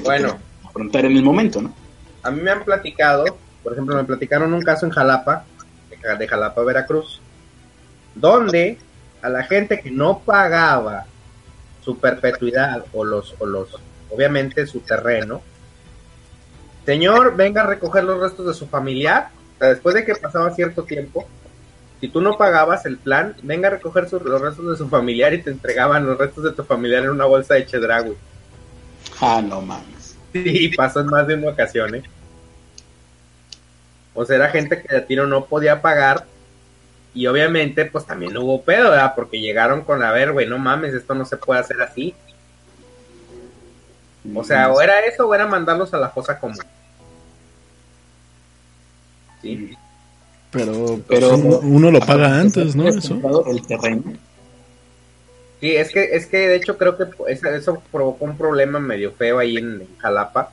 Bueno, 0.04 0.38
afrontar 0.72 1.06
en 1.06 1.18
el 1.18 1.24
momento, 1.24 1.62
¿no? 1.62 1.74
A 2.24 2.32
mí 2.32 2.42
me 2.42 2.50
han 2.50 2.64
platicado, 2.64 3.26
por 3.62 3.74
ejemplo, 3.74 3.96
me 3.96 4.04
platicaron 4.06 4.54
un 4.54 4.62
caso 4.62 4.86
en 4.86 4.92
Jalapa, 4.92 5.46
de 6.18 6.28
Jalapa, 6.28 6.64
Veracruz, 6.64 7.22
donde 8.16 8.78
a 9.22 9.30
la 9.30 9.44
gente 9.44 9.80
que 9.80 9.92
no 9.92 10.20
pagaba 10.20 11.06
su 11.84 11.98
perpetuidad 11.98 12.86
o 12.94 13.04
los, 13.04 13.36
o 13.40 13.46
los, 13.46 13.80
obviamente 14.10 14.66
su 14.66 14.80
terreno, 14.80 15.42
señor, 16.86 17.36
venga 17.36 17.62
a 17.62 17.68
recoger 17.68 18.04
los 18.04 18.20
restos 18.20 18.48
de 18.48 18.54
su 18.54 18.68
familiar, 18.68 19.30
después 19.60 19.94
de 19.94 20.06
que 20.06 20.16
pasaba 20.16 20.56
cierto 20.56 20.84
tiempo, 20.84 21.28
si 22.00 22.08
tú 22.08 22.20
no 22.20 22.38
pagabas 22.38 22.86
el 22.88 22.98
plan, 22.98 23.36
venga 23.44 23.68
a 23.68 23.72
recoger 23.72 24.12
los 24.12 24.42
restos 24.42 24.72
de 24.72 24.76
su 24.76 24.90
familiar 24.90 25.34
y 25.36 25.44
te 25.44 25.52
entregaban 25.52 26.06
los 26.06 26.18
restos 26.18 26.44
de 26.44 26.52
tu 26.52 26.64
familiar 26.64 27.04
en 27.04 27.12
una 27.12 27.26
bolsa 27.26 27.54
de 27.54 27.68
chedragui. 27.68 28.14
Ah, 29.20 29.40
no 29.40 29.62
mames. 29.62 29.91
Sí, 30.44 30.70
pasó 30.76 31.02
en 31.02 31.08
más 31.08 31.28
de 31.28 31.36
una 31.36 31.50
ocasión, 31.50 31.96
¿eh? 31.96 32.04
O 34.14 34.26
sea, 34.26 34.38
era 34.38 34.50
gente 34.50 34.82
que 34.82 34.94
de 34.94 35.02
tiro 35.02 35.28
no 35.28 35.46
podía 35.46 35.82
pagar 35.82 36.26
y 37.14 37.28
obviamente 37.28 37.86
pues 37.86 38.06
también 38.06 38.38
hubo 38.38 38.62
pedo, 38.62 38.90
¿verdad? 38.92 39.14
Porque 39.16 39.40
llegaron 39.40 39.82
con, 39.82 40.04
a 40.04 40.12
ver, 40.12 40.32
güey, 40.32 40.48
no 40.48 40.58
mames, 40.58 40.94
esto 40.94 41.14
no 41.14 41.26
se 41.26 41.38
puede 41.38 41.60
hacer 41.60 41.82
así. 41.82 42.14
O 44.36 44.44
sea, 44.44 44.72
o 44.72 44.82
era 44.82 45.00
eso 45.02 45.28
o 45.28 45.34
era 45.34 45.48
mandarlos 45.48 45.94
a 45.94 45.98
la 45.98 46.10
fosa 46.10 46.40
común. 46.40 46.60
Sí. 49.42 49.76
Pero, 50.52 51.00
pero 51.08 51.36
uno, 51.38 51.92
lo 51.92 52.00
paga 52.02 52.40
antes, 52.40 52.76
¿no? 52.76 52.88
Eso. 52.88 53.46
El 53.48 53.66
terreno. 53.66 54.04
Sí, 55.62 55.76
es 55.76 55.92
que, 55.92 56.04
es 56.12 56.26
que 56.26 56.50
de 56.50 56.56
hecho 56.56 56.78
creo 56.78 56.98
que 56.98 57.06
eso 57.28 57.82
provocó 57.92 58.26
un 58.26 58.38
problema 58.38 58.80
medio 58.80 59.14
feo 59.14 59.40
ahí 59.40 59.58
en, 59.58 59.88
Jalapa. 60.00 60.52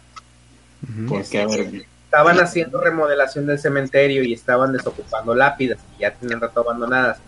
Porque, 1.09 1.41
a 1.41 1.47
ver, 1.47 1.87
estaban 2.05 2.39
haciendo 2.39 2.81
remodelación 2.81 3.47
del 3.47 3.59
cementerio 3.59 4.23
y 4.23 4.33
estaban 4.33 4.73
desocupando 4.73 5.35
lápidas 5.35 5.79
que 5.79 6.03
ya 6.03 6.13
tenían 6.13 6.41
rato 6.41 6.61
abandonadas. 6.61 7.19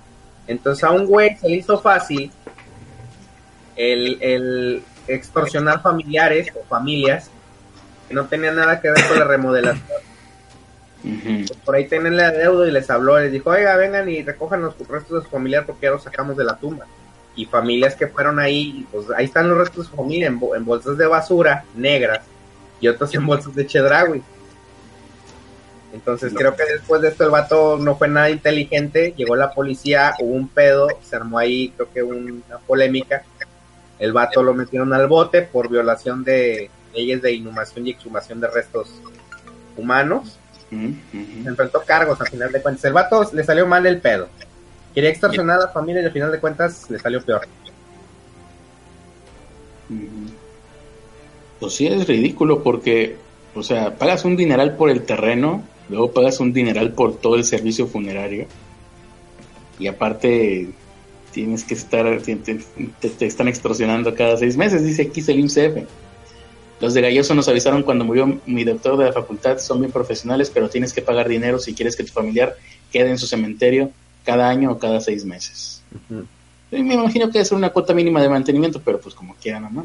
Entonces 0.46 0.84
a 0.84 0.92
un 0.92 1.06
güey 1.06 1.36
se 1.36 1.48
le 1.48 1.56
hizo 1.56 1.80
fácil 1.80 2.30
el, 3.74 4.18
el 4.22 4.82
extorsionar 5.08 5.82
familiares 5.82 6.48
o 6.54 6.64
familias 6.68 7.28
que 8.08 8.14
no 8.14 8.26
tenían 8.26 8.56
nada 8.56 8.80
que 8.80 8.90
ver 8.90 9.04
con 9.08 9.18
la 9.18 9.24
remodelación 9.24 10.00
por 11.64 11.74
ahí 11.74 11.88
tienen 11.88 12.16
la 12.16 12.30
deuda 12.30 12.68
y 12.68 12.70
les 12.70 12.90
habló, 12.90 13.18
les 13.18 13.32
dijo, 13.32 13.50
oiga, 13.50 13.76
vengan 13.76 14.08
y 14.08 14.22
recojan 14.22 14.60
los 14.60 14.76
restos 14.88 15.22
de 15.22 15.24
su 15.24 15.30
familiar 15.30 15.64
porque 15.64 15.86
ya 15.86 15.92
los 15.92 16.02
sacamos 16.02 16.36
de 16.36 16.44
la 16.44 16.56
tumba. 16.56 16.86
Y 17.36 17.46
familias 17.46 17.94
que 17.94 18.08
fueron 18.08 18.38
ahí, 18.38 18.86
pues 18.90 19.06
ahí 19.16 19.24
están 19.24 19.48
los 19.48 19.58
restos 19.58 19.84
de 19.84 19.90
su 19.90 19.96
familia 19.96 20.26
en, 20.26 20.64
bolsas 20.64 20.98
de 20.98 21.06
basura 21.06 21.64
negras 21.74 22.20
y 22.80 22.88
otros 22.88 23.14
en 23.14 23.26
bolsas 23.26 23.54
de 23.54 23.66
chedraui. 23.66 24.22
Entonces 25.92 26.32
creo 26.34 26.54
que 26.54 26.64
después 26.64 27.02
de 27.02 27.08
esto 27.08 27.24
el 27.24 27.30
vato 27.30 27.76
no 27.78 27.96
fue 27.96 28.08
nada 28.08 28.30
inteligente, 28.30 29.12
llegó 29.16 29.34
la 29.34 29.52
policía, 29.52 30.14
hubo 30.20 30.34
un 30.34 30.48
pedo, 30.48 30.88
se 31.02 31.16
armó 31.16 31.38
ahí 31.38 31.72
creo 31.76 31.92
que 31.92 32.02
una 32.02 32.58
polémica, 32.66 33.24
el 33.98 34.12
vato 34.12 34.42
lo 34.42 34.54
metieron 34.54 34.92
al 34.92 35.08
bote 35.08 35.42
por 35.42 35.68
violación 35.68 36.22
de 36.22 36.70
leyes 36.94 37.22
de 37.22 37.32
inhumación 37.32 37.86
y 37.86 37.90
exhumación 37.90 38.40
de 38.40 38.48
restos 38.48 38.94
humanos, 39.76 40.38
se 40.70 41.48
enfrentó 41.48 41.82
cargos 41.82 42.20
al 42.20 42.28
final 42.28 42.52
de 42.52 42.62
cuentas, 42.62 42.84
el 42.84 42.92
vato 42.92 43.28
le 43.32 43.42
salió 43.42 43.66
mal 43.66 43.84
el 43.86 44.00
pedo, 44.00 44.28
quería 44.94 45.10
extorsionar 45.10 45.58
a 45.58 45.64
la 45.66 45.68
familia 45.68 46.02
y 46.02 46.06
al 46.06 46.12
final 46.12 46.32
de 46.32 46.40
cuentas 46.40 46.90
le 46.90 46.98
salió 46.98 47.22
peor. 47.22 47.42
Pues 51.58 51.74
sí, 51.74 51.86
es 51.86 52.06
ridículo 52.06 52.62
porque, 52.62 53.16
o 53.54 53.62
sea, 53.62 53.96
pagas 53.96 54.24
un 54.24 54.36
dineral 54.36 54.76
por 54.76 54.90
el 54.90 55.02
terreno 55.02 55.64
luego 55.90 56.12
pagas 56.12 56.40
un 56.40 56.52
dineral 56.52 56.92
por 56.92 57.18
todo 57.18 57.34
el 57.34 57.44
servicio 57.44 57.86
funerario 57.86 58.46
y 59.78 59.88
aparte 59.88 60.68
tienes 61.32 61.64
que 61.64 61.74
estar, 61.74 62.20
te, 62.22 63.26
están 63.26 63.48
extorsionando 63.48 64.14
cada 64.14 64.36
seis 64.36 64.56
meses, 64.56 64.84
dice 64.84 65.02
aquí 65.02 65.22
el 65.26 65.40
IMCF. 65.40 65.88
Los 66.80 66.94
de 66.94 67.02
Galloso 67.02 67.34
nos 67.34 67.46
avisaron 67.48 67.82
cuando 67.82 68.04
murió 68.04 68.40
mi 68.46 68.64
doctor 68.64 68.96
de 68.96 69.06
la 69.06 69.12
facultad, 69.12 69.58
son 69.58 69.80
bien 69.80 69.92
profesionales, 69.92 70.50
pero 70.52 70.70
tienes 70.70 70.92
que 70.92 71.02
pagar 71.02 71.28
dinero 71.28 71.58
si 71.58 71.74
quieres 71.74 71.94
que 71.94 72.04
tu 72.04 72.12
familiar 72.12 72.56
quede 72.90 73.10
en 73.10 73.18
su 73.18 73.26
cementerio 73.26 73.90
cada 74.24 74.48
año 74.48 74.72
o 74.72 74.78
cada 74.78 75.00
seis 75.00 75.24
meses. 75.24 75.82
Me 76.70 76.94
imagino 76.94 77.30
que 77.30 77.44
ser 77.44 77.56
una 77.56 77.70
cuota 77.70 77.94
mínima 77.94 78.22
de 78.22 78.28
mantenimiento, 78.28 78.80
pero 78.80 79.00
pues 79.00 79.14
como 79.14 79.34
quieran, 79.34 79.62
no 79.74 79.84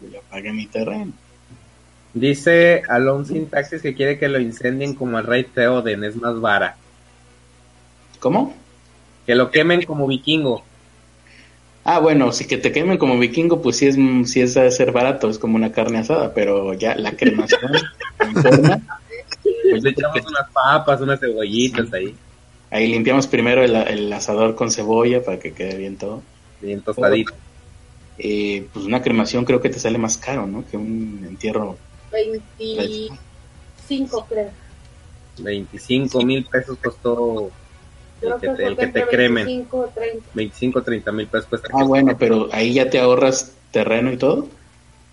yo 0.00 0.08
ya 0.08 0.20
pagué 0.30 0.52
mi 0.52 0.66
terreno. 0.66 1.12
Dice 2.12 2.82
Alonso 2.88 3.34
Taxis 3.50 3.82
que 3.82 3.94
quiere 3.94 4.18
que 4.18 4.28
lo 4.28 4.40
incendien 4.40 4.94
como 4.94 5.18
el 5.18 5.26
rey 5.26 5.44
Theoden, 5.44 6.04
es 6.04 6.16
más 6.16 6.40
vara. 6.40 6.76
¿Cómo? 8.18 8.54
Que 9.26 9.34
lo 9.34 9.50
quemen 9.50 9.82
como 9.82 10.06
vikingo. 10.06 10.64
Ah, 11.84 11.98
bueno, 11.98 12.32
si 12.32 12.46
que 12.46 12.58
te 12.58 12.72
quemen 12.72 12.98
como 12.98 13.18
vikingo, 13.18 13.62
pues 13.62 13.76
sí 13.76 13.86
es, 13.86 13.96
sí 14.30 14.40
es 14.40 14.54
de 14.54 14.70
ser 14.70 14.92
barato, 14.92 15.30
es 15.30 15.38
como 15.38 15.56
una 15.56 15.72
carne 15.72 15.98
asada, 15.98 16.34
pero 16.34 16.74
ya 16.74 16.94
la 16.94 17.12
cremación 17.12 17.72
pues 19.70 19.82
le 19.82 19.90
echamos 19.90 20.20
unas 20.26 20.50
papas, 20.52 21.00
unas 21.00 21.20
cebollitas 21.20 21.92
ahí. 21.92 22.14
Ahí 22.70 22.86
limpiamos 22.86 23.26
primero 23.26 23.64
el, 23.64 24.12
asador 24.12 24.54
con 24.54 24.70
cebolla 24.70 25.24
para 25.24 25.38
que 25.38 25.52
quede 25.52 25.76
bien 25.76 25.96
todo. 25.96 26.22
Bien 26.60 26.80
tostadito. 26.80 27.32
Eh, 28.18 28.66
pues 28.72 28.84
una 28.84 29.02
cremación 29.02 29.44
creo 29.44 29.60
que 29.60 29.70
te 29.70 29.78
sale 29.78 29.98
más 29.98 30.18
caro, 30.18 30.46
¿no? 30.46 30.64
Que 30.70 30.76
un 30.76 31.24
entierro 31.28 31.76
25, 32.12 34.26
creo. 34.28 34.50
25 35.38 36.22
mil 36.22 36.44
pesos 36.44 36.76
costó 36.82 37.50
el 38.20 38.34
que, 38.40 38.48
te, 38.48 38.66
el 38.66 38.76
que 38.76 38.86
te 38.88 39.06
cremen. 39.06 39.66
25, 40.34 40.82
30. 40.82 41.12
mil 41.12 41.26
pesos 41.26 41.46
cuesta. 41.46 41.68
Ah, 41.72 41.84
bueno, 41.84 42.16
pero 42.18 42.48
ahí 42.52 42.74
ya 42.74 42.90
te 42.90 43.00
ahorras 43.00 43.54
terreno 43.70 44.12
y 44.12 44.16
todo. 44.16 44.48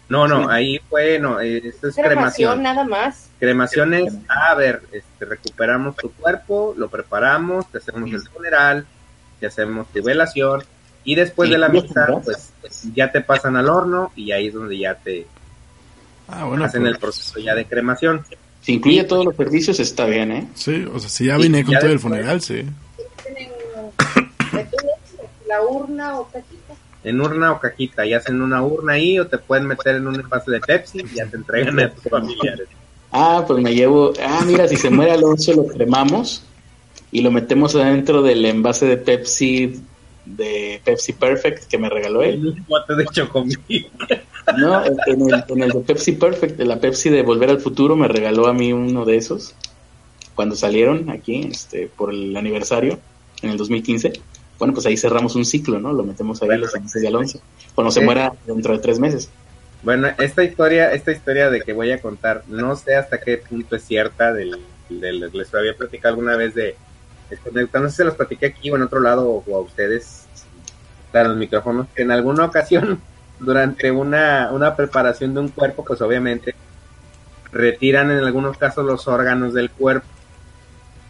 No, 0.10 0.28
no, 0.28 0.50
ahí 0.50 0.80
fue, 0.90 1.20
no, 1.20 1.42
esto 1.42 1.90
es 1.90 1.96
cremación. 1.96 2.64
nada 2.64 2.86
más. 2.86 3.30
Cremación 3.40 3.94
es, 3.94 4.14
a 4.30 4.56
ver, 4.56 4.82
este, 4.92 5.26
recuperamos 5.26 5.96
tu 5.98 6.12
cuerpo, 6.12 6.74
lo 6.78 6.90
preparamos, 6.90 7.70
te 7.70 7.80
hacemos 7.80 8.10
el 8.12 8.22
funeral, 8.22 8.86
te 9.40 9.48
hacemos 9.48 9.88
tu 9.90 10.02
velación, 10.02 10.64
y 11.04 11.16
después 11.16 11.50
de 11.50 11.58
la 11.58 11.70
misa, 11.70 12.08
pues, 12.24 12.54
ya 12.96 13.12
te 13.12 13.22
pasan 13.22 13.58
al 13.58 13.70
horno 13.70 14.12
y 14.16 14.32
ahí 14.32 14.48
es 14.48 14.54
donde 14.54 14.78
ya 14.78 14.96
te, 14.96 15.28
Ah, 16.28 16.46
bueno, 16.46 16.66
hacen 16.66 16.86
el 16.86 16.98
proceso 16.98 17.40
ya 17.40 17.56
de 17.56 17.66
cremación. 17.66 18.24
Si 18.62 18.74
incluye 18.74 19.04
todos 19.06 19.26
los 19.26 19.36
servicios, 19.36 19.80
está 19.80 20.06
bien, 20.06 20.32
¿eh? 20.32 20.48
Sí, 20.56 20.86
o 20.92 21.00
sea, 21.00 21.10
si 21.10 21.26
ya 21.26 21.38
vine 21.38 21.64
con 21.64 21.80
todo 21.80 21.90
el 21.90 22.00
funeral, 22.00 22.42
sí. 22.42 22.66
la 25.48 25.62
urna 25.62 26.20
o. 26.20 26.30
En 27.08 27.22
urna 27.22 27.52
o 27.54 27.60
cajita, 27.60 28.06
y 28.06 28.14
hacen 28.14 28.42
una 28.42 28.62
urna 28.62 28.94
ahí 28.94 29.20
o 29.20 29.28
te 29.28 29.38
pueden 29.38 29.66
meter 29.66 29.96
en 29.96 30.08
un 30.08 30.16
envase 30.16 30.52
de 30.52 30.60
Pepsi 30.60 31.00
y 31.00 31.16
ya 31.16 31.26
te 31.26 31.38
entregan 31.38 31.80
a 31.80 31.90
tus 31.90 32.04
familiares. 32.10 32.68
Ah, 33.12 33.44
pues 33.48 33.62
me 33.62 33.74
llevo. 33.74 34.14
Ah, 34.22 34.44
mira, 34.46 34.68
si 34.68 34.76
se 34.76 34.90
muere 34.90 35.12
Alonso, 35.12 35.54
lo 35.54 35.66
cremamos 35.68 36.44
y 37.12 37.22
lo 37.22 37.32
metemos 37.32 37.76
adentro 37.76 38.22
del 38.22 38.46
envase 38.46 38.86
de 38.86 38.98
Pepsi 38.98 39.82
de 40.26 40.82
Pepsi 40.84 41.14
Perfect 41.14 41.68
que 41.68 41.78
me 41.78 41.90
regaló 41.90 42.22
él. 42.22 42.48
Un 42.48 42.66
bote 42.68 42.96
de 42.96 43.06
chocomil. 43.06 43.90
No, 44.58 44.86
en 44.86 45.22
el, 45.22 45.44
en 45.48 45.64
el 45.64 45.72
de 45.72 45.80
Pepsi 45.82 46.14
Perfect, 46.14 46.58
de 46.58 46.66
la 46.66 46.80
Pepsi 46.80 47.10
de 47.10 47.22
Volver 47.22 47.50
al 47.50 47.60
Futuro, 47.60 47.96
me 47.96 48.08
regaló 48.08 48.48
a 48.48 48.54
mí 48.54 48.72
uno 48.74 49.06
de 49.06 49.18
esos 49.18 49.56
cuando 50.36 50.56
salieron 50.56 51.10
aquí 51.10 51.50
este, 51.52 51.88
por 51.88 52.14
el 52.14 52.38
aniversario 52.38 53.00
en 53.42 53.50
el 53.50 53.58
2015. 53.58 54.14
Bueno, 54.60 54.74
pues 54.74 54.86
ahí 54.86 54.98
cerramos 54.98 55.36
un 55.36 55.46
ciclo, 55.46 55.80
¿no? 55.80 55.94
Lo 55.94 56.04
metemos 56.04 56.42
ahí 56.42 56.58
los 56.58 56.72
de 56.74 57.08
Alonso. 57.08 57.40
Cuando 57.76 57.92
se 57.92 58.02
muera 58.02 58.34
dentro 58.46 58.74
de 58.74 58.80
tres 58.80 59.00
meses. 59.00 59.30
Bueno, 59.84 60.10
esta 60.18 60.44
historia, 60.44 60.92
esta 60.94 61.12
historia 61.12 61.50
de 61.50 61.62
que 61.62 61.74
voy 61.74 61.92
a 61.92 62.02
contar, 62.02 62.44
no 62.48 62.76
sé 62.76 62.96
hasta 62.96 63.20
qué 63.20 63.38
punto 63.38 63.76
es 63.76 63.84
cierta, 63.84 64.34
del, 64.34 64.60
les 64.90 65.54
había 65.54 65.76
platicado 65.76 66.16
alguna 66.16 66.36
vez 66.36 66.56
de, 66.56 66.76
no 67.74 67.82
sé 67.84 67.90
si 67.90 67.96
se 67.98 68.04
los 68.04 68.16
platiqué 68.16 68.48
aquí 68.48 68.72
o 68.72 68.76
en 68.76 68.82
otro 68.82 69.00
lado 69.00 69.44
o 69.46 69.56
a 69.56 69.60
ustedes, 69.62 70.26
a 71.14 71.24
los 71.24 71.38
micrófonos, 71.38 71.88
que 71.96 72.04
en 72.04 72.12
alguna 72.12 72.46
ocasión 72.46 73.00
durante 73.40 73.92
una, 73.92 74.50
una 74.52 74.76
preparación 74.76 75.34
de 75.34 75.42
un 75.42 75.50
cuerpo, 75.50 75.84
pues 75.86 76.02
obviamente 76.02 76.56
retiran 77.52 78.12
en 78.12 78.18
algunos 78.18 78.58
casos 78.58 78.86
los 78.86 79.08
órganos 79.08 79.54
del 79.54 79.72
cuerpo 79.72 80.08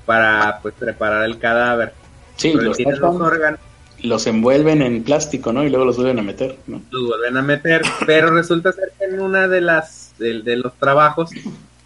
para 0.06 0.60
pues 0.62 0.74
preparar 0.76 1.24
el 1.26 1.38
cadáver. 1.40 1.94
Sí, 2.38 2.54
los, 2.54 2.78
órganos. 3.02 3.60
Los 4.04 4.28
envuelven 4.28 4.82
en 4.84 5.04
plástico, 5.04 5.52
¿no? 5.52 5.64
Y 5.64 5.70
luego 5.70 5.86
los 5.86 5.98
vuelven 5.98 6.20
a 6.20 6.22
meter, 6.22 6.56
¿no? 6.68 6.82
Los 6.92 7.08
vuelven 7.08 7.36
a 7.38 7.42
meter, 7.42 7.82
pero 8.06 8.30
resulta 8.30 8.72
ser 8.72 8.94
que 8.98 9.06
en 9.06 9.20
una 9.20 9.48
de 9.48 9.62
las 9.62 10.14
de, 10.20 10.56
los 10.56 10.74
trabajos 10.76 11.32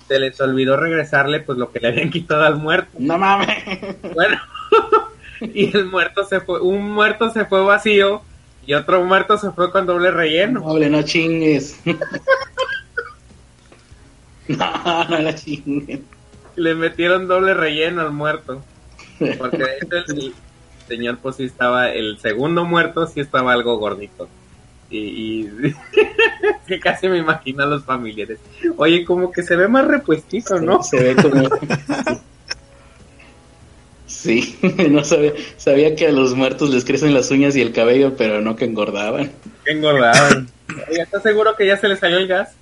se 0.07 0.19
les 0.19 0.39
olvidó 0.41 0.77
regresarle 0.77 1.39
pues 1.39 1.57
lo 1.57 1.71
que 1.71 1.79
le 1.79 1.87
habían 1.87 2.09
quitado 2.09 2.43
al 2.43 2.57
muerto. 2.57 2.91
No 2.99 3.17
mames. 3.17 3.63
Bueno, 4.13 4.37
y 5.41 5.75
el 5.75 5.85
muerto 5.85 6.25
se 6.25 6.41
fue, 6.41 6.61
un 6.61 6.91
muerto 6.91 7.31
se 7.31 7.45
fue 7.45 7.63
vacío 7.63 8.21
y 8.65 8.73
otro 8.73 9.03
muerto 9.03 9.37
se 9.37 9.51
fue 9.51 9.71
con 9.71 9.85
doble 9.85 10.11
relleno. 10.11 10.61
Doble, 10.61 10.89
no 10.89 11.01
chingues. 11.03 11.79
no, 14.47 15.03
no 15.09 15.17
la 15.17 15.33
chingues. 15.33 16.01
Le 16.55 16.75
metieron 16.75 17.27
doble 17.27 17.53
relleno 17.53 18.01
al 18.01 18.11
muerto. 18.11 18.61
Porque 19.37 19.57
de 19.57 19.77
hecho 19.81 20.13
el 20.13 20.33
señor 20.87 21.19
pues 21.19 21.37
sí 21.37 21.43
estaba, 21.45 21.89
el 21.91 22.17
segundo 22.19 22.65
muerto 22.65 23.07
sí 23.07 23.19
estaba 23.19 23.53
algo 23.53 23.77
gordito. 23.77 24.27
Y, 24.89 25.47
que 26.67 26.79
casi 26.83 27.07
me 27.07 27.17
imagino 27.17 27.63
a 27.63 27.67
los 27.67 27.83
familiares. 27.83 28.39
Oye, 28.75 29.05
como 29.05 29.31
que 29.31 29.41
se 29.41 29.55
ve 29.55 29.67
más 29.67 29.87
repuestito, 29.87 30.59
¿no? 30.59 30.83
Se 30.83 31.01
ve 31.01 31.15
como... 31.15 31.47
Sí, 34.21 34.55
no 34.91 35.03
sabía, 35.03 35.33
sabía 35.57 35.95
que 35.95 36.05
a 36.05 36.11
los 36.11 36.35
muertos 36.35 36.69
les 36.69 36.85
crecen 36.85 37.13
las 37.13 37.31
uñas 37.31 37.55
y 37.55 37.61
el 37.61 37.71
cabello, 37.71 38.15
pero 38.17 38.39
no 38.39 38.55
que 38.55 38.65
engordaban. 38.65 39.31
Que 39.65 39.71
engordaban. 39.71 40.47
¿estás 40.91 41.23
seguro 41.23 41.55
que 41.55 41.65
ya 41.65 41.77
se 41.77 41.87
les 41.87 41.99
salió 41.99 42.17
el 42.17 42.27
gas? 42.27 42.53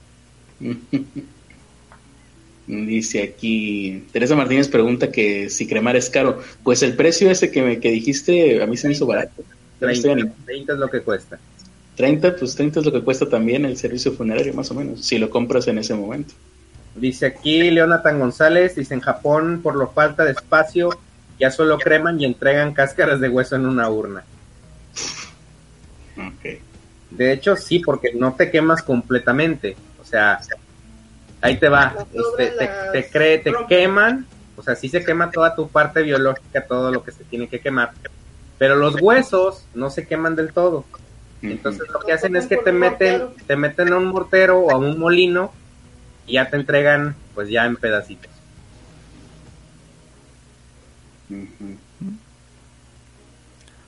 Dice 2.69 3.23
aquí, 3.23 4.05
Teresa 4.11 4.35
Martínez 4.35 4.67
pregunta 4.67 5.11
que 5.11 5.49
si 5.49 5.65
cremar 5.65 5.95
es 5.95 6.07
caro. 6.07 6.39
Pues 6.63 6.83
el 6.83 6.95
precio 6.95 7.31
ese 7.31 7.49
que, 7.49 7.63
me, 7.63 7.79
que 7.79 7.89
dijiste 7.89 8.61
a 8.61 8.67
mí 8.67 8.77
se 8.77 8.87
me 8.87 8.93
hizo 8.93 9.07
barato. 9.07 9.43
30, 9.79 10.11
es 10.45 10.67
lo 10.77 10.87
que 10.87 11.01
cuesta. 11.01 11.39
30, 11.95 12.35
pues 12.35 12.53
30 12.55 12.81
es 12.81 12.85
lo 12.85 12.91
que 12.91 13.01
cuesta 13.01 13.27
también 13.27 13.65
el 13.65 13.75
servicio 13.75 14.11
funerario, 14.11 14.53
más 14.53 14.69
o 14.69 14.75
menos, 14.75 15.03
si 15.03 15.17
lo 15.17 15.31
compras 15.31 15.67
en 15.67 15.79
ese 15.79 15.95
momento. 15.95 16.35
Dice 16.93 17.25
aquí 17.25 17.71
Leonatan 17.71 18.19
González, 18.19 18.75
dice 18.75 18.93
en 18.93 19.01
Japón 19.01 19.61
por 19.63 19.75
lo 19.75 19.87
falta 19.87 20.23
de 20.23 20.31
espacio 20.31 20.91
ya 21.39 21.49
solo 21.49 21.79
creman 21.79 22.21
y 22.21 22.25
entregan 22.25 22.73
cáscaras 22.73 23.19
de 23.19 23.29
hueso 23.29 23.55
en 23.55 23.65
una 23.65 23.89
urna. 23.89 24.23
De 27.09 27.33
hecho, 27.33 27.55
sí, 27.55 27.79
porque 27.79 28.13
no 28.13 28.33
te 28.33 28.51
quemas 28.51 28.83
completamente. 28.83 29.75
O 29.99 30.05
sea, 30.05 30.39
ahí 31.41 31.57
te 31.57 31.69
va. 31.69 31.95
Este, 32.13 32.67
te, 32.91 33.01
te, 33.03 33.37
te 33.39 33.53
queman. 33.67 34.25
O 34.55 34.63
sea, 34.63 34.75
sí 34.75 34.89
se 34.89 35.03
quema 35.03 35.31
toda 35.31 35.55
tu 35.55 35.69
parte 35.69 36.01
biológica, 36.01 36.65
todo 36.65 36.91
lo 36.91 37.03
que 37.03 37.11
se 37.11 37.23
tiene 37.23 37.47
que 37.47 37.59
quemar. 37.59 37.91
Pero 38.57 38.75
los 38.75 39.01
huesos 39.01 39.65
no 39.73 39.89
se 39.89 40.05
queman 40.05 40.35
del 40.35 40.51
todo. 40.51 40.83
Entonces 41.41 41.87
lo 41.93 41.99
que 42.01 42.11
hacen 42.11 42.35
es 42.35 42.47
que 42.47 42.57
te 42.57 42.73
meten, 42.73 43.27
te 43.47 43.55
meten 43.55 43.93
a 43.93 43.97
un 43.97 44.05
mortero 44.05 44.59
o 44.59 44.71
a 44.71 44.77
un 44.77 44.99
molino 44.99 45.53
y 46.27 46.33
ya 46.33 46.49
te 46.49 46.57
entregan 46.57 47.15
pues 47.33 47.49
ya 47.49 47.65
en 47.65 47.77
pedacitos. 47.77 48.29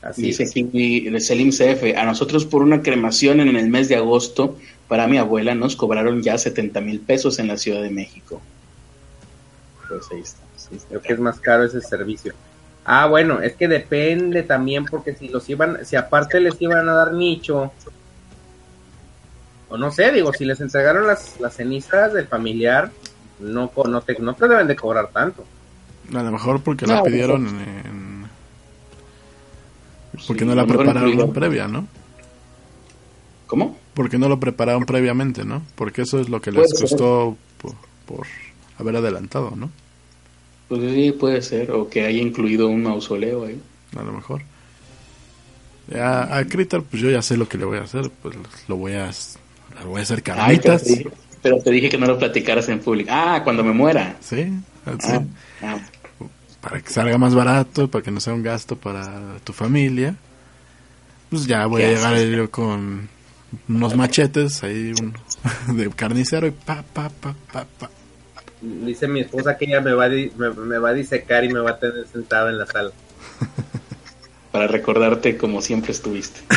Así 0.01 0.21
Dice 0.21 0.43
aquí 0.43 1.07
el 1.07 1.21
Selim 1.21 1.49
CF, 1.49 1.97
a 1.97 2.05
nosotros 2.05 2.45
por 2.45 2.63
una 2.63 2.81
cremación 2.81 3.41
en 3.41 3.55
el 3.55 3.69
mes 3.69 3.89
de 3.89 3.97
agosto 3.97 4.57
para 4.91 5.07
mi 5.07 5.17
abuela 5.17 5.55
nos 5.55 5.77
cobraron 5.77 6.21
ya 6.21 6.37
70 6.37 6.81
mil 6.81 6.99
pesos 6.99 7.39
en 7.39 7.47
la 7.47 7.55
Ciudad 7.55 7.81
de 7.81 7.89
México. 7.89 8.41
pues 9.87 10.05
ahí 10.11 10.19
está. 10.19 10.41
Creo 10.89 11.01
que 11.01 11.13
es 11.13 11.19
más 11.19 11.39
caro 11.39 11.63
ese 11.63 11.79
servicio. 11.79 12.33
Ah, 12.83 13.05
bueno, 13.07 13.39
es 13.39 13.55
que 13.55 13.69
depende 13.69 14.43
también 14.43 14.83
porque 14.83 15.15
si 15.15 15.29
los 15.29 15.49
iban, 15.49 15.85
si 15.85 15.95
aparte 15.95 16.41
les 16.41 16.61
iban 16.61 16.89
a 16.89 16.93
dar 16.93 17.13
nicho, 17.13 17.71
o 19.69 19.77
no 19.77 19.91
sé, 19.91 20.11
digo, 20.11 20.33
si 20.33 20.43
les 20.43 20.59
entregaron 20.59 21.07
las, 21.07 21.39
las 21.39 21.55
cenizas 21.55 22.11
del 22.11 22.27
familiar, 22.27 22.91
no, 23.39 23.71
no, 23.85 24.01
te, 24.01 24.19
no 24.19 24.33
te 24.33 24.49
deben 24.49 24.67
de 24.67 24.75
cobrar 24.75 25.07
tanto. 25.07 25.45
A 26.13 26.21
lo 26.21 26.31
mejor 26.31 26.61
porque 26.63 26.85
la 26.85 27.01
pidieron 27.01 27.47
en... 27.47 28.25
Porque 30.27 30.43
no 30.43 30.53
la 30.53 30.65
prepararon 30.65 31.31
previa, 31.31 31.69
¿no? 31.69 31.87
¿Cómo? 33.47 33.79
Porque 33.93 34.17
no 34.17 34.29
lo 34.29 34.39
prepararon 34.39 34.85
previamente, 34.85 35.43
¿no? 35.43 35.61
Porque 35.75 36.03
eso 36.03 36.19
es 36.19 36.29
lo 36.29 36.41
que 36.41 36.51
les 36.51 36.73
costó 36.73 37.37
por, 38.05 38.25
haber 38.77 38.95
adelantado, 38.95 39.53
¿no? 39.55 39.69
Pues 40.69 40.81
sí, 40.93 41.11
puede 41.11 41.41
ser, 41.41 41.71
o 41.71 41.89
que 41.89 42.05
haya 42.05 42.21
incluido 42.21 42.69
un 42.69 42.83
mausoleo 42.83 43.45
ahí. 43.45 43.59
A 43.97 44.03
lo 44.03 44.13
mejor. 44.13 44.41
A, 45.93 46.37
a 46.37 46.45
Critter, 46.45 46.81
pues 46.81 47.01
yo 47.01 47.09
ya 47.09 47.21
sé 47.21 47.35
lo 47.35 47.49
que 47.49 47.57
le 47.57 47.65
voy 47.65 47.79
a 47.79 47.83
hacer, 47.83 48.09
pues 48.21 48.35
lo 48.69 48.77
voy 48.77 48.93
a, 48.93 49.11
lo 49.83 49.89
voy 49.89 49.99
a 49.99 50.03
hacer 50.03 50.23
carnitas. 50.23 50.85
pero, 51.41 51.59
te 51.59 51.71
dije 51.71 51.89
que 51.89 51.97
no 51.97 52.05
lo 52.05 52.17
platicaras 52.17 52.69
en 52.69 52.79
público. 52.79 53.09
Ah, 53.11 53.41
cuando 53.43 53.63
me 53.63 53.73
muera. 53.73 54.15
Sí, 54.21 54.45
sí. 54.99 55.11
Ah, 55.11 55.23
ah. 55.63 55.79
Para 56.61 56.79
que 56.79 56.89
salga 56.89 57.17
más 57.17 57.33
barato, 57.33 57.89
para 57.89 58.03
que 58.03 58.11
no 58.11 58.19
sea 58.19 58.33
un 58.33 58.43
gasto 58.43 58.75
para 58.77 59.39
tu 59.43 59.51
familia. 59.51 60.15
Pues 61.29 61.47
ya 61.47 61.65
voy 61.65 61.81
a 61.81 61.87
llegar 61.87 62.17
yo 62.23 62.51
con 62.51 63.09
unos 63.67 63.95
machetes 63.95 64.63
ahí 64.63 64.93
de 65.67 65.89
carnicero 65.89 66.47
y 66.47 66.51
pa, 66.51 66.83
pa, 66.93 67.09
pa, 67.09 67.35
pa, 67.51 67.65
pa. 67.79 67.89
Dice 68.61 69.07
mi 69.07 69.21
esposa 69.21 69.57
que 69.57 69.65
ella 69.65 69.81
me 69.81 69.93
va, 69.93 70.05
a 70.05 70.09
me, 70.09 70.77
va 70.77 70.89
a 70.89 70.93
disecar 70.93 71.43
y 71.43 71.49
me 71.49 71.59
va 71.59 71.71
a 71.71 71.79
tener 71.79 72.05
sentado 72.07 72.49
en 72.49 72.59
la 72.59 72.67
sala. 72.67 72.91
Para 74.51 74.67
recordarte 74.67 75.37
como 75.37 75.61
siempre 75.61 75.91
estuviste. 75.91 76.41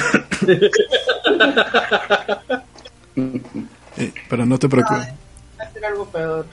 Eh, 3.97 4.13
pero 4.29 4.45
no 4.45 4.59
te 4.59 4.69
preocupes. 4.69 5.07
hacer 5.57 5.85
algo 5.85 6.05
peor. 6.07 6.47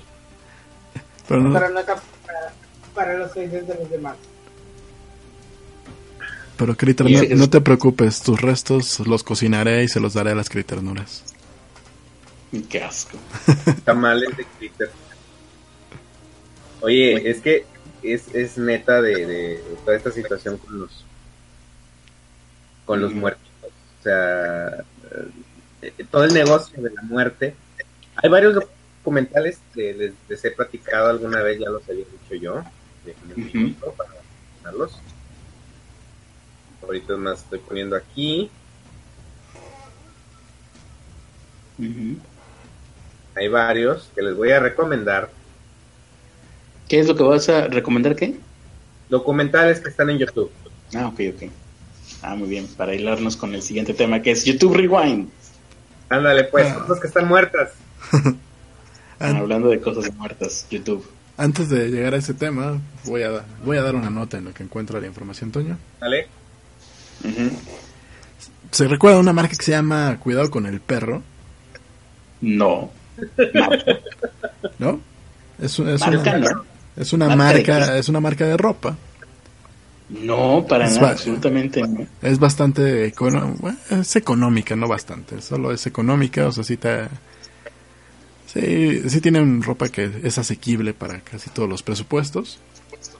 Pero 1.27 1.41
no, 1.41 1.53
para, 1.53 1.71
para, 2.93 3.17
los 3.17 3.35
oídos 3.35 3.67
de 3.67 3.73
los 3.73 3.89
demás. 3.89 4.15
Pero 6.61 6.77
Critter, 6.77 7.07
no, 7.35 7.49
te 7.49 7.59
preocupes, 7.59 8.21
tus 8.21 8.39
restos 8.39 8.99
los 9.07 9.23
cocinaré 9.23 9.83
y 9.83 9.87
se 9.87 9.99
los 9.99 10.13
daré 10.13 10.29
a 10.29 10.35
las 10.35 10.47
Critternuras. 10.47 11.23
Qué 12.69 12.83
asco. 12.83 13.17
Tamales 13.83 14.37
de 14.37 14.45
Critter. 14.59 14.91
Oye, 16.81 17.31
es 17.31 17.41
que 17.41 17.65
es, 18.03 18.27
es 18.35 18.59
neta 18.59 19.01
de, 19.01 19.59
toda 19.83 19.97
esta 19.97 20.11
situación 20.11 20.59
con 20.59 20.81
los 20.81 21.03
con 22.85 23.01
los 23.01 23.11
muertos. 23.11 23.49
O 23.63 24.03
sea, 24.03 24.83
eh, 25.81 25.93
todo 26.11 26.25
el 26.25 26.33
negocio 26.35 26.79
de 26.79 26.91
la 26.91 27.01
muerte. 27.01 27.55
Hay 28.17 28.29
varios 28.29 28.53
documentales 28.53 29.57
que 29.73 30.13
les, 30.29 30.45
he 30.45 30.51
platicado 30.51 31.09
alguna 31.09 31.41
vez, 31.41 31.59
ya 31.59 31.71
los 31.71 31.81
había 31.89 32.05
dicho 32.05 32.35
yo. 32.35 32.63
para 33.97 34.11
Ahorita 36.91 37.15
más 37.15 37.39
estoy 37.39 37.59
poniendo 37.59 37.95
aquí. 37.95 38.51
Hay 43.33 43.47
varios 43.47 44.11
que 44.13 44.21
les 44.21 44.35
voy 44.35 44.51
a 44.51 44.59
recomendar. 44.59 45.29
¿Qué 46.89 46.99
es 46.99 47.07
lo 47.07 47.15
que 47.15 47.23
vas 47.23 47.47
a 47.47 47.67
recomendar 47.67 48.17
qué? 48.17 48.35
Documentales 49.07 49.79
que 49.79 49.87
están 49.87 50.09
en 50.09 50.17
YouTube. 50.17 50.51
Ah, 50.93 51.07
ok, 51.07 51.21
ok. 51.33 51.49
Ah, 52.23 52.35
muy 52.35 52.49
bien, 52.49 52.67
para 52.75 52.93
hilarnos 52.93 53.37
con 53.37 53.55
el 53.55 53.61
siguiente 53.61 53.93
tema 53.93 54.21
que 54.21 54.31
es 54.31 54.43
YouTube 54.43 54.75
Rewind. 54.75 55.29
Ándale, 56.09 56.43
pues, 56.43 56.67
ah. 56.67 56.79
cosas 56.79 56.99
que 56.99 57.07
están 57.07 57.25
muertas. 57.25 57.71
Hablando 59.19 59.69
de 59.69 59.79
cosas 59.79 60.13
muertas, 60.13 60.67
YouTube. 60.69 61.09
Antes 61.37 61.69
de 61.69 61.87
llegar 61.87 62.15
a 62.15 62.17
ese 62.17 62.33
tema, 62.33 62.81
voy 63.05 63.23
a, 63.23 63.45
voy 63.63 63.77
a 63.77 63.81
dar 63.81 63.95
una 63.95 64.09
nota 64.09 64.39
en 64.39 64.43
lo 64.43 64.53
que 64.53 64.63
encuentro 64.63 64.99
la 64.99 65.07
información, 65.07 65.53
Toño. 65.53 65.77
Dale. 66.01 66.40
¿Se 68.71 68.87
recuerda 68.87 69.19
una 69.19 69.33
marca 69.33 69.55
que 69.55 69.63
se 69.63 69.71
llama 69.71 70.17
Cuidado 70.19 70.49
con 70.49 70.65
el 70.65 70.79
perro? 70.79 71.21
No. 72.41 72.91
¿No? 74.79 74.99
Es, 75.61 75.77
una, 75.77 75.93
es 76.95 77.13
una 77.13 77.35
marca, 77.35 77.97
es 77.97 78.09
una 78.09 78.19
marca 78.19 78.45
de 78.45 78.57
ropa. 78.57 78.97
No, 80.09 80.65
para 80.67 80.89
nada, 80.89 81.11
absolutamente 81.11 81.81
no. 81.81 82.05
Es 82.21 82.37
bastante 82.37 83.05
es 83.05 84.15
económica, 84.15 84.75
no 84.75 84.87
bastante, 84.87 85.41
solo 85.41 85.71
es 85.71 85.87
económica, 85.87 86.47
o 86.47 86.51
sea, 86.51 86.65
sí 86.65 86.77
sí, 88.45 89.09
sí 89.09 89.21
tienen 89.21 89.61
ropa 89.61 89.87
que 89.87 90.11
es 90.23 90.37
asequible 90.37 90.93
para 90.93 91.21
casi 91.21 91.49
todos 91.49 91.69
los 91.69 91.81
presupuestos. 91.81 92.59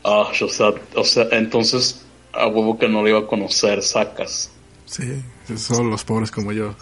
Ah, 0.03 0.28
o 0.41 0.49
sea, 0.49 0.73
o 0.95 1.03
sea, 1.06 1.28
entonces 1.32 2.06
a 2.34 2.48
huevo 2.48 2.78
que 2.78 2.88
no 2.88 3.03
le 3.03 3.12
iba 3.12 3.20
a 3.20 3.28
conocer, 3.28 3.82
sacas. 3.82 4.52
Sí, 4.86 5.24
son 5.58 5.90
los 5.90 6.03
pobres 6.03 6.32
como 6.32 6.52
yo. 6.52 6.76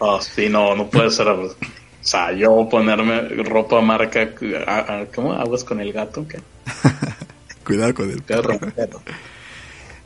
Ah, 0.00 0.18
sí, 0.20 0.48
no, 0.48 0.74
no 0.74 0.88
puede 0.88 1.10
ser. 1.10 1.28
O 1.28 1.54
sea, 2.00 2.32
yo 2.32 2.68
ponerme 2.68 3.20
ropa 3.44 3.80
marca, 3.80 4.30
¿cómo? 5.14 5.32
¿Aguas 5.32 5.64
con 5.64 5.80
el 5.80 5.92
gato? 5.92 6.26
¿Qué? 6.26 6.40
Cuidado 7.64 7.94
con 7.94 8.10
el 8.10 8.22
perro. 8.22 8.58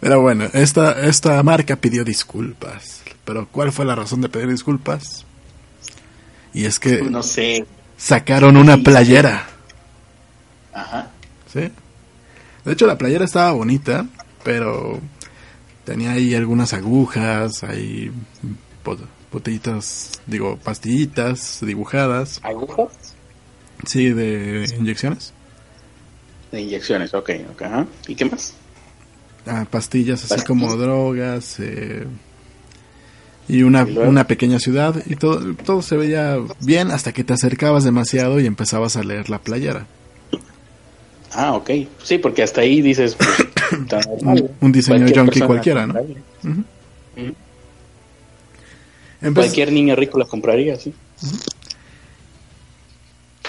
Pero 0.00 0.20
bueno, 0.22 0.46
esta, 0.54 1.06
esta 1.06 1.42
marca 1.42 1.76
pidió 1.76 2.04
disculpas. 2.04 3.02
Pero 3.24 3.46
¿cuál 3.50 3.70
fue 3.70 3.84
la 3.84 3.94
razón 3.94 4.22
de 4.22 4.28
pedir 4.28 4.48
disculpas? 4.48 5.26
Y 6.54 6.64
es 6.64 6.78
que... 6.80 7.02
No 7.02 7.22
sé. 7.22 7.66
Sacaron 7.96 8.56
una 8.56 8.78
playera. 8.78 9.46
Ajá. 10.72 11.10
¿Sí? 11.52 11.70
De 12.70 12.74
hecho, 12.74 12.86
la 12.86 12.96
playera 12.96 13.24
estaba 13.24 13.50
bonita, 13.50 14.06
pero 14.44 15.00
tenía 15.84 16.12
ahí 16.12 16.36
algunas 16.36 16.72
agujas, 16.72 17.64
ahí 17.64 18.12
botellitas, 19.32 20.12
digo, 20.28 20.56
pastillitas 20.56 21.58
dibujadas. 21.62 22.38
¿Agujas? 22.44 23.16
Sí, 23.84 24.10
de 24.10 24.72
inyecciones. 24.78 25.32
De 26.52 26.60
inyecciones, 26.60 27.12
ok, 27.12 27.30
ok. 27.50 27.62
¿Y 28.06 28.14
qué 28.14 28.26
más? 28.26 28.54
Ah, 29.48 29.66
pastillas 29.68 30.30
así 30.30 30.44
como 30.44 30.76
drogas 30.76 31.58
eh, 31.58 32.06
y 33.48 33.64
una, 33.64 33.82
una 33.82 34.28
pequeña 34.28 34.60
ciudad 34.60 34.94
y 35.06 35.16
todo, 35.16 35.56
todo 35.56 35.82
se 35.82 35.96
veía 35.96 36.36
bien 36.60 36.92
hasta 36.92 37.10
que 37.10 37.24
te 37.24 37.32
acercabas 37.32 37.82
demasiado 37.82 38.38
y 38.38 38.46
empezabas 38.46 38.96
a 38.96 39.02
leer 39.02 39.28
la 39.28 39.40
playera. 39.40 39.88
Ah, 41.32 41.52
ok. 41.54 41.70
Sí, 42.02 42.18
porque 42.18 42.42
hasta 42.42 42.62
ahí 42.62 42.80
dices... 42.80 43.16
Pues, 43.16 44.06
un, 44.60 44.72
diseño 44.72 45.06
junkie 45.14 45.40
cualquiera, 45.40 45.86
¿no? 45.86 45.94
Cualquier 49.34 49.72
niño 49.72 49.94
rico 49.96 50.18
la 50.18 50.24
compraría, 50.24 50.76
sí. 50.76 50.92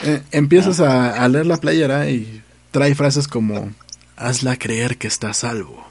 Eh, 0.04 0.22
empiezas 0.32 0.80
a, 0.80 1.24
a, 1.24 1.28
leer 1.28 1.46
la 1.46 1.58
playera 1.58 2.10
y 2.10 2.42
trae 2.72 2.96
frases 2.96 3.28
como 3.28 3.72
hazla 4.16 4.58
creer 4.58 4.98
que 4.98 5.08
está 5.08 5.34
salvo. 5.34 5.86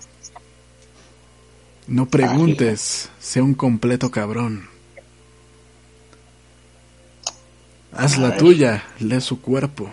No 1.87 2.07
preguntes, 2.07 3.11
sea 3.19 3.43
un 3.43 3.55
completo 3.55 4.11
cabrón. 4.11 4.69
Haz 7.93 8.19
la 8.19 8.37
tuya, 8.37 8.85
lee 9.01 9.21
su 9.21 9.41
cuerpo. 9.41 9.91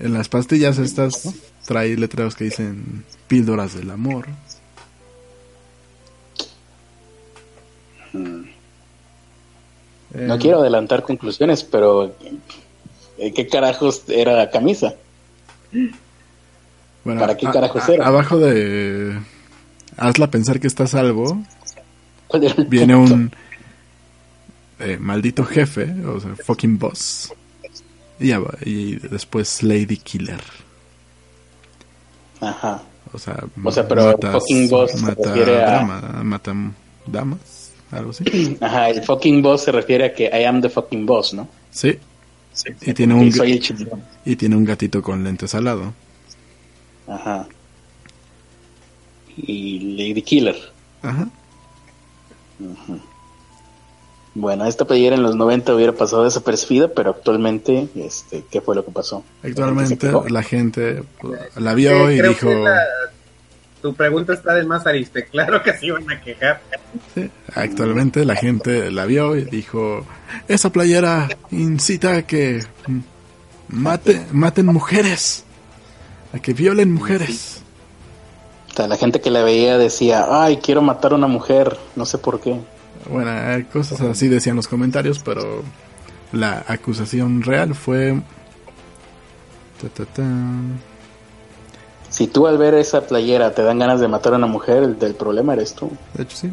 En 0.00 0.14
las 0.14 0.30
pastillas 0.30 0.78
estas 0.78 1.28
trae 1.66 1.94
letreros 1.96 2.34
que 2.34 2.44
dicen 2.44 3.04
píldoras 3.28 3.74
del 3.74 3.90
amor. 3.90 4.26
Hmm. 8.12 8.44
No 10.14 10.38
quiero 10.38 10.60
adelantar 10.60 11.02
conclusiones, 11.02 11.62
pero 11.62 12.16
¿qué 13.18 13.46
carajos 13.46 14.04
era 14.08 14.32
la 14.32 14.50
camisa? 14.50 14.94
¿Para 17.04 17.36
qué 17.36 17.46
carajos 17.46 17.88
era? 17.88 18.06
Abajo 18.06 18.38
de 18.38 19.18
hazla 19.96 20.30
pensar 20.30 20.60
que 20.60 20.66
está 20.66 20.86
salvo. 20.86 21.42
Viene 22.68 22.96
un 22.96 23.30
eh, 24.78 24.96
maldito 24.98 25.44
jefe, 25.44 25.94
o 26.06 26.18
sea, 26.20 26.34
fucking 26.36 26.78
boss. 26.78 27.32
Y, 28.20 28.32
y 28.68 28.96
después 28.96 29.62
Lady 29.62 29.96
Killer. 29.96 30.42
Ajá. 32.40 32.82
O 33.12 33.18
sea, 33.18 33.42
o 33.62 33.72
sea 33.72 33.88
pero 33.88 34.10
el 34.10 34.32
fucking 34.32 34.68
boss 34.68 34.92
se 34.92 35.14
refiere 35.14 35.64
a... 35.64 35.82
mata 36.22 36.54
damas, 37.06 37.72
algo 37.90 38.10
así. 38.10 38.58
Ajá, 38.60 38.90
el 38.90 39.02
fucking 39.02 39.42
boss 39.42 39.64
se 39.64 39.72
refiere 39.72 40.04
a 40.04 40.14
que 40.14 40.24
I 40.26 40.44
am 40.44 40.60
the 40.60 40.68
fucking 40.68 41.06
boss, 41.06 41.34
¿no? 41.34 41.48
Sí. 41.70 41.98
y 42.82 42.94
tiene 42.94 43.14
un 43.14 43.32
y 44.24 44.36
tiene 44.36 44.56
un 44.56 44.64
gatito 44.64 45.02
con 45.02 45.24
lentes 45.24 45.54
al 45.54 45.64
lado. 45.64 45.92
Ajá. 47.08 47.48
Y 49.36 49.96
Lady 49.96 50.22
Killer. 50.22 50.56
Ajá. 51.02 51.28
Bueno, 54.34 54.64
esta 54.66 54.84
playera 54.84 55.16
en 55.16 55.22
los 55.22 55.34
90 55.34 55.74
hubiera 55.74 55.92
pasado 55.92 56.24
desapercibida, 56.24 56.88
pero 56.88 57.10
actualmente, 57.10 57.88
este, 57.96 58.44
¿qué 58.48 58.60
fue 58.60 58.76
lo 58.76 58.84
que 58.84 58.92
pasó? 58.92 59.24
Actualmente 59.42 60.08
la 60.28 60.42
gente 60.42 61.02
pues, 61.20 61.40
la 61.56 61.74
vio 61.74 62.10
y 62.10 62.20
dijo... 62.20 62.48
Tu 63.82 63.94
pregunta 63.94 64.34
está 64.34 64.54
de 64.54 64.64
más 64.64 64.86
ariste, 64.86 65.24
claro 65.30 65.62
que 65.62 65.72
se 65.72 65.86
iban 65.86 66.08
a 66.10 66.20
quejar. 66.20 66.60
actualmente 67.54 68.24
la 68.24 68.36
gente 68.36 68.90
la 68.90 69.06
vio 69.06 69.36
y 69.36 69.44
dijo, 69.44 70.06
esa 70.48 70.70
playera 70.70 71.28
incita 71.50 72.16
a 72.16 72.22
que 72.22 72.60
mate, 73.68 74.26
maten 74.32 74.66
mujeres, 74.66 75.44
a 76.34 76.38
que 76.38 76.52
violen 76.52 76.92
mujeres. 76.92 77.62
O 78.70 78.76
sea, 78.76 78.86
la 78.86 78.96
gente 78.96 79.20
que 79.20 79.30
la 79.30 79.42
veía 79.42 79.78
decía, 79.78 80.26
ay, 80.28 80.58
quiero 80.58 80.82
matar 80.82 81.12
a 81.12 81.16
una 81.16 81.26
mujer, 81.26 81.76
no 81.96 82.04
sé 82.06 82.18
por 82.18 82.40
qué. 82.40 82.60
Bueno, 83.10 83.30
cosas 83.72 84.00
así 84.00 84.28
decían 84.28 84.56
los 84.56 84.68
comentarios, 84.68 85.18
pero 85.18 85.62
la 86.32 86.64
acusación 86.66 87.42
real 87.42 87.74
fue... 87.74 88.20
Si 92.08 92.26
tú 92.26 92.46
al 92.46 92.58
ver 92.58 92.74
esa 92.74 93.06
playera 93.06 93.52
te 93.52 93.62
dan 93.62 93.78
ganas 93.78 94.00
de 94.00 94.08
matar 94.08 94.34
a 94.34 94.36
una 94.36 94.46
mujer, 94.46 94.82
el 94.82 94.98
del 94.98 95.14
problema 95.14 95.54
eres 95.54 95.74
tú. 95.74 95.90
De 96.14 96.22
hecho, 96.22 96.36
sí. 96.36 96.52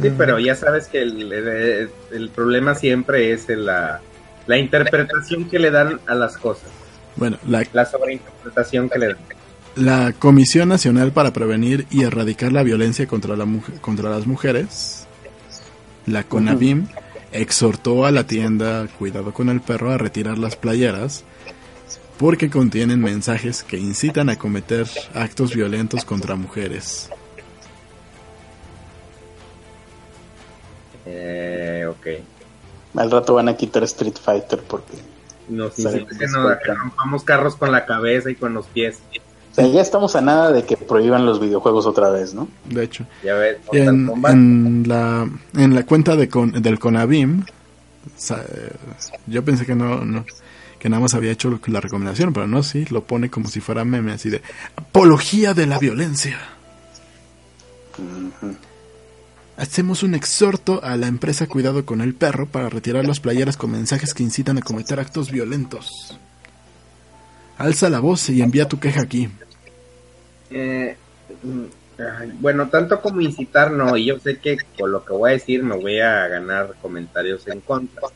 Sí, 0.00 0.10
pero 0.16 0.38
ya 0.38 0.54
sabes 0.54 0.88
que 0.88 1.02
el, 1.02 2.30
problema 2.34 2.74
siempre 2.74 3.32
es 3.32 3.48
la, 3.48 4.00
la 4.46 4.56
interpretación 4.56 5.48
que 5.48 5.58
le 5.58 5.70
dan 5.70 6.00
a 6.06 6.14
las 6.14 6.36
cosas. 6.36 6.70
Bueno, 7.16 7.38
la, 7.46 7.64
la 7.72 7.84
sobreinterpretación 7.84 8.88
que 8.88 8.98
le 8.98 9.06
dan. 9.08 9.18
La 9.76 10.12
Comisión 10.12 10.68
Nacional 10.68 11.12
para 11.12 11.32
Prevenir 11.32 11.86
y 11.90 12.02
Erradicar 12.02 12.52
la 12.52 12.62
Violencia 12.62 13.06
contra, 13.06 13.36
la 13.36 13.46
contra 13.80 14.10
las 14.10 14.26
Mujeres, 14.26 15.06
la 16.06 16.24
CONAVIM, 16.24 16.88
exhortó 17.32 18.04
a 18.04 18.10
la 18.10 18.26
tienda 18.26 18.86
Cuidado 18.98 19.32
con 19.32 19.48
el 19.48 19.62
Perro 19.62 19.90
a 19.90 19.98
retirar 19.98 20.36
las 20.36 20.56
playeras 20.56 21.24
porque 22.18 22.50
contienen 22.50 23.00
mensajes 23.00 23.62
que 23.62 23.78
incitan 23.78 24.28
a 24.28 24.36
cometer 24.36 24.86
actos 25.14 25.54
violentos 25.54 26.04
contra 26.04 26.36
mujeres. 26.36 27.10
Eh, 31.06 31.86
ok. 31.88 32.06
Al 32.94 33.10
rato 33.10 33.34
van 33.34 33.48
a 33.48 33.56
quitar 33.56 33.82
Street 33.84 34.16
Fighter 34.22 34.62
porque... 34.62 34.92
Nos 35.48 35.74
que 35.74 35.82
no, 36.30 36.48
rompamos 36.74 37.24
carros 37.24 37.56
con 37.56 37.72
la 37.72 37.84
cabeza 37.84 38.30
y 38.30 38.36
con 38.36 38.54
los 38.54 38.66
pies. 38.66 39.00
O 39.52 39.54
sea, 39.54 39.66
ya 39.66 39.82
estamos 39.82 40.16
a 40.16 40.22
nada 40.22 40.50
de 40.50 40.64
que 40.64 40.78
prohíban 40.78 41.26
los 41.26 41.38
videojuegos 41.38 41.84
otra 41.84 42.10
vez, 42.10 42.32
¿no? 42.32 42.48
De 42.64 42.84
hecho. 42.84 43.04
en, 43.70 44.88
la, 44.88 45.28
en 45.54 45.74
la 45.74 45.82
cuenta 45.84 46.16
de 46.16 46.26
del 46.26 46.78
Conavim, 46.78 47.44
yo 49.26 49.44
pensé 49.44 49.66
que 49.66 49.74
no, 49.74 50.24
que 50.78 50.88
nada 50.88 51.00
más 51.02 51.12
había 51.12 51.32
hecho 51.32 51.60
la 51.66 51.80
recomendación, 51.80 52.32
pero 52.32 52.46
no, 52.46 52.62
sí, 52.62 52.86
lo 52.90 53.04
pone 53.04 53.30
como 53.30 53.48
si 53.48 53.60
fuera 53.60 53.84
meme, 53.84 54.12
así 54.12 54.30
de 54.30 54.40
apología 54.74 55.52
de 55.52 55.66
la 55.66 55.78
violencia. 55.78 56.38
Hacemos 59.58 60.02
un 60.02 60.14
exhorto 60.14 60.82
a 60.82 60.96
la 60.96 61.08
empresa 61.08 61.46
Cuidado 61.46 61.84
con 61.84 62.00
el 62.00 62.14
Perro 62.14 62.46
para 62.46 62.70
retirar 62.70 63.06
las 63.06 63.20
playeras 63.20 63.58
con 63.58 63.70
mensajes 63.70 64.14
que 64.14 64.22
incitan 64.22 64.56
a 64.56 64.62
cometer 64.62 64.98
actos 64.98 65.30
violentos. 65.30 66.18
Alza 67.62 67.88
la 67.88 68.00
voz 68.00 68.28
y 68.28 68.42
envía 68.42 68.66
tu 68.66 68.80
queja 68.80 69.02
aquí. 69.02 69.28
Eh, 70.50 70.96
mm, 71.44 71.64
bueno, 72.40 72.68
tanto 72.68 73.00
como 73.00 73.20
incitar, 73.20 73.70
no. 73.70 73.96
Y 73.96 74.06
yo 74.06 74.18
sé 74.18 74.38
que 74.38 74.56
con 74.76 74.90
lo 74.90 75.04
que 75.04 75.12
voy 75.12 75.30
a 75.30 75.32
decir 75.34 75.62
me 75.62 75.76
voy 75.76 76.00
a 76.00 76.26
ganar 76.26 76.74
comentarios 76.82 77.46
en 77.46 77.60
contra. 77.60 78.08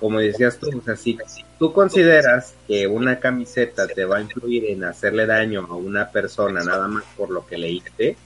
Como 0.00 0.18
decías 0.18 0.58
tú, 0.58 0.70
o 0.78 0.82
sea, 0.82 0.96
si, 0.96 1.18
tú 1.58 1.74
consideras 1.74 2.54
que 2.66 2.86
una 2.86 3.20
camiseta 3.20 3.86
te 3.86 4.06
va 4.06 4.16
a 4.16 4.22
influir 4.22 4.64
en 4.64 4.84
hacerle 4.84 5.26
daño 5.26 5.66
a 5.68 5.74
una 5.74 6.08
persona 6.08 6.64
nada 6.64 6.88
más 6.88 7.04
por 7.18 7.28
lo 7.28 7.46
que 7.46 7.58
leíste, 7.58 8.16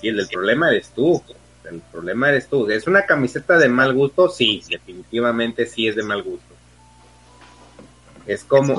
sí, 0.00 0.06
el 0.06 0.28
problema 0.28 0.70
eres 0.70 0.90
tú. 0.90 1.20
El 1.68 1.80
problema 1.80 2.28
eres 2.28 2.46
tú. 2.46 2.70
¿Es 2.70 2.86
una 2.86 3.02
camiseta 3.02 3.58
de 3.58 3.68
mal 3.68 3.92
gusto? 3.92 4.28
Sí, 4.28 4.62
definitivamente 4.70 5.66
sí 5.66 5.88
es 5.88 5.96
de 5.96 6.04
mal 6.04 6.22
gusto 6.22 6.57
es 8.28 8.44
como, 8.44 8.74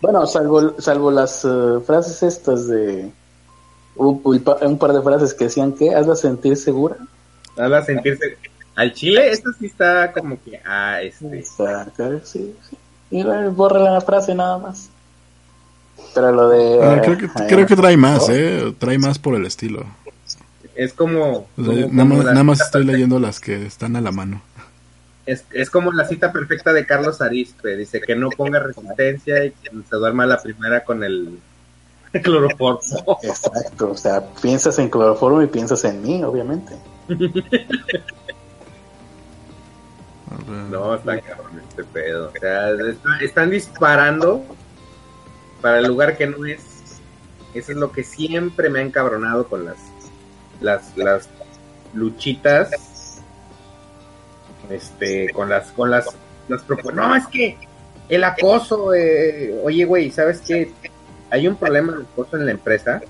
bueno, 0.00 0.24
salvo, 0.26 0.80
salvo 0.80 1.10
las 1.10 1.44
eh, 1.44 1.80
frases 1.84 2.22
estas 2.22 2.68
de 2.68 3.10
un, 3.96 4.78
par 4.78 4.92
de 4.92 5.02
frases 5.02 5.34
que 5.34 5.44
decían 5.44 5.72
que 5.72 5.92
hazla 5.92 6.14
sentir 6.14 6.56
segura. 6.56 6.96
Hazla 7.56 7.84
sentirse 7.84 8.38
al 8.76 8.94
chile 8.94 9.32
esto 9.32 9.50
sí 9.58 9.66
está 9.66 10.12
como 10.12 10.40
que 10.40 10.60
ah 10.64 11.02
este 11.02 11.42
sí, 11.42 12.54
sí. 12.70 12.76
y 13.10 13.24
borra 13.24 13.80
la 13.80 14.00
frase 14.00 14.36
nada 14.36 14.58
más. 14.58 14.88
Pero 16.14 16.30
lo 16.30 16.48
de 16.48 16.84
ah, 16.84 17.00
creo, 17.02 17.18
que, 17.18 17.24
eh, 17.24 17.46
creo 17.48 17.66
que 17.66 17.74
trae 17.74 17.96
más, 17.96 18.28
eh, 18.28 18.72
trae 18.78 18.98
más 18.98 19.18
por 19.18 19.34
el 19.34 19.44
estilo. 19.44 19.84
Es 20.76 20.92
como, 20.92 21.48
nada, 21.56 22.04
más, 22.04 22.24
nada 22.24 22.44
más 22.44 22.60
estoy 22.60 22.84
leyendo 22.84 23.18
las 23.18 23.40
que 23.40 23.66
están 23.66 23.96
a 23.96 24.00
la 24.00 24.12
mano 24.12 24.40
es, 25.28 25.44
es 25.52 25.68
como 25.68 25.92
la 25.92 26.06
cita 26.06 26.32
perfecta 26.32 26.72
de 26.72 26.86
Carlos 26.86 27.20
Arispe. 27.20 27.76
Dice 27.76 28.00
que 28.00 28.16
no 28.16 28.30
ponga 28.30 28.60
resistencia 28.60 29.44
y 29.44 29.50
que 29.50 29.70
se 29.70 29.96
duerma 29.96 30.24
la 30.24 30.40
primera 30.40 30.82
con 30.84 31.04
el, 31.04 31.38
cloroformo. 32.22 33.18
Exacto, 33.22 33.90
o 33.90 33.96
sea, 33.96 34.24
piensas 34.40 34.78
en 34.78 34.88
cloroformo 34.88 35.42
y 35.42 35.46
piensas 35.46 35.84
en 35.84 36.02
mí, 36.02 36.24
obviamente. 36.24 36.72
no, 40.70 40.94
está 40.94 41.20
cabrón 41.20 41.60
este 41.68 41.84
pedo. 41.84 42.32
O 42.34 42.40
sea, 42.40 42.70
están 43.20 43.50
disparando 43.50 44.42
para 45.60 45.80
el 45.80 45.88
lugar 45.88 46.16
que 46.16 46.26
no 46.26 46.46
es. 46.46 46.62
Eso 47.52 47.72
es 47.72 47.78
lo 47.78 47.92
que 47.92 48.02
siempre 48.02 48.70
me 48.70 48.78
ha 48.78 48.82
encabronado 48.82 49.46
con 49.46 49.66
las, 49.66 49.76
las, 50.62 50.96
las 50.96 51.28
luchitas 51.92 52.70
este, 54.70 55.30
con 55.32 55.48
las, 55.48 55.72
con 55.72 55.90
las, 55.90 56.06
las 56.48 56.62
no, 56.94 57.14
es 57.14 57.26
que 57.26 57.56
el 58.08 58.24
acoso, 58.24 58.94
eh, 58.94 59.60
oye, 59.62 59.84
güey, 59.84 60.10
¿sabes 60.10 60.40
qué? 60.46 60.72
Hay 61.30 61.46
un 61.46 61.56
problema 61.56 61.92
de 61.92 62.04
acoso 62.04 62.36
en 62.36 62.46
la 62.46 62.52
empresa. 62.52 63.00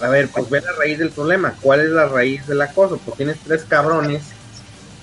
A 0.00 0.08
ver, 0.08 0.28
pues 0.28 0.50
ve 0.50 0.60
la 0.60 0.72
raíz 0.72 0.98
del 0.98 1.10
problema. 1.10 1.54
¿Cuál 1.62 1.80
es 1.80 1.90
la 1.90 2.06
raíz 2.06 2.46
del 2.46 2.60
acoso? 2.60 2.98
Pues 2.98 3.16
tienes 3.16 3.38
tres 3.38 3.64
cabrones 3.64 4.22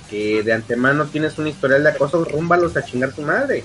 que 0.10 0.44
de 0.44 0.54
antemano 0.54 1.06
tienes 1.06 1.38
un 1.40 1.48
historial 1.48 1.84
de 1.84 1.90
acoso, 1.90 2.24
rúmbalos 2.24 2.76
a 2.78 2.84
chingar 2.84 3.14
tu 3.14 3.22
madre. 3.22 3.64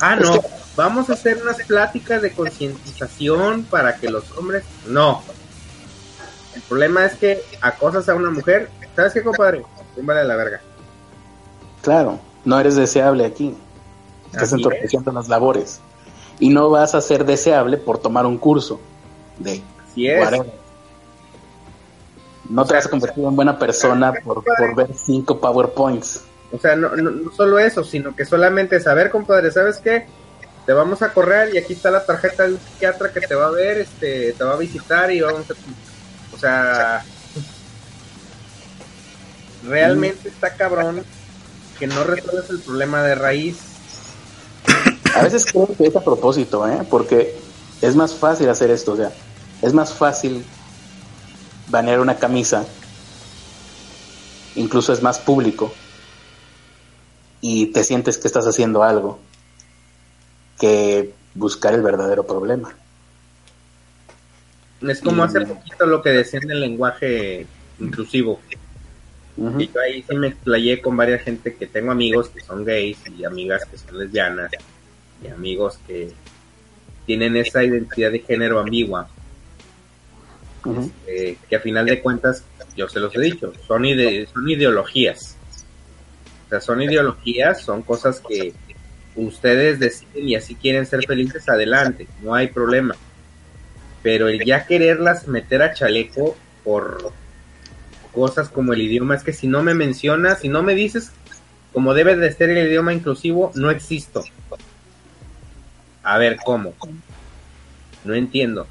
Ah, 0.00 0.16
no, 0.16 0.42
vamos 0.74 1.10
a 1.10 1.12
hacer 1.12 1.40
unas 1.42 1.58
pláticas 1.58 2.22
de 2.22 2.32
concientización 2.32 3.64
para 3.64 3.96
que 3.96 4.10
los 4.10 4.32
hombres... 4.36 4.64
No. 4.86 5.22
El 6.56 6.62
problema 6.62 7.04
es 7.04 7.14
que 7.14 7.42
acosas 7.60 8.08
a 8.08 8.14
una 8.14 8.30
mujer 8.30 8.70
¿Sabes 8.96 9.12
qué, 9.12 9.22
compadre? 9.22 9.64
Vale 9.96 10.20
a 10.20 10.24
la 10.24 10.36
verga. 10.36 10.60
Claro, 11.82 12.18
no 12.44 12.58
eres 12.58 12.76
deseable 12.76 13.24
aquí. 13.24 13.56
Estás 14.32 14.52
entorpeciendo 14.52 15.12
las 15.12 15.28
labores. 15.28 15.80
Y 16.38 16.50
no 16.50 16.70
vas 16.70 16.94
a 16.94 17.00
ser 17.00 17.24
deseable 17.24 17.76
por 17.76 17.98
tomar 17.98 18.26
un 18.26 18.38
curso 18.38 18.80
de 19.38 19.62
Así 19.88 20.08
es. 20.08 20.28
No 22.48 22.64
te 22.64 22.74
vas 22.74 22.86
a 22.86 22.90
convertir 22.90 23.24
en 23.24 23.36
buena 23.36 23.58
persona 23.58 24.12
por, 24.12 24.44
por 24.44 24.74
ver 24.74 24.90
cinco 24.94 25.40
PowerPoints. 25.40 26.24
O 26.52 26.58
sea, 26.58 26.76
no, 26.76 26.94
no, 26.94 27.32
solo 27.32 27.58
eso, 27.58 27.82
sino 27.84 28.14
que 28.14 28.24
solamente 28.24 28.78
saber, 28.80 29.10
compadre, 29.10 29.50
¿sabes 29.50 29.78
qué? 29.78 30.06
Te 30.66 30.72
vamos 30.72 31.02
a 31.02 31.12
correr 31.12 31.54
y 31.54 31.58
aquí 31.58 31.72
está 31.72 31.90
la 31.90 32.04
tarjeta 32.04 32.44
del 32.44 32.58
psiquiatra 32.58 33.12
que 33.12 33.20
te 33.20 33.34
va 33.34 33.46
a 33.46 33.50
ver, 33.50 33.78
este, 33.78 34.32
te 34.32 34.44
va 34.44 34.54
a 34.54 34.56
visitar 34.56 35.10
y 35.10 35.20
vamos 35.20 35.50
a... 35.50 35.54
O 36.34 36.38
sea, 36.38 37.04
realmente 39.66 40.28
está 40.28 40.54
cabrón 40.54 41.04
que 41.78 41.86
no 41.86 42.04
resuelves 42.04 42.50
el 42.50 42.60
problema 42.60 43.02
de 43.02 43.14
raíz. 43.14 43.58
A 45.14 45.22
veces 45.22 45.44
creo 45.46 45.68
que 45.76 45.86
es 45.86 45.96
a 45.96 46.02
propósito, 46.02 46.66
¿eh? 46.68 46.86
Porque 46.88 47.36
es 47.80 47.96
más 47.96 48.14
fácil 48.14 48.48
hacer 48.48 48.70
esto, 48.70 48.92
o 48.92 48.96
sea, 48.96 49.12
es 49.62 49.72
más 49.72 49.94
fácil 49.94 50.44
banear 51.68 52.00
una 52.00 52.16
camisa, 52.16 52.64
incluso 54.54 54.92
es 54.92 55.02
más 55.02 55.18
público, 55.18 55.72
y 57.40 57.66
te 57.66 57.84
sientes 57.84 58.18
que 58.18 58.26
estás 58.26 58.46
haciendo 58.46 58.82
algo, 58.82 59.18
que 60.58 61.12
buscar 61.34 61.74
el 61.74 61.82
verdadero 61.82 62.26
problema. 62.26 62.74
Es 64.80 65.00
como 65.00 65.22
hace 65.22 65.40
poquito 65.42 65.86
lo 65.86 66.02
que 66.02 66.10
decían 66.10 66.46
del 66.46 66.60
lenguaje 66.60 67.46
inclusivo 67.78 68.40
Y 69.36 69.68
yo 69.68 69.80
ahí 69.80 70.04
sí 70.08 70.16
me 70.16 70.28
explayé 70.28 70.80
con 70.80 70.96
varias 70.96 71.22
gente 71.22 71.54
que 71.54 71.66
tengo 71.66 71.90
amigos 71.90 72.28
que 72.28 72.40
son 72.40 72.64
gays 72.64 72.98
y 73.18 73.24
amigas 73.24 73.64
que 73.64 73.76
son 73.76 73.98
lesbianas 73.98 74.52
y 75.22 75.28
amigos 75.28 75.78
que 75.86 76.12
tienen 77.04 77.36
esa 77.36 77.64
identidad 77.64 78.12
de 78.12 78.20
género 78.20 78.60
ambigua. 78.60 79.08
Este, 81.06 81.36
que 81.48 81.56
a 81.56 81.60
final 81.60 81.86
de 81.86 82.00
cuentas, 82.00 82.44
yo 82.76 82.88
se 82.88 83.00
los 83.00 83.14
he 83.16 83.20
dicho, 83.20 83.52
son, 83.66 83.84
ide 83.84 84.26
son 84.32 84.48
ideologías. 84.48 85.36
O 86.46 86.48
sea, 86.50 86.60
son 86.60 86.82
ideologías, 86.82 87.60
son 87.60 87.82
cosas 87.82 88.20
que 88.26 88.54
ustedes 89.16 89.78
deciden 89.78 90.28
y 90.28 90.36
así 90.36 90.54
quieren 90.54 90.86
ser 90.86 91.04
felices, 91.06 91.48
adelante, 91.48 92.06
no 92.22 92.34
hay 92.34 92.48
problema. 92.48 92.96
Pero 94.02 94.28
el 94.28 94.44
ya 94.44 94.66
quererlas 94.66 95.28
meter 95.28 95.62
a 95.62 95.72
chaleco 95.72 96.36
por 96.62 97.12
cosas 98.14 98.48
como 98.48 98.72
el 98.72 98.82
idioma, 98.82 99.14
es 99.14 99.22
que 99.22 99.32
si 99.32 99.46
no 99.46 99.62
me 99.62 99.74
mencionas, 99.74 100.40
si 100.40 100.48
no 100.48 100.62
me 100.62 100.74
dices 100.74 101.10
como 101.74 101.92
debe 101.92 102.16
de 102.16 102.32
ser 102.32 102.50
el 102.50 102.68
idioma 102.68 102.94
inclusivo, 102.94 103.50
no 103.56 103.68
existo. 103.68 104.24
A 106.04 106.18
ver, 106.18 106.36
¿cómo? 106.44 106.72
No 108.04 108.14
entiendo. 108.14 108.68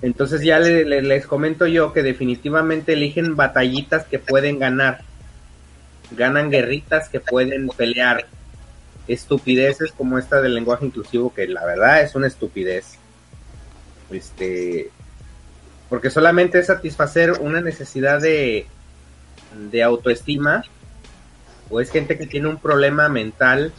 Entonces 0.00 0.40
ya 0.40 0.58
les 0.58 1.26
comento 1.26 1.66
yo 1.66 1.92
que 1.92 2.02
definitivamente 2.02 2.94
eligen 2.94 3.36
batallitas 3.36 4.06
que 4.06 4.18
pueden 4.18 4.58
ganar. 4.58 5.02
Ganan 6.12 6.50
guerritas 6.50 7.10
que 7.10 7.20
pueden 7.20 7.68
pelear. 7.68 8.26
Estupideces 9.06 9.92
como 9.92 10.18
esta 10.18 10.40
del 10.40 10.54
lenguaje 10.54 10.86
inclusivo, 10.86 11.34
que 11.34 11.46
la 11.46 11.66
verdad 11.66 12.00
es 12.00 12.14
una 12.14 12.28
estupidez. 12.28 12.94
Este. 14.10 14.90
Porque 15.92 16.08
solamente 16.08 16.58
es 16.58 16.68
satisfacer 16.68 17.32
una 17.32 17.60
necesidad 17.60 18.18
de, 18.18 18.66
de 19.70 19.82
autoestima. 19.82 20.64
O 21.68 21.82
es 21.82 21.90
gente 21.90 22.16
que 22.16 22.26
tiene 22.26 22.48
un 22.48 22.56
problema 22.56 23.10
mental 23.10 23.74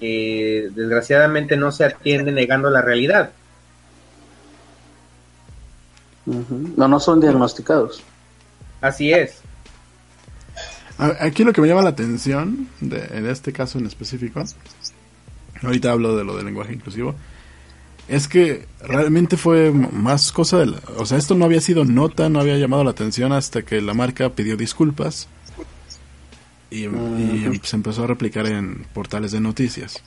que 0.00 0.70
desgraciadamente 0.74 1.58
no 1.58 1.72
se 1.72 1.84
atiende 1.84 2.32
negando 2.32 2.70
la 2.70 2.80
realidad. 2.80 3.32
No, 6.24 6.88
no 6.88 6.98
son 6.98 7.20
diagnosticados. 7.20 8.02
Así 8.80 9.12
es. 9.12 9.42
Aquí 10.96 11.44
lo 11.44 11.52
que 11.52 11.60
me 11.60 11.68
llama 11.68 11.82
la 11.82 11.90
atención, 11.90 12.66
de, 12.80 12.96
en 13.12 13.26
este 13.28 13.52
caso 13.52 13.78
en 13.78 13.84
específico, 13.84 14.42
ahorita 15.60 15.90
hablo 15.90 16.16
de 16.16 16.24
lo 16.24 16.34
del 16.38 16.46
lenguaje 16.46 16.72
inclusivo, 16.72 17.14
es 18.10 18.26
que 18.26 18.66
realmente 18.82 19.36
fue 19.36 19.70
más 19.70 20.32
cosa 20.32 20.58
de... 20.58 20.74
o 20.96 21.06
sea, 21.06 21.16
esto 21.16 21.36
no 21.36 21.44
había 21.44 21.60
sido 21.60 21.84
nota, 21.84 22.28
no 22.28 22.40
había 22.40 22.56
llamado 22.56 22.82
la 22.82 22.90
atención 22.90 23.32
hasta 23.32 23.62
que 23.62 23.80
la 23.80 23.94
marca 23.94 24.30
pidió 24.30 24.56
disculpas 24.56 25.28
y, 26.70 26.86
se 27.62 27.76
empezó 27.76 28.04
a 28.04 28.06
replicar 28.08 28.46
en 28.46 28.84
portales 28.92 29.30
de 29.30 29.40
noticias. 29.40 30.02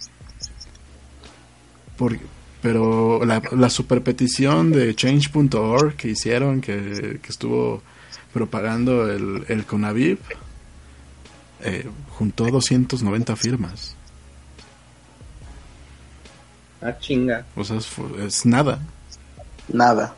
Porque, 1.97 2.19
pero 2.61 3.23
la, 3.25 3.41
la 3.51 3.69
super 3.69 4.03
petición 4.03 4.71
de 4.71 4.93
change.org 4.95 5.95
que 5.95 6.09
hicieron, 6.09 6.59
que, 6.59 7.19
estuvo 7.27 7.81
propagando 8.33 9.09
el, 9.09 9.45
el 9.47 9.65
Conaviv, 9.65 10.19
eh, 11.61 11.87
juntó 12.09 12.45
290 12.47 13.35
firmas. 13.37 13.92
Ah, 16.83 16.97
chinga. 16.99 17.45
O 17.55 17.63
sea, 17.63 17.77
es, 17.77 18.45
nada. 18.45 18.79
Nada. 19.67 20.13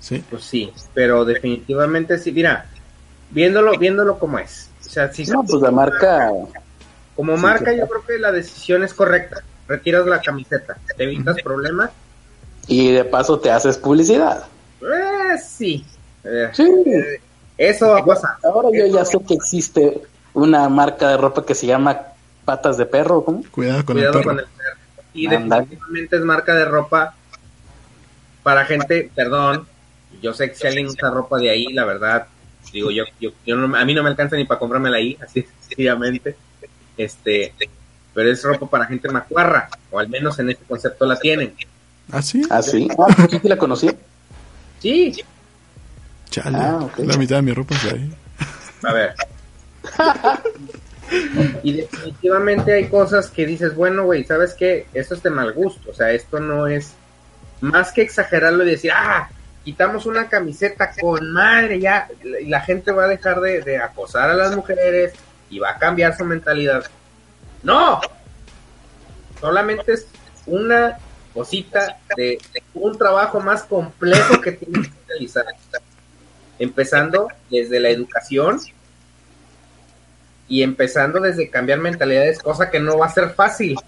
Sí. 0.00 0.22
Pues 0.28 0.44
sí, 0.44 0.72
pero 0.92 1.24
definitivamente 1.24 2.18
sí. 2.18 2.32
Mira, 2.32 2.66
viéndolo, 3.30 3.78
viéndolo 3.78 4.18
como 4.18 4.38
es. 4.38 4.68
O 4.84 4.88
sea, 4.88 5.12
si 5.12 5.24
no, 5.24 5.42
pues 5.44 5.62
la 5.62 5.70
marca. 5.70 6.30
Como 7.16 7.36
marca, 7.36 7.72
yo 7.72 7.86
creo 7.88 8.04
que 8.04 8.18
la 8.18 8.32
decisión 8.32 8.82
es 8.82 8.92
correcta 8.92 9.42
retiras 9.72 10.06
la 10.06 10.20
camiseta, 10.20 10.76
te 10.96 11.04
evitas 11.04 11.36
problemas. 11.42 11.90
Y 12.68 12.92
de 12.92 13.04
paso 13.04 13.40
te 13.40 13.50
haces 13.50 13.76
publicidad. 13.76 14.44
Eh, 14.80 15.38
sí. 15.38 15.84
Eh, 16.24 16.50
sí. 16.52 16.62
Eh, 16.62 17.20
eso 17.58 17.88
va 17.88 18.00
a 18.00 18.04
pasar. 18.04 18.30
Ahora 18.44 18.68
yo 18.72 18.86
ya 18.86 19.04
sé 19.04 19.18
que 19.26 19.34
existe 19.34 20.02
una 20.34 20.68
marca 20.68 21.08
de 21.10 21.16
ropa 21.16 21.44
que 21.44 21.54
se 21.54 21.66
llama 21.66 22.00
Patas 22.44 22.76
de 22.76 22.86
Perro, 22.86 23.24
¿cómo? 23.24 23.42
Cuidado 23.50 23.84
con, 23.84 23.98
el, 23.98 24.10
perro. 24.10 24.36
Y 25.14 25.26
definitivamente 25.26 26.16
es 26.16 26.22
marca 26.22 26.54
de 26.54 26.64
ropa 26.64 27.14
para 28.42 28.64
gente, 28.64 29.10
perdón, 29.14 29.66
yo 30.20 30.34
sé 30.34 30.50
que 30.50 30.56
si 30.56 30.66
alguien 30.66 30.86
usa 30.86 31.10
ropa 31.10 31.38
de 31.38 31.50
ahí, 31.50 31.72
la 31.72 31.84
verdad, 31.84 32.26
digo 32.72 32.90
yo, 32.90 33.04
yo, 33.20 33.30
yo 33.46 33.56
no, 33.56 33.76
a 33.76 33.84
mí 33.84 33.94
no 33.94 34.02
me 34.02 34.08
alcanza 34.08 34.36
ni 34.36 34.44
para 34.44 34.58
comprármela 34.58 34.96
ahí, 34.96 35.16
así 35.22 35.46
sencillamente. 35.60 36.36
Este, 36.96 37.54
pero 38.14 38.30
es 38.30 38.42
ropa 38.42 38.68
para 38.68 38.86
gente 38.86 39.08
macuarra, 39.08 39.68
o 39.90 39.98
al 39.98 40.08
menos 40.08 40.38
en 40.38 40.50
este 40.50 40.64
concepto 40.64 41.06
la 41.06 41.18
tienen. 41.18 41.54
¿Ah, 42.10 42.20
sí? 42.20 42.42
¿Ah, 42.50 42.62
sí? 42.62 42.88
Ah, 42.98 43.28
la 43.42 43.56
conocí? 43.56 43.90
Sí. 44.80 45.12
Chale, 46.30 46.58
ah, 46.58 46.88
la 46.98 47.16
mitad 47.16 47.36
de 47.36 47.42
mi 47.42 47.52
ropa 47.52 47.74
es 47.74 47.84
ahí. 47.84 48.14
A 48.82 48.92
ver. 48.92 49.14
y 51.62 51.72
definitivamente 51.72 52.72
hay 52.72 52.88
cosas 52.88 53.30
que 53.30 53.46
dices, 53.46 53.74
bueno, 53.74 54.04
güey, 54.04 54.24
¿sabes 54.24 54.54
qué? 54.54 54.86
Esto 54.94 55.14
es 55.14 55.22
de 55.22 55.30
mal 55.30 55.52
gusto, 55.52 55.90
o 55.90 55.94
sea, 55.94 56.10
esto 56.12 56.40
no 56.40 56.66
es 56.66 56.94
más 57.60 57.92
que 57.92 58.02
exagerarlo 58.02 58.64
y 58.64 58.70
decir, 58.70 58.92
ah, 58.94 59.28
quitamos 59.64 60.06
una 60.06 60.28
camiseta 60.28 60.92
con 61.00 61.32
madre, 61.32 61.78
ya, 61.78 62.08
y 62.40 62.46
la 62.46 62.60
gente 62.60 62.92
va 62.92 63.04
a 63.04 63.08
dejar 63.08 63.40
de 63.40 63.78
acosar 63.78 64.30
a 64.30 64.34
las 64.34 64.56
mujeres 64.56 65.12
y 65.50 65.58
va 65.58 65.70
a 65.70 65.78
cambiar 65.78 66.16
su 66.16 66.24
mentalidad 66.24 66.84
no, 67.62 68.00
solamente 69.40 69.92
es 69.92 70.06
una 70.46 70.98
cosita 71.32 71.98
de, 72.16 72.38
un 72.74 72.98
trabajo 72.98 73.40
más 73.40 73.62
complejo 73.62 74.40
que 74.40 74.52
tienes 74.52 74.88
que 74.88 74.94
realizar. 75.08 75.46
Empezando 76.58 77.28
desde 77.50 77.80
la 77.80 77.90
educación 77.90 78.60
y 80.52 80.62
empezando 80.62 81.18
desde 81.18 81.48
cambiar 81.48 81.78
mentalidades, 81.78 82.38
cosa 82.38 82.70
que 82.70 82.78
no 82.78 82.98
va 82.98 83.06
a 83.06 83.14
ser 83.14 83.30
fácil. 83.30 83.78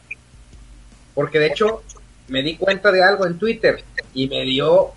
Porque 1.15 1.39
de 1.39 1.49
hecho 1.49 1.83
me 2.29 2.43
di 2.43 2.57
cuenta 2.57 2.91
de 2.91 3.03
algo 3.03 3.27
en 3.27 3.39
Twitter 3.39 3.85
y 4.15 4.29
me 4.29 4.45
dio 4.45 4.93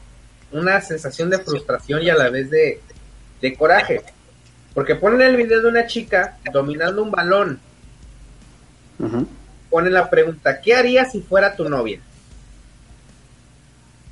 una 0.53 0.80
sensación 0.80 1.30
de 1.30 1.39
frustración 1.39 2.03
y 2.03 2.10
a 2.10 2.15
la 2.15 2.30
vez 2.30 2.49
de, 2.49 2.80
de 3.41 3.53
coraje. 3.57 4.02
Porque 4.73 4.95
ponen 4.95 5.22
el 5.23 5.35
video 5.35 5.61
de 5.61 5.68
una 5.68 5.88
chica 5.88 6.38
dominando 6.53 7.03
un 7.03 7.11
balón 7.11 7.60
pone 9.69 9.89
la 9.89 10.10
pregunta, 10.10 10.61
¿qué 10.61 10.73
harías 10.73 11.11
si 11.11 11.19
fuera 11.19 11.53
tu 11.53 11.68
novia? 11.68 11.99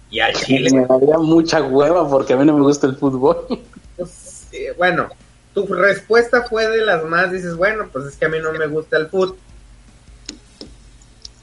Y 0.09 0.19
al 0.19 0.33
Chile... 0.33 0.69
Me 0.73 0.85
daría 0.85 1.17
mucha 1.19 1.63
hueva 1.63 2.05
porque 2.09 2.33
a 2.33 2.35
mí 2.35 2.43
no 2.45 2.57
me 2.57 2.63
gusta 2.63 2.87
el 2.87 2.97
fútbol. 2.97 3.47
Pues, 3.95 4.49
eh, 4.51 4.73
bueno, 4.77 5.07
tu 5.55 5.65
respuesta 5.65 6.43
fue 6.43 6.67
de 6.67 6.85
las 6.85 7.03
más, 7.05 7.31
dices, 7.31 7.55
bueno, 7.55 7.89
pues 7.91 8.05
es 8.05 8.15
que 8.15 8.25
a 8.25 8.29
mí 8.29 8.37
no 8.39 8.51
me 8.51 8.67
gusta 8.67 8.97
el 8.97 9.07
fútbol. 9.07 9.37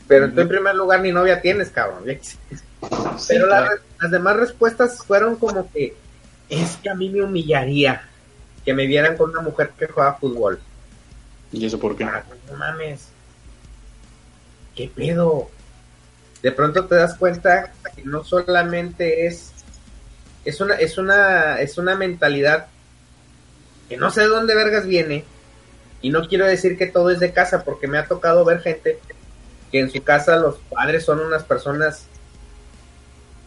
Pero 0.06 0.30
tú 0.30 0.42
en 0.42 0.48
primer 0.48 0.74
lugar 0.74 1.00
ni 1.00 1.10
novia 1.10 1.40
tienes, 1.40 1.70
cabrón. 1.70 2.04
Pero 3.28 3.46
las 3.46 4.10
demás 4.10 4.36
respuestas 4.36 4.98
fueron 4.98 5.36
como 5.36 5.70
que 5.72 5.96
es 6.48 6.76
que 6.76 6.90
a 6.90 6.94
mí 6.94 7.08
me 7.08 7.22
humillaría 7.22 8.08
que 8.64 8.74
me 8.74 8.86
vieran 8.86 9.16
con 9.16 9.30
una 9.30 9.40
mujer 9.40 9.72
que 9.78 9.86
juega 9.86 10.14
fútbol. 10.14 10.60
¿Y 11.50 11.66
eso 11.66 11.80
por 11.80 11.96
qué? 11.96 12.04
Ah, 12.04 12.22
no 12.50 12.56
mames. 12.56 13.08
¿qué 14.74 14.90
pedo? 14.94 15.50
De 16.42 16.52
pronto 16.52 16.86
te 16.86 16.96
das 16.96 17.14
cuenta 17.14 17.72
que 17.94 18.02
no 18.02 18.24
solamente 18.24 19.26
es, 19.26 19.52
es 20.44 20.60
una, 20.60 20.74
es 20.74 20.98
una, 20.98 21.60
es 21.60 21.78
una 21.78 21.94
mentalidad 21.94 22.66
no 23.96 24.10
sé 24.10 24.22
de 24.22 24.28
dónde 24.28 24.54
vergas 24.54 24.86
viene, 24.86 25.24
y 26.00 26.10
no 26.10 26.26
quiero 26.26 26.46
decir 26.46 26.76
que 26.76 26.86
todo 26.86 27.10
es 27.10 27.20
de 27.20 27.32
casa, 27.32 27.64
porque 27.64 27.86
me 27.86 27.98
ha 27.98 28.06
tocado 28.06 28.44
ver 28.44 28.60
gente 28.60 28.98
que 29.70 29.80
en 29.80 29.90
su 29.90 30.02
casa 30.02 30.36
los 30.36 30.56
padres 30.70 31.04
son 31.04 31.20
unas 31.20 31.44
personas, 31.44 32.06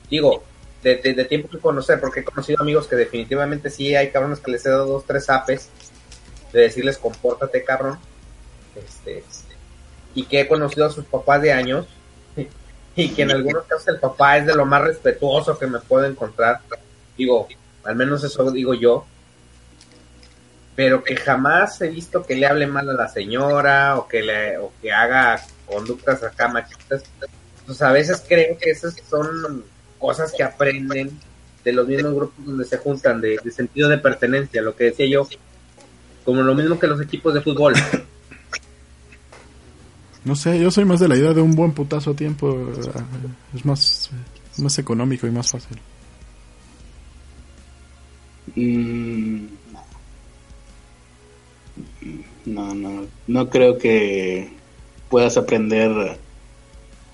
digo, 0.10 0.44
de, 0.82 1.26
tiempo 1.26 1.50
que 1.50 1.60
conocer, 1.60 2.00
porque 2.00 2.20
he 2.20 2.24
conocido 2.24 2.62
amigos 2.62 2.88
que 2.88 2.96
definitivamente 2.96 3.70
sí 3.70 3.96
hay 3.96 4.12
cabrones 4.12 4.40
que 4.40 4.52
les 4.52 4.66
he 4.66 4.70
dado 4.70 4.86
dos, 4.86 5.06
tres 5.06 5.30
apes 5.30 5.70
de 6.54 6.62
decirles 6.62 6.98
compórtate 6.98 7.64
cabrón. 7.64 8.00
Este, 8.76 9.24
y 10.14 10.26
que 10.26 10.42
he 10.42 10.48
conocido 10.48 10.86
a 10.86 10.92
sus 10.92 11.06
papás 11.06 11.42
de 11.42 11.52
años 11.52 11.86
y 12.96 13.10
que 13.10 13.22
en 13.24 13.32
algunos 13.32 13.64
casos 13.66 13.88
el 13.90 14.00
papá 14.00 14.38
es 14.38 14.46
de 14.46 14.56
lo 14.56 14.66
más 14.66 14.82
respetuoso 14.82 15.58
que 15.58 15.68
me 15.68 15.80
puedo 15.80 16.06
encontrar. 16.06 16.62
Digo, 17.18 17.48
al 17.84 17.96
menos 17.96 18.24
eso 18.24 18.50
digo 18.52 18.74
yo. 18.74 19.06
Pero 20.76 21.03
que 21.03 21.15
jamás 21.15 21.81
he 21.81 21.88
visto 21.88 22.23
que 22.23 22.35
le 22.35 22.47
hable 22.47 22.68
mal 22.68 22.89
a 22.89 22.93
la 22.93 23.07
señora 23.07 23.97
o 23.97 24.07
que 24.07 24.22
le 24.22 24.57
o 24.57 24.73
que 24.81 24.91
haga 24.91 25.41
conductas 25.65 26.22
acá 26.23 26.47
machitas. 26.47 27.03
Pues 27.65 27.81
a 27.81 27.91
veces 27.91 28.23
creo 28.27 28.57
que 28.57 28.72
esas 28.72 28.95
son 29.10 29.64
cosas 29.97 30.34
que 30.35 30.43
aprenden 30.43 31.18
de 31.64 31.72
los 31.72 31.88
mismos 31.88 32.14
grupos 32.14 32.45
donde 32.45 32.65
se 32.65 32.77
juntan, 32.77 33.19
de, 33.19 33.39
sentido 33.52 33.89
de 33.89 33.97
pertenencia, 33.97 34.61
lo 34.61 34.76
que 34.76 34.85
decía 34.85 35.07
yo, 35.07 35.27
como 36.23 36.43
lo 36.43 36.53
mismo 36.53 36.77
que 36.77 36.88
los 36.88 37.02
equipos 37.02 37.34
de 37.34 37.41
fútbol. 37.41 37.73
No 40.23 40.35
sé, 40.35 40.60
yo 40.60 40.72
soy 40.72 40.85
más 40.85 40.99
de 40.99 41.07
la 41.07 41.15
idea 41.15 41.34
de 41.34 41.41
un 41.41 41.56
buen 41.56 41.72
putazo 41.72 42.11
a 42.11 42.15
tiempo, 42.15 42.72
es 43.53 43.65
más, 43.65 44.10
más 44.57 44.77
económico 44.80 45.27
y 45.27 45.31
más 45.31 45.52
fácil. 45.52 45.77
Mm, 48.56 49.45
no, 52.45 52.73
no, 52.73 53.06
no 53.27 53.49
creo 53.49 53.77
que 53.77 54.49
puedas 55.10 55.38
aprender 55.38 56.18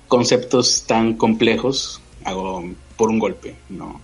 conceptos 0.08 0.84
tan 0.86 1.14
complejos 1.16 2.02
hago 2.24 2.64
por 2.98 3.10
un 3.10 3.20
golpe, 3.20 3.56
no. 3.70 4.00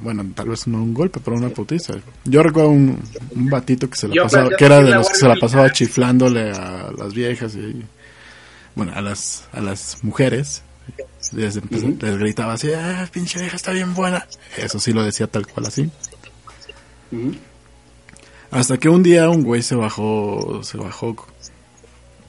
Bueno, 0.00 0.24
tal 0.34 0.48
vez 0.48 0.68
no 0.68 0.78
un 0.78 0.94
golpe, 0.94 1.18
pero 1.22 1.36
una 1.36 1.48
putiza. 1.48 1.94
Yo 2.24 2.42
recuerdo 2.42 2.70
un, 2.70 3.02
un 3.34 3.50
batito 3.50 3.90
que 3.90 3.96
se 3.96 4.06
la 4.06 4.22
pasaba, 4.22 4.50
que 4.56 4.64
era 4.64 4.80
de 4.80 4.90
los 4.92 5.08
que 5.08 5.16
se 5.16 5.26
la 5.26 5.34
pasaba 5.34 5.72
chiflándole 5.72 6.52
a 6.52 6.92
las 6.96 7.12
viejas 7.12 7.56
y 7.56 7.82
bueno, 8.76 8.92
a 8.94 9.00
las 9.00 9.48
a 9.52 9.60
las 9.60 10.04
mujeres. 10.04 10.62
Les, 11.32 11.60
gritaba 12.18 12.52
así, 12.52 12.72
ah, 12.72 13.08
pinche 13.10 13.40
vieja 13.40 13.56
está 13.56 13.72
bien 13.72 13.92
buena. 13.94 14.24
Eso 14.56 14.78
sí 14.78 14.92
lo 14.92 15.02
decía 15.02 15.26
tal 15.26 15.44
cual 15.48 15.66
así. 15.66 15.90
Hasta 18.50 18.78
que 18.78 18.88
un 18.88 19.02
día 19.02 19.28
un 19.28 19.42
güey 19.42 19.62
se 19.62 19.74
bajó, 19.74 20.62
se 20.62 20.78
bajó 20.78 21.16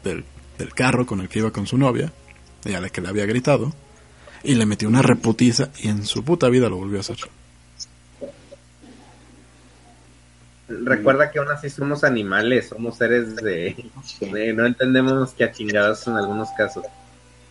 del, 0.03 0.25
del 0.57 0.73
carro 0.73 1.05
con 1.05 1.21
el 1.21 1.29
que 1.29 1.39
iba 1.39 1.51
con 1.51 1.67
su 1.67 1.77
novia, 1.77 2.11
y 2.65 2.73
a 2.73 2.81
la 2.81 2.89
que 2.89 3.01
le 3.01 3.09
había 3.09 3.25
gritado, 3.25 3.73
y 4.43 4.55
le 4.55 4.65
metió 4.65 4.87
una 4.87 5.01
reputiza 5.01 5.69
y 5.79 5.89
en 5.89 6.05
su 6.05 6.23
puta 6.23 6.49
vida 6.49 6.69
lo 6.69 6.77
volvió 6.77 6.97
a 6.97 7.01
hacer. 7.01 7.17
Recuerda 10.67 11.31
que 11.31 11.39
aún 11.39 11.49
así 11.49 11.69
somos 11.69 12.03
animales, 12.03 12.67
somos 12.67 12.97
seres 12.97 13.35
de... 13.37 13.75
no 14.53 14.65
entendemos 14.65 15.31
que 15.31 15.45
a 15.45 15.51
chingados 15.51 16.05
en 16.07 16.15
algunos 16.15 16.49
casos. 16.57 16.83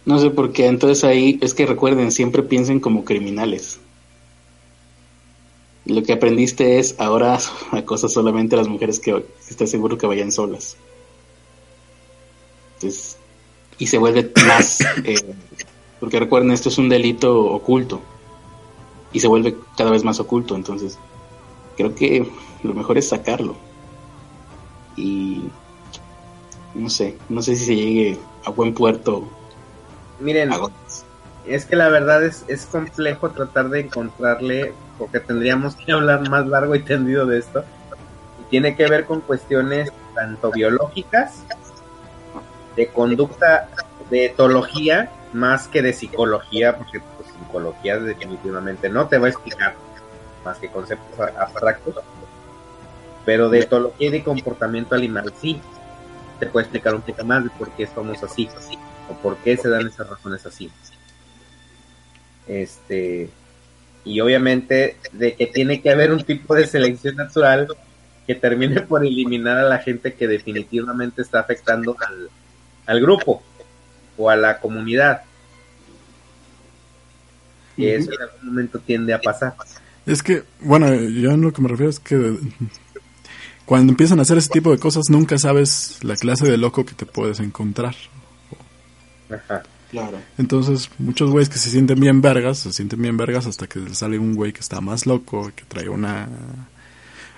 No 0.05 0.19
sé 0.19 0.31
por 0.31 0.53
qué, 0.53 0.67
entonces 0.67 1.03
ahí 1.03 1.39
es 1.43 1.55
que 1.55 1.67
recuerden, 1.67 2.13
siempre 2.13 2.43
piensen 2.43 2.79
como 2.79 3.05
criminales. 3.05 3.81
Lo 5.87 6.03
que 6.03 6.13
aprendiste 6.13 6.79
es 6.79 6.97
ahora 6.99 7.39
acosa 7.73 8.09
solamente 8.09 8.55
a 8.55 8.59
las 8.59 8.69
mujeres 8.69 9.01
que 9.01 9.25
estés 9.49 9.71
seguro 9.71 9.97
que 9.97 10.07
vayan 10.07 10.33
solas. 10.33 10.77
Entonces, 12.75 13.17
y 13.79 13.87
se 13.87 13.99
vuelve 13.99 14.31
más 14.47 14.81
eh, 15.05 15.35
porque 16.01 16.21
recuerden, 16.21 16.51
esto 16.51 16.69
es 16.69 16.79
un 16.79 16.89
delito 16.89 17.45
oculto 17.47 18.01
y 19.13 19.21
se 19.21 19.29
vuelve 19.29 19.57
cada 19.77 19.91
vez 19.91 20.05
más 20.05 20.21
oculto, 20.21 20.55
entonces 20.55 20.99
creo 21.77 21.95
que 21.95 22.31
lo 22.63 22.75
mejor 22.75 22.99
es 22.99 23.09
sacarlo. 23.09 23.57
Y 24.97 25.45
no 26.75 26.91
sé, 26.91 27.17
no 27.29 27.41
sé 27.43 27.57
si 27.57 27.65
se 27.65 27.77
llegue 27.77 28.19
a 28.45 28.51
buen 28.51 28.75
puerto. 28.75 29.25
Miren, 30.21 30.51
es 31.55 31.67
que 31.67 31.77
la 31.77 31.89
verdad 31.89 32.25
es, 32.25 32.45
es 32.49 32.67
complejo 32.67 33.31
tratar 33.31 33.69
de 33.69 33.81
encontrarle, 33.81 34.75
porque 34.99 35.21
tendríamos 35.21 35.77
que 35.77 35.93
hablar 35.93 36.29
más 36.29 36.47
largo 36.47 36.75
y 36.75 36.83
tendido 36.83 37.27
de 37.27 37.39
esto. 37.39 37.65
Y 38.41 38.51
tiene 38.51 38.77
que 38.77 38.89
ver 38.89 39.05
con 39.05 39.21
cuestiones 39.21 39.93
tanto 40.15 40.51
biológicas, 40.51 41.43
de 42.75 42.89
conducta, 42.89 43.69
de 44.11 44.27
etología 44.27 45.11
más 45.33 45.69
que 45.69 45.83
de 45.83 45.93
psicología, 45.93 46.77
porque 46.77 47.01
pues, 47.01 47.29
psicología 47.29 47.99
definitivamente 47.99 48.89
no 48.89 49.07
te 49.09 49.19
va 49.19 49.27
a 49.27 49.31
explicar 49.31 49.75
más 50.45 50.59
que 50.59 50.69
conceptos 50.69 51.19
abstractos, 51.39 51.97
pero 53.25 53.49
de 53.49 53.61
etología 53.61 54.09
y 54.09 54.13
de 54.13 54.25
comportamiento 54.25 54.95
animal 54.95 55.33
sí 55.41 55.61
te 56.39 56.47
puede 56.47 56.65
explicar 56.65 56.95
un 56.95 57.03
poco 57.03 57.25
más 57.25 57.45
de 57.45 57.51
por 57.51 57.71
qué 57.71 57.87
somos 57.87 58.23
así 58.23 58.49
o 59.11 59.15
por 59.15 59.37
qué 59.39 59.57
se 59.57 59.69
dan 59.69 59.87
esas 59.87 60.09
razones 60.09 60.45
así. 60.47 60.71
Este, 62.47 63.29
y 64.05 64.21
obviamente 64.21 64.97
de 65.13 65.35
que 65.35 65.47
tiene 65.47 65.83
que 65.83 65.91
haber 65.91 66.13
un 66.13 66.23
tipo 66.23 66.55
de 66.55 66.67
selección 66.67 67.17
natural 67.17 67.69
que 68.27 68.35
termine 68.35 68.81
por 68.83 69.05
eliminar 69.05 69.59
a 69.59 69.69
la 69.69 69.79
gente 69.79 70.15
que 70.15 70.27
definitivamente 70.27 71.23
está 71.23 71.41
afectando 71.41 71.97
al, 72.07 72.31
al 72.87 73.01
grupo 73.01 73.43
o 74.17 74.31
a 74.31 74.37
la 74.37 74.59
comunidad. 74.59 75.23
Y 77.77 77.87
eso 77.89 78.11
en 78.13 78.23
algún 78.23 78.47
momento 78.47 78.79
tiende 78.79 79.13
a 79.13 79.21
pasar. 79.21 79.55
Es 80.07 80.23
que, 80.23 80.45
bueno, 80.61 80.95
yo 80.95 81.33
en 81.33 81.43
lo 81.43 81.53
que 81.53 81.63
me 81.63 81.69
refiero 81.69 81.91
es 81.91 82.01
que 82.01 82.39
cuando 83.67 83.93
empiezan 83.93 84.19
a 84.19 84.23
hacer 84.23 84.39
ese 84.39 84.51
tipo 84.51 84.71
de 84.71 84.79
cosas 84.79 85.05
nunca 85.11 85.37
sabes 85.37 85.99
la 86.03 86.17
clase 86.17 86.49
de 86.49 86.57
loco 86.57 86.87
que 86.87 86.95
te 86.95 87.05
puedes 87.07 87.41
encontrar. 87.41 87.95
Ajá. 89.29 89.63
Claro. 89.91 90.19
Entonces, 90.37 90.91
muchos 90.99 91.31
güeyes 91.31 91.49
que 91.49 91.59
se 91.59 91.71
sienten 91.71 92.01
bien 92.01 92.21
vergas, 92.21 92.59
se 92.59 92.73
sienten 92.73 93.01
bien 93.01 93.17
vergas 93.17 93.47
hasta 93.47 93.67
que 93.67 93.95
sale 93.95 94.19
un 94.19 94.35
güey 94.35 94.53
que 94.53 94.61
está 94.61 94.81
más 94.81 95.07
loco, 95.07 95.51
que 95.55 95.65
trae 95.65 95.89
una... 95.89 96.29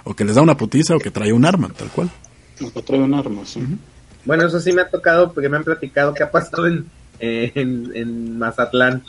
o 0.05 0.15
que 0.15 0.25
les 0.25 0.35
da 0.35 0.43
una 0.43 0.57
putiza 0.57 0.97
o 0.97 0.99
que 0.99 1.11
trae 1.11 1.33
un 1.33 1.45
arma, 1.45 1.69
tal 1.77 1.89
cual. 1.89 2.11
O 2.63 2.71
que 2.73 2.83
trae 2.83 3.01
un 3.01 3.15
arma, 3.15 3.45
sí. 3.45 3.63
Bueno, 4.25 4.47
eso 4.47 4.61
sí 4.61 4.73
me 4.73 4.83
ha 4.83 4.89
tocado 4.89 5.33
porque 5.33 5.49
me 5.49 5.57
han 5.57 5.65
platicado 5.65 6.15
que 6.15 6.23
ha 6.23 6.31
pasado 6.31 6.67
en, 6.67 6.87
en, 7.21 8.39
Mazatlán. 8.39 9.03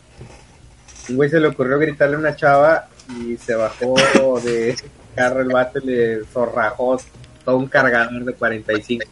Un 1.10 1.16
güey 1.16 1.30
se 1.30 1.40
le 1.40 1.48
ocurrió 1.48 1.80
gritarle 1.80 2.16
a 2.16 2.20
una 2.20 2.36
chava 2.36 2.88
y 3.20 3.38
se 3.38 3.56
bajó 3.56 3.96
de 4.44 4.76
carro 5.16 5.42
el 5.42 5.52
y 5.84 5.88
le 5.88 6.26
zorrajó 6.26 7.00
todo 7.44 7.58
un 7.58 7.68
cargador 7.68 8.24
de 8.24 8.34
45. 8.34 9.06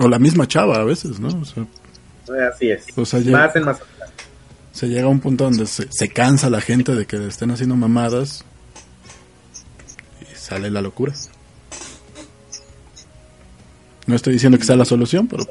O 0.00 0.08
la 0.08 0.18
misma 0.18 0.46
chava 0.46 0.76
a 0.76 0.84
veces, 0.84 1.18
¿no? 1.20 1.28
Así 1.28 2.70
es. 2.70 2.86
Más 2.96 3.56
en 3.56 3.64
Mazatlán. 3.64 4.10
Se 4.72 4.88
llega 4.88 5.04
a 5.04 5.08
un 5.08 5.20
punto 5.20 5.44
donde 5.44 5.66
se, 5.66 5.86
se 5.90 6.08
cansa 6.08 6.50
la 6.50 6.60
gente 6.60 6.94
de 6.94 7.06
que 7.06 7.16
le 7.16 7.28
estén 7.28 7.50
haciendo 7.50 7.76
mamadas 7.76 8.44
y 10.20 10.36
sale 10.36 10.70
la 10.70 10.82
locura. 10.82 11.14
No 14.06 14.14
estoy 14.14 14.34
diciendo 14.34 14.58
que 14.58 14.64
sea 14.64 14.76
la 14.76 14.84
solución, 14.84 15.26
pero 15.26 15.44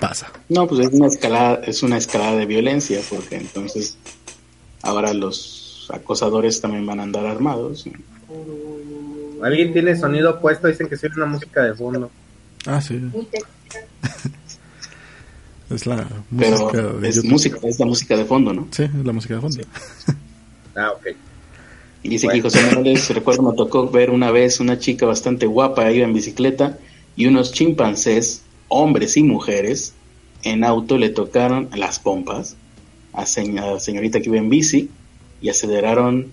pasa. 0.00 0.30
No, 0.48 0.66
pues 0.66 0.86
es 0.86 0.92
una 0.92 1.08
escalada, 1.08 1.60
es 1.64 1.82
una 1.82 1.98
escalada 1.98 2.36
de 2.36 2.46
violencia, 2.46 3.00
porque 3.10 3.36
entonces 3.36 3.96
ahora 4.82 5.12
los 5.12 5.88
acosadores 5.92 6.60
también 6.60 6.86
van 6.86 7.00
a 7.00 7.02
andar 7.02 7.26
armados. 7.26 7.84
Alguien 9.42 9.72
tiene 9.72 9.96
sonido 9.96 10.40
puesto, 10.40 10.68
dicen 10.68 10.88
que 10.88 10.96
soy 10.96 11.10
una 11.16 11.26
música 11.26 11.62
de 11.62 11.74
fondo. 11.74 12.10
Ah, 12.66 12.80
sí. 12.80 12.94
es 15.70 15.86
la 15.86 16.06
música 16.30 16.82
de 16.82 17.08
es 17.08 17.24
música, 17.24 17.58
es 17.62 17.78
la 17.78 17.86
música 17.86 18.16
de 18.16 18.24
fondo, 18.24 18.52
¿no? 18.52 18.68
Sí, 18.70 18.84
es 18.84 19.04
la 19.04 19.12
música 19.12 19.34
de 19.34 19.40
fondo. 19.40 19.58
ah, 20.76 20.92
ok. 20.92 21.06
Y 22.02 22.08
dice 22.08 22.28
que 22.28 22.40
José 22.40 22.64
Morales, 22.66 23.08
recuerdo, 23.14 23.42
me 23.42 23.56
tocó 23.56 23.90
ver 23.90 24.10
una 24.10 24.30
vez 24.30 24.60
una 24.60 24.78
chica 24.78 25.06
bastante 25.06 25.46
guapa, 25.46 25.90
iba 25.90 26.04
en 26.04 26.14
bicicleta, 26.14 26.78
y 27.16 27.26
unos 27.26 27.52
chimpancés, 27.52 28.42
hombres 28.68 29.16
y 29.16 29.22
mujeres, 29.22 29.94
en 30.42 30.64
auto 30.64 30.98
le 30.98 31.08
tocaron 31.08 31.68
las 31.74 31.98
pompas 31.98 32.56
a, 33.12 33.22
la 33.22 33.80
señorita 33.80 34.20
que 34.20 34.28
iba 34.28 34.38
en 34.38 34.48
bici 34.48 34.90
y 35.40 35.48
aceleraron 35.48 36.30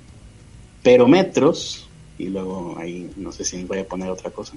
pero 0.84 1.08
metros 1.08 1.88
y 2.18 2.28
luego 2.28 2.76
ahí 2.78 3.12
no 3.16 3.32
sé 3.32 3.44
si 3.44 3.64
voy 3.64 3.80
a 3.80 3.88
poner 3.88 4.10
otra 4.10 4.32
cosa. 4.32 4.54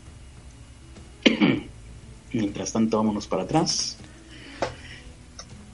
Mientras 2.33 2.73
tanto, 2.73 2.99
vámonos 2.99 3.27
para 3.27 3.45
atrás. 3.45 3.97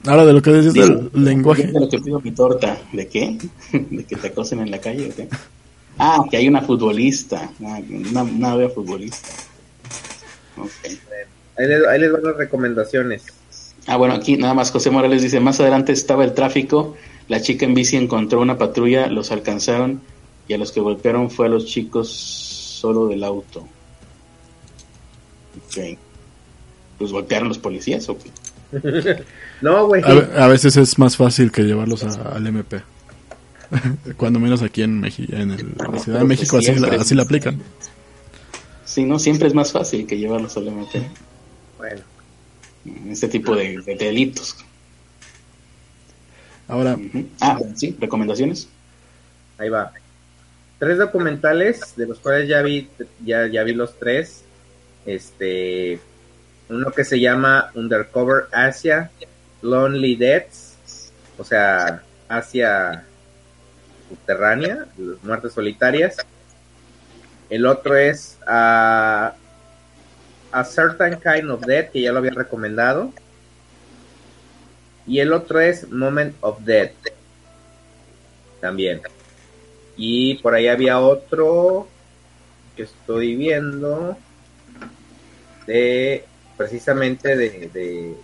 Ahora 0.05 0.25
de 0.25 0.33
lo 0.33 0.41
que 0.41 0.53
dices 0.53 0.73
del 0.73 1.09
lenguaje. 1.13 1.67
De 1.67 1.79
lo 1.79 1.89
que 1.89 1.99
pido 1.99 2.19
mi 2.19 2.31
torta. 2.31 2.77
¿De 2.91 3.07
qué? 3.07 3.37
¿De 3.71 4.03
que 4.03 4.15
te 4.15 4.27
acosen 4.27 4.59
en 4.59 4.71
la 4.71 4.79
calle 4.79 5.09
o 5.09 5.15
qué? 5.15 5.27
Ah, 5.97 6.23
que 6.29 6.37
hay 6.37 6.47
una 6.47 6.61
futbolista. 6.61 7.49
Una, 7.59 8.23
una, 8.23 8.69
futbolista. 8.69 9.29
Okay. 10.57 10.99
Ahí, 11.57 11.67
les, 11.67 11.87
ahí 11.87 11.99
les 11.99 12.11
van 12.11 12.23
las 12.23 12.37
recomendaciones. 12.37 13.23
Ah, 13.87 13.97
bueno, 13.97 14.13
aquí 14.13 14.37
nada 14.37 14.53
más 14.53 14.71
José 14.71 14.89
Morales 14.89 15.21
dice, 15.21 15.39
más 15.39 15.59
adelante 15.59 15.91
estaba 15.91 16.23
el 16.23 16.33
tráfico, 16.33 16.95
la 17.27 17.41
chica 17.41 17.65
en 17.65 17.73
bici 17.73 17.97
encontró 17.97 18.39
una 18.39 18.57
patrulla, 18.57 19.07
los 19.07 19.31
alcanzaron 19.31 20.01
y 20.47 20.53
a 20.53 20.57
los 20.57 20.71
que 20.71 20.81
golpearon 20.81 21.29
fue 21.29 21.47
a 21.47 21.49
los 21.49 21.65
chicos 21.65 22.09
solo 22.11 23.07
del 23.07 23.23
auto. 23.23 23.67
Ok. 25.57 25.97
¿Los 26.99 27.11
golpearon 27.11 27.47
los 27.47 27.57
policías 27.57 28.07
o 28.09 28.17
qué? 28.17 28.31
no, 29.61 29.87
güey. 29.87 30.01
A, 30.03 30.47
veces 30.47 30.77
es 30.77 30.97
más 30.97 31.15
fácil 31.15 31.51
que 31.51 31.63
llevarlos 31.63 32.03
al 32.03 32.45
MP. 32.45 32.81
Cuando 34.17 34.39
menos 34.39 34.61
aquí 34.61 34.83
en, 34.83 34.99
México, 34.99 35.33
en 35.35 35.49
la 35.77 35.99
Ciudad 35.99 36.19
de 36.19 36.25
México 36.25 36.57
así, 36.57 36.75
la, 36.75 36.87
así 36.89 37.15
la 37.15 37.23
aplican. 37.23 37.61
Sí, 38.85 39.05
no, 39.05 39.17
siempre 39.17 39.47
es 39.47 39.53
más 39.53 39.71
fácil 39.71 40.05
que 40.05 40.17
llevarlos 40.17 40.55
al 40.57 40.67
MP. 40.67 41.01
Bueno. 41.77 42.01
Este 43.09 43.27
tipo 43.27 43.55
de, 43.55 43.81
delitos. 43.97 44.57
Ahora. 46.67 46.97
Ah, 47.39 47.59
sí, 47.75 47.95
recomendaciones. 47.99 48.67
Ahí 49.57 49.69
va. 49.69 49.93
Tres 50.83 50.97
documentales, 50.97 51.95
de 51.95 52.07
los 52.07 52.19
cuales 52.19 52.49
ya 52.49 52.61
vi, 52.61 52.89
ya, 53.23 53.47
ya 53.47 53.63
vi 53.63 53.73
los 53.73 53.97
tres. 53.97 54.43
Este, 55.05 55.97
uno 56.67 56.91
que 56.91 57.05
se 57.05 57.21
llama 57.21 57.71
Undercover 57.73 58.47
Asia, 58.51 59.09
Lonely 59.61 60.17
Deaths, 60.17 60.75
o 61.37 61.45
sea, 61.45 62.03
Asia 62.27 63.05
subterránea, 64.09 64.87
muertes 65.21 65.53
solitarias. 65.53 66.17
El 67.49 67.65
otro 67.65 67.95
es 67.95 68.37
a, 68.45 69.35
a 70.51 70.65
Certain 70.65 71.17
Kind 71.17 71.49
of 71.49 71.61
Death, 71.61 71.91
que 71.91 72.01
ya 72.01 72.11
lo 72.11 72.17
había 72.17 72.31
recomendado. 72.31 73.13
Y 75.07 75.19
el 75.19 75.31
otro 75.31 75.61
es 75.61 75.89
Moment 75.89 76.35
of 76.41 76.59
Death. 76.59 76.91
También. 78.59 78.99
Y 79.95 80.35
por 80.35 80.55
ahí 80.55 80.67
había 80.67 80.99
otro 80.99 81.87
que 82.75 82.83
estoy 82.83 83.35
viendo 83.35 84.17
de 85.67 86.25
precisamente 86.57 87.35
de, 87.35 88.15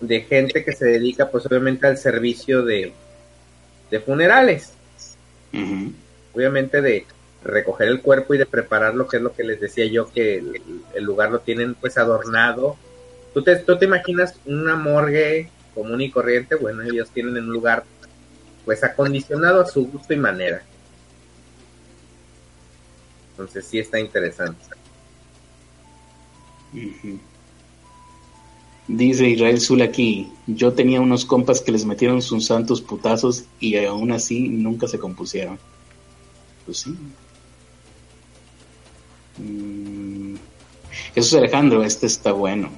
de, 0.00 0.20
gente 0.22 0.64
que 0.64 0.72
se 0.72 0.86
dedica 0.86 1.30
pues 1.30 1.46
obviamente 1.46 1.86
al 1.86 1.98
servicio 1.98 2.62
de, 2.64 2.92
de 3.90 4.00
funerales. 4.00 4.74
Obviamente 6.34 6.80
de 6.80 7.06
recoger 7.44 7.88
el 7.88 8.00
cuerpo 8.00 8.34
y 8.34 8.38
de 8.38 8.46
prepararlo, 8.46 9.08
que 9.08 9.18
es 9.18 9.22
lo 9.22 9.34
que 9.34 9.44
les 9.44 9.60
decía 9.60 9.86
yo, 9.86 10.10
que 10.10 10.42
el, 10.94 11.04
lugar 11.04 11.30
lo 11.30 11.40
tienen 11.40 11.74
pues 11.74 11.98
adornado. 11.98 12.76
¿Tú 13.34 13.42
te, 13.42 13.56
¿Tú 13.56 13.78
te 13.78 13.86
imaginas 13.86 14.38
una 14.46 14.76
morgue 14.76 15.50
común 15.74 16.00
y 16.00 16.10
corriente? 16.10 16.54
Bueno, 16.54 16.82
ellos 16.82 17.10
tienen 17.10 17.36
un 17.36 17.52
lugar 17.52 17.84
pues 18.64 18.82
acondicionado 18.84 19.60
a 19.60 19.66
su 19.66 19.86
gusto 19.86 20.12
y 20.12 20.16
manera. 20.16 20.62
Entonces 23.32 23.66
sí 23.66 23.78
está 23.78 23.98
interesante. 23.98 24.64
Dice 28.88 29.28
Israel 29.28 29.60
Zulaki, 29.60 30.32
yo 30.46 30.72
tenía 30.72 31.00
unos 31.00 31.24
compas 31.24 31.60
que 31.60 31.72
les 31.72 31.84
metieron 31.84 32.20
sus 32.22 32.46
santos 32.46 32.80
putazos 32.80 33.44
y 33.60 33.76
aún 33.84 34.12
así 34.12 34.48
nunca 34.48 34.86
se 34.86 34.98
compusieron. 34.98 35.58
Pues 36.64 36.78
sí. 36.78 36.96
Mm. 39.38 40.36
Jesús 41.14 41.34
Alejandro, 41.34 41.82
este 41.82 42.06
está 42.06 42.32
bueno. 42.32 42.70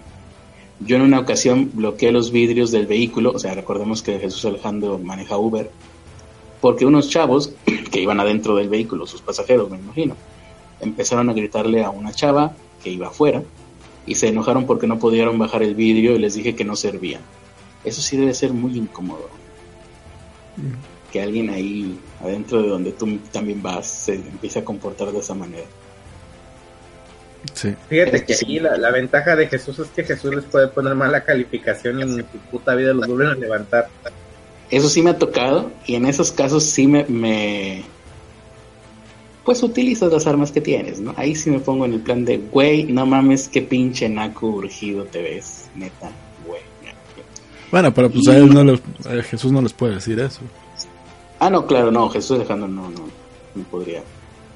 Yo 0.80 0.96
en 0.96 1.02
una 1.02 1.20
ocasión 1.20 1.70
bloqueé 1.72 2.10
los 2.12 2.30
vidrios 2.30 2.70
del 2.70 2.86
vehículo, 2.86 3.32
o 3.32 3.38
sea, 3.38 3.54
recordemos 3.54 4.02
que 4.02 4.18
Jesús 4.18 4.44
Alejandro 4.44 4.98
maneja 4.98 5.38
Uber, 5.38 5.70
porque 6.60 6.84
unos 6.84 7.08
chavos 7.08 7.52
que 7.90 8.00
iban 8.00 8.20
adentro 8.20 8.56
del 8.56 8.68
vehículo, 8.68 9.06
sus 9.06 9.22
pasajeros, 9.22 9.70
me 9.70 9.78
imagino, 9.78 10.16
empezaron 10.80 11.30
a 11.30 11.32
gritarle 11.32 11.84
a 11.84 11.90
una 11.90 12.12
chava 12.12 12.54
que 12.82 12.90
iba 12.90 13.08
afuera 13.08 13.42
y 14.06 14.14
se 14.16 14.28
enojaron 14.28 14.66
porque 14.66 14.86
no 14.86 14.98
pudieron 14.98 15.38
bajar 15.38 15.62
el 15.62 15.74
vidrio 15.74 16.14
y 16.14 16.18
les 16.18 16.34
dije 16.34 16.54
que 16.54 16.64
no 16.64 16.76
servían. 16.76 17.22
Eso 17.84 18.02
sí 18.02 18.16
debe 18.16 18.34
ser 18.34 18.52
muy 18.52 18.76
incómodo. 18.76 19.28
Mm. 20.56 21.12
Que 21.12 21.22
alguien 21.22 21.50
ahí 21.50 21.98
adentro 22.20 22.62
de 22.62 22.68
donde 22.68 22.92
tú 22.92 23.18
también 23.30 23.62
vas 23.62 23.86
se 23.86 24.14
empiece 24.14 24.58
a 24.58 24.64
comportar 24.64 25.12
de 25.12 25.18
esa 25.18 25.34
manera. 25.34 25.64
Fíjate 27.88 28.24
que 28.24 28.34
aquí 28.34 28.58
la, 28.58 28.90
ventaja 28.90 29.36
de 29.36 29.46
Jesús 29.46 29.78
es 29.78 29.88
que 29.88 30.04
Jesús 30.04 30.34
les 30.34 30.44
puede 30.44 30.68
poner 30.68 30.94
mala 30.94 31.24
calificación 31.24 31.98
y 31.98 32.02
en 32.02 32.16
su 32.16 32.24
puta 32.50 32.74
vida 32.74 32.94
los 32.94 33.06
vuelven 33.06 33.28
a 33.28 33.34
levantar. 33.34 33.88
Eso 34.70 34.88
sí 34.88 35.02
me 35.02 35.10
ha 35.10 35.18
tocado 35.18 35.70
y 35.86 35.94
en 35.94 36.06
esos 36.06 36.32
casos 36.32 36.64
sí 36.64 36.86
me, 36.86 37.04
me 37.04 37.84
pues 39.44 39.62
utilizas 39.62 40.10
las 40.10 40.26
armas 40.26 40.50
que 40.50 40.60
tienes, 40.60 41.00
¿no? 41.00 41.14
Ahí 41.16 41.34
sí 41.34 41.50
me 41.50 41.60
pongo 41.60 41.84
en 41.84 41.92
el 41.92 42.00
plan 42.00 42.24
de, 42.24 42.38
güey, 42.38 42.84
no 42.84 43.04
mames, 43.04 43.48
qué 43.48 43.60
pinche 43.60 44.08
naco 44.08 44.46
urgido 44.46 45.04
te 45.04 45.22
ves, 45.22 45.66
neta, 45.74 46.10
güey. 46.46 46.62
Bueno, 47.70 47.92
pero 47.92 48.10
pues 48.10 48.26
a, 48.28 48.36
él 48.38 48.52
no 48.52 48.64
les, 48.64 48.80
Jesús 49.26 49.52
no 49.52 49.60
les 49.60 49.72
puede 49.72 49.96
decir 49.96 50.18
eso. 50.18 50.40
Ah, 51.38 51.50
no, 51.50 51.66
claro, 51.66 51.90
no, 51.90 52.08
Jesús 52.08 52.38
dejando, 52.38 52.66
no, 52.66 52.88
no, 52.90 53.06
no 53.54 53.64
podría 53.64 54.02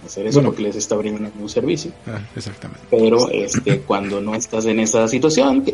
hacer 0.05 0.27
eso 0.27 0.43
porque 0.43 0.63
les 0.63 0.77
está 0.77 0.97
brindando 0.97 1.33
un 1.41 1.49
servicio. 1.49 1.93
Ah, 2.07 2.21
exactamente. 2.35 2.83
Pero 2.91 3.29
este, 3.31 3.81
cuando 3.87 4.21
no 4.21 4.35
estás 4.35 4.67
en 4.67 4.81
esa 4.81 5.07
situación, 5.09 5.65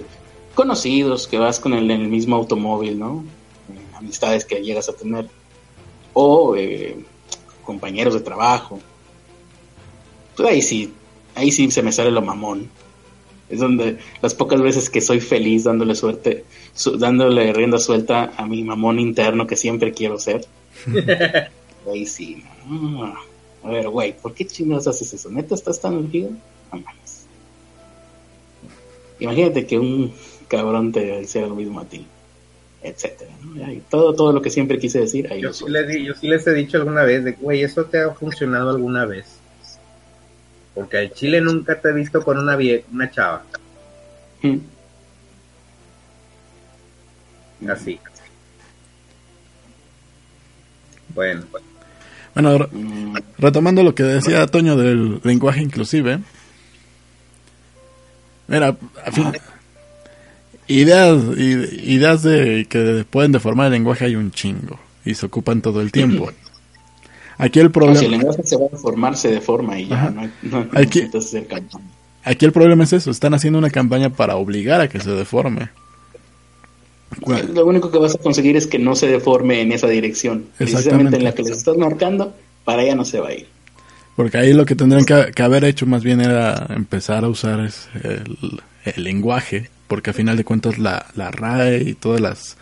conocidos, 0.54 1.26
que 1.26 1.38
vas 1.38 1.60
con 1.60 1.74
el, 1.74 1.90
en 1.90 2.02
el 2.02 2.08
mismo 2.08 2.36
automóvil, 2.36 2.98
¿no? 2.98 3.24
Eh, 3.72 3.96
amistades 3.96 4.44
que 4.44 4.62
llegas 4.62 4.88
a 4.88 4.92
tener, 4.92 5.28
o 6.12 6.54
eh, 6.56 6.96
compañeros 7.64 8.14
de 8.14 8.20
trabajo, 8.20 8.80
pues 10.36 10.48
ahí 10.48 10.62
sí, 10.62 10.92
ahí 11.34 11.50
sí 11.50 11.70
se 11.70 11.82
me 11.82 11.92
sale 11.92 12.10
lo 12.10 12.22
mamón. 12.22 12.70
Es 13.48 13.60
donde 13.60 13.98
las 14.22 14.34
pocas 14.34 14.60
veces 14.62 14.88
que 14.88 15.00
soy 15.00 15.20
feliz 15.20 15.64
dándole 15.64 15.94
suerte, 15.94 16.44
dándole 16.98 17.52
rienda 17.52 17.78
suelta 17.78 18.32
a 18.36 18.46
mi 18.46 18.64
mamón 18.64 18.98
interno 18.98 19.46
que 19.46 19.56
siempre 19.56 19.92
quiero 19.92 20.18
ser. 20.18 20.46
ahí 21.92 22.06
sí. 22.06 22.42
A 23.64 23.68
ver, 23.70 23.88
güey, 23.88 24.12
¿por 24.12 24.34
qué 24.34 24.46
chingados 24.46 24.86
haces 24.86 25.14
eso? 25.14 25.30
¿Neta 25.30 25.54
estás 25.54 25.80
tan 25.80 25.96
urgido? 25.96 26.30
No 26.70 26.80
mames. 26.80 27.26
Imagínate 29.18 29.66
que 29.66 29.78
un 29.78 30.12
cabrón 30.48 30.92
te 30.92 31.22
hiciera 31.22 31.46
lo 31.46 31.54
mismo 31.54 31.80
a 31.80 31.86
ti, 31.86 32.06
etcétera. 32.82 33.30
todo, 33.88 34.14
todo 34.14 34.32
lo 34.32 34.42
que 34.42 34.50
siempre 34.50 34.78
quise 34.78 35.00
decir, 35.00 35.32
ahí 35.32 35.40
yo, 35.40 35.52
sí 35.52 35.64
les, 35.68 36.04
yo 36.04 36.14
sí 36.14 36.28
les 36.28 36.46
he 36.46 36.52
dicho 36.52 36.76
alguna 36.76 37.04
vez 37.04 37.24
de, 37.24 37.32
güey, 37.32 37.62
¿eso 37.62 37.84
te 37.86 38.00
ha 38.00 38.10
funcionado 38.10 38.70
alguna 38.70 39.06
vez? 39.06 39.38
Porque 40.74 40.98
el 40.98 41.12
Chile 41.14 41.40
nunca 41.40 41.80
te 41.80 41.88
he 41.88 41.92
visto 41.92 42.22
con 42.22 42.36
una, 42.36 42.58
una 42.92 43.10
chava. 43.10 43.44
Hmm. 44.42 44.58
Así. 47.66 47.98
Bueno. 51.14 51.44
Bueno, 51.50 51.66
retomando 53.38 53.82
lo 53.82 53.94
que 53.94 54.02
decía 54.02 54.46
Toño 54.46 54.76
del 54.76 55.20
lenguaje 55.22 55.62
inclusive. 55.62 56.20
Mira, 58.46 58.76
ideas, 60.66 61.22
ideas 61.38 62.22
de 62.22 62.66
que 62.68 63.04
pueden 63.08 63.32
deformar 63.32 63.66
el 63.66 63.72
lenguaje 63.72 64.04
hay 64.04 64.16
un 64.16 64.30
chingo 64.30 64.78
y 65.04 65.14
se 65.14 65.26
ocupan 65.26 65.62
todo 65.62 65.80
el 65.80 65.92
tiempo. 65.92 66.30
Aquí 67.38 67.60
el 67.60 67.70
problema. 67.70 67.98
si 67.98 68.04
el 68.04 68.10
lenguaje 68.12 68.42
se 68.44 68.56
va 68.56 68.66
a 68.66 68.68
deformar, 68.68 69.16
se 69.16 69.30
deforma 69.30 69.78
y 69.78 69.88
ya 69.88 70.10
no, 70.10 70.30
no, 70.42 70.68
aquí. 70.72 71.08
Aquí 72.22 72.44
el 72.44 72.52
problema 72.52 72.84
es 72.84 72.92
eso: 72.92 73.10
están 73.10 73.34
haciendo 73.34 73.58
una 73.58 73.70
campaña 73.70 74.10
para 74.10 74.36
obligar 74.36 74.80
a 74.80 74.88
que 74.88 75.00
se 75.00 75.10
deforme. 75.10 75.68
Lo 77.52 77.66
único 77.66 77.90
que 77.90 77.98
vas 77.98 78.14
a 78.14 78.18
conseguir 78.18 78.56
es 78.56 78.66
que 78.66 78.78
no 78.78 78.94
se 78.94 79.06
deforme 79.06 79.60
en 79.60 79.72
esa 79.72 79.88
dirección. 79.88 80.46
Precisamente 80.58 81.16
en 81.16 81.24
la 81.24 81.32
que 81.32 81.42
les 81.42 81.58
estás 81.58 81.76
marcando, 81.76 82.34
para 82.64 82.82
allá 82.82 82.94
no 82.94 83.04
se 83.04 83.20
va 83.20 83.28
a 83.28 83.34
ir. 83.34 83.46
Porque 84.16 84.38
ahí 84.38 84.52
lo 84.52 84.64
que 84.64 84.76
tendrían 84.76 85.04
que, 85.04 85.42
haber 85.42 85.64
hecho 85.64 85.86
más 85.86 86.04
bien 86.04 86.20
era 86.20 86.66
empezar 86.70 87.24
a 87.24 87.28
usar 87.28 87.60
el, 88.02 89.02
lenguaje, 89.02 89.70
porque 89.88 90.10
a 90.10 90.12
final 90.12 90.36
de 90.36 90.44
cuentas 90.44 90.78
la, 90.78 91.06
la 91.14 91.30
RAE 91.30 91.82
y 91.82 91.94
todas 91.94 92.20
las 92.20 92.56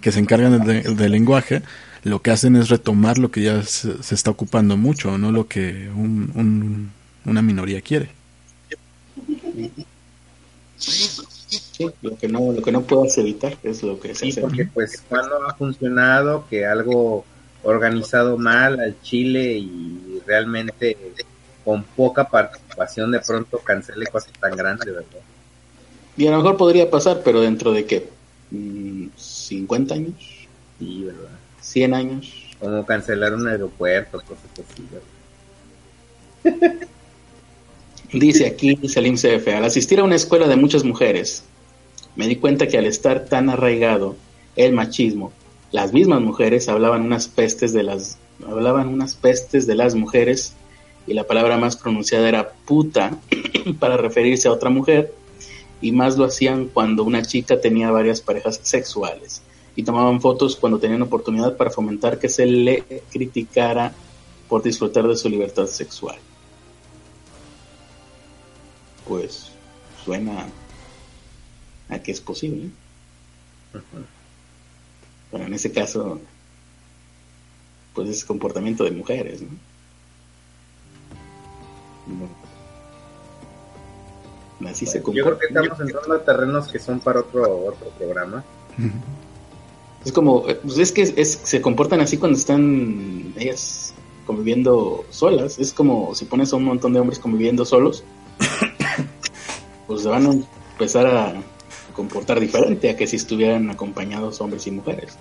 que 0.00 0.12
se 0.12 0.20
encargan 0.20 0.64
del 0.64 1.10
lenguaje 1.10 1.62
lo 2.04 2.20
que 2.20 2.30
hacen 2.30 2.56
es 2.56 2.68
retomar 2.68 3.18
lo 3.18 3.30
que 3.30 3.42
ya 3.42 3.62
se, 3.62 3.92
está 4.10 4.30
ocupando 4.30 4.76
mucho, 4.76 5.16
no 5.18 5.30
lo 5.30 5.46
que 5.46 5.88
un, 5.94 6.90
una 7.24 7.42
minoría 7.42 7.80
quiere. 7.80 8.10
Sí, 11.90 11.94
lo 12.02 12.16
que 12.16 12.28
no 12.28 12.52
lo 12.52 12.62
que 12.62 12.72
no 12.72 12.82
puedes 12.82 13.16
evitar 13.18 13.56
es 13.62 13.82
lo 13.82 13.98
que 13.98 14.14
se 14.14 14.30
sí, 14.30 14.40
porque 14.40 14.66
pues 14.66 15.02
cuando 15.08 15.42
ha 15.46 15.54
funcionado 15.54 16.46
que 16.48 16.66
algo 16.66 17.24
organizado 17.62 18.38
mal 18.38 18.80
al 18.80 19.00
Chile 19.02 19.52
y 19.58 20.20
realmente 20.26 20.96
con 21.64 21.84
poca 21.84 22.28
participación 22.28 23.12
de 23.12 23.20
pronto 23.20 23.58
cancele 23.58 24.06
cosas 24.06 24.32
tan 24.40 24.56
grandes, 24.56 24.86
¿verdad? 24.86 25.04
Y 26.16 26.26
a 26.26 26.32
lo 26.32 26.38
mejor 26.38 26.56
podría 26.56 26.90
pasar, 26.90 27.22
pero 27.24 27.40
dentro 27.40 27.72
de 27.72 27.86
qué, 27.86 28.08
50 28.50 29.94
mm, 29.94 29.98
años. 29.98 30.14
Sí, 30.78 31.04
¿verdad? 31.04 31.30
100 31.60 31.94
años. 31.94 32.34
Como 32.58 32.84
cancelar 32.84 33.34
un 33.34 33.48
aeropuerto, 33.48 34.20
cosas 34.20 34.44
así. 34.54 34.86
Dice 38.12 38.46
aquí 38.46 38.76
Salim 38.88 39.16
CF, 39.16 39.48
al 39.48 39.64
asistir 39.64 40.00
a 40.00 40.04
una 40.04 40.16
escuela 40.16 40.46
de 40.46 40.56
muchas 40.56 40.84
mujeres, 40.84 41.44
me 42.16 42.28
di 42.28 42.36
cuenta 42.36 42.68
que 42.68 42.78
al 42.78 42.86
estar 42.86 43.24
tan 43.26 43.48
arraigado 43.48 44.16
el 44.56 44.72
machismo, 44.72 45.32
las 45.70 45.92
mismas 45.92 46.20
mujeres 46.20 46.68
hablaban 46.68 47.02
unas 47.02 47.28
pestes 47.28 47.72
de 47.72 47.82
las 47.82 48.18
hablaban 48.46 48.88
unas 48.88 49.14
pestes 49.14 49.66
de 49.66 49.74
las 49.74 49.94
mujeres 49.94 50.54
y 51.06 51.14
la 51.14 51.24
palabra 51.24 51.56
más 51.56 51.76
pronunciada 51.76 52.28
era 52.28 52.52
puta 52.66 53.18
para 53.78 53.96
referirse 53.96 54.48
a 54.48 54.52
otra 54.52 54.70
mujer 54.70 55.14
y 55.80 55.92
más 55.92 56.16
lo 56.16 56.24
hacían 56.24 56.66
cuando 56.66 57.04
una 57.04 57.22
chica 57.22 57.60
tenía 57.60 57.90
varias 57.90 58.20
parejas 58.20 58.60
sexuales 58.62 59.42
y 59.74 59.82
tomaban 59.82 60.20
fotos 60.20 60.56
cuando 60.56 60.78
tenían 60.78 61.02
oportunidad 61.02 61.56
para 61.56 61.70
fomentar 61.70 62.18
que 62.18 62.28
se 62.28 62.46
le 62.46 62.84
criticara 63.10 63.92
por 64.48 64.62
disfrutar 64.62 65.08
de 65.08 65.16
su 65.16 65.28
libertad 65.28 65.66
sexual. 65.66 66.16
Pues 69.08 69.50
suena 70.04 70.46
a 71.92 72.02
que 72.02 72.12
es 72.12 72.20
posible. 72.20 72.70
Pero 75.30 75.44
en 75.44 75.54
ese 75.54 75.72
caso, 75.72 76.20
pues 77.94 78.08
es 78.08 78.24
comportamiento 78.24 78.84
de 78.84 78.90
mujeres, 78.90 79.42
¿no? 79.42 79.48
Así 84.68 84.86
se 84.86 84.98
Yo 84.98 85.24
creo 85.24 85.38
que 85.38 85.46
estamos 85.46 85.80
entrando 85.80 86.14
a 86.14 86.24
terrenos 86.24 86.68
que 86.68 86.78
son 86.78 87.00
para 87.00 87.20
otro, 87.20 87.66
otro 87.66 87.88
programa. 87.98 88.44
Es 90.04 90.12
como, 90.12 90.44
pues 90.44 90.78
es 90.78 90.92
que 90.92 91.02
es, 91.02 91.40
se 91.42 91.60
comportan 91.60 92.00
así 92.00 92.16
cuando 92.16 92.38
están 92.38 93.34
ellas 93.36 93.94
conviviendo 94.26 95.04
solas. 95.10 95.58
Es 95.58 95.72
como 95.72 96.14
si 96.14 96.24
pones 96.26 96.52
a 96.52 96.56
un 96.56 96.64
montón 96.64 96.92
de 96.92 97.00
hombres 97.00 97.18
conviviendo 97.18 97.64
solos, 97.64 98.04
pues 99.86 100.04
van 100.04 100.26
a 100.26 100.32
empezar 100.72 101.06
a 101.06 101.42
comportar 101.92 102.40
diferente 102.40 102.90
a 102.90 102.96
que 102.96 103.06
si 103.06 103.16
estuvieran 103.16 103.70
acompañados 103.70 104.40
hombres 104.40 104.66
y 104.66 104.70
mujeres. 104.70 105.16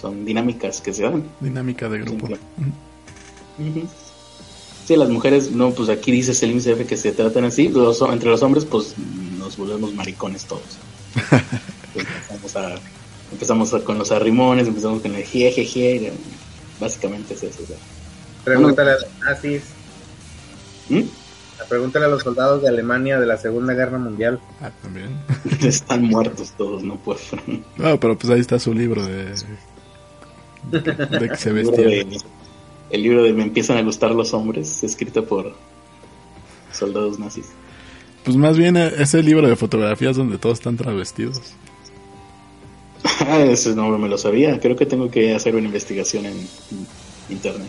Son 0.00 0.24
dinámicas 0.24 0.80
que 0.80 0.92
se 0.92 1.02
dan. 1.02 1.24
Dinámica 1.40 1.88
de 1.88 1.98
grupo. 1.98 2.28
Sí, 4.86 4.96
las 4.96 5.10
mujeres, 5.10 5.50
no, 5.50 5.70
pues 5.72 5.88
aquí 5.90 6.10
dice 6.12 6.32
el 6.46 6.52
IMCF 6.52 6.86
que 6.86 6.96
se 6.96 7.12
tratan 7.12 7.44
así, 7.44 7.66
entre 7.66 8.30
los 8.30 8.42
hombres, 8.42 8.64
pues 8.64 8.94
nos 9.38 9.56
volvemos 9.56 9.92
maricones 9.94 10.44
todos. 10.44 10.78
empezamos, 11.94 12.56
a, 12.56 12.74
empezamos 13.32 13.70
con 13.82 13.98
los 13.98 14.12
arrimones, 14.12 14.68
empezamos 14.68 15.02
con 15.02 15.14
el 15.14 15.24
jejeje, 15.24 16.12
básicamente 16.80 17.34
es 17.34 17.42
eso. 17.42 17.64
Pregúntale 18.44 18.92
a 18.92 18.94
los 18.94 19.06
nazis. 19.20 19.62
¿Mm? 20.88 21.02
Pregúntale 21.68 22.06
a 22.06 22.08
los 22.08 22.22
soldados 22.22 22.62
de 22.62 22.68
Alemania 22.68 23.18
de 23.18 23.26
la 23.26 23.36
Segunda 23.36 23.74
Guerra 23.74 23.98
Mundial. 23.98 24.40
Ah, 24.60 24.70
también. 24.82 25.10
Están 25.62 26.04
muertos 26.04 26.52
todos, 26.56 26.82
no 26.82 26.96
pues. 26.96 27.30
No, 27.76 27.98
pero 28.00 28.18
pues 28.18 28.30
ahí 28.30 28.40
está 28.40 28.58
su 28.58 28.72
libro 28.72 29.04
de, 29.04 29.34
de 30.70 31.28
que 31.28 31.36
se 31.36 31.52
vestían 31.52 32.10
el 32.90 33.02
libro 33.02 33.22
de 33.22 33.32
Me 33.32 33.42
empiezan 33.42 33.76
a 33.76 33.82
gustar 33.82 34.12
los 34.12 34.32
hombres, 34.34 34.82
escrito 34.82 35.24
por 35.24 35.54
soldados 36.72 37.18
nazis. 37.18 37.46
Pues 38.24 38.36
más 38.36 38.56
bien 38.56 38.76
eh, 38.76 38.92
ese 38.98 39.22
libro 39.22 39.48
de 39.48 39.56
fotografías 39.56 40.16
donde 40.16 40.38
todos 40.38 40.58
están 40.58 40.76
travestidos. 40.76 41.40
Ah, 43.20 43.40
ese 43.40 43.74
no 43.74 43.96
me 43.98 44.08
lo 44.08 44.18
sabía. 44.18 44.58
Creo 44.60 44.76
que 44.76 44.86
tengo 44.86 45.10
que 45.10 45.34
hacer 45.34 45.54
una 45.54 45.66
investigación 45.66 46.26
en 46.26 46.48
internet. 47.28 47.68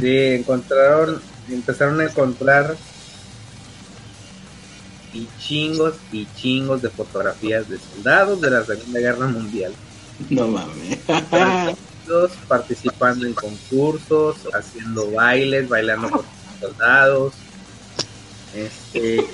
Sí, 0.00 0.16
encontraron, 0.16 1.20
empezaron 1.48 2.00
a 2.00 2.04
encontrar 2.04 2.76
y 5.12 5.28
chingos 5.38 5.94
y 6.12 6.26
chingos 6.34 6.82
de 6.82 6.90
fotografías 6.90 7.68
de 7.68 7.78
soldados 7.78 8.40
de 8.40 8.50
la 8.50 8.64
Segunda 8.64 9.00
Guerra 9.00 9.26
Mundial. 9.26 9.72
No 10.30 10.48
mames. 10.48 10.98
participando 12.48 13.26
en 13.26 13.34
concursos, 13.34 14.36
haciendo 14.52 15.10
bailes, 15.12 15.68
bailando 15.68 16.10
con 16.10 16.24
soldados. 16.60 17.32
Este, 18.54 19.24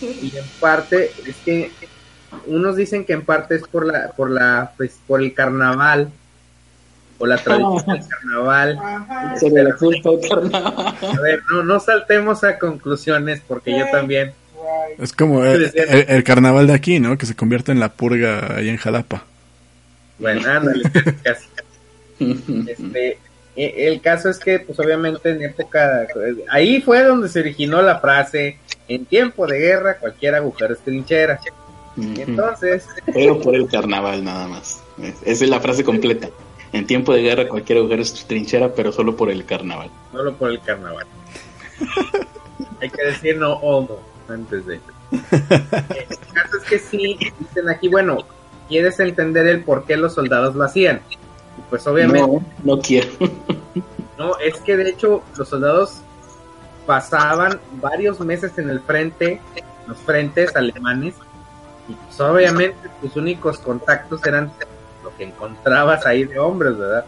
y 0.00 0.32
en 0.36 0.44
parte 0.60 1.12
es 1.26 1.36
que 1.44 1.72
unos 2.46 2.76
dicen 2.76 3.04
que 3.04 3.12
en 3.12 3.24
parte 3.24 3.56
es 3.56 3.62
por 3.62 3.86
la 3.86 4.12
por 4.12 4.30
la 4.30 4.72
pues, 4.76 4.96
por 5.06 5.20
el 5.20 5.34
carnaval 5.34 6.10
o 7.18 7.26
la 7.26 7.36
tradición 7.36 7.84
del 7.86 8.08
carnaval. 8.08 8.78
A 8.78 9.34
ver, 11.22 11.42
no, 11.50 11.62
no 11.62 11.80
saltemos 11.80 12.44
a 12.44 12.58
conclusiones 12.58 13.42
porque 13.46 13.78
yo 13.78 13.86
también. 13.90 14.32
Es 14.98 15.12
como 15.12 15.44
el, 15.44 15.70
el, 15.74 16.24
carnaval 16.24 16.66
de 16.66 16.74
aquí, 16.74 16.98
¿no? 17.00 17.18
Que 17.18 17.26
se 17.26 17.34
convierte 17.34 17.72
en 17.72 17.80
la 17.80 17.90
purga 17.90 18.56
ahí 18.56 18.68
en 18.68 18.76
Jalapa. 18.76 19.24
Bueno, 20.18 20.48
ándale, 20.48 20.82
casi. 21.22 21.46
Este, 22.18 23.18
e, 23.56 23.88
el 23.88 24.00
caso 24.00 24.30
es 24.30 24.38
que, 24.38 24.60
pues 24.60 24.78
obviamente 24.78 25.30
en 25.30 25.42
época, 25.42 26.06
ahí 26.50 26.80
fue 26.80 27.02
donde 27.02 27.28
se 27.28 27.40
originó 27.40 27.82
la 27.82 27.98
frase, 27.98 28.58
en 28.88 29.04
tiempo 29.06 29.46
de 29.46 29.58
guerra 29.58 29.98
cualquier 29.98 30.34
agujero 30.34 30.74
es 30.74 30.80
trinchera. 30.80 31.40
Entonces... 31.96 32.86
Pero 33.12 33.40
por 33.40 33.54
el 33.54 33.68
carnaval 33.68 34.24
nada 34.24 34.48
más. 34.48 34.80
Esa 35.24 35.44
es 35.44 35.50
la 35.50 35.60
frase 35.60 35.84
completa. 35.84 36.28
En 36.74 36.86
tiempo 36.86 37.14
de 37.14 37.22
guerra 37.22 37.48
cualquier 37.48 37.78
agujero 37.78 38.02
es 38.02 38.26
trinchera, 38.26 38.74
pero 38.74 38.92
solo 38.92 39.16
por 39.16 39.30
el 39.30 39.44
carnaval. 39.44 39.90
Solo 40.12 40.34
por 40.34 40.50
el 40.50 40.60
carnaval. 40.60 41.06
Hay 42.80 42.90
que 42.90 43.04
decir 43.06 43.38
no 43.38 43.54
homo 43.54 44.00
antes 44.28 44.66
de... 44.66 44.80
El 45.10 46.18
caso 46.32 46.56
es 46.58 46.64
que 46.68 46.78
sí, 46.78 47.18
dicen 47.38 47.68
aquí, 47.68 47.88
bueno, 47.88 48.18
quieres 48.68 48.98
entender 49.00 49.46
el 49.46 49.62
por 49.62 49.84
qué 49.84 49.96
los 49.96 50.14
soldados 50.14 50.54
lo 50.54 50.64
hacían 50.64 51.00
pues 51.70 51.86
obviamente. 51.86 52.20
No, 52.20 52.44
no 52.76 52.80
quiero. 52.80 53.08
no, 54.18 54.38
es 54.38 54.56
que 54.60 54.76
de 54.76 54.90
hecho 54.90 55.22
los 55.36 55.48
soldados 55.48 56.02
pasaban 56.86 57.58
varios 57.80 58.20
meses 58.20 58.56
en 58.58 58.70
el 58.70 58.80
frente, 58.80 59.40
los 59.86 59.98
frentes 59.98 60.54
alemanes, 60.54 61.14
y 61.88 61.94
pues 61.94 62.20
obviamente 62.20 62.88
tus 63.00 63.16
únicos 63.16 63.58
contactos 63.58 64.24
eran 64.26 64.52
lo 65.14 65.18
que 65.18 65.24
encontrabas 65.24 66.06
ahí 66.06 66.24
de 66.24 66.38
hombres, 66.38 66.76
¿verdad? 66.76 67.04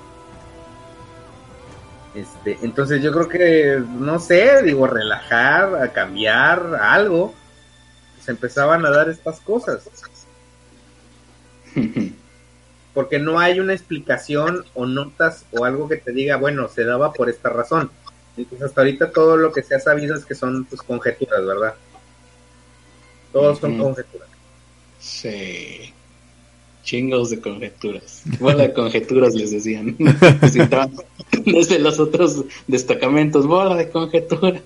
Este, 2.14 2.58
entonces 2.62 3.02
yo 3.02 3.12
creo 3.12 3.28
que, 3.28 3.82
no 3.86 4.18
sé, 4.18 4.62
digo, 4.62 4.86
relajar, 4.86 5.74
a 5.82 5.92
cambiar, 5.92 6.78
algo, 6.80 7.34
se 8.24 8.30
empezaban 8.30 8.86
a 8.86 8.90
dar 8.90 9.10
estas 9.10 9.40
cosas. 9.40 9.88
porque 12.94 13.18
no 13.18 13.38
hay 13.38 13.60
una 13.60 13.74
explicación 13.74 14.64
o 14.72 14.86
notas 14.86 15.44
o 15.52 15.66
algo 15.66 15.86
que 15.86 15.98
te 15.98 16.12
diga, 16.12 16.36
bueno, 16.36 16.68
se 16.68 16.84
daba 16.84 17.12
por 17.12 17.28
esta 17.28 17.50
razón. 17.50 17.90
Entonces 18.38 18.68
hasta 18.68 18.80
ahorita 18.80 19.10
todo 19.10 19.36
lo 19.36 19.52
que 19.52 19.62
se 19.62 19.74
ha 19.74 19.80
sabido 19.80 20.16
es 20.16 20.24
que 20.24 20.34
son 20.34 20.64
tus 20.64 20.78
pues, 20.78 20.82
conjeturas, 20.82 21.44
¿verdad? 21.44 21.74
Todos 23.34 23.58
son 23.58 23.78
conjeturas. 23.78 24.28
Sí. 24.98 25.92
Chingos 26.86 27.30
de 27.30 27.40
conjeturas. 27.40 28.22
Bola 28.38 28.62
de 28.62 28.72
conjeturas 28.72 29.34
les 29.34 29.50
decían. 29.50 29.96
Desde 31.44 31.80
los 31.80 31.98
otros 31.98 32.44
destacamentos, 32.68 33.44
bola 33.44 33.74
de 33.74 33.90
conjeturas. 33.90 34.62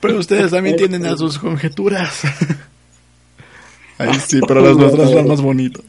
Pero 0.00 0.18
ustedes 0.18 0.50
también 0.50 0.76
tienen 0.76 1.06
a 1.06 1.16
sus 1.16 1.38
conjeturas. 1.38 2.22
Ahí 3.98 4.14
sí, 4.14 4.40
pero 4.48 4.62
las 4.62 4.76
nuestras 4.76 5.10
son 5.12 5.28
más 5.28 5.40
bonitas. 5.42 5.84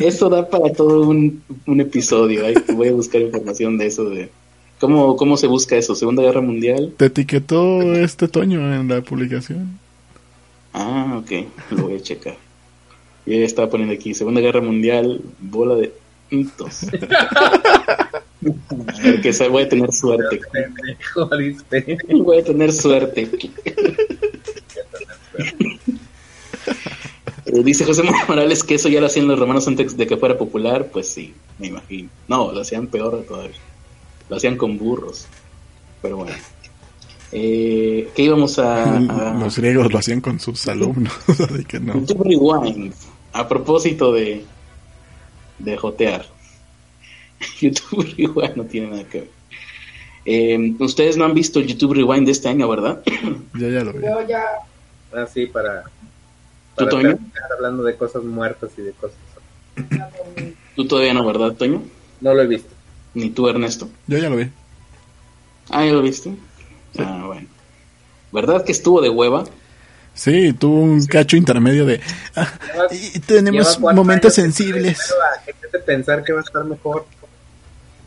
Esto 0.00 0.28
da 0.28 0.50
para 0.50 0.72
todo 0.72 1.08
un, 1.08 1.40
episodio. 1.66 2.42
voy 2.74 2.88
a 2.88 2.92
buscar 2.94 3.20
información 3.20 3.78
de 3.78 3.86
eso, 3.86 4.10
de 4.10 4.28
cómo, 4.80 5.16
cómo 5.16 5.36
se 5.36 5.46
busca 5.46 5.76
eso. 5.76 5.94
Segunda 5.94 6.24
Guerra 6.24 6.40
Mundial. 6.40 6.94
Te 6.96 7.06
etiquetó 7.06 7.94
este 7.94 8.26
Toño 8.26 8.74
en 8.74 8.88
la 8.88 9.02
publicación. 9.02 9.78
Ah, 10.72 11.20
ok. 11.22 11.30
Lo 11.70 11.84
voy 11.84 11.96
a 11.96 12.02
checar. 12.02 12.36
Y 13.26 13.38
ya 13.38 13.44
estaba 13.44 13.68
poniendo 13.68 13.94
aquí, 13.94 14.14
Segunda 14.14 14.40
Guerra 14.40 14.60
Mundial, 14.60 15.20
bola 15.38 15.74
de 15.74 15.92
hitos. 16.30 16.80
que 19.22 19.48
voy 19.48 19.62
a 19.64 19.68
tener 19.68 19.92
suerte. 19.92 20.40
Voy 22.08 22.38
a 22.38 22.44
tener 22.44 22.72
suerte. 22.72 23.28
Eh, 27.46 27.62
dice 27.64 27.84
José 27.84 28.02
Morales 28.28 28.62
que 28.62 28.74
eso 28.74 28.88
ya 28.88 29.00
lo 29.00 29.06
hacían 29.06 29.26
los 29.26 29.38
romanos 29.38 29.66
antes 29.68 29.96
de 29.96 30.06
que 30.06 30.16
fuera 30.16 30.36
popular. 30.36 30.88
Pues 30.92 31.08
sí, 31.08 31.34
me 31.58 31.68
imagino. 31.68 32.10
No, 32.28 32.52
lo 32.52 32.60
hacían 32.60 32.88
peor 32.88 33.24
todavía. 33.26 33.56
Lo 34.28 34.36
hacían 34.36 34.56
con 34.56 34.76
burros. 34.76 35.26
Pero 36.02 36.18
bueno. 36.18 36.36
Eh, 37.32 38.08
¿Qué 38.14 38.22
íbamos 38.22 38.58
a, 38.58 38.98
Los 39.38 39.58
griegos 39.58 39.92
lo 39.92 39.98
hacían 39.98 40.20
con 40.20 40.40
sus 40.40 40.66
alumnos. 40.66 41.12
YouTube 41.68 42.24
Rewind. 42.24 42.94
A 43.32 43.46
propósito 43.46 44.12
de, 44.12 44.44
de 45.58 45.76
jotear. 45.76 46.26
YouTube 47.60 48.14
Rewind 48.16 48.56
no 48.56 48.64
tiene 48.64 48.88
nada 48.88 49.04
que 49.04 49.20
ver. 49.20 49.30
Eh, 50.24 50.74
ustedes 50.78 51.16
no 51.16 51.24
han 51.24 51.34
visto 51.34 51.60
YouTube 51.60 51.94
Rewind 51.94 52.26
de 52.26 52.32
este 52.32 52.48
año, 52.48 52.68
¿verdad? 52.68 53.02
ya, 53.54 53.68
ya 53.68 53.84
lo 53.84 53.92
vi. 53.92 54.04
Yo 54.04 54.26
ya. 54.26 54.44
Ah, 55.12 55.26
sí, 55.26 55.46
para 55.46 55.84
¿Tú, 56.76 56.86
Toño? 56.88 57.18
hablando 57.56 57.82
de 57.82 57.96
cosas 57.96 58.22
muertas 58.22 58.70
y 58.78 58.82
de 58.82 58.92
cosas. 58.92 59.16
Tú 60.76 60.86
todavía 60.86 61.14
no, 61.14 61.26
¿verdad, 61.26 61.52
Toño? 61.54 61.82
No 62.20 62.34
lo 62.34 62.42
he 62.42 62.46
visto. 62.46 62.70
¿Ni 63.14 63.30
tú, 63.30 63.48
Ernesto? 63.48 63.88
Yo 64.06 64.18
ya 64.18 64.28
lo 64.28 64.36
vi. 64.36 64.50
Ah, 65.70 65.84
¿ya 65.84 65.92
lo 65.92 66.02
viste? 66.02 66.34
Ah, 66.98 67.24
bueno. 67.26 67.48
¿Verdad 68.32 68.64
que 68.64 68.72
estuvo 68.72 69.00
de 69.00 69.08
hueva? 69.08 69.44
Sí, 70.14 70.52
tuvo 70.52 70.80
un 70.80 71.06
cacho 71.06 71.36
intermedio 71.36 71.86
de... 71.86 72.00
Ah, 72.34 72.52
y 72.90 73.18
tenemos 73.20 73.78
momentos 73.78 74.34
sensibles. 74.34 74.98
A 75.12 75.84
pensar 75.84 76.24
que 76.24 76.32
va 76.32 76.40
a 76.40 76.42
estar 76.42 76.64
mejor. 76.64 77.06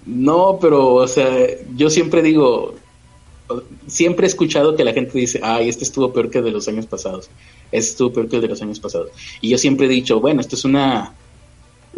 No, 0.06 0.58
pero, 0.60 0.96
o 0.96 1.08
sea, 1.08 1.30
yo 1.76 1.90
siempre 1.90 2.22
digo, 2.22 2.76
siempre 3.88 4.26
he 4.26 4.30
escuchado 4.30 4.76
que 4.76 4.84
la 4.84 4.94
gente 4.94 5.18
dice, 5.18 5.40
ay, 5.44 5.70
este 5.70 5.84
estuvo 5.84 6.12
peor 6.12 6.30
que 6.30 6.40
el 6.40 6.46
de 6.46 6.52
los 6.52 6.68
años 6.68 6.86
pasados, 6.86 7.30
este 7.72 7.92
estuvo 7.92 8.14
peor 8.14 8.28
que 8.28 8.38
el 8.38 8.42
de 8.42 8.48
los 8.48 8.62
años 8.62 8.80
pasados. 8.80 9.10
Y 9.42 9.50
yo 9.50 9.58
siempre 9.58 9.86
he 9.86 9.90
dicho, 9.90 10.20
bueno, 10.20 10.42
esto 10.42 10.56
es 10.56 10.66
una, 10.66 11.14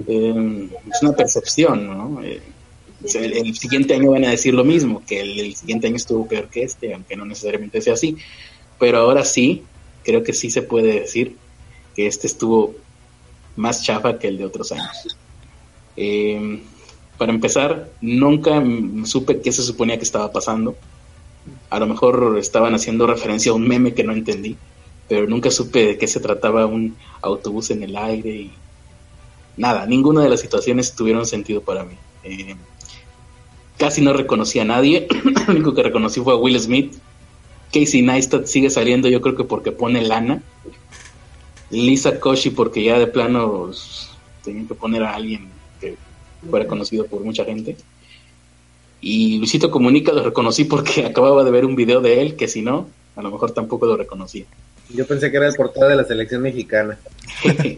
eh, 0.07 0.69
es 0.91 1.01
una 1.01 1.13
percepción, 1.13 1.87
¿no? 1.87 2.21
Eh, 2.23 2.41
el, 3.15 3.55
siguiente 3.55 3.93
año 3.93 4.11
van 4.11 4.25
a 4.25 4.29
decir 4.29 4.53
lo 4.53 4.63
mismo, 4.63 5.03
que 5.05 5.21
el, 5.21 5.55
siguiente 5.55 5.87
año 5.87 5.95
estuvo 5.95 6.27
peor 6.27 6.49
que 6.49 6.63
este, 6.63 6.93
aunque 6.93 7.15
no 7.15 7.25
necesariamente 7.25 7.81
sea 7.81 7.93
así. 7.93 8.17
Pero 8.79 8.99
ahora 8.99 9.23
sí, 9.23 9.63
creo 10.03 10.23
que 10.23 10.33
sí 10.33 10.49
se 10.49 10.61
puede 10.61 11.01
decir 11.01 11.35
que 11.95 12.07
este 12.07 12.27
estuvo 12.27 12.75
más 13.55 13.83
chafa 13.83 14.19
que 14.19 14.27
el 14.27 14.37
de 14.37 14.45
otros 14.45 14.71
años. 14.71 15.17
Eh, 15.95 16.61
para 17.17 17.31
empezar, 17.31 17.91
nunca 18.01 18.63
supe 19.05 19.41
qué 19.41 19.51
se 19.51 19.61
suponía 19.61 19.97
que 19.97 20.03
estaba 20.03 20.31
pasando. 20.31 20.75
A 21.69 21.79
lo 21.79 21.87
mejor 21.87 22.37
estaban 22.39 22.73
haciendo 22.73 23.05
referencia 23.05 23.51
a 23.51 23.55
un 23.55 23.67
meme 23.67 23.93
que 23.93 24.03
no 24.03 24.13
entendí, 24.13 24.57
pero 25.07 25.27
nunca 25.27 25.51
supe 25.51 25.85
de 25.85 25.97
qué 25.97 26.07
se 26.07 26.19
trataba 26.19 26.65
un 26.65 26.95
autobús 27.21 27.69
en 27.71 27.83
el 27.83 27.95
aire 27.95 28.29
y 28.29 28.51
nada, 29.57 29.85
ninguna 29.85 30.23
de 30.23 30.29
las 30.29 30.39
situaciones 30.39 30.95
tuvieron 30.95 31.25
sentido 31.25 31.61
para 31.61 31.83
mí. 31.83 31.95
Eh, 32.23 32.55
casi 33.77 34.01
no 34.01 34.13
reconocí 34.13 34.59
a 34.59 34.65
nadie, 34.65 35.07
lo 35.47 35.53
único 35.53 35.73
que 35.73 35.83
reconocí 35.83 36.21
fue 36.21 36.33
a 36.33 36.37
Will 36.37 36.59
Smith. 36.59 36.93
Casey 37.71 38.03
Neistat 38.03 38.45
sigue 38.45 38.69
saliendo, 38.69 39.09
yo 39.09 39.21
creo 39.21 39.35
que 39.35 39.43
porque 39.43 39.71
pone 39.71 40.01
lana. 40.03 40.41
Lisa 41.71 42.19
Koshi 42.19 42.51
porque 42.51 42.83
ya 42.83 42.99
de 42.99 43.07
plano 43.07 43.63
pues, 43.65 44.09
tenían 44.43 44.67
que 44.67 44.75
poner 44.75 45.03
a 45.03 45.15
alguien 45.15 45.49
que 45.81 45.95
fuera 46.47 46.67
conocido 46.67 47.07
por 47.07 47.23
mucha 47.23 47.43
gente. 47.45 47.75
Y 49.01 49.37
Luisito 49.39 49.71
Comunica 49.71 50.13
lo 50.13 50.23
reconocí 50.23 50.65
porque 50.65 51.05
acababa 51.05 51.43
de 51.43 51.51
ver 51.51 51.65
un 51.65 51.75
video 51.75 51.99
de 51.99 52.21
él, 52.21 52.35
que 52.35 52.47
si 52.47 52.61
no, 52.61 52.87
a 53.15 53.21
lo 53.21 53.31
mejor 53.31 53.51
tampoco 53.51 53.85
lo 53.85 53.97
reconocía. 53.97 54.45
Yo 54.89 55.07
pensé 55.07 55.31
que 55.31 55.37
era 55.37 55.47
el 55.47 55.55
portado 55.55 55.89
de 55.89 55.95
la 55.95 56.03
selección 56.03 56.41
mexicana. 56.41 56.99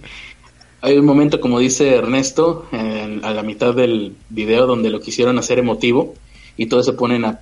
Hay 0.86 1.00
un 1.00 1.06
momento, 1.06 1.42
como 1.42 1.58
dice 1.58 1.96
Ernesto, 1.96 2.68
a 2.72 3.32
la 3.32 3.42
mitad 3.42 3.74
del 3.74 4.16
video 4.30 4.68
donde 4.68 4.92
lo 4.92 5.00
quisieron 5.00 5.40
hacer 5.40 5.58
emotivo 5.58 6.14
y 6.58 6.68
todos 6.68 6.86
se 6.86 6.94
ponen 6.94 7.26
a, 7.26 7.40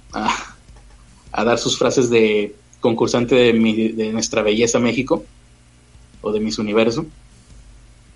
a, 1.33 1.43
dar 1.43 1.59
sus 1.59 1.77
frases 1.77 2.09
de 2.09 2.55
concursante 2.79 3.35
de, 3.35 3.93
de 3.97 4.13
nuestra 4.13 4.43
belleza 4.43 4.79
México 4.79 5.25
o 6.21 6.31
de 6.31 6.39
Miss 6.39 6.57
Universo. 6.57 7.05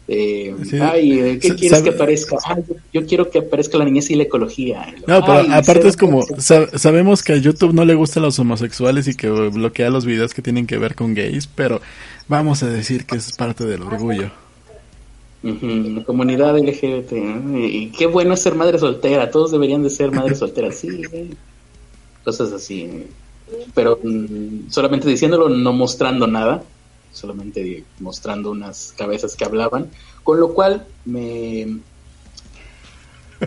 Eh, 0.07 0.55
ay, 0.81 1.39
¿qué 1.41 1.55
quieres 1.55 1.81
que 1.81 1.89
aparezca? 1.89 2.37
yo, 2.93 3.05
quiero 3.05 3.29
que 3.29 3.39
aparezca 3.39 3.77
la 3.77 3.83
niñez 3.83 4.09
y 4.09 4.15
la 4.15 4.23
ecología. 4.23 4.95
No, 5.07 5.19
pero 5.25 5.53
aparte 5.53 5.89
es 5.89 5.97
como, 5.97 6.25
sabemos 6.37 7.21
que 7.21 7.33
a 7.33 7.35
YouTube 7.35 7.73
no 7.73 7.83
le 7.83 7.95
gustan 7.95 8.23
los 8.23 8.39
homosexuales 8.39 9.09
y 9.09 9.15
que 9.15 9.29
bloquea 9.29 9.89
los 9.89 10.05
videos 10.05 10.33
que 10.33 10.41
tienen 10.41 10.67
que 10.67 10.77
ver 10.77 10.95
con 10.95 11.13
gays, 11.13 11.47
pero 11.47 11.81
vamos 12.29 12.63
a 12.63 12.67
decir 12.67 13.05
que 13.05 13.17
es 13.17 13.33
parte 13.33 13.65
del 13.65 13.81
orgullo. 13.81 14.31
La 15.43 16.03
comunidad 16.03 16.57
LGBT, 16.57 17.11
y 17.55 17.91
qué 17.91 18.07
bueno 18.07 18.33
es 18.33 18.41
ser 18.41 18.55
madre 18.55 18.79
soltera, 18.79 19.29
todos 19.29 19.51
deberían 19.51 19.83
de 19.83 19.89
ser 19.89 20.11
madre 20.11 20.35
soltera, 20.35 20.71
sí, 20.71 21.01
cosas 22.23 22.51
así, 22.51 23.05
pero 23.73 23.99
mm, 24.03 24.69
solamente 24.69 25.07
diciéndolo, 25.07 25.49
no 25.49 25.73
mostrando 25.73 26.27
nada, 26.27 26.63
solamente 27.11 27.83
mostrando 27.99 28.51
unas 28.51 28.93
cabezas 28.97 29.35
que 29.35 29.45
hablaban, 29.45 29.89
con 30.23 30.39
lo 30.39 30.53
cual 30.53 30.85
me, 31.05 31.77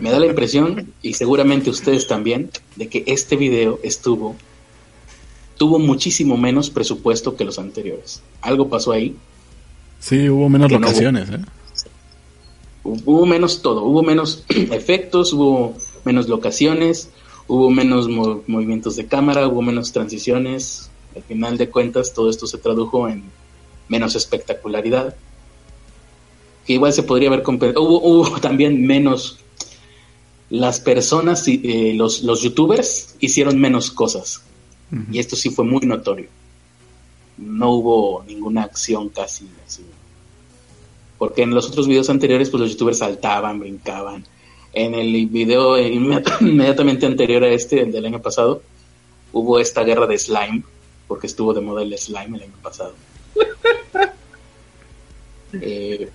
me 0.01 0.11
da 0.11 0.19
la 0.19 0.27
impresión, 0.27 0.93
y 1.01 1.13
seguramente 1.13 1.69
ustedes 1.69 2.07
también, 2.07 2.49
de 2.77 2.87
que 2.87 3.03
este 3.05 3.35
video 3.35 3.79
estuvo, 3.83 4.35
tuvo 5.57 5.77
muchísimo 5.77 6.37
menos 6.37 6.69
presupuesto 6.69 7.35
que 7.35 7.43
los 7.43 7.59
anteriores. 7.59 8.21
Algo 8.41 8.69
pasó 8.69 8.93
ahí. 8.93 9.15
Sí, 9.99 10.27
hubo 10.29 10.49
menos 10.49 10.71
locaciones, 10.71 11.29
¿eh? 11.29 11.39
Hubo 12.83 13.25
menos 13.25 13.61
todo, 13.61 13.83
hubo 13.83 14.01
menos 14.01 14.43
efectos, 14.49 15.33
hubo 15.33 15.75
menos 16.03 16.27
locaciones, 16.27 17.11
hubo 17.47 17.69
menos 17.69 18.07
movimientos 18.07 18.95
de 18.95 19.05
cámara, 19.05 19.47
hubo 19.47 19.61
menos 19.61 19.91
transiciones. 19.91 20.89
Al 21.15 21.23
final 21.23 21.57
de 21.57 21.69
cuentas, 21.69 22.13
todo 22.13 22.29
esto 22.29 22.47
se 22.47 22.57
tradujo 22.57 23.07
en 23.07 23.23
menos 23.87 24.15
espectacularidad. 24.15 25.15
Que 26.65 26.73
igual 26.73 26.93
se 26.93 27.03
podría 27.03 27.29
haber 27.29 27.43
hubo, 27.43 28.01
hubo 28.01 28.39
también 28.41 28.85
menos. 28.85 29.39
Las 30.49 30.79
personas, 30.79 31.47
eh, 31.47 31.93
los, 31.95 32.23
los 32.23 32.41
youtubers 32.41 33.15
hicieron 33.19 33.59
menos 33.59 33.91
cosas. 33.91 34.41
Y 35.09 35.19
esto 35.19 35.37
sí 35.37 35.49
fue 35.49 35.63
muy 35.63 35.85
notorio. 35.85 36.27
No 37.37 37.71
hubo 37.71 38.23
ninguna 38.27 38.63
acción 38.63 39.07
casi 39.07 39.47
así. 39.65 39.83
Porque 41.21 41.43
en 41.43 41.53
los 41.53 41.67
otros 41.69 41.87
videos 41.87 42.09
anteriores, 42.09 42.49
pues 42.49 42.61
los 42.61 42.71
youtubers 42.71 42.97
saltaban, 42.97 43.59
brincaban. 43.59 44.25
En 44.73 44.95
el 44.95 45.27
video 45.27 45.77
inmediatamente 46.41 47.05
anterior 47.05 47.43
a 47.43 47.49
este, 47.49 47.79
el 47.79 47.91
del 47.91 48.07
año 48.07 48.19
pasado, 48.23 48.63
hubo 49.31 49.59
esta 49.59 49.83
guerra 49.83 50.07
de 50.07 50.17
slime, 50.17 50.63
porque 51.07 51.27
estuvo 51.27 51.53
de 51.53 51.61
moda 51.61 51.83
el 51.83 51.95
slime 51.95 52.37
el 52.37 52.43
año 52.45 52.57
pasado. 52.63 52.95
Eh, 55.61 56.09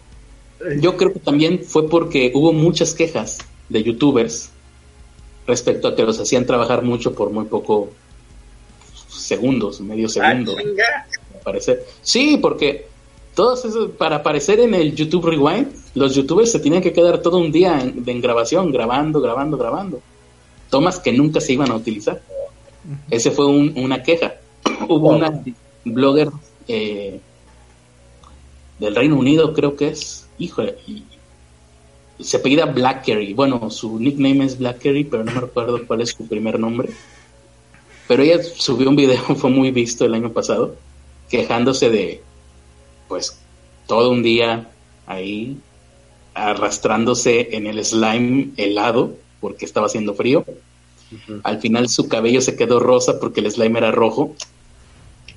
yo 0.81 0.97
creo 0.97 1.13
que 1.13 1.21
también 1.21 1.63
fue 1.63 1.89
porque 1.91 2.33
hubo 2.35 2.55
muchas 2.55 2.95
quejas 2.95 3.39
de 3.69 3.83
youtubers 3.83 4.49
respecto 5.47 5.89
a 5.89 5.95
que 5.95 6.05
los 6.05 6.19
hacían 6.19 6.47
trabajar 6.47 6.83
mucho 6.83 7.15
por 7.15 7.31
muy 7.31 7.45
poco 7.45 7.91
segundos, 9.09 9.81
medio 9.83 10.09
segundo. 10.09 10.57
Aparecer. 11.39 11.85
Sí, 12.01 12.39
porque 12.41 12.87
todos 13.37 13.67
esos, 13.67 13.91
para 13.91 14.17
aparecer 14.17 14.61
en 14.61 14.73
el 14.73 14.95
YouTube 14.95 15.27
Rewind, 15.27 15.69
los 15.95 16.15
youtubers 16.15 16.51
se 16.51 16.59
tenían 16.59 16.83
que 16.83 16.95
quedar 16.95 17.21
todo 17.21 17.37
un 17.37 17.53
día 17.53 17.79
en, 17.83 18.21
grabación, 18.23 18.73
grabando, 18.73 19.21
grabando, 19.21 19.59
grabando. 19.59 20.01
Tomas 20.71 20.99
que 20.99 21.13
nunca 21.13 21.39
se 21.39 21.53
iban 21.53 21.71
a 21.71 21.77
utilizar. 21.77 22.23
Ese 23.11 23.31
fue 23.31 23.45
una 23.45 24.03
queja. 24.03 24.37
Hubo 24.89 25.11
una 25.11 25.43
blogger 25.85 26.31
eh, 26.67 27.21
del 28.79 28.97
Reino 28.97 29.19
Unido, 29.19 29.53
creo 29.53 29.77
que 29.77 29.89
es, 29.89 30.27
híjole, 30.39 30.79
y 30.87 31.05
se 32.19 32.39
apellida 32.39 32.65
Blackberry. 32.65 33.35
Bueno, 33.35 33.71
su 33.71 34.01
nickname 34.01 34.47
es 34.47 34.57
Blackberry, 34.59 35.05
pero 35.05 35.25
no 35.25 35.33
me 35.33 35.41
recuerdo 35.43 35.87
cuál 35.87 36.01
es 36.01 36.09
su 36.09 36.27
primer 36.27 36.59
nombre. 36.59 36.89
Pero 38.09 38.23
ella 38.23 38.43
subió 38.43 38.89
un 38.89 38.97
video, 38.97 39.23
fue 39.37 39.51
muy 39.51 39.73
visto 39.73 40.07
el 40.07 40.15
año 40.15 40.33
pasado, 40.33 40.75
quejándose 41.29 41.91
de, 41.91 42.23
pues, 43.09 43.39
todo 43.87 44.11
un 44.11 44.23
día 44.23 44.71
ahí 45.07 45.59
arrastrándose 46.35 47.57
en 47.57 47.67
el 47.67 47.83
slime 47.85 48.51
helado 48.57 49.17
porque 49.41 49.65
estaba 49.65 49.87
haciendo 49.87 50.15
frío. 50.15 50.45
Al 51.45 51.61
final 51.61 51.89
su 51.89 52.09
cabello 52.09 52.41
se 52.41 52.57
quedó 52.57 52.81
rosa 52.81 53.19
porque 53.21 53.41
el 53.41 53.51
slime 53.51 53.79
era 53.79 53.91
rojo 53.91 54.35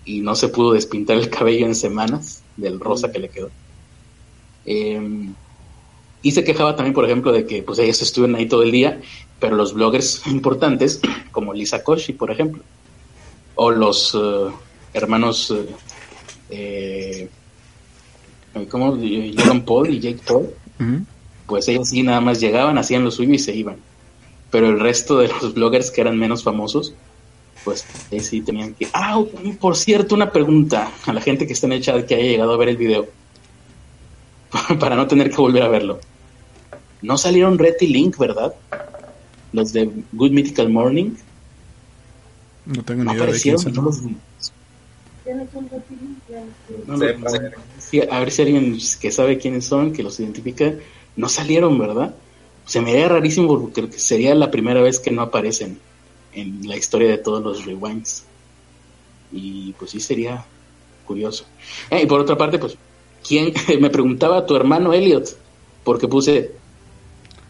y 0.03 0.21
no 0.21 0.35
se 0.35 0.49
pudo 0.49 0.73
despintar 0.73 1.17
el 1.17 1.29
cabello 1.29 1.65
en 1.67 1.75
semanas 1.75 2.43
del 2.57 2.79
rosa 2.79 3.11
que 3.11 3.19
le 3.19 3.29
quedó. 3.29 3.49
Em, 4.65 5.33
y 6.21 6.31
se 6.31 6.43
quejaba 6.43 6.75
también, 6.75 6.93
por 6.93 7.05
ejemplo, 7.05 7.31
de 7.31 7.45
que 7.45 7.63
pues 7.63 7.79
ellos 7.79 8.01
estuvieron 8.01 8.35
ahí 8.35 8.47
todo 8.47 8.63
el 8.63 8.71
día, 8.71 8.99
pero 9.39 9.55
los 9.55 9.73
bloggers 9.73 10.23
importantes, 10.27 10.99
como 11.31 11.53
Lisa 11.53 11.83
Koshi, 11.83 12.13
por 12.13 12.31
ejemplo, 12.31 12.63
o 13.55 13.71
los 13.71 14.15
eh, 14.15 14.51
hermanos, 14.93 15.51
eh, 15.51 15.69
eh 16.49 17.29
¿cómo? 18.69 18.97
Jordan 18.97 19.65
Paul 19.65 19.89
y 19.89 19.99
Jake 19.99 20.21
Paul, 20.25 20.49
pues 21.45 21.67
ellos 21.67 21.89
sí 21.89 22.03
nada 22.03 22.21
más 22.21 22.39
llegaban, 22.39 22.77
hacían 22.77 23.03
lo 23.03 23.11
suyo 23.11 23.33
y 23.33 23.39
se 23.39 23.55
iban. 23.55 23.77
Pero 24.51 24.69
el 24.69 24.79
resto 24.79 25.19
de 25.19 25.27
los 25.27 25.53
bloggers 25.53 25.91
que 25.91 26.01
eran 26.01 26.17
menos 26.17 26.43
famosos, 26.43 26.93
pues 27.63 27.85
sí 28.21 28.41
tenían 28.41 28.73
que... 28.73 28.87
Ah, 28.93 29.21
por 29.59 29.75
cierto, 29.75 30.15
una 30.15 30.31
pregunta 30.31 30.91
a 31.05 31.13
la 31.13 31.21
gente 31.21 31.45
que 31.45 31.53
está 31.53 31.67
en 31.67 31.73
el 31.73 31.81
chat 31.81 32.05
que 32.05 32.15
haya 32.15 32.23
llegado 32.23 32.53
a 32.53 32.57
ver 32.57 32.69
el 32.69 32.77
video, 32.77 33.07
para 34.79 34.95
no 34.95 35.07
tener 35.07 35.29
que 35.29 35.37
volver 35.37 35.63
a 35.63 35.67
verlo. 35.67 35.99
No 37.01 37.17
salieron 37.17 37.57
Red 37.57 37.75
y 37.81 37.87
Link, 37.87 38.17
¿verdad? 38.17 38.53
Los 39.53 39.73
de 39.73 39.89
Good 40.11 40.31
Mythical 40.31 40.69
Morning. 40.69 41.11
No 42.65 42.83
tengo 42.83 43.03
ni 43.03 43.13
idea 43.13 43.25
de 43.25 43.39
quién 43.39 43.57
son. 43.57 44.19
A 48.09 48.19
ver 48.19 48.31
si 48.31 48.41
alguien 48.41 48.77
que 48.99 49.11
sabe 49.11 49.37
quiénes 49.37 49.65
son, 49.65 49.93
que 49.93 50.03
los 50.03 50.19
identifica, 50.19 50.73
no 51.15 51.29
salieron, 51.29 51.77
¿verdad? 51.77 52.15
Se 52.65 52.81
me 52.81 52.91
haría 52.91 53.09
rarísimo 53.09 53.59
porque 53.59 53.91
sería 53.97 54.35
la 54.35 54.51
primera 54.51 54.81
vez 54.81 54.99
que 54.99 55.11
no 55.11 55.21
aparecen 55.21 55.79
en 56.33 56.67
la 56.67 56.77
historia 56.77 57.09
de 57.09 57.17
todos 57.17 57.43
los 57.43 57.65
rewinds. 57.65 58.25
Y 59.31 59.73
pues 59.73 59.91
sí 59.91 59.99
sería 59.99 60.45
curioso. 61.05 61.45
Eh, 61.89 62.01
y 62.03 62.05
por 62.05 62.19
otra 62.19 62.37
parte, 62.37 62.59
pues, 62.59 62.77
¿quién? 63.27 63.53
me 63.79 63.89
preguntaba 63.89 64.45
tu 64.45 64.55
hermano 64.55 64.93
Elliot, 64.93 65.37
porque 65.83 66.07
puse 66.07 66.51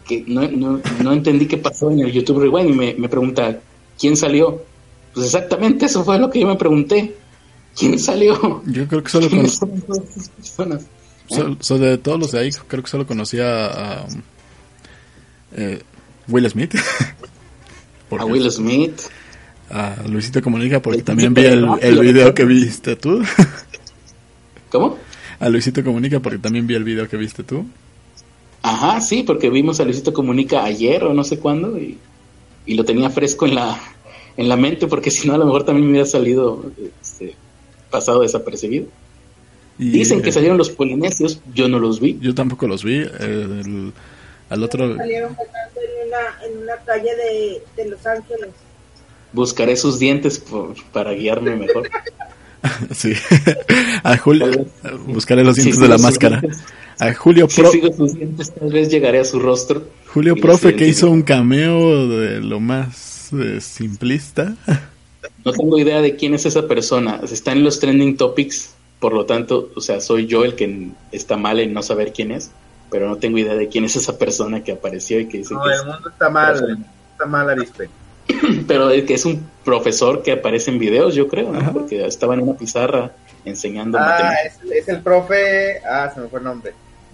que 0.07 0.23
no, 0.25 0.47
no, 0.47 0.81
no, 1.03 1.13
entendí 1.13 1.45
qué 1.45 1.57
pasó 1.57 1.91
en 1.91 1.99
el 1.99 2.11
YouTube 2.11 2.39
Rewind 2.39 2.69
y 2.69 2.73
me, 2.73 2.93
me 2.95 3.09
pregunta, 3.09 3.59
¿quién 3.99 4.17
salió? 4.17 4.63
Pues 5.13 5.27
exactamente 5.27 5.85
eso 5.85 6.03
fue 6.03 6.17
lo 6.17 6.29
que 6.29 6.39
yo 6.39 6.47
me 6.47 6.55
pregunté. 6.55 7.15
¿Quién 7.77 7.99
salió? 7.99 8.61
Yo 8.65 8.87
creo 8.87 9.03
que 9.03 9.09
solo 9.09 9.29
con... 9.29 9.45
de 11.79 11.97
todos 11.97 12.19
los 12.19 12.31
de 12.31 12.39
ahí, 12.39 12.49
creo 12.67 12.83
que 12.83 12.89
solo 12.89 13.07
conocía 13.07 13.65
a, 13.65 14.07
eh, 15.55 15.81
Will 16.27 16.49
Smith. 16.49 16.75
a 18.17 18.25
Will 18.25 18.51
Smith. 18.51 19.01
A 19.69 19.95
Luisito 20.07 20.41
Comunica, 20.41 20.81
porque 20.81 21.03
también 21.03 21.33
vi 21.33 21.45
el, 21.45 21.67
el 21.81 21.99
video 21.99 22.33
que 22.33 22.43
viste 22.43 22.95
tú. 22.95 23.21
¿Cómo? 24.71 24.97
A 25.39 25.49
Luisito 25.49 25.83
Comunica, 25.83 26.19
porque 26.19 26.39
también 26.39 26.65
vi 26.65 26.75
el 26.75 26.83
video 26.83 27.07
que 27.07 27.17
viste 27.17 27.43
tú. 27.43 27.65
Ajá, 28.61 28.99
sí, 28.99 29.23
porque 29.23 29.49
vimos 29.49 29.79
a 29.79 29.85
Luisito 29.85 30.11
Comunica 30.11 30.63
ayer 30.63 31.03
o 31.03 31.13
no 31.13 31.23
sé 31.23 31.39
cuándo 31.39 31.77
y, 31.77 31.97
y 32.65 32.73
lo 32.75 32.83
tenía 32.83 33.09
fresco 33.09 33.45
en 33.45 33.55
la, 33.55 33.79
en 34.35 34.49
la 34.49 34.57
mente, 34.57 34.87
porque 34.87 35.11
si 35.11 35.27
no, 35.27 35.35
a 35.35 35.37
lo 35.37 35.45
mejor 35.45 35.63
también 35.63 35.85
me 35.85 35.91
hubiera 35.91 36.07
salido 36.07 36.71
este, 37.01 37.35
pasado 37.89 38.21
desapercibido. 38.21 38.87
Dicen 39.77 40.21
que 40.21 40.31
salieron 40.31 40.57
los 40.57 40.69
polinesios, 40.69 41.41
yo 41.53 41.69
no 41.69 41.79
los 41.79 42.01
vi. 42.01 42.17
Yo 42.21 42.35
tampoco 42.35 42.67
los 42.67 42.83
vi. 42.83 42.97
el, 42.97 43.93
al 44.49 44.63
otro. 44.63 44.95
Salieron 44.97 45.31
en 45.31 46.07
una, 46.07 46.45
en 46.45 46.63
una 46.63 46.75
calle 46.85 47.15
de, 47.15 47.63
de 47.75 47.89
Los 47.89 48.05
Ángeles. 48.05 48.49
Buscaré 49.31 49.77
sus 49.77 49.99
dientes 49.99 50.43
para 50.91 51.13
guiarme 51.13 51.55
mejor. 51.55 51.89
sí. 52.91 53.13
A 54.03 54.17
Julio. 54.17 54.65
Buscaré 55.07 55.43
los 55.43 55.55
dientes 55.55 55.79
de 55.79 55.87
la 55.87 55.97
máscara. 55.97 56.41
A 56.99 57.13
Julio 57.13 57.47
Pro. 57.47 57.71
Si 57.71 57.79
sigo 57.79 57.93
sus 57.93 58.15
dientes, 58.15 58.51
tal 58.53 58.71
vez 58.71 58.89
llegaré 58.89 59.19
a 59.19 59.25
su 59.25 59.39
rostro. 59.39 59.87
Julio 60.07 60.35
Profe, 60.35 60.75
que 60.75 60.87
hizo 60.87 61.09
un 61.09 61.21
cameo 61.21 62.07
de 62.09 62.41
lo 62.41 62.59
más 62.59 63.29
eh, 63.33 63.61
simplista. 63.61 64.55
No 65.45 65.51
tengo 65.51 65.77
idea 65.77 66.01
de 66.01 66.15
quién 66.15 66.33
es 66.33 66.45
esa 66.45 66.67
persona. 66.67 67.21
Está 67.23 67.51
en 67.51 67.63
los 67.63 67.79
trending 67.79 68.17
topics, 68.17 68.73
por 68.99 69.13
lo 69.13 69.25
tanto, 69.25 69.69
o 69.75 69.81
sea, 69.81 70.01
soy 70.01 70.27
yo 70.27 70.43
el 70.43 70.55
que 70.55 70.89
está 71.11 71.37
mal 71.37 71.59
en 71.59 71.73
no 71.73 71.81
saber 71.81 72.11
quién 72.13 72.31
es, 72.31 72.51
pero 72.91 73.07
no 73.07 73.17
tengo 73.17 73.37
idea 73.37 73.55
de 73.55 73.69
quién 73.69 73.85
es 73.85 73.95
esa 73.95 74.17
persona 74.17 74.63
que 74.63 74.73
apareció 74.73 75.19
y 75.19 75.27
que 75.27 75.39
dice 75.39 75.53
no, 75.53 75.63
que 75.63 75.73
el 75.73 75.85
mundo 75.85 76.09
está 76.09 76.29
mal, 76.29 76.85
está 77.11 77.25
mal, 77.25 77.49
Arispe. 77.49 77.89
pero 78.67 78.89
es 78.89 79.05
que 79.05 79.13
es 79.15 79.25
un 79.25 79.49
profesor 79.63 80.21
que 80.23 80.33
aparece 80.33 80.71
en 80.71 80.79
videos, 80.79 81.15
yo 81.15 81.27
creo, 81.27 81.51
¿no? 81.51 81.73
Porque 81.73 82.05
estaba 82.05 82.33
en 82.33 82.41
una 82.41 82.57
pizarra 82.57 83.11
enseñando 83.45 83.97
ah, 83.99 84.33
Es, 84.45 84.59
es, 84.71 84.87
el 84.89 85.01
profe, 85.01 85.79
ah, 85.85 86.11
se 86.13 86.21
me 86.21 86.27
fue 86.27 86.39
el 86.39 86.45
nombre. 86.45 86.73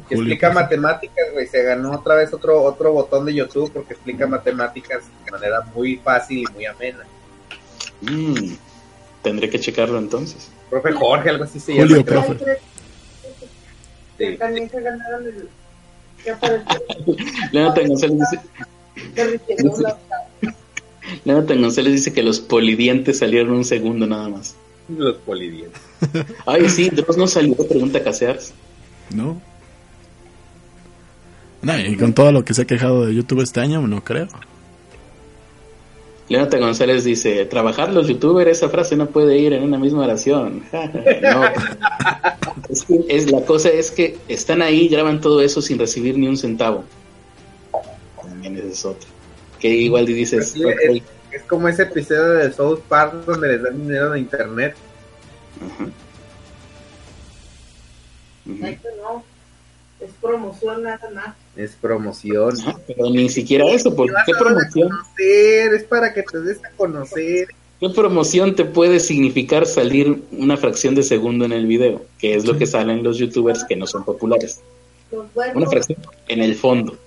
Que 0.10 0.15
explica 0.15 0.52
matemáticas, 0.52 1.27
güey. 1.34 1.47
Se 1.47 1.64
ganó 1.64 1.93
otra 1.93 2.15
vez 2.15 2.31
otro 2.34 2.61
otro 2.61 2.91
botón 2.91 3.26
de 3.26 3.34
YouTube 3.34 3.72
porque 3.73 3.93
explica 3.93 4.27
matemáticas 4.27 5.03
de 5.26 5.31
manera 5.31 5.61
muy 5.73 5.97
fácil 5.97 6.39
y 6.39 6.53
muy 6.53 6.65
amena. 6.65 7.06
Mm, 8.02 8.54
tendré 9.22 9.50
que 9.50 9.60
checarlo 9.60 9.98
entonces. 9.98 10.50
Profe 10.70 10.92
Jorge, 10.94 11.30
algo 11.30 11.44
así 11.44 11.60
se 11.60 11.74
Julio, 11.74 11.98
llama. 12.04 12.06
profe. 12.06 12.58
Sí. 14.18 14.38
También 14.38 14.70
se 14.70 14.82
ganaron 14.82 15.26
el... 15.28 15.50
Leonardo 17.52 17.82
González 17.88 18.18
dice... 18.20 18.40
Leonardo 21.24 21.56
González 21.56 21.94
dice 21.94 22.14
que 22.14 22.24
los 22.24 22.40
polidientes 22.40 23.20
salieron 23.20 23.54
un 23.54 23.66
segundo 23.66 24.08
nada 24.08 24.30
más. 24.30 24.56
Los 24.88 25.16
polidientes. 25.18 25.82
Ay, 26.46 26.70
sí, 26.70 26.90
Dross 26.90 27.18
no 27.18 27.28
salió, 27.28 27.56
pregunta 27.56 28.04
Casears. 28.04 28.54
No. 29.14 29.42
No, 31.62 31.80
y 31.80 31.98
con 31.98 32.14
todo 32.14 32.32
lo 32.32 32.46
que 32.46 32.54
se 32.54 32.62
ha 32.62 32.66
quejado 32.66 33.06
de 33.06 33.16
YouTube 33.16 33.42
este 33.42 33.60
año, 33.60 33.82
no 33.88 34.04
creo. 34.04 34.28
Leonata 36.27 36.57
González 36.57 37.03
dice, 37.03 37.45
trabajar 37.45 37.93
los 37.93 38.07
youtubers, 38.07 38.49
esa 38.49 38.69
frase 38.69 38.95
no 38.95 39.07
puede 39.07 39.38
ir 39.38 39.53
en 39.53 39.64
una 39.64 39.77
misma 39.77 40.06
oración. 40.06 40.64
no. 41.22 41.43
es, 43.07 43.31
la 43.31 43.41
cosa 43.41 43.69
es 43.69 43.91
que 43.91 44.18
están 44.27 44.64
ahí, 44.64 44.88
graban 44.88 45.22
todo 45.22 45.41
eso 45.41 45.61
sin 45.61 45.77
recibir 45.77 46.18
ni 46.18 46.27
un 46.27 46.38
centavo. 46.38 46.84
También 48.23 48.57
ese 48.57 48.69
es 48.69 48.85
otro. 48.85 49.07
Que 49.60 49.69
igual 49.69 50.07
dices... 50.07 50.56
es, 50.56 51.43
como 51.43 51.68
ese 51.68 51.84
episodio 51.84 52.30
de 52.30 52.52
South 52.52 52.80
Park 52.88 53.26
donde 53.26 53.49
les 53.49 53.61
dan 53.61 53.80
dinero 53.85 54.11
de 54.11 54.19
internet. 54.19 54.76
Ajá. 55.61 55.91
no, 58.45 59.23
es 59.99 60.11
promoción 60.22 60.84
nada 60.84 61.10
más 61.11 61.35
es 61.56 61.72
promoción. 61.76 62.56
pero 62.88 63.10
ni 63.10 63.30
siquiera 63.30 63.65
eso, 63.69 63.95
porque 63.95 64.14
¿qué 64.26 64.34
promoción? 64.38 64.90
es 65.18 65.84
para 65.84 66.14
que 66.14 66.23
te 66.23 66.41
des 66.41 66.64
a 66.64 66.69
conocer. 66.76 67.48
¿Qué 67.80 67.90
promoción 67.90 68.56
te 68.56 68.65
puede 68.65 68.99
significar 68.99 69.65
salir 69.65 70.23
una 70.32 70.56
fracción 70.56 70.95
de 70.95 71.03
segundo 71.03 71.45
en 71.45 71.52
el 71.52 71.65
video? 71.65 72.06
Que 72.19 72.36
es 72.36 72.45
lo 72.45 72.57
que 72.57 72.65
salen 72.65 73.03
los 73.03 73.18
youtubers 73.18 73.65
que 73.65 73.76
no 73.76 73.86
son 73.86 74.06
populares. 74.06 74.61
Una 75.53 75.69
fracción 75.69 75.99
en 76.27 76.41
el 76.41 76.56
fondo. 76.56 76.98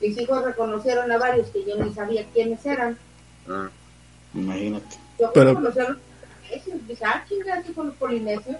Mis 0.00 0.16
hijos 0.16 0.44
reconocieron 0.44 1.10
a 1.10 1.18
varios 1.18 1.48
que 1.48 1.64
yo 1.64 1.76
ni 1.82 1.92
sabía 1.92 2.24
quiénes 2.32 2.64
eran. 2.64 2.96
Ah, 3.48 3.68
imagínate. 4.32 4.96
Yo 5.18 5.32
pero... 5.34 5.54
conocí 5.54 5.80
a 5.80 5.88
los 5.88 5.98
polinesios. 5.98 7.02
ah, 7.02 7.24
con 7.74 7.86
los 7.88 7.96
polinesios. 7.96 8.56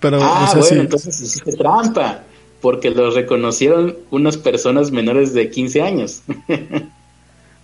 Pero, 0.00 0.18
ah, 0.20 0.52
bueno, 0.56 0.80
entonces 0.80 1.20
hiciste 1.20 1.52
trampa 1.52 2.24
porque 2.60 2.90
los 2.90 3.14
reconocieron 3.14 3.96
unas 4.10 4.36
personas 4.36 4.90
menores 4.90 5.32
de 5.32 5.50
15 5.50 5.82
años. 5.82 6.22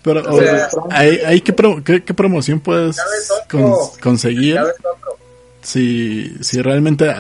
Pero, 0.03 0.23
¿hay, 0.91 1.41
qué, 1.41 1.53
promoción 1.53 2.61
puedes 2.61 2.97
conseguir 4.01 4.61
si, 5.63 6.33
si 6.41 6.63
realmente 6.63 7.13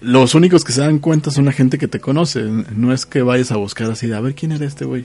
los 0.00 0.34
únicos 0.34 0.64
que 0.64 0.72
se 0.72 0.80
dan 0.80 0.98
cuenta 0.98 1.30
son 1.30 1.46
la 1.46 1.52
gente 1.52 1.78
que 1.78 1.88
te 1.88 2.00
conoce? 2.00 2.42
No 2.42 2.92
es 2.92 3.06
que 3.06 3.22
vayas 3.22 3.52
a 3.52 3.56
buscar 3.56 3.90
así 3.90 4.06
de 4.06 4.16
a 4.16 4.20
ver 4.20 4.34
quién 4.34 4.52
era 4.52 4.64
este 4.64 4.84
güey. 4.84 5.04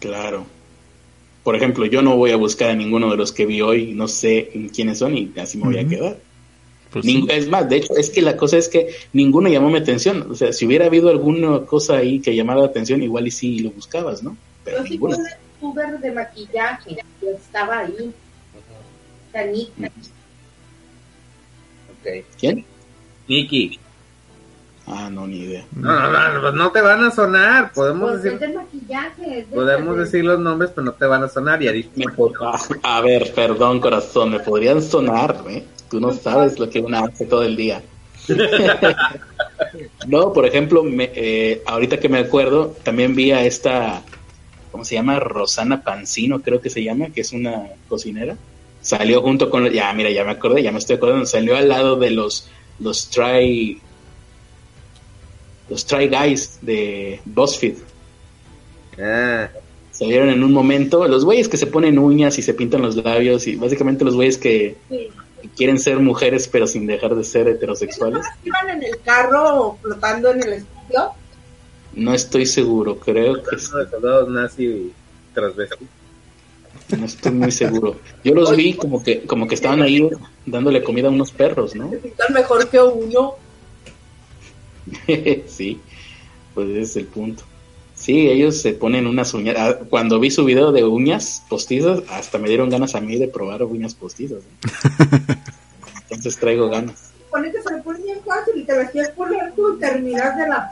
Claro. 0.00 0.46
Por 1.42 1.54
ejemplo, 1.54 1.86
yo 1.86 2.02
no 2.02 2.16
voy 2.16 2.32
a 2.32 2.36
buscar 2.36 2.70
a 2.70 2.74
ninguno 2.74 3.08
de 3.10 3.16
los 3.16 3.30
que 3.32 3.46
vi 3.46 3.60
hoy, 3.60 3.92
no 3.92 4.08
sé 4.08 4.50
quiénes 4.74 4.98
son 4.98 5.16
y 5.16 5.32
así 5.38 5.58
me 5.58 5.64
voy 5.64 5.78
a 5.78 5.86
quedar. 5.86 6.18
Pues 6.90 7.04
es 7.06 7.48
más, 7.48 7.68
de 7.68 7.76
hecho, 7.76 7.96
es 7.96 8.10
que 8.10 8.22
la 8.22 8.36
cosa 8.36 8.56
es 8.56 8.68
que 8.68 8.94
ninguno 9.12 9.48
llamó 9.48 9.68
mi 9.68 9.78
atención. 9.78 10.30
O 10.30 10.34
sea, 10.34 10.52
si 10.52 10.66
hubiera 10.66 10.86
habido 10.86 11.10
alguna 11.10 11.60
cosa 11.66 11.96
ahí 11.96 12.20
que 12.20 12.34
llamara 12.34 12.60
la 12.60 12.66
atención, 12.66 13.02
igual 13.02 13.26
y 13.26 13.30
sí 13.30 13.58
lo 13.58 13.70
buscabas, 13.70 14.22
¿no? 14.22 14.36
Pero 14.64 14.84
sí 14.84 14.98
un 15.00 15.16
youtuber 15.60 15.98
de 15.98 16.12
maquillaje 16.12 16.96
que 17.20 17.30
estaba 17.30 17.80
ahí. 17.80 18.12
Tanita. 19.32 19.90
Okay. 22.00 22.24
¿Quién? 22.38 22.64
Nikki. 23.28 23.78
Ah, 24.86 25.10
no, 25.10 25.26
ni 25.26 25.38
idea. 25.40 25.66
No, 25.74 26.10
no, 26.10 26.40
no, 26.40 26.52
no 26.52 26.70
te 26.70 26.80
van 26.80 27.02
a 27.04 27.10
sonar. 27.10 27.72
Podemos 27.72 28.10
pues 28.10 28.22
decir. 28.22 28.40
Es 28.40 28.48
de 28.48 28.56
maquillaje, 28.56 29.38
es 29.40 29.50
de 29.50 29.56
podemos 29.56 29.98
decir 29.98 30.24
los 30.24 30.38
nombres, 30.38 30.70
pero 30.72 30.84
no 30.84 30.92
te 30.92 31.06
van 31.06 31.24
a 31.24 31.28
sonar. 31.28 31.60
Y 31.60 31.68
ahí... 31.68 31.90
a 32.82 33.00
ver, 33.00 33.32
perdón, 33.34 33.80
corazón, 33.80 34.30
me 34.30 34.40
podrían 34.40 34.80
sonar, 34.80 35.42
¿eh? 35.48 35.64
Tú 35.90 36.00
no 36.00 36.12
sabes 36.12 36.58
lo 36.58 36.68
que 36.68 36.80
una 36.80 37.00
hace 37.00 37.26
todo 37.26 37.42
el 37.42 37.56
día. 37.56 37.82
no, 40.06 40.32
por 40.32 40.46
ejemplo, 40.46 40.82
me, 40.82 41.10
eh, 41.14 41.62
ahorita 41.66 41.98
que 41.98 42.08
me 42.08 42.18
acuerdo, 42.18 42.74
también 42.82 43.14
vi 43.14 43.30
a 43.30 43.44
esta, 43.44 44.02
¿cómo 44.72 44.84
se 44.84 44.94
llama? 44.94 45.20
Rosana 45.20 45.82
Pancino, 45.82 46.40
creo 46.42 46.60
que 46.60 46.70
se 46.70 46.82
llama, 46.82 47.10
que 47.10 47.20
es 47.20 47.32
una 47.32 47.68
cocinera. 47.88 48.36
Salió 48.80 49.22
junto 49.22 49.50
con, 49.50 49.70
ya, 49.70 49.92
mira, 49.92 50.10
ya 50.10 50.24
me 50.24 50.32
acordé, 50.32 50.62
ya 50.62 50.72
me 50.72 50.78
estoy 50.78 50.96
acordando, 50.96 51.26
salió 51.26 51.56
al 51.56 51.68
lado 51.68 51.96
de 51.96 52.10
los, 52.10 52.48
los 52.78 53.10
Try, 53.10 53.80
los 55.68 55.86
Try 55.86 56.08
Guys 56.08 56.58
de 56.62 57.20
BuzzFeed. 57.24 57.74
Ah. 59.00 59.48
Salieron 59.96 60.28
en 60.28 60.44
un 60.44 60.52
momento, 60.52 61.08
los 61.08 61.24
güeyes 61.24 61.48
que 61.48 61.56
se 61.56 61.66
ponen 61.66 61.98
uñas 61.98 62.38
y 62.38 62.42
se 62.42 62.52
pintan 62.52 62.82
los 62.82 62.96
labios 62.96 63.46
y 63.46 63.56
básicamente 63.56 64.04
los 64.04 64.14
güeyes 64.14 64.36
que 64.36 64.76
quieren 65.56 65.78
ser 65.78 65.98
mujeres 65.98 66.48
pero 66.48 66.66
sin 66.66 66.86
dejar 66.86 67.14
de 67.14 67.24
ser 67.24 67.48
heterosexuales. 67.48 68.26
¿Iban 68.44 68.70
en 68.70 68.84
el 68.84 69.00
carro 69.00 69.78
flotando 69.80 70.30
en 70.30 70.42
el 70.42 70.52
estudio? 70.54 71.12
No 71.94 72.14
estoy 72.14 72.46
seguro, 72.46 72.98
creo 72.98 73.42
que 73.42 73.58
sí. 73.58 73.72
nazi 74.28 74.92
No 76.96 77.04
estoy 77.04 77.32
muy 77.32 77.50
seguro. 77.50 77.96
Yo 78.22 78.34
los 78.34 78.54
vi 78.54 78.74
como 78.74 79.02
que 79.02 79.22
como 79.22 79.48
que 79.48 79.54
estaban 79.54 79.82
ahí 79.82 80.08
dándole 80.44 80.82
comida 80.82 81.08
a 81.08 81.10
unos 81.10 81.32
perros, 81.32 81.74
¿no? 81.74 81.90
Están 81.92 82.34
mejor 82.34 82.68
que 82.68 82.78
uno. 82.78 83.34
sí, 85.46 85.80
pues 86.54 86.68
ese 86.68 86.80
es 86.82 86.96
el 86.96 87.06
punto. 87.06 87.42
Sí, 88.06 88.28
ellos 88.28 88.62
se 88.62 88.72
ponen 88.72 89.08
unas 89.08 89.34
uñas. 89.34 89.56
Ah, 89.58 89.78
cuando 89.90 90.20
vi 90.20 90.30
su 90.30 90.44
video 90.44 90.70
de 90.70 90.84
uñas 90.84 91.42
postizas, 91.48 92.04
hasta 92.08 92.38
me 92.38 92.46
dieron 92.48 92.70
ganas 92.70 92.94
a 92.94 93.00
mí 93.00 93.16
de 93.16 93.26
probar 93.26 93.64
uñas 93.64 93.96
postizas. 93.96 94.44
entonces 96.02 96.38
traigo 96.38 96.70
ganas. 96.70 97.10
Pone 97.32 97.50
que 97.50 97.60
se 97.60 97.74
le 97.74 97.82
pone 97.82 98.04
bien 98.04 98.20
fácil 98.24 98.62
y 98.62 98.62
te 98.62 98.78
vestías 98.78 99.08
por 99.10 99.28
tú 99.56 99.74
y 99.74 99.80
terminas 99.80 100.36
de 100.36 100.48
la 100.48 100.70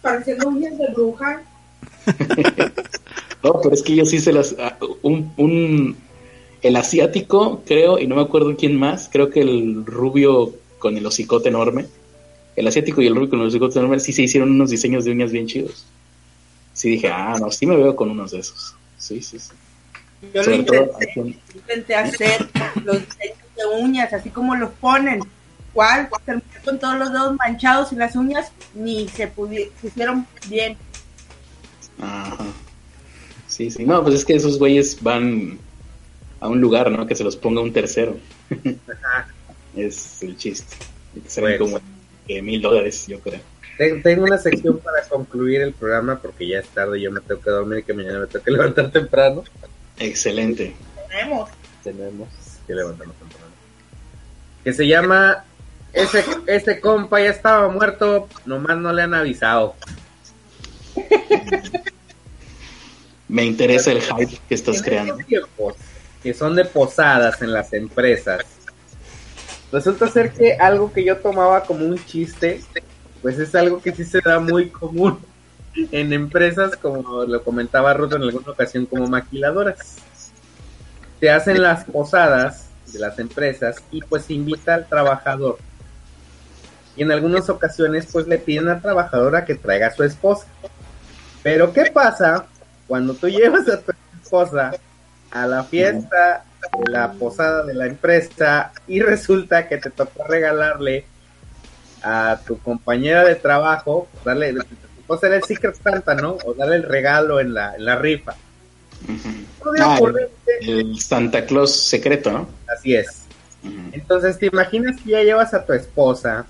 pareciendo 0.00 0.48
uñas 0.48 0.78
de 0.78 0.86
bruja. 0.86 1.42
no, 3.44 3.60
pero 3.62 3.74
es 3.74 3.82
que 3.82 3.96
yo 3.96 4.06
sí 4.06 4.18
se 4.18 4.32
las 4.32 4.56
ah, 4.58 4.78
un, 5.02 5.30
un 5.36 5.98
el 6.62 6.76
asiático, 6.76 7.60
creo, 7.66 7.98
y 7.98 8.06
no 8.06 8.16
me 8.16 8.22
acuerdo 8.22 8.56
quién 8.56 8.78
más, 8.78 9.10
creo 9.12 9.28
que 9.28 9.42
el 9.42 9.84
rubio 9.84 10.54
con 10.78 10.96
el 10.96 11.04
hocicote 11.04 11.50
enorme, 11.50 11.84
el 12.56 12.66
asiático 12.66 13.02
y 13.02 13.06
el 13.06 13.14
rubio 13.16 13.28
con 13.28 13.40
el 13.40 13.48
hocicote 13.48 13.78
enorme 13.78 14.00
sí 14.00 14.14
se 14.14 14.22
hicieron 14.22 14.50
unos 14.50 14.70
diseños 14.70 15.04
de 15.04 15.10
uñas 15.10 15.30
bien 15.30 15.46
chidos. 15.46 15.84
Sí 16.72 16.90
dije, 16.90 17.08
ah, 17.08 17.36
no, 17.40 17.50
sí 17.50 17.66
me 17.66 17.76
veo 17.76 17.94
con 17.94 18.10
unos 18.10 18.30
de 18.30 18.40
esos. 18.40 18.74
Sí, 18.96 19.20
sí, 19.22 19.38
sí. 19.38 19.50
Yo 20.34 20.42
lo 20.42 20.54
intenté, 20.54 21.38
intenté, 21.54 21.94
hacer 21.94 22.48
los 22.84 23.00
diseños 23.06 23.38
de 23.56 23.66
uñas, 23.80 24.12
así 24.12 24.30
como 24.30 24.54
los 24.54 24.70
ponen. 24.72 25.20
¿Cuál? 25.72 26.08
Terminé 26.26 26.46
con 26.64 26.78
todos 26.78 26.98
los 26.98 27.12
dedos 27.12 27.36
manchados 27.36 27.92
y 27.92 27.96
las 27.96 28.16
uñas 28.16 28.52
ni 28.74 29.08
se, 29.08 29.32
hicieron 29.82 30.26
bien. 30.48 30.76
Ajá. 32.00 32.44
Sí, 33.46 33.70
sí. 33.70 33.84
No, 33.84 34.02
pues 34.02 34.16
es 34.16 34.24
que 34.24 34.34
esos 34.34 34.58
güeyes 34.58 35.02
van 35.02 35.58
a 36.40 36.48
un 36.48 36.60
lugar, 36.60 36.90
¿no? 36.90 37.06
Que 37.06 37.14
se 37.14 37.24
los 37.24 37.36
ponga 37.36 37.60
un 37.60 37.72
tercero. 37.72 38.16
es 39.76 40.22
el 40.22 40.36
chiste. 40.36 40.76
Serán 41.26 41.58
como 41.58 41.80
mil 42.28 42.62
dólares, 42.62 43.06
yo 43.06 43.20
creo. 43.20 43.40
Tengo 44.02 44.24
una 44.24 44.36
sección 44.38 44.78
para 44.78 45.02
concluir 45.04 45.62
el 45.62 45.72
programa 45.72 46.20
porque 46.20 46.46
ya 46.46 46.58
es 46.58 46.68
tarde 46.68 46.98
y 46.98 47.02
yo 47.02 47.10
me 47.10 47.20
tengo 47.20 47.40
que 47.40 47.50
dormir 47.50 47.78
y 47.78 47.82
que 47.82 47.94
mañana 47.94 48.20
me 48.20 48.26
tengo 48.26 48.44
que 48.44 48.50
levantar 48.52 48.90
temprano. 48.90 49.44
Excelente. 49.98 50.74
Tenemos. 51.08 51.50
Tenemos 51.82 52.28
que 52.66 52.74
levantarnos 52.74 53.16
temprano. 53.16 53.46
Que 54.62 54.72
se 54.72 54.86
llama 54.86 55.44
ese, 55.92 56.24
ese 56.46 56.80
compa 56.80 57.20
ya 57.20 57.30
estaba 57.30 57.68
muerto, 57.68 58.28
nomás 58.44 58.76
no 58.76 58.92
le 58.92 59.02
han 59.02 59.14
avisado. 59.14 59.74
Me 63.28 63.44
interesa 63.44 63.92
el 63.92 64.02
hype 64.02 64.40
que 64.48 64.54
estás 64.54 64.82
creando 64.82 65.16
que 66.22 66.34
son 66.34 66.54
de 66.54 66.64
posadas 66.64 67.40
en 67.42 67.52
las 67.52 67.72
empresas, 67.72 68.44
resulta 69.72 70.08
ser 70.08 70.32
que 70.32 70.54
algo 70.54 70.92
que 70.92 71.04
yo 71.04 71.16
tomaba 71.16 71.64
como 71.64 71.86
un 71.86 72.04
chiste, 72.04 72.60
pues 73.22 73.38
es 73.38 73.54
algo 73.54 73.80
que 73.80 73.92
sí 73.92 74.04
se 74.04 74.20
da 74.20 74.38
muy 74.38 74.70
común 74.70 75.18
en 75.74 76.12
empresas, 76.12 76.76
como 76.76 77.24
lo 77.24 77.42
comentaba 77.42 77.94
Ruth 77.94 78.14
en 78.14 78.22
alguna 78.22 78.50
ocasión, 78.50 78.86
como 78.86 79.06
maquiladoras. 79.06 79.98
Se 81.20 81.30
hacen 81.30 81.62
las 81.62 81.84
posadas 81.84 82.68
de 82.92 82.98
las 82.98 83.18
empresas 83.18 83.76
y 83.90 84.00
pues 84.00 84.30
invita 84.30 84.74
al 84.74 84.88
trabajador. 84.88 85.58
Y 86.96 87.02
en 87.02 87.12
algunas 87.12 87.48
ocasiones 87.48 88.08
pues 88.10 88.26
le 88.26 88.38
piden 88.38 88.68
al 88.68 88.82
trabajador 88.82 89.36
a 89.36 89.44
que 89.44 89.54
traiga 89.54 89.88
a 89.88 89.94
su 89.94 90.02
esposa. 90.02 90.46
Pero 91.42 91.72
¿qué 91.72 91.90
pasa 91.92 92.46
cuando 92.86 93.14
tú 93.14 93.28
llevas 93.28 93.68
a 93.68 93.80
tu 93.80 93.92
esposa 94.22 94.72
a 95.30 95.46
la 95.46 95.62
fiesta 95.64 96.44
de 96.84 96.92
la 96.92 97.12
posada 97.12 97.64
de 97.64 97.74
la 97.74 97.86
empresa 97.86 98.72
y 98.86 99.00
resulta 99.00 99.68
que 99.68 99.78
te 99.78 99.90
tocó 99.90 100.24
regalarle 100.24 101.06
a 102.02 102.40
tu 102.46 102.58
compañera 102.58 103.24
de 103.24 103.34
trabajo, 103.34 104.08
darle, 104.24 104.52
te 104.52 104.76
tocó 105.02 105.18
ser 105.18 105.32
el 105.32 105.44
Secret 105.44 105.76
Santa, 105.82 106.14
¿no? 106.14 106.38
O 106.44 106.54
darle 106.54 106.76
el 106.76 106.82
regalo 106.84 107.40
en 107.40 107.54
la, 107.54 107.74
en 107.74 107.84
la 107.84 107.96
rifa. 107.96 108.34
Ah, 109.80 109.98
el, 110.60 111.00
Santa 111.00 111.44
Claus 111.46 111.74
secreto, 111.74 112.30
¿no? 112.30 112.48
Así 112.68 112.94
es. 112.94 113.24
Entonces, 113.92 114.38
¿te 114.38 114.46
imaginas 114.46 115.00
que 115.00 115.10
ya 115.10 115.22
llevas 115.22 115.52
a 115.52 115.64
tu 115.64 115.72
esposa? 115.72 116.46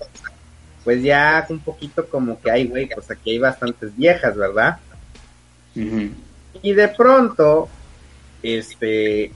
Pues 0.83 1.03
ya 1.03 1.45
un 1.49 1.59
poquito 1.59 2.05
como 2.07 2.39
que 2.39 2.49
hay, 2.49 2.67
güey, 2.67 2.87
pues 2.87 3.11
aquí 3.11 3.31
hay 3.31 3.39
bastantes 3.39 3.95
viejas, 3.95 4.35
¿verdad? 4.35 4.79
Y 5.75 6.73
de 6.73 6.87
pronto 6.87 7.69
este, 8.41 9.31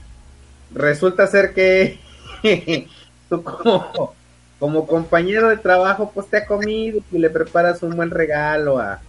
resulta 0.74 1.26
ser 1.26 1.52
que 1.52 1.98
tú 3.28 3.42
como, 3.42 4.14
compañero 4.58 5.48
de 5.48 5.56
trabajo, 5.56 6.10
pues 6.14 6.28
te 6.28 6.38
ha 6.38 6.46
comido 6.46 7.00
y 7.12 7.18
le 7.18 7.30
preparas 7.30 7.82
un 7.82 7.96
buen 7.96 8.10
regalo 8.10 8.78
a, 8.78 9.00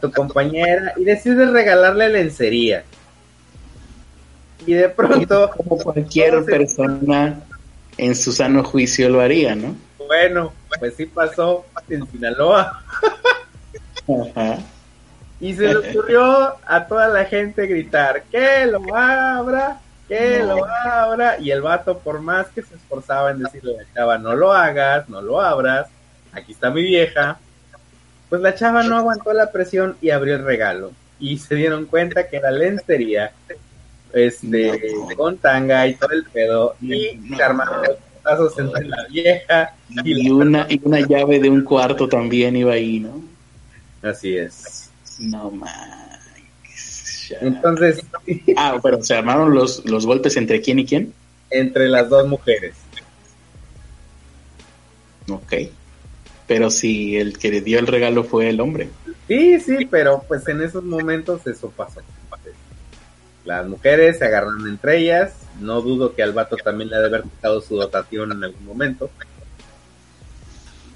tu 0.00 0.10
compañera 0.10 0.94
y 0.96 1.04
decides 1.04 1.50
regalarle 1.50 2.08
lencería. 2.08 2.82
Y 4.64 4.72
de 4.72 4.88
pronto... 4.88 5.50
Como 5.54 5.76
cualquier 5.76 6.42
persona 6.44 7.42
en 7.98 8.14
su 8.14 8.32
sano 8.32 8.64
juicio 8.64 9.10
lo 9.10 9.20
haría, 9.20 9.54
¿no? 9.54 9.76
Bueno, 9.98 10.52
pues 10.78 10.94
sí 10.96 11.04
pasó 11.04 11.66
en 11.90 12.06
Sinaloa. 12.10 12.82
Ajá. 14.08 14.58
Y 15.40 15.52
se 15.54 15.68
le 15.68 15.76
ocurrió 15.76 16.54
a 16.64 16.86
toda 16.86 17.08
la 17.08 17.26
gente 17.26 17.66
gritar, 17.66 18.22
que 18.30 18.64
lo 18.64 18.94
abra, 18.94 19.80
que 20.12 20.38
lo 20.40 20.66
abra. 20.66 21.38
Y 21.38 21.50
el 21.50 21.62
vato, 21.62 21.98
por 21.98 22.20
más 22.20 22.48
que 22.48 22.62
se 22.62 22.74
esforzaba 22.74 23.30
en 23.30 23.42
decirle 23.42 23.74
a 23.74 23.82
la 23.82 23.94
chava, 23.94 24.18
no 24.18 24.34
lo 24.34 24.52
hagas, 24.52 25.08
no 25.08 25.20
lo 25.22 25.40
abras, 25.40 25.88
aquí 26.32 26.52
está 26.52 26.70
mi 26.70 26.82
vieja, 26.82 27.38
pues 28.28 28.40
la 28.42 28.54
chava 28.54 28.82
no 28.82 28.96
aguantó 28.96 29.32
la 29.32 29.50
presión 29.50 29.96
y 30.00 30.10
abrió 30.10 30.36
el 30.36 30.44
regalo. 30.44 30.92
Y 31.18 31.38
se 31.38 31.54
dieron 31.54 31.86
cuenta 31.86 32.28
que 32.28 32.36
era 32.36 32.50
lencería, 32.50 33.32
este, 34.12 34.94
con 35.16 35.38
tanga 35.38 35.86
y 35.86 35.94
todo 35.94 36.10
el 36.10 36.24
pedo, 36.24 36.76
y 36.80 37.20
se 37.34 37.42
armaron 37.42 37.82
los 37.82 37.96
pasos 38.22 38.58
entre 38.58 38.86
la 38.86 39.06
vieja. 39.08 39.74
Y, 39.88 40.30
una, 40.30 40.66
y 40.68 40.80
una 40.82 41.00
llave 41.00 41.38
de 41.38 41.48
un 41.48 41.62
cuarto 41.62 42.08
también 42.08 42.56
iba 42.56 42.72
ahí, 42.72 43.00
¿no? 43.00 43.22
Así 44.02 44.36
es. 44.36 44.90
No 45.20 45.50
más. 45.50 46.01
Entonces. 47.40 48.04
ah, 48.56 48.78
pero 48.82 49.02
se 49.02 49.14
armaron 49.14 49.54
los, 49.54 49.84
los 49.84 50.06
golpes 50.06 50.36
entre 50.36 50.60
quién 50.60 50.78
y 50.78 50.86
quién? 50.86 51.12
Entre 51.50 51.88
las 51.88 52.08
dos 52.08 52.26
mujeres. 52.28 52.74
Ok. 55.28 55.54
Pero 56.46 56.70
si 56.70 57.16
el 57.16 57.38
que 57.38 57.50
le 57.50 57.60
dio 57.60 57.78
el 57.78 57.86
regalo 57.86 58.24
fue 58.24 58.48
el 58.48 58.60
hombre. 58.60 58.88
Sí, 59.28 59.60
sí, 59.60 59.86
pero 59.90 60.24
pues 60.26 60.46
en 60.48 60.62
esos 60.62 60.84
momentos 60.84 61.46
eso 61.46 61.70
pasó. 61.70 62.00
Las 63.44 63.66
mujeres 63.66 64.18
se 64.18 64.24
agarran 64.24 64.66
entre 64.68 64.98
ellas. 64.98 65.34
No 65.60 65.80
dudo 65.80 66.14
que 66.14 66.22
al 66.22 66.32
vato 66.32 66.56
también 66.56 66.90
le 66.90 66.96
ha 66.96 67.00
de 67.00 67.06
haber 67.06 67.22
quitado 67.22 67.60
su 67.60 67.76
dotación 67.76 68.32
en 68.32 68.44
algún 68.44 68.64
momento. 68.64 69.10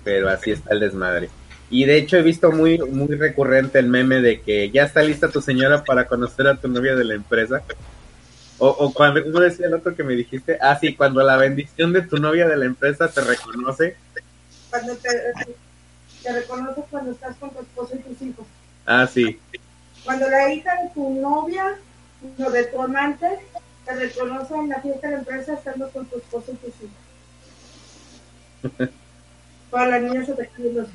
Pero 0.05 0.29
así 0.29 0.53
está 0.53 0.73
el 0.73 0.81
desmadre. 0.81 1.29
Y 1.69 1.85
de 1.85 1.99
hecho 1.99 2.17
he 2.17 2.23
visto 2.23 2.53
muy, 2.53 2.79
muy 2.79 3.17
recurrente 3.17 3.79
el 3.79 3.89
meme 3.89 4.21
de 4.21 4.41
que 4.41 4.71
ya 4.71 4.85
está 4.85 5.03
lista 5.03 5.29
tu 5.31 5.41
señora 5.41 5.83
para 5.85 6.07
conocer 6.07 6.47
a 6.47 6.57
tu 6.57 6.69
novia 6.69 6.95
de 6.95 7.05
la 7.05 7.15
empresa. 7.15 7.63
O, 8.59 8.69
o 8.69 8.93
cuando, 8.93 9.23
¿cómo 9.23 9.41
decía 9.41 9.67
el 9.67 9.75
otro 9.75 9.95
que 9.95 10.05
me 10.05 10.15
dijiste? 10.15 10.59
Ah, 10.61 10.79
sí, 10.81 10.95
cuando 10.95 11.23
la 11.23 11.37
bendición 11.37 11.93
de 11.93 12.03
tu 12.03 12.17
novia 12.19 12.49
de 12.49 12.57
la 12.57 12.65
empresa 12.67 13.09
te 13.09 13.21
reconoce. 13.21 13.97
Cuando 14.71 14.97
te, 14.97 15.11
te 16.23 16.33
reconoce 16.33 16.83
cuando 16.91 17.11
estás 17.13 17.37
con 17.37 17.51
tu 17.51 17.61
esposo 17.61 17.97
y 17.97 17.99
tus 17.99 18.23
hijos. 18.23 18.47
Ah, 18.87 19.07
sí. 19.07 19.39
Cuando 20.05 20.29
la 20.29 20.53
hija 20.53 20.73
de 20.83 20.91
tu 20.95 21.21
novia, 21.21 21.77
o 22.39 22.51
de 22.51 22.65
tu 22.65 22.81
amante, 22.81 23.27
te 23.85 23.95
reconoce 23.95 24.55
en 24.55 24.69
la 24.69 24.81
fiesta 24.81 25.09
de 25.09 25.13
la 25.15 25.19
empresa 25.19 25.55
estando 25.55 25.91
con 25.91 26.07
tu 26.07 26.17
esposo 26.19 26.53
y 26.53 26.57
tus 26.57 26.75
hijos. 28.73 28.91
Para 29.71 29.87
la 29.91 29.99
niña 29.99 30.25
se 30.25 30.33
te 30.33 30.43
escribe 30.43 30.81
así. 30.81 30.93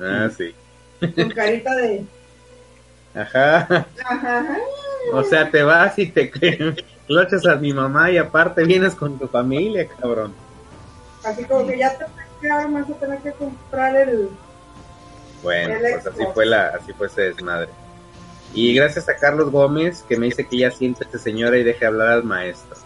Ah, 0.00 0.28
sí. 0.36 0.54
Con 1.00 1.30
carita 1.30 1.74
de. 1.76 2.04
Ajá. 3.14 3.86
Ajá. 4.04 4.58
O 5.12 5.22
sea, 5.24 5.50
te 5.50 5.62
vas 5.62 5.98
y 5.98 6.06
te 6.06 6.30
clochas 7.06 7.46
a 7.46 7.56
mi 7.56 7.72
mamá 7.72 8.10
y 8.10 8.18
aparte 8.18 8.64
vienes 8.64 8.94
con 8.94 9.18
tu 9.18 9.26
familia, 9.28 9.86
cabrón. 10.00 10.32
Así 11.24 11.44
como 11.44 11.66
que 11.66 11.78
ya 11.78 11.96
te 11.96 12.06
más 12.68 12.90
a 12.90 12.94
tener 12.94 13.18
que 13.20 13.32
comprar 13.32 13.96
el. 13.96 14.28
Bueno, 15.42 15.74
pues 15.80 16.06
así 16.06 16.24
fue 16.34 16.46
la, 16.46 16.68
así 16.68 16.92
fue 16.92 17.06
ese 17.08 17.22
desmadre. 17.22 17.68
Y 18.54 18.74
gracias 18.74 19.08
a 19.08 19.16
Carlos 19.16 19.50
Gómez 19.50 20.04
que 20.08 20.16
me 20.16 20.26
dice 20.26 20.46
que 20.46 20.58
ya 20.58 20.70
siente 20.70 21.04
este 21.04 21.18
señora 21.18 21.56
y 21.56 21.64
deje 21.64 21.86
hablar 21.86 22.08
al 22.08 22.24
maestro. 22.24 22.76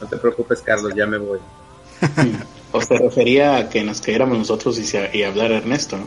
No 0.00 0.06
te 0.06 0.16
preocupes, 0.16 0.60
Carlos, 0.60 0.92
ya 0.94 1.06
me 1.06 1.18
voy. 1.18 1.38
o 2.72 2.80
se 2.80 2.98
refería 2.98 3.56
a 3.56 3.68
que 3.68 3.84
nos 3.84 4.00
quedáramos 4.00 4.38
nosotros 4.38 4.78
y, 4.78 5.16
y 5.16 5.22
hablar 5.22 5.52
Ernesto, 5.52 5.98
¿no? 5.98 6.06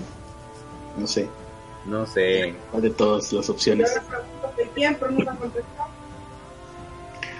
No 0.97 1.07
sé. 1.07 1.29
No 1.85 2.05
sé. 2.05 2.53
de 2.73 2.89
todas 2.89 3.31
las 3.31 3.49
opciones? 3.49 3.89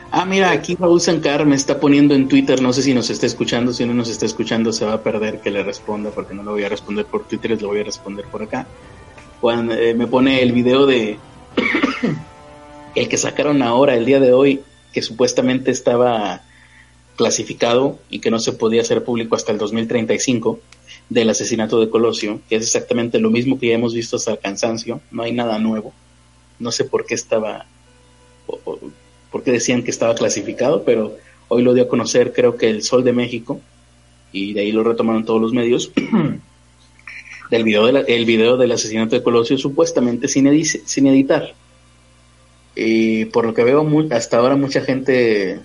Ah, 0.10 0.26
mira, 0.26 0.52
aquí 0.52 0.76
Raúl 0.76 1.02
Sancar 1.02 1.46
me 1.46 1.56
está 1.56 1.80
poniendo 1.80 2.16
en 2.16 2.30
Twitter, 2.30 2.62
no 2.62 2.72
sé 2.72 2.82
si 2.82 2.94
nos 2.94 3.10
está 3.10 3.26
escuchando, 3.26 3.74
si 3.74 3.86
no 3.86 3.94
nos 3.94 4.08
está 4.08 4.26
escuchando 4.26 4.72
se 4.72 4.86
va 4.86 4.94
a 4.94 5.04
perder 5.04 5.42
que 5.42 5.52
le 5.52 5.64
responda 5.64 6.12
porque 6.12 6.34
no 6.34 6.44
lo 6.44 6.52
voy 6.52 6.64
a 6.64 6.70
responder 6.70 7.06
por 7.06 7.26
Twitter, 7.26 7.62
lo 7.62 7.68
voy 7.68 7.82
a 7.82 7.84
responder 7.84 8.26
por 8.26 8.42
acá. 8.42 8.66
Cuando 9.42 9.74
eh, 9.74 9.94
me 9.94 10.08
pone 10.08 10.42
el 10.42 10.54
video 10.54 10.86
de 10.86 11.20
el 12.96 13.10
que 13.10 13.18
sacaron 13.18 13.62
ahora, 13.62 13.96
el 13.96 14.06
día 14.06 14.22
de 14.22 14.32
hoy, 14.32 14.62
que 14.94 15.02
supuestamente 15.02 15.72
estaba 15.72 16.42
clasificado 17.18 18.00
y 18.10 18.20
que 18.20 18.32
no 18.32 18.40
se 18.40 18.54
podía 18.54 18.82
hacer 18.82 19.04
público 19.04 19.36
hasta 19.36 19.52
el 19.52 19.58
2035 19.58 20.60
del 21.10 21.30
asesinato 21.30 21.80
de 21.80 21.90
Colosio, 21.90 22.42
que 22.50 22.56
es 22.56 22.64
exactamente 22.64 23.20
lo 23.20 23.30
mismo 23.30 23.60
que 23.60 23.68
ya 23.68 23.76
hemos 23.76 23.94
visto 23.94 24.18
hasta 24.18 24.32
el 24.32 24.40
cansancio, 24.40 25.02
no 25.12 25.24
hay 25.24 25.32
nada 25.32 25.58
nuevo. 25.60 25.94
No 26.60 26.72
sé 26.72 26.84
por 26.84 27.06
qué 27.06 27.14
estaba, 27.14 27.66
por 28.46 29.44
qué 29.44 29.52
decían 29.52 29.84
que 29.84 29.92
estaba 29.92 30.16
clasificado, 30.16 30.84
pero 30.84 31.16
hoy 31.48 31.64
lo 31.64 31.74
dio 31.74 31.84
a 31.84 31.88
conocer 31.88 32.34
creo 32.34 32.58
que 32.58 32.70
el 32.70 32.84
Sol 32.84 33.04
de 33.04 33.14
México, 33.14 33.62
y 34.32 34.54
de 34.54 34.62
ahí 34.62 34.72
lo 34.72 34.84
retomaron 34.84 35.26
todos 35.26 35.42
los 35.42 35.54
medios, 35.54 35.92
del 37.50 37.64
video, 37.64 37.88
el 37.88 38.26
video 38.26 38.58
del 38.58 38.72
asesinato 38.72 39.16
de 39.16 39.24
Colosio 39.24 39.58
supuestamente 39.58 40.28
sin, 40.28 40.66
sin 40.66 41.08
editar. 41.08 41.54
Y 42.76 43.26
por 43.26 43.46
lo 43.46 43.54
que 43.54 43.64
veo, 43.64 43.88
hasta 44.12 44.38
ahora 44.38 44.56
mucha 44.56 44.82
gente 44.82 45.60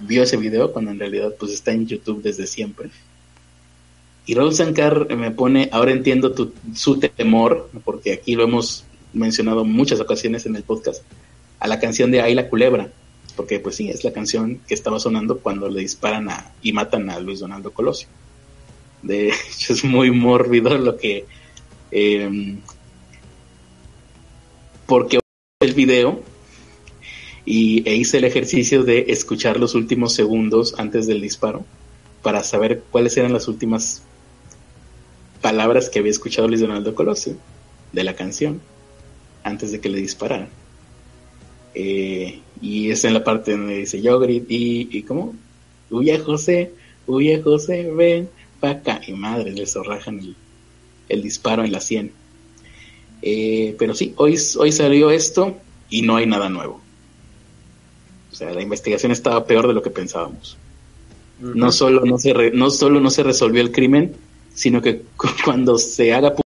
vio 0.00 0.22
ese 0.22 0.36
video 0.36 0.72
cuando 0.72 0.90
en 0.90 0.98
realidad 0.98 1.34
pues 1.38 1.52
está 1.52 1.72
en 1.72 1.86
YouTube 1.86 2.22
desde 2.22 2.46
siempre. 2.46 2.90
Y 4.30 4.34
Raúl 4.34 4.54
Sankar 4.54 5.12
me 5.16 5.32
pone, 5.32 5.68
ahora 5.72 5.90
entiendo 5.90 6.32
su 6.72 7.00
temor, 7.00 7.68
porque 7.84 8.12
aquí 8.12 8.36
lo 8.36 8.44
hemos 8.44 8.84
mencionado 9.12 9.64
muchas 9.64 9.98
ocasiones 9.98 10.46
en 10.46 10.54
el 10.54 10.62
podcast, 10.62 11.02
a 11.58 11.66
la 11.66 11.80
canción 11.80 12.12
de 12.12 12.20
Ayla 12.20 12.48
Culebra, 12.48 12.92
porque 13.34 13.58
pues 13.58 13.74
sí, 13.74 13.90
es 13.90 14.04
la 14.04 14.12
canción 14.12 14.60
que 14.68 14.74
estaba 14.74 15.00
sonando 15.00 15.40
cuando 15.40 15.68
le 15.68 15.80
disparan 15.80 16.30
a, 16.30 16.52
y 16.62 16.72
matan 16.72 17.10
a 17.10 17.18
Luis 17.18 17.40
Donaldo 17.40 17.72
Colosio. 17.72 18.06
De 19.02 19.30
hecho, 19.30 19.72
es 19.72 19.82
muy 19.82 20.12
mórbido 20.12 20.78
lo 20.78 20.96
que... 20.96 21.24
Eh, 21.90 22.56
porque 24.86 25.18
el 25.58 25.74
video 25.74 26.22
y 27.44 27.82
e 27.84 27.96
hice 27.96 28.18
el 28.18 28.24
ejercicio 28.26 28.84
de 28.84 29.06
escuchar 29.08 29.58
los 29.58 29.74
últimos 29.74 30.14
segundos 30.14 30.76
antes 30.78 31.08
del 31.08 31.20
disparo 31.20 31.64
para 32.22 32.44
saber 32.44 32.84
cuáles 32.92 33.16
eran 33.16 33.32
las 33.32 33.48
últimas 33.48 34.04
palabras 35.40 35.88
que 35.88 35.98
había 35.98 36.10
escuchado 36.10 36.48
Luis 36.48 36.60
Donaldo 36.60 36.94
Colosio 36.94 37.36
de 37.92 38.04
la 38.04 38.14
canción 38.14 38.60
antes 39.42 39.72
de 39.72 39.80
que 39.80 39.88
le 39.88 39.98
dispararan. 39.98 40.48
Eh, 41.74 42.40
y 42.60 42.90
es 42.90 43.04
en 43.04 43.14
la 43.14 43.24
parte 43.24 43.52
donde 43.52 43.78
dice 43.78 44.02
yo 44.02 44.22
y, 44.24 44.44
y 44.48 45.02
¿cómo? 45.02 45.34
Huye 45.90 46.18
José, 46.18 46.72
huye 47.06 47.40
José, 47.42 47.90
ven 47.90 48.28
pa' 48.60 48.70
acá. 48.70 49.00
Y 49.06 49.12
madre, 49.12 49.52
le 49.52 49.66
zorrajan 49.66 50.18
el, 50.18 50.36
el 51.08 51.22
disparo 51.22 51.64
en 51.64 51.72
la 51.72 51.80
sien. 51.80 52.12
Eh, 53.22 53.74
pero 53.78 53.94
sí, 53.94 54.14
hoy, 54.16 54.38
hoy 54.58 54.72
salió 54.72 55.10
esto 55.10 55.56
y 55.88 56.02
no 56.02 56.16
hay 56.16 56.26
nada 56.26 56.48
nuevo. 56.48 56.80
O 58.32 58.34
sea, 58.34 58.52
la 58.52 58.62
investigación 58.62 59.12
estaba 59.12 59.44
peor 59.44 59.66
de 59.66 59.74
lo 59.74 59.82
que 59.82 59.90
pensábamos. 59.90 60.56
No 61.40 61.72
solo 61.72 62.04
no 62.04 62.18
se 62.18 62.50
no 62.50 62.70
solo 62.70 63.00
no 63.00 63.08
se 63.08 63.22
resolvió 63.22 63.62
el 63.62 63.72
crimen, 63.72 64.14
sino 64.60 64.82
que 64.82 65.02
cuando 65.44 65.78
se 65.78 66.12
haga 66.12 66.34